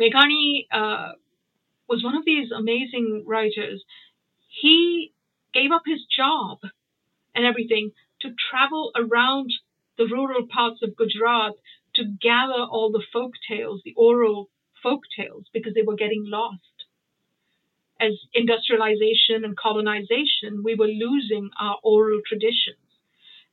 Meghani 0.00 0.66
uh, 0.72 1.12
was 1.88 2.04
one 2.04 2.16
of 2.16 2.24
these 2.24 2.50
amazing 2.50 3.24
writers. 3.26 3.84
He 4.48 5.12
gave 5.54 5.70
up 5.72 5.82
his 5.86 6.04
job 6.04 6.58
and 7.34 7.44
everything 7.44 7.92
to 8.20 8.34
travel 8.50 8.92
around 8.96 9.50
the 9.98 10.06
rural 10.06 10.46
parts 10.46 10.82
of 10.82 10.96
Gujarat 10.96 11.54
to 11.94 12.04
gather 12.20 12.62
all 12.70 12.90
the 12.92 13.04
folk 13.12 13.32
tales, 13.48 13.82
the 13.84 13.94
oral 13.96 14.50
folk 14.82 15.02
tales, 15.16 15.46
because 15.52 15.74
they 15.74 15.82
were 15.82 15.96
getting 15.96 16.24
lost. 16.26 16.60
As 18.00 18.12
industrialization 18.34 19.44
and 19.44 19.56
colonization, 19.56 20.62
we 20.62 20.74
were 20.74 20.88
losing 20.88 21.50
our 21.58 21.78
oral 21.82 22.20
traditions. 22.26 22.85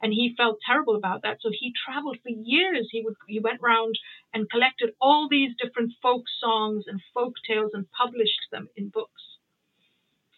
And 0.04 0.12
he 0.12 0.36
felt 0.36 0.60
terrible 0.68 0.98
about 0.98 1.22
that. 1.22 1.38
So 1.40 1.50
he 1.50 1.74
traveled 1.74 2.18
for 2.22 2.30
years. 2.30 2.90
He 2.92 3.02
would 3.02 3.16
he 3.26 3.40
went 3.40 3.62
around 3.64 3.98
and 4.34 4.50
collected 4.50 4.90
all 5.00 5.30
these 5.30 5.52
different 5.58 5.94
folk 6.02 6.26
songs 6.42 6.84
and 6.88 7.00
folk 7.14 7.36
tales 7.48 7.72
and 7.74 7.90
published 7.90 8.52
them 8.52 8.68
in 8.76 8.90
books. 8.90 9.24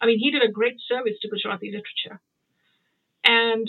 I 0.00 0.06
mean, 0.06 0.20
he 0.20 0.30
did 0.30 0.44
a 0.44 0.52
great 0.52 0.76
service 0.86 1.14
to 1.20 1.28
Gujarati 1.28 1.72
literature. 1.72 2.20
And 3.24 3.68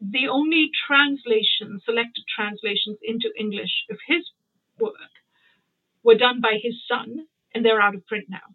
the 0.00 0.28
only 0.28 0.70
translations, 0.86 1.82
selected 1.84 2.24
translations 2.32 2.98
into 3.02 3.32
English 3.36 3.84
of 3.90 3.98
his 4.06 4.30
work 4.78 4.94
were 6.04 6.14
done 6.14 6.40
by 6.40 6.60
his 6.62 6.74
son, 6.86 7.26
and 7.52 7.64
they're 7.64 7.80
out 7.80 7.96
of 7.96 8.06
print 8.06 8.26
now. 8.28 8.54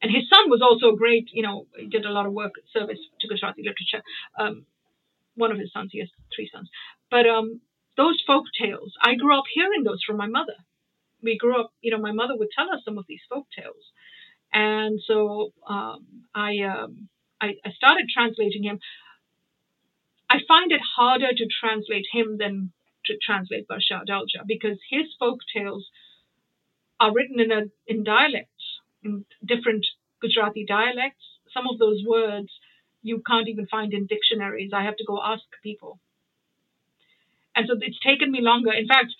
And 0.00 0.10
his 0.10 0.28
son 0.30 0.48
was 0.48 0.62
also 0.62 0.94
a 0.94 0.96
great, 0.96 1.28
you 1.32 1.42
know, 1.42 1.66
he 1.76 1.88
did 1.88 2.06
a 2.06 2.10
lot 2.10 2.26
of 2.26 2.32
work, 2.32 2.54
service 2.72 2.98
to 3.20 3.28
Gujarati 3.28 3.62
literature. 3.62 4.02
Um, 4.38 4.64
one 5.36 5.52
of 5.52 5.58
his 5.58 5.72
sons, 5.72 5.90
he 5.92 6.00
has 6.00 6.08
three 6.34 6.48
sons. 6.52 6.68
But 7.10 7.26
um, 7.26 7.60
those 7.96 8.22
folk 8.26 8.44
tales, 8.58 8.92
I 9.02 9.14
grew 9.14 9.36
up 9.36 9.44
hearing 9.52 9.84
those 9.84 10.02
from 10.06 10.16
my 10.16 10.26
mother. 10.26 10.56
We 11.22 11.38
grew 11.38 11.58
up, 11.60 11.70
you 11.80 11.90
know, 11.90 12.02
my 12.02 12.12
mother 12.12 12.34
would 12.36 12.48
tell 12.56 12.70
us 12.70 12.82
some 12.84 12.98
of 12.98 13.04
these 13.08 13.20
folk 13.28 13.46
tales. 13.56 13.84
And 14.52 15.00
so 15.06 15.52
um, 15.68 16.06
I, 16.34 16.58
um, 16.60 17.08
I, 17.40 17.54
I 17.64 17.70
started 17.72 18.06
translating 18.12 18.62
him. 18.62 18.78
I 20.30 20.38
find 20.46 20.72
it 20.72 20.80
harder 20.96 21.32
to 21.32 21.46
translate 21.60 22.06
him 22.12 22.38
than 22.38 22.72
to 23.06 23.14
translate 23.24 23.68
Varsha 23.68 24.02
Adalja 24.02 24.42
because 24.46 24.78
his 24.90 25.06
folk 25.18 25.40
tales 25.54 25.86
are 27.00 27.12
written 27.12 27.40
in 27.40 27.52
a 27.52 27.62
in 27.86 28.04
dialects, 28.04 28.80
in 29.02 29.24
different 29.44 29.86
Gujarati 30.20 30.64
dialects. 30.66 31.24
Some 31.52 31.66
of 31.70 31.78
those 31.78 32.02
words 32.06 32.50
you 33.04 33.22
can't 33.24 33.48
even 33.48 33.66
find 33.66 33.92
in 33.92 34.06
dictionaries. 34.06 34.72
I 34.74 34.82
have 34.82 34.96
to 34.96 35.04
go 35.04 35.20
ask 35.22 35.44
people. 35.62 36.00
And 37.54 37.66
so 37.68 37.76
it's 37.80 38.00
taken 38.00 38.32
me 38.32 38.40
longer. 38.40 38.72
In 38.72 38.88
fact, 38.88 39.12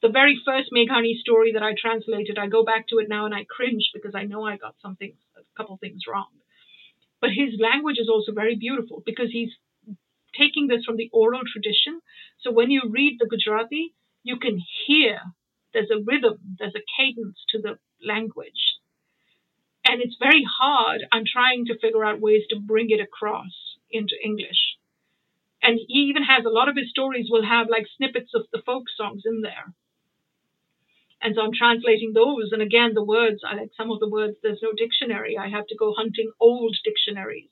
the 0.00 0.08
very 0.08 0.40
first 0.46 0.70
Meghani 0.72 1.18
story 1.18 1.52
that 1.52 1.62
I 1.62 1.74
translated, 1.76 2.38
I 2.38 2.46
go 2.46 2.64
back 2.64 2.88
to 2.88 2.98
it 2.98 3.08
now 3.08 3.26
and 3.26 3.34
I 3.34 3.44
cringe 3.44 3.90
because 3.92 4.14
I 4.14 4.24
know 4.24 4.46
I 4.46 4.56
got 4.56 4.76
something, 4.80 5.12
a 5.36 5.42
couple 5.56 5.76
things 5.76 6.02
wrong. 6.08 6.30
But 7.20 7.30
his 7.30 7.58
language 7.58 7.98
is 7.98 8.08
also 8.08 8.32
very 8.32 8.54
beautiful 8.54 9.02
because 9.04 9.30
he's 9.32 9.50
taking 10.38 10.68
this 10.68 10.84
from 10.84 10.96
the 10.96 11.10
oral 11.12 11.42
tradition. 11.50 12.00
So 12.40 12.52
when 12.52 12.70
you 12.70 12.82
read 12.88 13.18
the 13.18 13.26
Gujarati, 13.26 13.94
you 14.22 14.38
can 14.38 14.60
hear 14.86 15.18
there's 15.72 15.90
a 15.90 16.02
rhythm, 16.04 16.38
there's 16.58 16.76
a 16.76 16.86
cadence 16.96 17.38
to 17.50 17.60
the 17.60 17.78
language. 18.06 18.73
And 19.84 20.00
it's 20.00 20.16
very 20.18 20.44
hard. 20.44 21.02
I'm 21.12 21.24
trying 21.30 21.66
to 21.66 21.78
figure 21.78 22.04
out 22.04 22.20
ways 22.20 22.42
to 22.50 22.58
bring 22.58 22.90
it 22.90 23.00
across 23.00 23.76
into 23.90 24.14
English. 24.24 24.76
And 25.62 25.78
he 25.88 26.10
even 26.10 26.24
has 26.24 26.44
a 26.44 26.50
lot 26.50 26.68
of 26.68 26.76
his 26.76 26.90
stories 26.90 27.28
will 27.30 27.44
have 27.44 27.68
like 27.70 27.86
snippets 27.96 28.32
of 28.34 28.46
the 28.52 28.62
folk 28.64 28.84
songs 28.96 29.22
in 29.24 29.40
there. 29.42 29.72
And 31.22 31.34
so 31.34 31.40
I'm 31.40 31.56
translating 31.56 32.12
those. 32.12 32.50
And 32.52 32.60
again, 32.60 32.92
the 32.92 33.02
words, 33.02 33.40
I 33.48 33.54
like 33.56 33.70
some 33.76 33.90
of 33.90 33.98
the 33.98 34.08
words, 34.08 34.36
there's 34.42 34.60
no 34.62 34.72
dictionary. 34.76 35.38
I 35.38 35.48
have 35.48 35.66
to 35.68 35.76
go 35.76 35.94
hunting 35.96 36.30
old 36.38 36.76
dictionaries, 36.84 37.48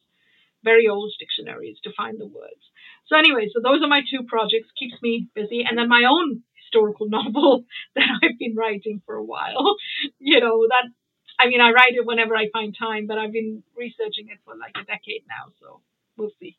very 0.62 0.88
old 0.88 1.10
dictionaries 1.18 1.78
to 1.84 1.92
find 1.96 2.20
the 2.20 2.26
words. 2.26 2.60
So 3.06 3.16
anyway, 3.16 3.48
so 3.52 3.60
those 3.62 3.82
are 3.82 3.88
my 3.88 4.02
two 4.02 4.24
projects, 4.28 4.68
keeps 4.78 5.00
me 5.00 5.28
busy. 5.34 5.64
And 5.66 5.78
then 5.78 5.88
my 5.88 6.04
own 6.04 6.42
historical 6.60 7.08
novel 7.18 7.64
that 7.94 8.08
I've 8.22 8.38
been 8.38 8.54
writing 8.54 9.00
for 9.06 9.14
a 9.14 9.24
while. 9.24 9.76
you 10.18 10.38
know, 10.40 10.66
that, 10.68 10.90
I 11.38 11.48
mean, 11.48 11.60
I 11.60 11.70
write 11.70 11.94
it 11.94 12.06
whenever 12.06 12.36
I 12.36 12.48
find 12.52 12.74
time, 12.78 13.06
but 13.06 13.18
I've 13.18 13.32
been 13.32 13.62
researching 13.76 14.28
it 14.28 14.38
for 14.44 14.54
like 14.56 14.74
a 14.76 14.84
decade 14.84 15.24
now. 15.28 15.52
So 15.60 15.80
we'll 16.16 16.30
see. 16.40 16.56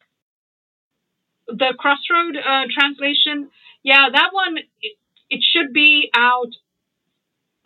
The 1.47 1.73
Crossroad 1.77 2.37
uh, 2.37 2.65
translation, 2.73 3.49
yeah, 3.83 4.07
that 4.11 4.29
one, 4.31 4.57
it, 4.81 4.97
it 5.29 5.41
should 5.43 5.73
be 5.73 6.09
out 6.15 6.51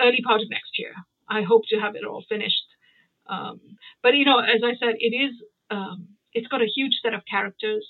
early 0.01 0.21
part 0.25 0.41
of 0.41 0.49
next 0.49 0.77
year. 0.77 0.93
I 1.29 1.41
hope 1.41 1.63
to 1.69 1.79
have 1.79 1.95
it 1.95 2.05
all 2.05 2.23
finished. 2.27 2.63
Um, 3.27 3.59
but 4.01 4.15
you 4.15 4.25
know, 4.25 4.39
as 4.39 4.61
I 4.63 4.75
said, 4.79 4.95
it 4.99 5.15
is 5.15 5.34
um, 5.69 6.09
it's 6.34 6.47
got 6.47 6.61
a 6.61 6.71
huge 6.73 6.93
set 7.03 7.13
of 7.13 7.21
characters. 7.29 7.85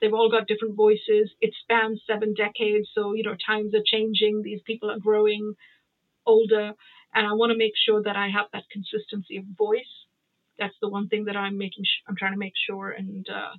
They've 0.00 0.12
all 0.12 0.30
got 0.30 0.46
different 0.46 0.76
voices. 0.76 1.30
It 1.40 1.54
spans 1.62 2.02
seven 2.06 2.34
decades, 2.34 2.88
so 2.94 3.14
you 3.14 3.22
know 3.22 3.36
times 3.46 3.74
are 3.74 3.84
changing. 3.84 4.42
These 4.42 4.62
people 4.66 4.90
are 4.90 4.98
growing 4.98 5.54
older, 6.26 6.72
and 7.15 7.27
I 7.27 7.33
want 7.33 7.51
to 7.51 7.57
make 7.57 7.75
sure 7.85 8.01
that 8.03 8.15
I 8.15 8.27
have 8.29 8.47
that 8.53 8.65
consistency 8.71 9.37
of 9.37 9.45
voice. 9.57 9.93
That's 10.59 10.75
the 10.81 10.89
one 10.89 11.07
thing 11.07 11.25
that 11.25 11.35
I'm 11.35 11.57
making. 11.57 11.83
Sh- 11.85 12.01
I'm 12.07 12.15
trying 12.15 12.33
to 12.33 12.37
make 12.37 12.57
sure, 12.67 12.89
and 12.91 13.25
uh, 13.29 13.53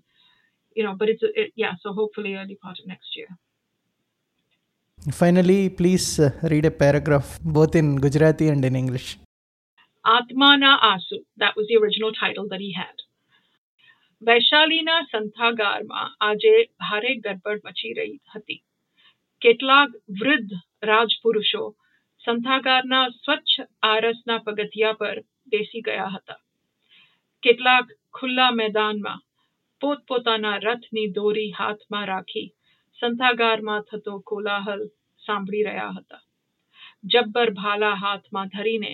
you 0.77 0.85
know, 0.85 0.95
but 0.95 1.09
it's 1.09 1.23
a, 1.23 1.31
it, 1.41 1.53
yeah. 1.57 1.75
So 1.83 1.93
hopefully 1.93 2.35
early 2.37 2.59
part 2.63 2.79
of 2.79 2.87
next 2.87 3.17
year. 3.17 3.29
Finally, 5.13 5.71
please 5.71 6.21
uh, 6.21 6.31
read 6.43 6.67
a 6.67 6.71
paragraph 6.71 7.39
both 7.43 7.75
in 7.75 7.97
Gujarati 7.97 8.49
and 8.49 8.65
in 8.65 8.77
English. 8.77 9.19
Atmana 10.05 10.79
Asu, 10.81 11.25
that 11.39 11.55
was 11.57 11.67
the 11.69 11.77
original 11.77 12.13
title 12.13 12.47
that 12.49 12.61
he 12.61 12.73
had. 12.73 12.97
વૈશાલીના 14.23 14.95
સંથાગારમાં 15.11 16.01
આજે 16.21 16.51
ભારે 16.81 17.13
ગડબડ 17.25 17.61
મચી 17.67 17.93
રહી 17.99 18.17
હતી 18.33 18.57
કેટલાક 19.43 19.93
વૃદ્ધ 20.21 20.53
રાજપુરુષો 20.91 21.63
સંથાગારના 22.25 23.07
સ્વચ્છ 23.15 23.57
આરસના 23.83 24.39
પગથિયા 24.39 24.99
પર 24.99 25.19
બેસી 25.53 25.83
ગયા 25.83 26.09
હતા 26.09 26.41
કેટલાક 27.43 27.93
ખુલ્લા 28.15 28.53
મેદાનમાં 28.53 29.27
પોતપોતાના 29.81 30.59
રથની 30.59 31.13
દોરી 31.15 31.51
હાથમાં 31.51 32.09
રાખી 32.09 32.49
સંથાગારમાં 33.03 33.85
થતો 33.85 34.15
કોલાહલ 34.25 34.83
સાંભળી 35.23 35.65
રહ્યા 35.65 35.93
હતા 35.93 36.23
જબ્બર 37.05 37.53
ભાલા 37.53 37.95
હાથમાં 37.97 38.51
ધરીને 38.51 38.93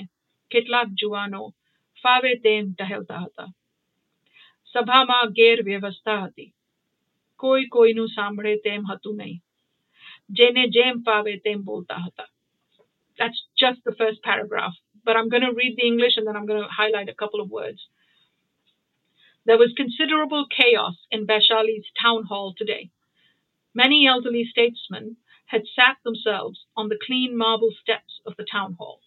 કેટલાક 0.51 0.93
જુવાનો 0.95 1.43
ફાવે 2.05 2.33
તેમ 2.43 2.67
ટહેલતા 2.73 3.23
હતા 3.23 3.51
સભામાં 4.75 5.35
ગેરવ્યવસ્થા 5.35 6.21
હતી 6.23 6.55
કોઈ 7.41 7.67
કોઈનું 7.69 8.09
સાંભળે 8.09 8.55
તેમ 8.65 8.83
હતું 8.85 9.17
નહીં 9.17 9.43
જેને 10.31 10.65
જેમ 10.69 11.05
ફાવે 11.05 11.35
તેમ 11.45 11.61
બોલતા 11.65 12.01
હતા 12.01 12.31
That's 13.18 13.42
just 13.58 13.80
the 13.84 13.96
first 13.96 14.24
paragraph. 14.24 14.74
But 15.04 15.18
I'm 15.18 15.30
going 15.30 15.44
to 15.44 15.54
read 15.54 15.78
the 15.78 15.88
English 15.88 16.14
and 16.18 16.28
then 16.28 16.36
I'm 16.36 16.46
going 16.46 16.62
to 16.62 16.70
highlight 16.70 17.10
a 17.10 17.16
couple 17.16 17.42
of 17.42 17.50
words. 17.50 17.80
There 19.46 19.58
was 19.58 19.74
considerable 19.76 20.46
chaos 20.56 20.96
in 21.10 21.26
Vaishali's 21.26 21.88
town 22.00 22.26
hall 22.26 22.54
today. 22.56 22.92
Many 23.74 24.06
elderly 24.08 24.46
statesmen 24.50 25.18
had 25.48 25.64
sat 25.76 25.98
themselves 26.04 26.66
on 26.78 26.90
the 26.90 27.00
clean 27.06 27.36
marble 27.38 27.72
steps 27.82 28.22
of 28.26 28.36
the 28.38 28.46
town 28.50 28.74
hall. 28.74 29.02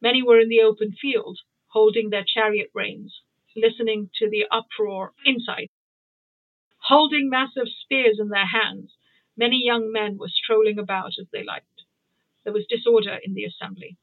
Many 0.00 0.22
were 0.22 0.40
in 0.40 0.48
the 0.48 0.62
open 0.62 0.92
field, 0.92 1.38
holding 1.68 2.10
their 2.10 2.24
chariot 2.24 2.70
reins, 2.74 3.20
listening 3.54 4.10
to 4.18 4.28
the 4.28 4.46
uproar 4.50 5.12
inside. 5.24 5.68
Holding 6.88 7.28
massive 7.28 7.68
spears 7.68 8.18
in 8.18 8.28
their 8.28 8.46
hands, 8.46 8.96
many 9.36 9.64
young 9.64 9.92
men 9.92 10.18
were 10.18 10.28
strolling 10.28 10.78
about 10.78 11.12
as 11.20 11.28
they 11.32 11.44
liked. 11.44 11.71
There 12.44 12.52
was 12.52 12.66
disorder 12.68 13.18
in 13.22 13.34
the 13.34 13.44
assembly. 13.44 13.96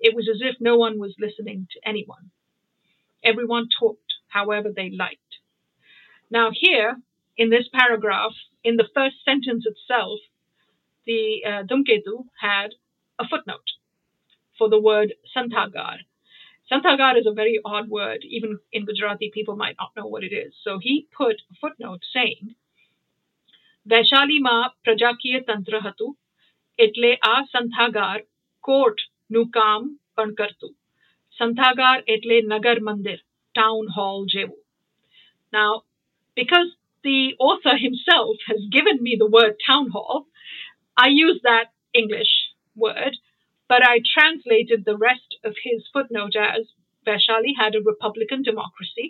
It 0.00 0.14
was 0.14 0.28
as 0.32 0.40
if 0.40 0.56
no 0.60 0.76
one 0.76 0.98
was 0.98 1.14
listening 1.18 1.66
to 1.72 1.88
anyone. 1.88 2.30
Everyone 3.24 3.68
talked 3.78 4.14
however 4.28 4.70
they 4.74 4.90
liked. 4.90 5.20
Now, 6.30 6.50
here 6.52 6.96
in 7.36 7.50
this 7.50 7.68
paragraph, 7.72 8.32
in 8.64 8.76
the 8.76 8.88
first 8.94 9.16
sentence 9.24 9.64
itself, 9.66 10.20
the 11.06 11.42
uh, 11.46 11.62
had 12.40 12.70
a 13.18 13.26
footnote 13.28 13.70
for 14.58 14.68
the 14.68 14.80
word 14.80 15.14
Santagar. 15.34 15.98
Santagar 16.70 17.18
is 17.18 17.26
a 17.26 17.32
very 17.32 17.58
odd 17.64 17.88
word. 17.88 18.20
Even 18.24 18.58
in 18.72 18.84
Gujarati, 18.84 19.30
people 19.32 19.56
might 19.56 19.76
not 19.78 19.92
know 19.96 20.06
what 20.06 20.22
it 20.22 20.34
is. 20.34 20.52
So 20.62 20.78
he 20.78 21.08
put 21.16 21.36
a 21.50 21.54
footnote 21.60 22.02
saying, 22.12 22.54
Vaishali 23.88 24.38
ma 24.40 24.68
prajakiya 24.86 25.46
tantra 25.46 25.80
hatu, 25.80 26.14
એટલે 26.79 27.11
આ 27.31 27.35
સંથાગાર 27.51 28.19
court 28.63 28.99
નું 29.35 29.49
કામ 29.57 29.83
પણ 30.17 30.33
કરતું 30.39 30.73
સંથાગાર 31.39 31.99
એટલે 32.15 32.37
નગર 32.51 32.79
મંદિર 32.87 33.19
town 33.55 33.87
hall 33.95 34.25
જેવું 34.33 34.61
now 35.53 35.71
because 36.37 36.69
the 37.03 37.19
author 37.39 37.75
himself 37.77 38.37
has 38.49 38.61
given 38.77 39.01
me 39.07 39.15
the 39.15 39.31
word 39.37 39.55
town 39.65 39.89
hall 39.95 40.25
i 40.97 41.07
use 41.25 41.39
that 41.49 41.67
english 41.93 42.33
word 42.75 43.17
but 43.69 43.87
i 43.89 43.95
translated 44.13 44.85
the 44.85 44.97
rest 45.09 45.37
of 45.43 45.55
his 45.63 45.89
footnote 45.93 46.35
as 46.35 46.63
vaishali 47.07 47.53
had 47.61 47.75
a 47.75 47.85
republican 47.91 48.41
democracy 48.41 49.07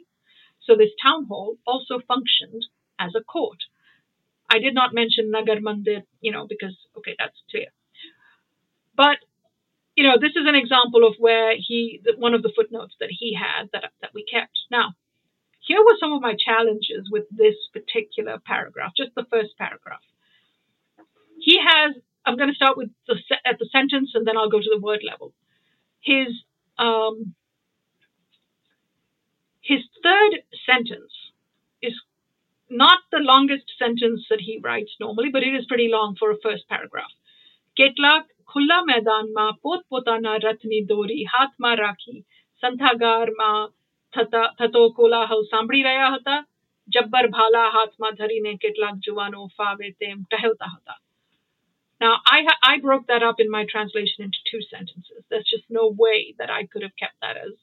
so 0.65 0.75
this 0.75 0.95
town 1.05 1.25
hall 1.25 1.57
also 1.65 1.99
functioned 2.13 2.67
as 2.99 3.13
a 3.15 3.23
court 3.35 3.61
I 4.50 4.58
did 4.58 4.74
not 4.74 4.94
mention 4.94 5.30
Nagar 5.30 5.56
Mandir, 5.56 6.02
you 6.20 6.32
know, 6.32 6.46
because, 6.48 6.76
okay, 6.96 7.14
that's 7.18 7.36
clear. 7.50 7.66
But, 8.96 9.18
you 9.94 10.04
know, 10.04 10.16
this 10.20 10.32
is 10.32 10.46
an 10.46 10.54
example 10.54 11.06
of 11.06 11.14
where 11.18 11.54
he, 11.56 12.00
one 12.16 12.34
of 12.34 12.42
the 12.42 12.52
footnotes 12.54 12.94
that 13.00 13.10
he 13.10 13.34
had 13.34 13.68
that, 13.72 13.92
that 14.00 14.10
we 14.14 14.24
kept. 14.24 14.58
Now, 14.70 14.94
here 15.60 15.84
were 15.84 15.96
some 16.00 16.12
of 16.12 16.22
my 16.22 16.34
challenges 16.34 17.10
with 17.10 17.24
this 17.30 17.56
particular 17.72 18.38
paragraph, 18.44 18.92
just 18.96 19.14
the 19.14 19.26
first 19.30 19.56
paragraph. 19.58 20.00
He 21.40 21.58
has, 21.58 21.94
I'm 22.24 22.36
going 22.36 22.48
to 22.48 22.54
start 22.54 22.76
with 22.76 22.90
the, 23.06 23.16
at 23.44 23.58
the 23.58 23.68
sentence 23.70 24.12
and 24.14 24.26
then 24.26 24.36
I'll 24.36 24.50
go 24.50 24.60
to 24.60 24.70
the 24.74 24.80
word 24.80 25.00
level. 25.04 25.34
His, 26.00 26.28
um, 26.78 27.34
his 29.60 29.80
third 30.02 30.40
sentence 30.64 31.12
is 31.82 31.92
not 32.71 32.99
the 33.11 33.19
longest 33.19 33.71
sentence 33.79 34.25
that 34.29 34.41
he 34.41 34.59
writes 34.63 34.93
normally, 34.99 35.29
but 35.29 35.43
it 35.43 35.53
is 35.55 35.65
pretty 35.65 35.89
long 35.89 36.15
for 36.15 36.31
a 36.31 36.41
first 36.45 36.67
paragraph. 36.69 37.13
કેટલાક 37.77 38.25
ખુલ્લા 38.51 38.81
મેદાનમાં 38.87 39.53
પોતપોતાના 39.63 40.33
રથની 40.37 40.81
દોરી 40.89 41.23
હાથમાં 41.33 41.77
રાખી 41.77 42.19
સંથાગારમાં 42.63 43.71
થતા 44.13 44.43
થતો 44.59 44.83
કોલાહલ 44.97 45.41
સાંભળી 45.53 45.83
રહ્યા 45.83 46.11
હતા 46.17 46.41
જબ્બર 46.87 47.29
ભાલા 47.37 47.69
હાથમાં 47.69 48.19
ધરીને 48.19 48.53
કેટલાક 48.65 48.99
જુવાનો 49.07 49.47
ફાવે 49.57 49.89
તેમ 49.99 50.21
ટહેલતા 50.31 50.71
હતા 50.75 50.99
Now, 52.01 52.15
I, 52.25 52.45
I 52.63 52.79
broke 52.79 53.07
that 53.07 53.23
up 53.23 53.39
in 53.39 53.49
my 53.49 53.65
translation 53.65 54.25
into 54.25 54.37
two 54.51 54.61
sentences. 54.61 55.23
There's 55.29 55.49
just 55.49 55.63
no 55.69 55.87
way 55.87 56.35
that 56.37 56.49
I 56.49 56.65
could 56.65 56.81
have 56.81 56.95
kept 56.97 57.15
that 57.21 57.37
as 57.37 57.53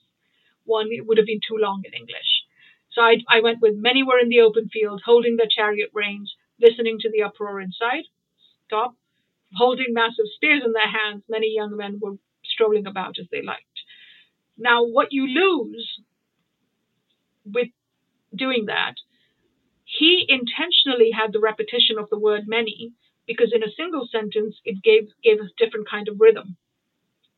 one. 0.64 0.88
It 0.90 1.06
would 1.06 1.18
have 1.18 1.26
been 1.26 1.40
too 1.46 1.58
long 1.58 1.82
in 1.84 1.92
English. 1.92 2.33
So 2.95 3.01
I, 3.01 3.17
I 3.29 3.41
went 3.41 3.61
with 3.61 3.75
many 3.75 4.03
were 4.03 4.19
in 4.19 4.29
the 4.29 4.41
open 4.41 4.69
field, 4.69 5.01
holding 5.05 5.35
their 5.35 5.51
chariot 5.53 5.89
reins, 5.93 6.33
listening 6.61 6.97
to 7.01 7.11
the 7.11 7.23
uproar 7.23 7.59
inside. 7.59 8.05
Stop. 8.65 8.95
Holding 9.55 9.93
massive 9.93 10.25
spears 10.35 10.63
in 10.65 10.71
their 10.71 10.89
hands, 10.89 11.23
many 11.29 11.53
young 11.53 11.75
men 11.75 11.99
were 12.01 12.15
strolling 12.43 12.87
about 12.87 13.19
as 13.19 13.27
they 13.31 13.41
liked. 13.41 13.65
Now, 14.57 14.85
what 14.85 15.09
you 15.11 15.27
lose 15.27 15.99
with 17.45 17.67
doing 18.33 18.65
that, 18.67 18.95
he 19.83 20.25
intentionally 20.27 21.11
had 21.11 21.33
the 21.33 21.39
repetition 21.39 21.97
of 21.99 22.09
the 22.09 22.19
word 22.19 22.43
many 22.47 22.93
because 23.27 23.51
in 23.53 23.63
a 23.63 23.71
single 23.77 24.07
sentence 24.11 24.55
it 24.63 24.81
gave 24.83 25.09
gave 25.23 25.39
a 25.39 25.49
different 25.57 25.89
kind 25.89 26.07
of 26.07 26.19
rhythm. 26.19 26.57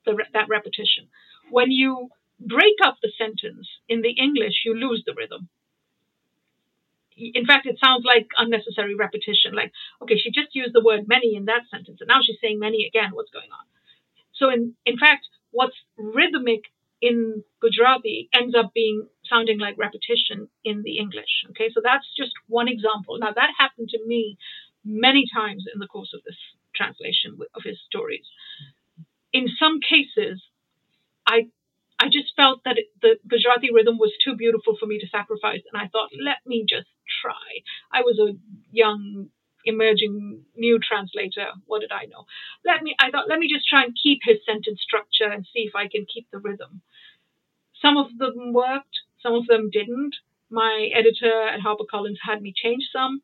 The, 0.06 0.24
that 0.34 0.48
repetition. 0.50 1.10
When 1.50 1.72
you 1.72 2.10
break 2.40 2.76
up 2.84 2.98
the 3.02 3.12
sentence 3.18 3.68
in 3.90 4.02
the 4.02 4.12
English, 4.12 4.64
you 4.66 4.74
lose 4.76 5.04
the 5.06 5.14
rhythm. 5.14 5.50
In 7.18 7.48
fact, 7.48 7.66
it 7.66 7.80
sounds 7.84 8.06
like 8.06 8.28
unnecessary 8.38 8.94
repetition. 8.94 9.56
Like, 9.56 9.72
okay, 10.04 10.18
she 10.18 10.30
just 10.30 10.54
used 10.54 10.74
the 10.74 10.84
word 10.84 11.08
many 11.08 11.36
in 11.36 11.46
that 11.46 11.66
sentence, 11.72 11.98
and 12.00 12.08
now 12.08 12.20
she's 12.24 12.38
saying 12.42 12.60
many 12.60 12.86
again. 12.86 13.10
What's 13.14 13.32
going 13.32 13.50
on? 13.52 13.66
So, 14.36 14.50
in 14.50 14.76
in 14.86 14.98
fact, 15.00 15.26
what's 15.52 15.76
rhythmic 15.98 16.70
in 17.02 17.44
Gujarati 17.62 18.30
ends 18.34 18.56
up 18.56 18.74
being 18.74 19.08
sounding 19.30 19.60
like 19.60 19.78
repetition 19.78 20.50
in 20.64 20.84
the 20.84 20.98
English. 20.98 21.46
Okay, 21.52 21.70
so 21.74 21.82
that's 21.84 22.06
just 22.16 22.34
one 22.48 22.68
example. 22.68 23.18
Now, 23.20 23.32
that 23.34 23.50
happened 23.58 23.90
to 23.90 24.00
me 24.06 24.38
many 24.84 25.26
times 25.34 25.66
in 25.72 25.80
the 25.80 25.88
course 25.88 26.12
of 26.14 26.22
this 26.24 26.38
translation 26.76 27.38
of 27.56 27.64
his 27.64 27.78
stories. 27.86 28.26
In 29.34 29.48
some 29.60 29.80
cases, 29.82 30.42
I 31.28 31.48
I 32.00 32.06
just 32.10 32.36
felt 32.36 32.64
that 32.66 32.78
it, 32.78 32.88
the 33.02 33.18
Gujarati 33.28 33.72
rhythm 33.74 33.98
was 33.98 34.14
too 34.24 34.36
beautiful 34.36 34.78
for 34.80 34.86
me 34.86 35.00
to 35.00 35.08
sacrifice, 35.08 35.62
and 35.72 35.82
I 35.82 35.88
thought, 35.88 36.10
let 36.24 36.46
me 36.46 36.66
just 36.68 36.88
try. 37.22 37.64
I 37.92 38.02
was 38.02 38.20
a 38.20 38.38
young, 38.72 39.30
emerging 39.66 40.46
new 40.56 40.80
translator. 40.80 41.48
What 41.66 41.82
did 41.82 41.92
I 41.92 42.06
know? 42.06 42.26
Let 42.66 42.84
me. 42.84 42.96
I 43.00 43.10
thought, 43.10 43.30
let 43.30 43.40
me 43.40 43.50
just 43.52 43.68
try 43.68 43.84
and 43.84 43.98
keep 44.02 44.20
his 44.24 44.38
sentence 44.46 44.82
structure 44.82 45.32
and 45.32 45.46
see 45.54 45.62
if 45.62 45.76
I 45.76 45.88
can 45.88 46.06
keep 46.06 46.28
the 46.32 46.40
rhythm. 46.40 46.82
Some 47.82 47.98
of 47.98 48.18
them 48.18 48.54
worked, 48.54 49.02
some 49.22 49.34
of 49.34 49.48
them 49.48 49.70
didn't. 49.72 50.16
My 50.50 50.90
editor 50.94 51.48
at 51.50 51.62
HarperCollins 51.62 52.20
had 52.24 52.42
me 52.42 52.54
change 52.56 52.90
some. 52.94 53.22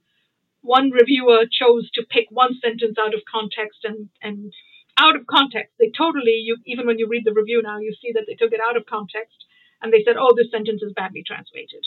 One 0.62 0.92
reviewer 0.92 1.46
chose 1.50 1.90
to 1.92 2.06
pick 2.10 2.28
one 2.32 2.60
sentence 2.60 2.98
out 3.00 3.14
of 3.14 3.22
context 3.32 3.84
and 3.84 4.10
and 4.22 4.54
out 4.98 5.16
of 5.16 5.28
context. 5.28 5.74
They 5.80 5.92
totally, 5.96 6.44
you 6.44 6.58
even 6.66 6.86
when 6.86 7.00
you 7.00 7.08
read 7.08 7.26
the 7.26 7.34
review 7.34 7.62
now, 7.62 7.80
you 7.80 7.94
see 8.02 8.12
that 8.14 8.26
they 8.28 8.36
took 8.36 8.54
it 8.54 8.62
out 8.62 8.78
of 8.78 8.86
context 8.86 9.46
and 9.82 9.92
they 9.92 10.04
said, 10.04 10.18
"Oh, 10.18 10.34
this 10.36 10.52
sentence 10.52 10.82
is 10.82 10.94
badly 10.94 11.24
translated," 11.24 11.86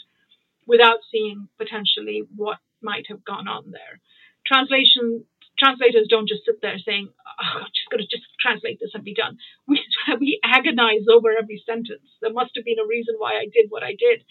without 0.67 1.01
seeing 1.11 1.49
potentially 1.59 2.25
what 2.35 2.59
might 2.83 3.07
have 3.09 3.25
gone 3.25 3.49
on 3.49 3.71
there. 3.71 4.01
Translation 4.47 5.25
translators 5.59 6.07
don't 6.11 6.29
just 6.29 6.45
sit 6.45 6.61
there 6.61 6.79
saying, 6.79 7.09
oh, 7.27 7.59
"I'm 7.65 7.73
just 7.73 7.91
going 7.91 8.03
to 8.03 8.11
just 8.11 8.27
translate 8.41 8.79
this 8.81 8.95
and 8.95 9.05
be 9.05 9.15
done." 9.15 9.39
We 9.69 9.83
we 10.21 10.41
agonize 10.45 11.07
over 11.11 11.31
every 11.37 11.63
sentence. 11.65 12.09
There 12.21 12.33
must 12.33 12.53
have 12.57 12.65
been 12.65 12.83
a 12.83 12.87
reason 12.87 13.15
why 13.19 13.35
I 13.39 13.47
did 13.47 13.71
what 13.71 13.83
I 13.83 13.95
did. 13.95 14.25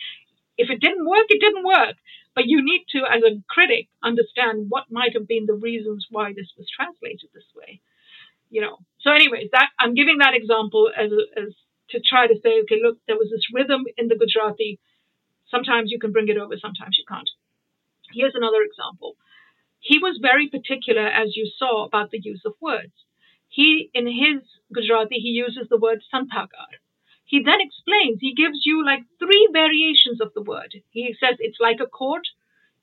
If 0.57 0.69
it 0.69 0.79
didn't 0.79 1.07
work, 1.07 1.27
it 1.29 1.41
didn't 1.41 1.65
work. 1.65 1.95
But 2.33 2.47
you 2.47 2.61
need 2.63 2.85
to, 2.89 2.99
as 3.05 3.23
a 3.23 3.41
critic, 3.49 3.87
understand 4.03 4.67
what 4.69 4.91
might 4.91 5.13
have 5.13 5.27
been 5.27 5.45
the 5.45 5.53
reasons 5.53 6.07
why 6.09 6.33
this 6.33 6.51
was 6.57 6.67
translated 6.69 7.29
this 7.33 7.47
way 7.55 7.81
you 8.49 8.61
know. 8.61 8.77
So, 9.01 9.11
anyways, 9.11 9.49
that 9.51 9.69
I'm 9.79 9.93
giving 9.93 10.17
that 10.19 10.33
example 10.33 10.91
as 10.95 11.11
as 11.37 11.53
to 11.91 11.99
try 11.99 12.27
to 12.27 12.35
say, 12.41 12.61
okay, 12.63 12.79
look, 12.81 12.97
there 13.07 13.17
was 13.17 13.29
this 13.29 13.45
rhythm 13.53 13.85
in 13.97 14.07
the 14.07 14.17
Gujarati. 14.17 14.79
Sometimes 15.49 15.91
you 15.91 15.99
can 15.99 16.11
bring 16.11 16.27
it 16.27 16.37
over, 16.37 16.55
sometimes 16.57 16.97
you 16.97 17.05
can't. 17.07 17.29
Here's 18.11 18.33
another 18.35 18.61
example. 18.63 19.15
He 19.79 19.99
was 19.99 20.17
very 20.19 20.49
particular, 20.49 21.05
as 21.05 21.35
you 21.35 21.49
saw, 21.57 21.85
about 21.85 22.09
the 22.09 22.19
use 22.19 22.41
of 22.45 22.53
words. 22.59 22.93
He, 23.47 23.91
in 23.93 24.07
his 24.07 24.41
Gujarati, 24.73 25.15
he 25.15 25.29
uses 25.29 25.67
the 25.69 25.77
word 25.77 26.01
santagar. 26.11 26.81
He 27.23 27.41
then 27.43 27.61
explains, 27.61 28.19
he 28.19 28.33
gives 28.33 28.65
you 28.65 28.85
like 28.85 29.03
three 29.19 29.47
variations 29.51 30.21
of 30.21 30.33
the 30.33 30.41
word. 30.41 30.75
He 30.91 31.15
says 31.19 31.37
it's 31.39 31.59
like 31.59 31.79
a 31.79 31.87
court, 31.87 32.27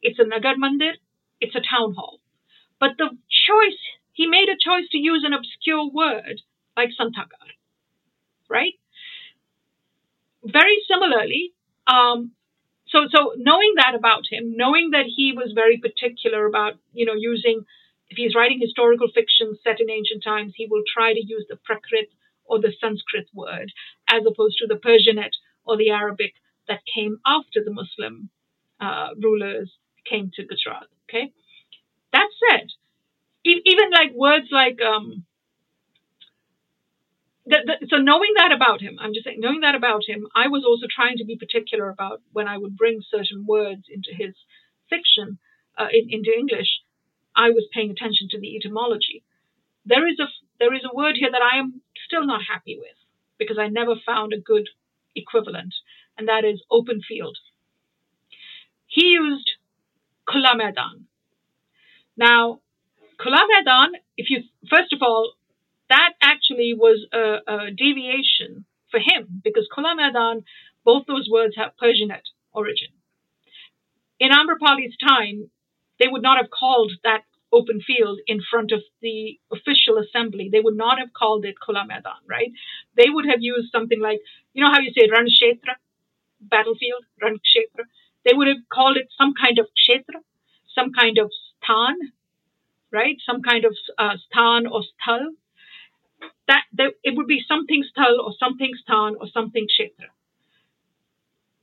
it's 0.01 0.19
a 0.19 0.25
nagar 0.25 0.55
mandir, 0.57 0.95
it's 1.41 1.55
a 1.55 1.61
town 1.61 1.95
hall. 1.95 2.21
But 2.81 2.99
the 2.99 3.11
choice, 3.29 3.83
he 4.13 4.27
made 4.27 4.49
a 4.49 4.61
choice 4.61 4.89
to 4.93 4.99
use 4.99 5.25
an 5.25 5.33
obscure 5.33 5.89
word 5.91 6.41
like 6.77 6.91
santagar, 6.99 7.49
right? 8.49 8.75
Very 10.45 10.79
similarly, 10.89 11.55
um, 11.87 12.33
so 12.89 13.07
so 13.11 13.33
knowing 13.37 13.75
that 13.77 13.95
about 13.95 14.25
him, 14.31 14.55
knowing 14.57 14.91
that 14.91 15.07
he 15.07 15.33
was 15.33 15.53
very 15.55 15.79
particular 15.79 16.47
about 16.47 16.75
you 16.93 17.07
know 17.07 17.15
using 17.17 17.65
if 18.11 18.17
he's 18.17 18.35
writing 18.35 18.61
historical 18.61 19.09
fiction 19.15 19.57
set 19.65 19.81
in 19.81 19.89
ancient 19.89 20.23
times, 20.23 20.53
he 20.55 20.67
will 20.71 20.83
try 20.87 21.15
to 21.15 21.27
use 21.27 21.47
the 21.49 21.57
Prakrit 21.57 22.09
or 22.45 22.61
the 22.61 22.73
Sanskrit 22.79 23.29
word 23.33 23.73
as 24.09 24.23
opposed 24.27 24.59
to 24.59 24.67
the 24.67 24.75
Persianate 24.75 25.39
or 25.65 25.79
the 25.79 25.91
Arabic 25.91 26.35
that 26.69 26.81
came 26.95 27.19
after 27.25 27.65
the 27.65 27.73
Muslim 27.73 28.29
uh, 28.81 29.09
rulers 29.23 29.73
came 30.05 30.31
to 30.35 30.45
Gujarat. 30.45 30.89
Okay, 31.09 31.33
that 32.13 32.29
said, 32.51 32.69
even 33.45 33.91
like 33.91 34.13
words 34.15 34.47
like 34.51 34.81
um, 34.83 35.25
so 37.89 37.97
knowing 37.97 38.33
that 38.37 38.53
about 38.53 38.81
him, 38.81 38.99
I'm 39.01 39.13
just 39.15 39.25
saying, 39.25 39.41
knowing 39.41 39.61
that 39.63 39.75
about 39.75 40.03
him, 40.07 40.29
I 40.35 40.49
was 40.49 40.65
also 40.65 40.87
trying 40.95 41.17
to 41.19 41.25
be 41.25 41.37
particular 41.37 41.89
about 41.89 42.21
when 42.33 42.47
I 42.47 42.57
would 42.57 42.77
bring 42.77 43.03
certain 43.11 43.45
words 43.47 43.85
into 43.91 44.11
his 44.17 44.35
fiction, 44.89 45.39
uh, 45.77 45.89
in, 45.93 46.09
into 46.11 46.31
English. 46.37 46.69
I 47.35 47.51
was 47.51 47.67
paying 47.75 47.91
attention 47.91 48.29
to 48.31 48.41
the 48.41 48.57
etymology. 48.57 49.25
There 49.85 50.07
is 50.09 50.21
a 50.21 50.27
there 50.61 50.75
is 50.75 50.83
a 50.85 50.95
word 50.95 51.17
here 51.19 51.31
that 51.33 51.43
I 51.43 51.59
am 51.59 51.83
still 52.07 52.25
not 52.27 52.43
happy 52.49 52.79
with 52.79 52.97
because 53.39 53.59
I 53.59 53.69
never 53.69 53.95
found 54.07 54.33
a 54.33 54.41
good 54.41 54.69
equivalent, 55.17 55.75
and 56.17 56.29
that 56.29 56.45
is 56.45 56.63
open 56.71 57.01
field. 57.07 57.39
He 58.87 59.07
used 59.09 59.51
Khula 60.29 60.57
Maidan. 60.57 61.07
Now, 62.17 62.61
Maidan, 63.31 63.93
if 64.17 64.31
you 64.31 64.43
first 64.69 64.93
of 64.93 65.01
all, 65.03 65.35
that 65.89 66.15
actually 66.23 66.75
was 66.75 67.07
a, 67.13 67.39
a 67.47 67.71
deviation 67.71 68.65
for 68.91 68.99
him 68.99 69.41
because 69.45 69.69
Khula 69.75 69.97
Maidan, 69.97 70.45
both 70.85 71.07
those 71.07 71.29
words 71.31 71.55
have 71.57 71.73
Persianate 71.83 72.31
origin. 72.53 72.89
In 74.19 74.31
Amrapali's 74.31 74.97
time, 74.97 75.51
they 75.99 76.07
would 76.09 76.23
not 76.23 76.39
have 76.39 76.51
called 76.51 76.93
that 77.05 77.23
open 77.53 77.81
field 77.87 78.19
in 78.27 78.41
front 78.51 78.73
of 78.73 78.81
the 79.03 79.39
official 79.53 79.99
assembly. 79.99 80.49
They 80.51 80.61
would 80.61 80.77
not 80.77 80.99
have 80.99 81.13
called 81.13 81.45
it 81.45 81.57
Khula 81.61 81.87
Maidan, 81.87 82.25
right? 82.27 82.53
They 82.97 83.11
would 83.11 83.27
have 83.27 83.41
used 83.41 83.71
something 83.71 84.01
like, 84.01 84.21
you 84.55 84.65
know 84.65 84.71
how 84.73 84.81
you 84.81 84.93
say 84.97 85.09
Ranshetra, 85.09 85.77
battlefield, 86.41 87.05
Ranshetra? 87.23 87.85
They 88.25 88.33
would 88.33 88.49
have 88.49 88.65
called 88.73 88.97
it 88.97 89.09
some 89.19 89.35
kind 89.35 89.59
of 89.59 89.67
Kshetra, 89.77 90.21
some 90.75 90.93
kind 90.93 91.19
of 91.19 91.31
Sthan, 91.63 92.13
right? 92.93 93.17
Some 93.27 93.43
kind 93.43 93.65
of 93.65 93.77
uh, 93.99 94.17
Sthan 94.29 94.67
or 94.67 94.83
Sthal. 94.83 95.27
That, 96.49 96.63
that 96.75 96.93
it 97.03 97.17
would 97.17 97.27
be 97.27 97.43
something 97.47 97.83
Sthal 97.83 98.19
or 98.19 98.33
something 98.39 98.71
Sthan 98.85 99.17
or 99.21 99.27
something 99.33 99.67
Kshetra. 99.67 100.11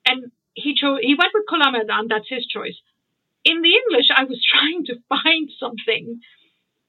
And 0.05 0.31
he 0.53 0.73
chose, 0.75 0.99
he 1.01 1.15
went 1.15 1.31
with 1.33 1.45
Khula 1.49 1.71
Maidan, 1.71 2.07
that's 2.09 2.27
his 2.27 2.45
choice 2.45 2.75
in 3.43 3.61
the 3.61 3.73
English, 3.73 4.07
I 4.15 4.23
was 4.23 4.43
trying 4.51 4.85
to 4.85 4.95
find 5.07 5.49
something 5.59 6.21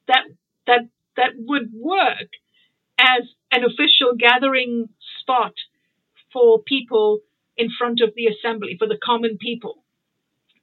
that 0.09 0.25
that 0.67 0.89
that 1.17 1.33
would 1.37 1.73
work 1.73 2.31
as 2.99 3.23
an 3.51 3.65
official 3.65 4.15
gathering 4.19 4.89
spot 5.21 5.55
for 6.33 6.63
people 6.63 7.21
in 7.57 7.69
front 7.77 8.01
of 8.01 8.15
the 8.15 8.27
assembly 8.27 8.77
for 8.79 8.87
the 8.87 8.99
common 9.03 9.39
people. 9.39 9.85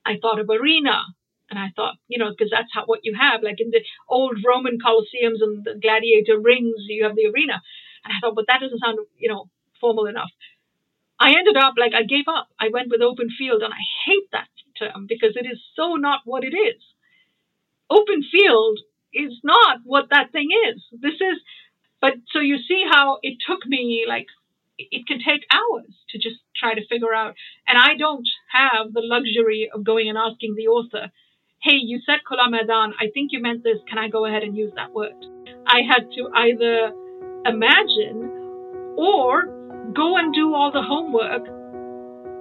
I 0.06 0.18
thought 0.22 0.40
of 0.40 0.50
arena, 0.50 1.04
and 1.50 1.58
I 1.58 1.72
thought, 1.76 1.96
you 2.08 2.18
know, 2.18 2.30
because 2.32 2.52
that's 2.52 2.70
how 2.74 2.86
what 2.86 3.02
you 3.04 3.16
have, 3.20 3.44
like 3.44 3.60
in 3.60 3.72
the 3.72 3.84
old 4.10 4.38
Roman 4.46 4.78
colosseums 4.80 5.42
and 5.42 5.64
the 5.64 5.80
gladiator 5.82 6.40
rings, 6.40 6.76
you 6.88 7.04
have 7.06 7.16
the 7.16 7.28
arena. 7.28 7.62
And 8.04 8.14
I 8.14 8.20
thought, 8.22 8.36
but 8.36 8.46
that 8.48 8.60
doesn't 8.62 8.80
sound, 8.80 9.00
you 9.18 9.30
know, 9.30 9.50
formal 9.80 10.08
enough. 10.08 10.30
I 11.20 11.30
ended 11.38 11.58
up 11.58 11.74
like 11.78 11.94
I 11.94 12.04
gave 12.04 12.28
up. 12.28 12.50
I 12.60 12.70
went 12.72 12.90
with 12.90 13.02
open 13.02 13.30
field, 13.38 13.64
and 13.64 13.74
I 13.74 13.84
hate 14.06 14.30
that 14.32 14.50
term 14.78 15.08
because 15.08 15.36
it 15.36 15.46
is 15.46 15.60
so 15.76 15.96
not 15.96 16.22
what 16.26 16.44
it 16.44 16.54
is. 16.56 16.82
Open 17.90 18.24
field 18.30 18.80
is 19.14 19.40
not 19.44 19.80
what 19.84 20.10
that 20.12 20.32
thing 20.32 20.50
is. 20.70 20.84
This 20.92 21.16
is, 21.16 21.42
but 22.02 22.14
so 22.32 22.40
you 22.40 22.58
see 22.58 22.84
how 22.90 23.20
it 23.24 23.38
took 23.46 23.66
me 23.66 24.06
like 24.08 24.28
it 24.78 25.08
can 25.08 25.18
take 25.18 25.42
hours 25.52 25.90
to 26.10 26.20
just 26.20 26.38
try 26.56 26.76
to 26.76 26.88
figure 26.88 27.14
out. 27.14 27.34
And 27.68 27.78
I 27.78 27.98
don't 27.98 28.28
have 28.52 28.94
the 28.94 29.02
luxury 29.02 29.70
of 29.74 29.84
going 29.84 30.08
and 30.08 30.18
asking 30.18 30.56
the 30.56 30.68
author, 30.68 31.12
hey, 31.68 31.84
you 31.84 32.00
said 32.06 32.24
Khula 32.24 32.48
Maidan, 32.48 32.96
I 32.96 33.12
think 33.14 33.36
you 33.36 33.42
meant 33.42 33.62
this, 33.62 33.76
can 33.90 33.98
I 33.98 34.08
go 34.08 34.26
ahead 34.26 34.42
and 34.42 34.56
use 34.56 34.72
that 34.80 34.94
word? 34.94 35.20
I 35.68 35.84
had 35.84 36.08
to 36.16 36.22
either 36.32 36.96
imagine 37.44 38.96
or 38.96 39.52
go 39.92 40.16
and 40.16 40.34
do 40.34 40.56
all 40.56 40.72
the 40.72 40.82
homework 40.82 41.44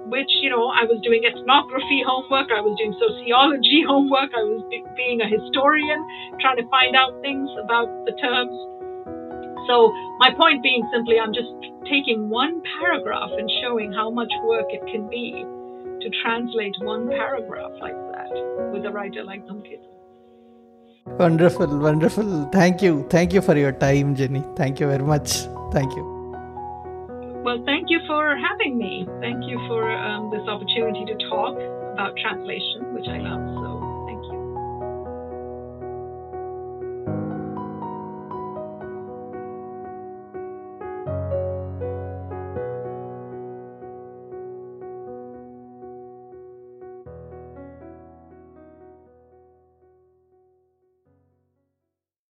which, 0.07 0.31
you 0.39 0.49
know, 0.49 0.71
I 0.71 0.87
was 0.87 1.03
doing 1.03 1.27
ethnography 1.27 1.99
homework, 1.99 2.47
I 2.47 2.63
was 2.63 2.79
doing 2.79 2.95
sociology 2.95 3.83
homework, 3.91 4.31
I 4.31 4.39
was 4.47 4.63
being 4.95 5.19
a 5.19 5.27
historian, 5.27 5.99
trying 6.39 6.55
to 6.63 6.67
find 6.71 6.95
out 6.95 7.11
things 7.19 7.51
about 7.59 7.91
the 8.07 8.15
terms. 8.15 8.55
So, 9.67 9.91
my 10.23 10.31
point 10.31 10.63
being 10.63 10.87
simply, 10.95 11.19
I'm 11.19 11.35
just 11.35 11.51
taking 11.91 12.31
one 12.31 12.63
paragraph 12.79 13.35
and 13.35 13.51
showing 13.59 13.91
how 13.91 14.07
much 14.07 14.31
work 14.47 14.71
it 14.71 14.79
can 14.87 15.11
be 15.11 15.43
to 16.01 16.09
translate 16.23 16.75
one 16.81 17.09
paragraph 17.09 17.71
like 17.81 17.95
that 18.13 18.31
with 18.71 18.85
a 18.85 18.91
writer 18.91 19.23
like 19.23 19.45
Dhumketu. 19.45 19.87
Wonderful, 21.19 21.79
wonderful. 21.79 22.49
Thank 22.51 22.81
you. 22.81 23.07
Thank 23.09 23.33
you 23.33 23.41
for 23.41 23.55
your 23.55 23.71
time, 23.71 24.15
Jenny. 24.15 24.43
Thank 24.55 24.79
you 24.79 24.87
very 24.87 25.03
much. 25.03 25.47
Thank 25.71 25.95
you. 25.95 26.17
Well, 27.43 27.63
thank 27.65 27.89
you 27.89 27.99
for 28.05 28.35
having 28.35 28.77
me. 28.77 29.07
Thank 29.21 29.45
you 29.45 29.57
for 29.67 29.89
um, 29.89 30.29
this 30.31 30.45
opportunity 30.47 31.05
to 31.05 31.29
talk 31.29 31.55
about 31.93 32.13
translation, 32.17 32.93
which 32.93 33.07
I 33.07 33.19
love. 33.19 33.56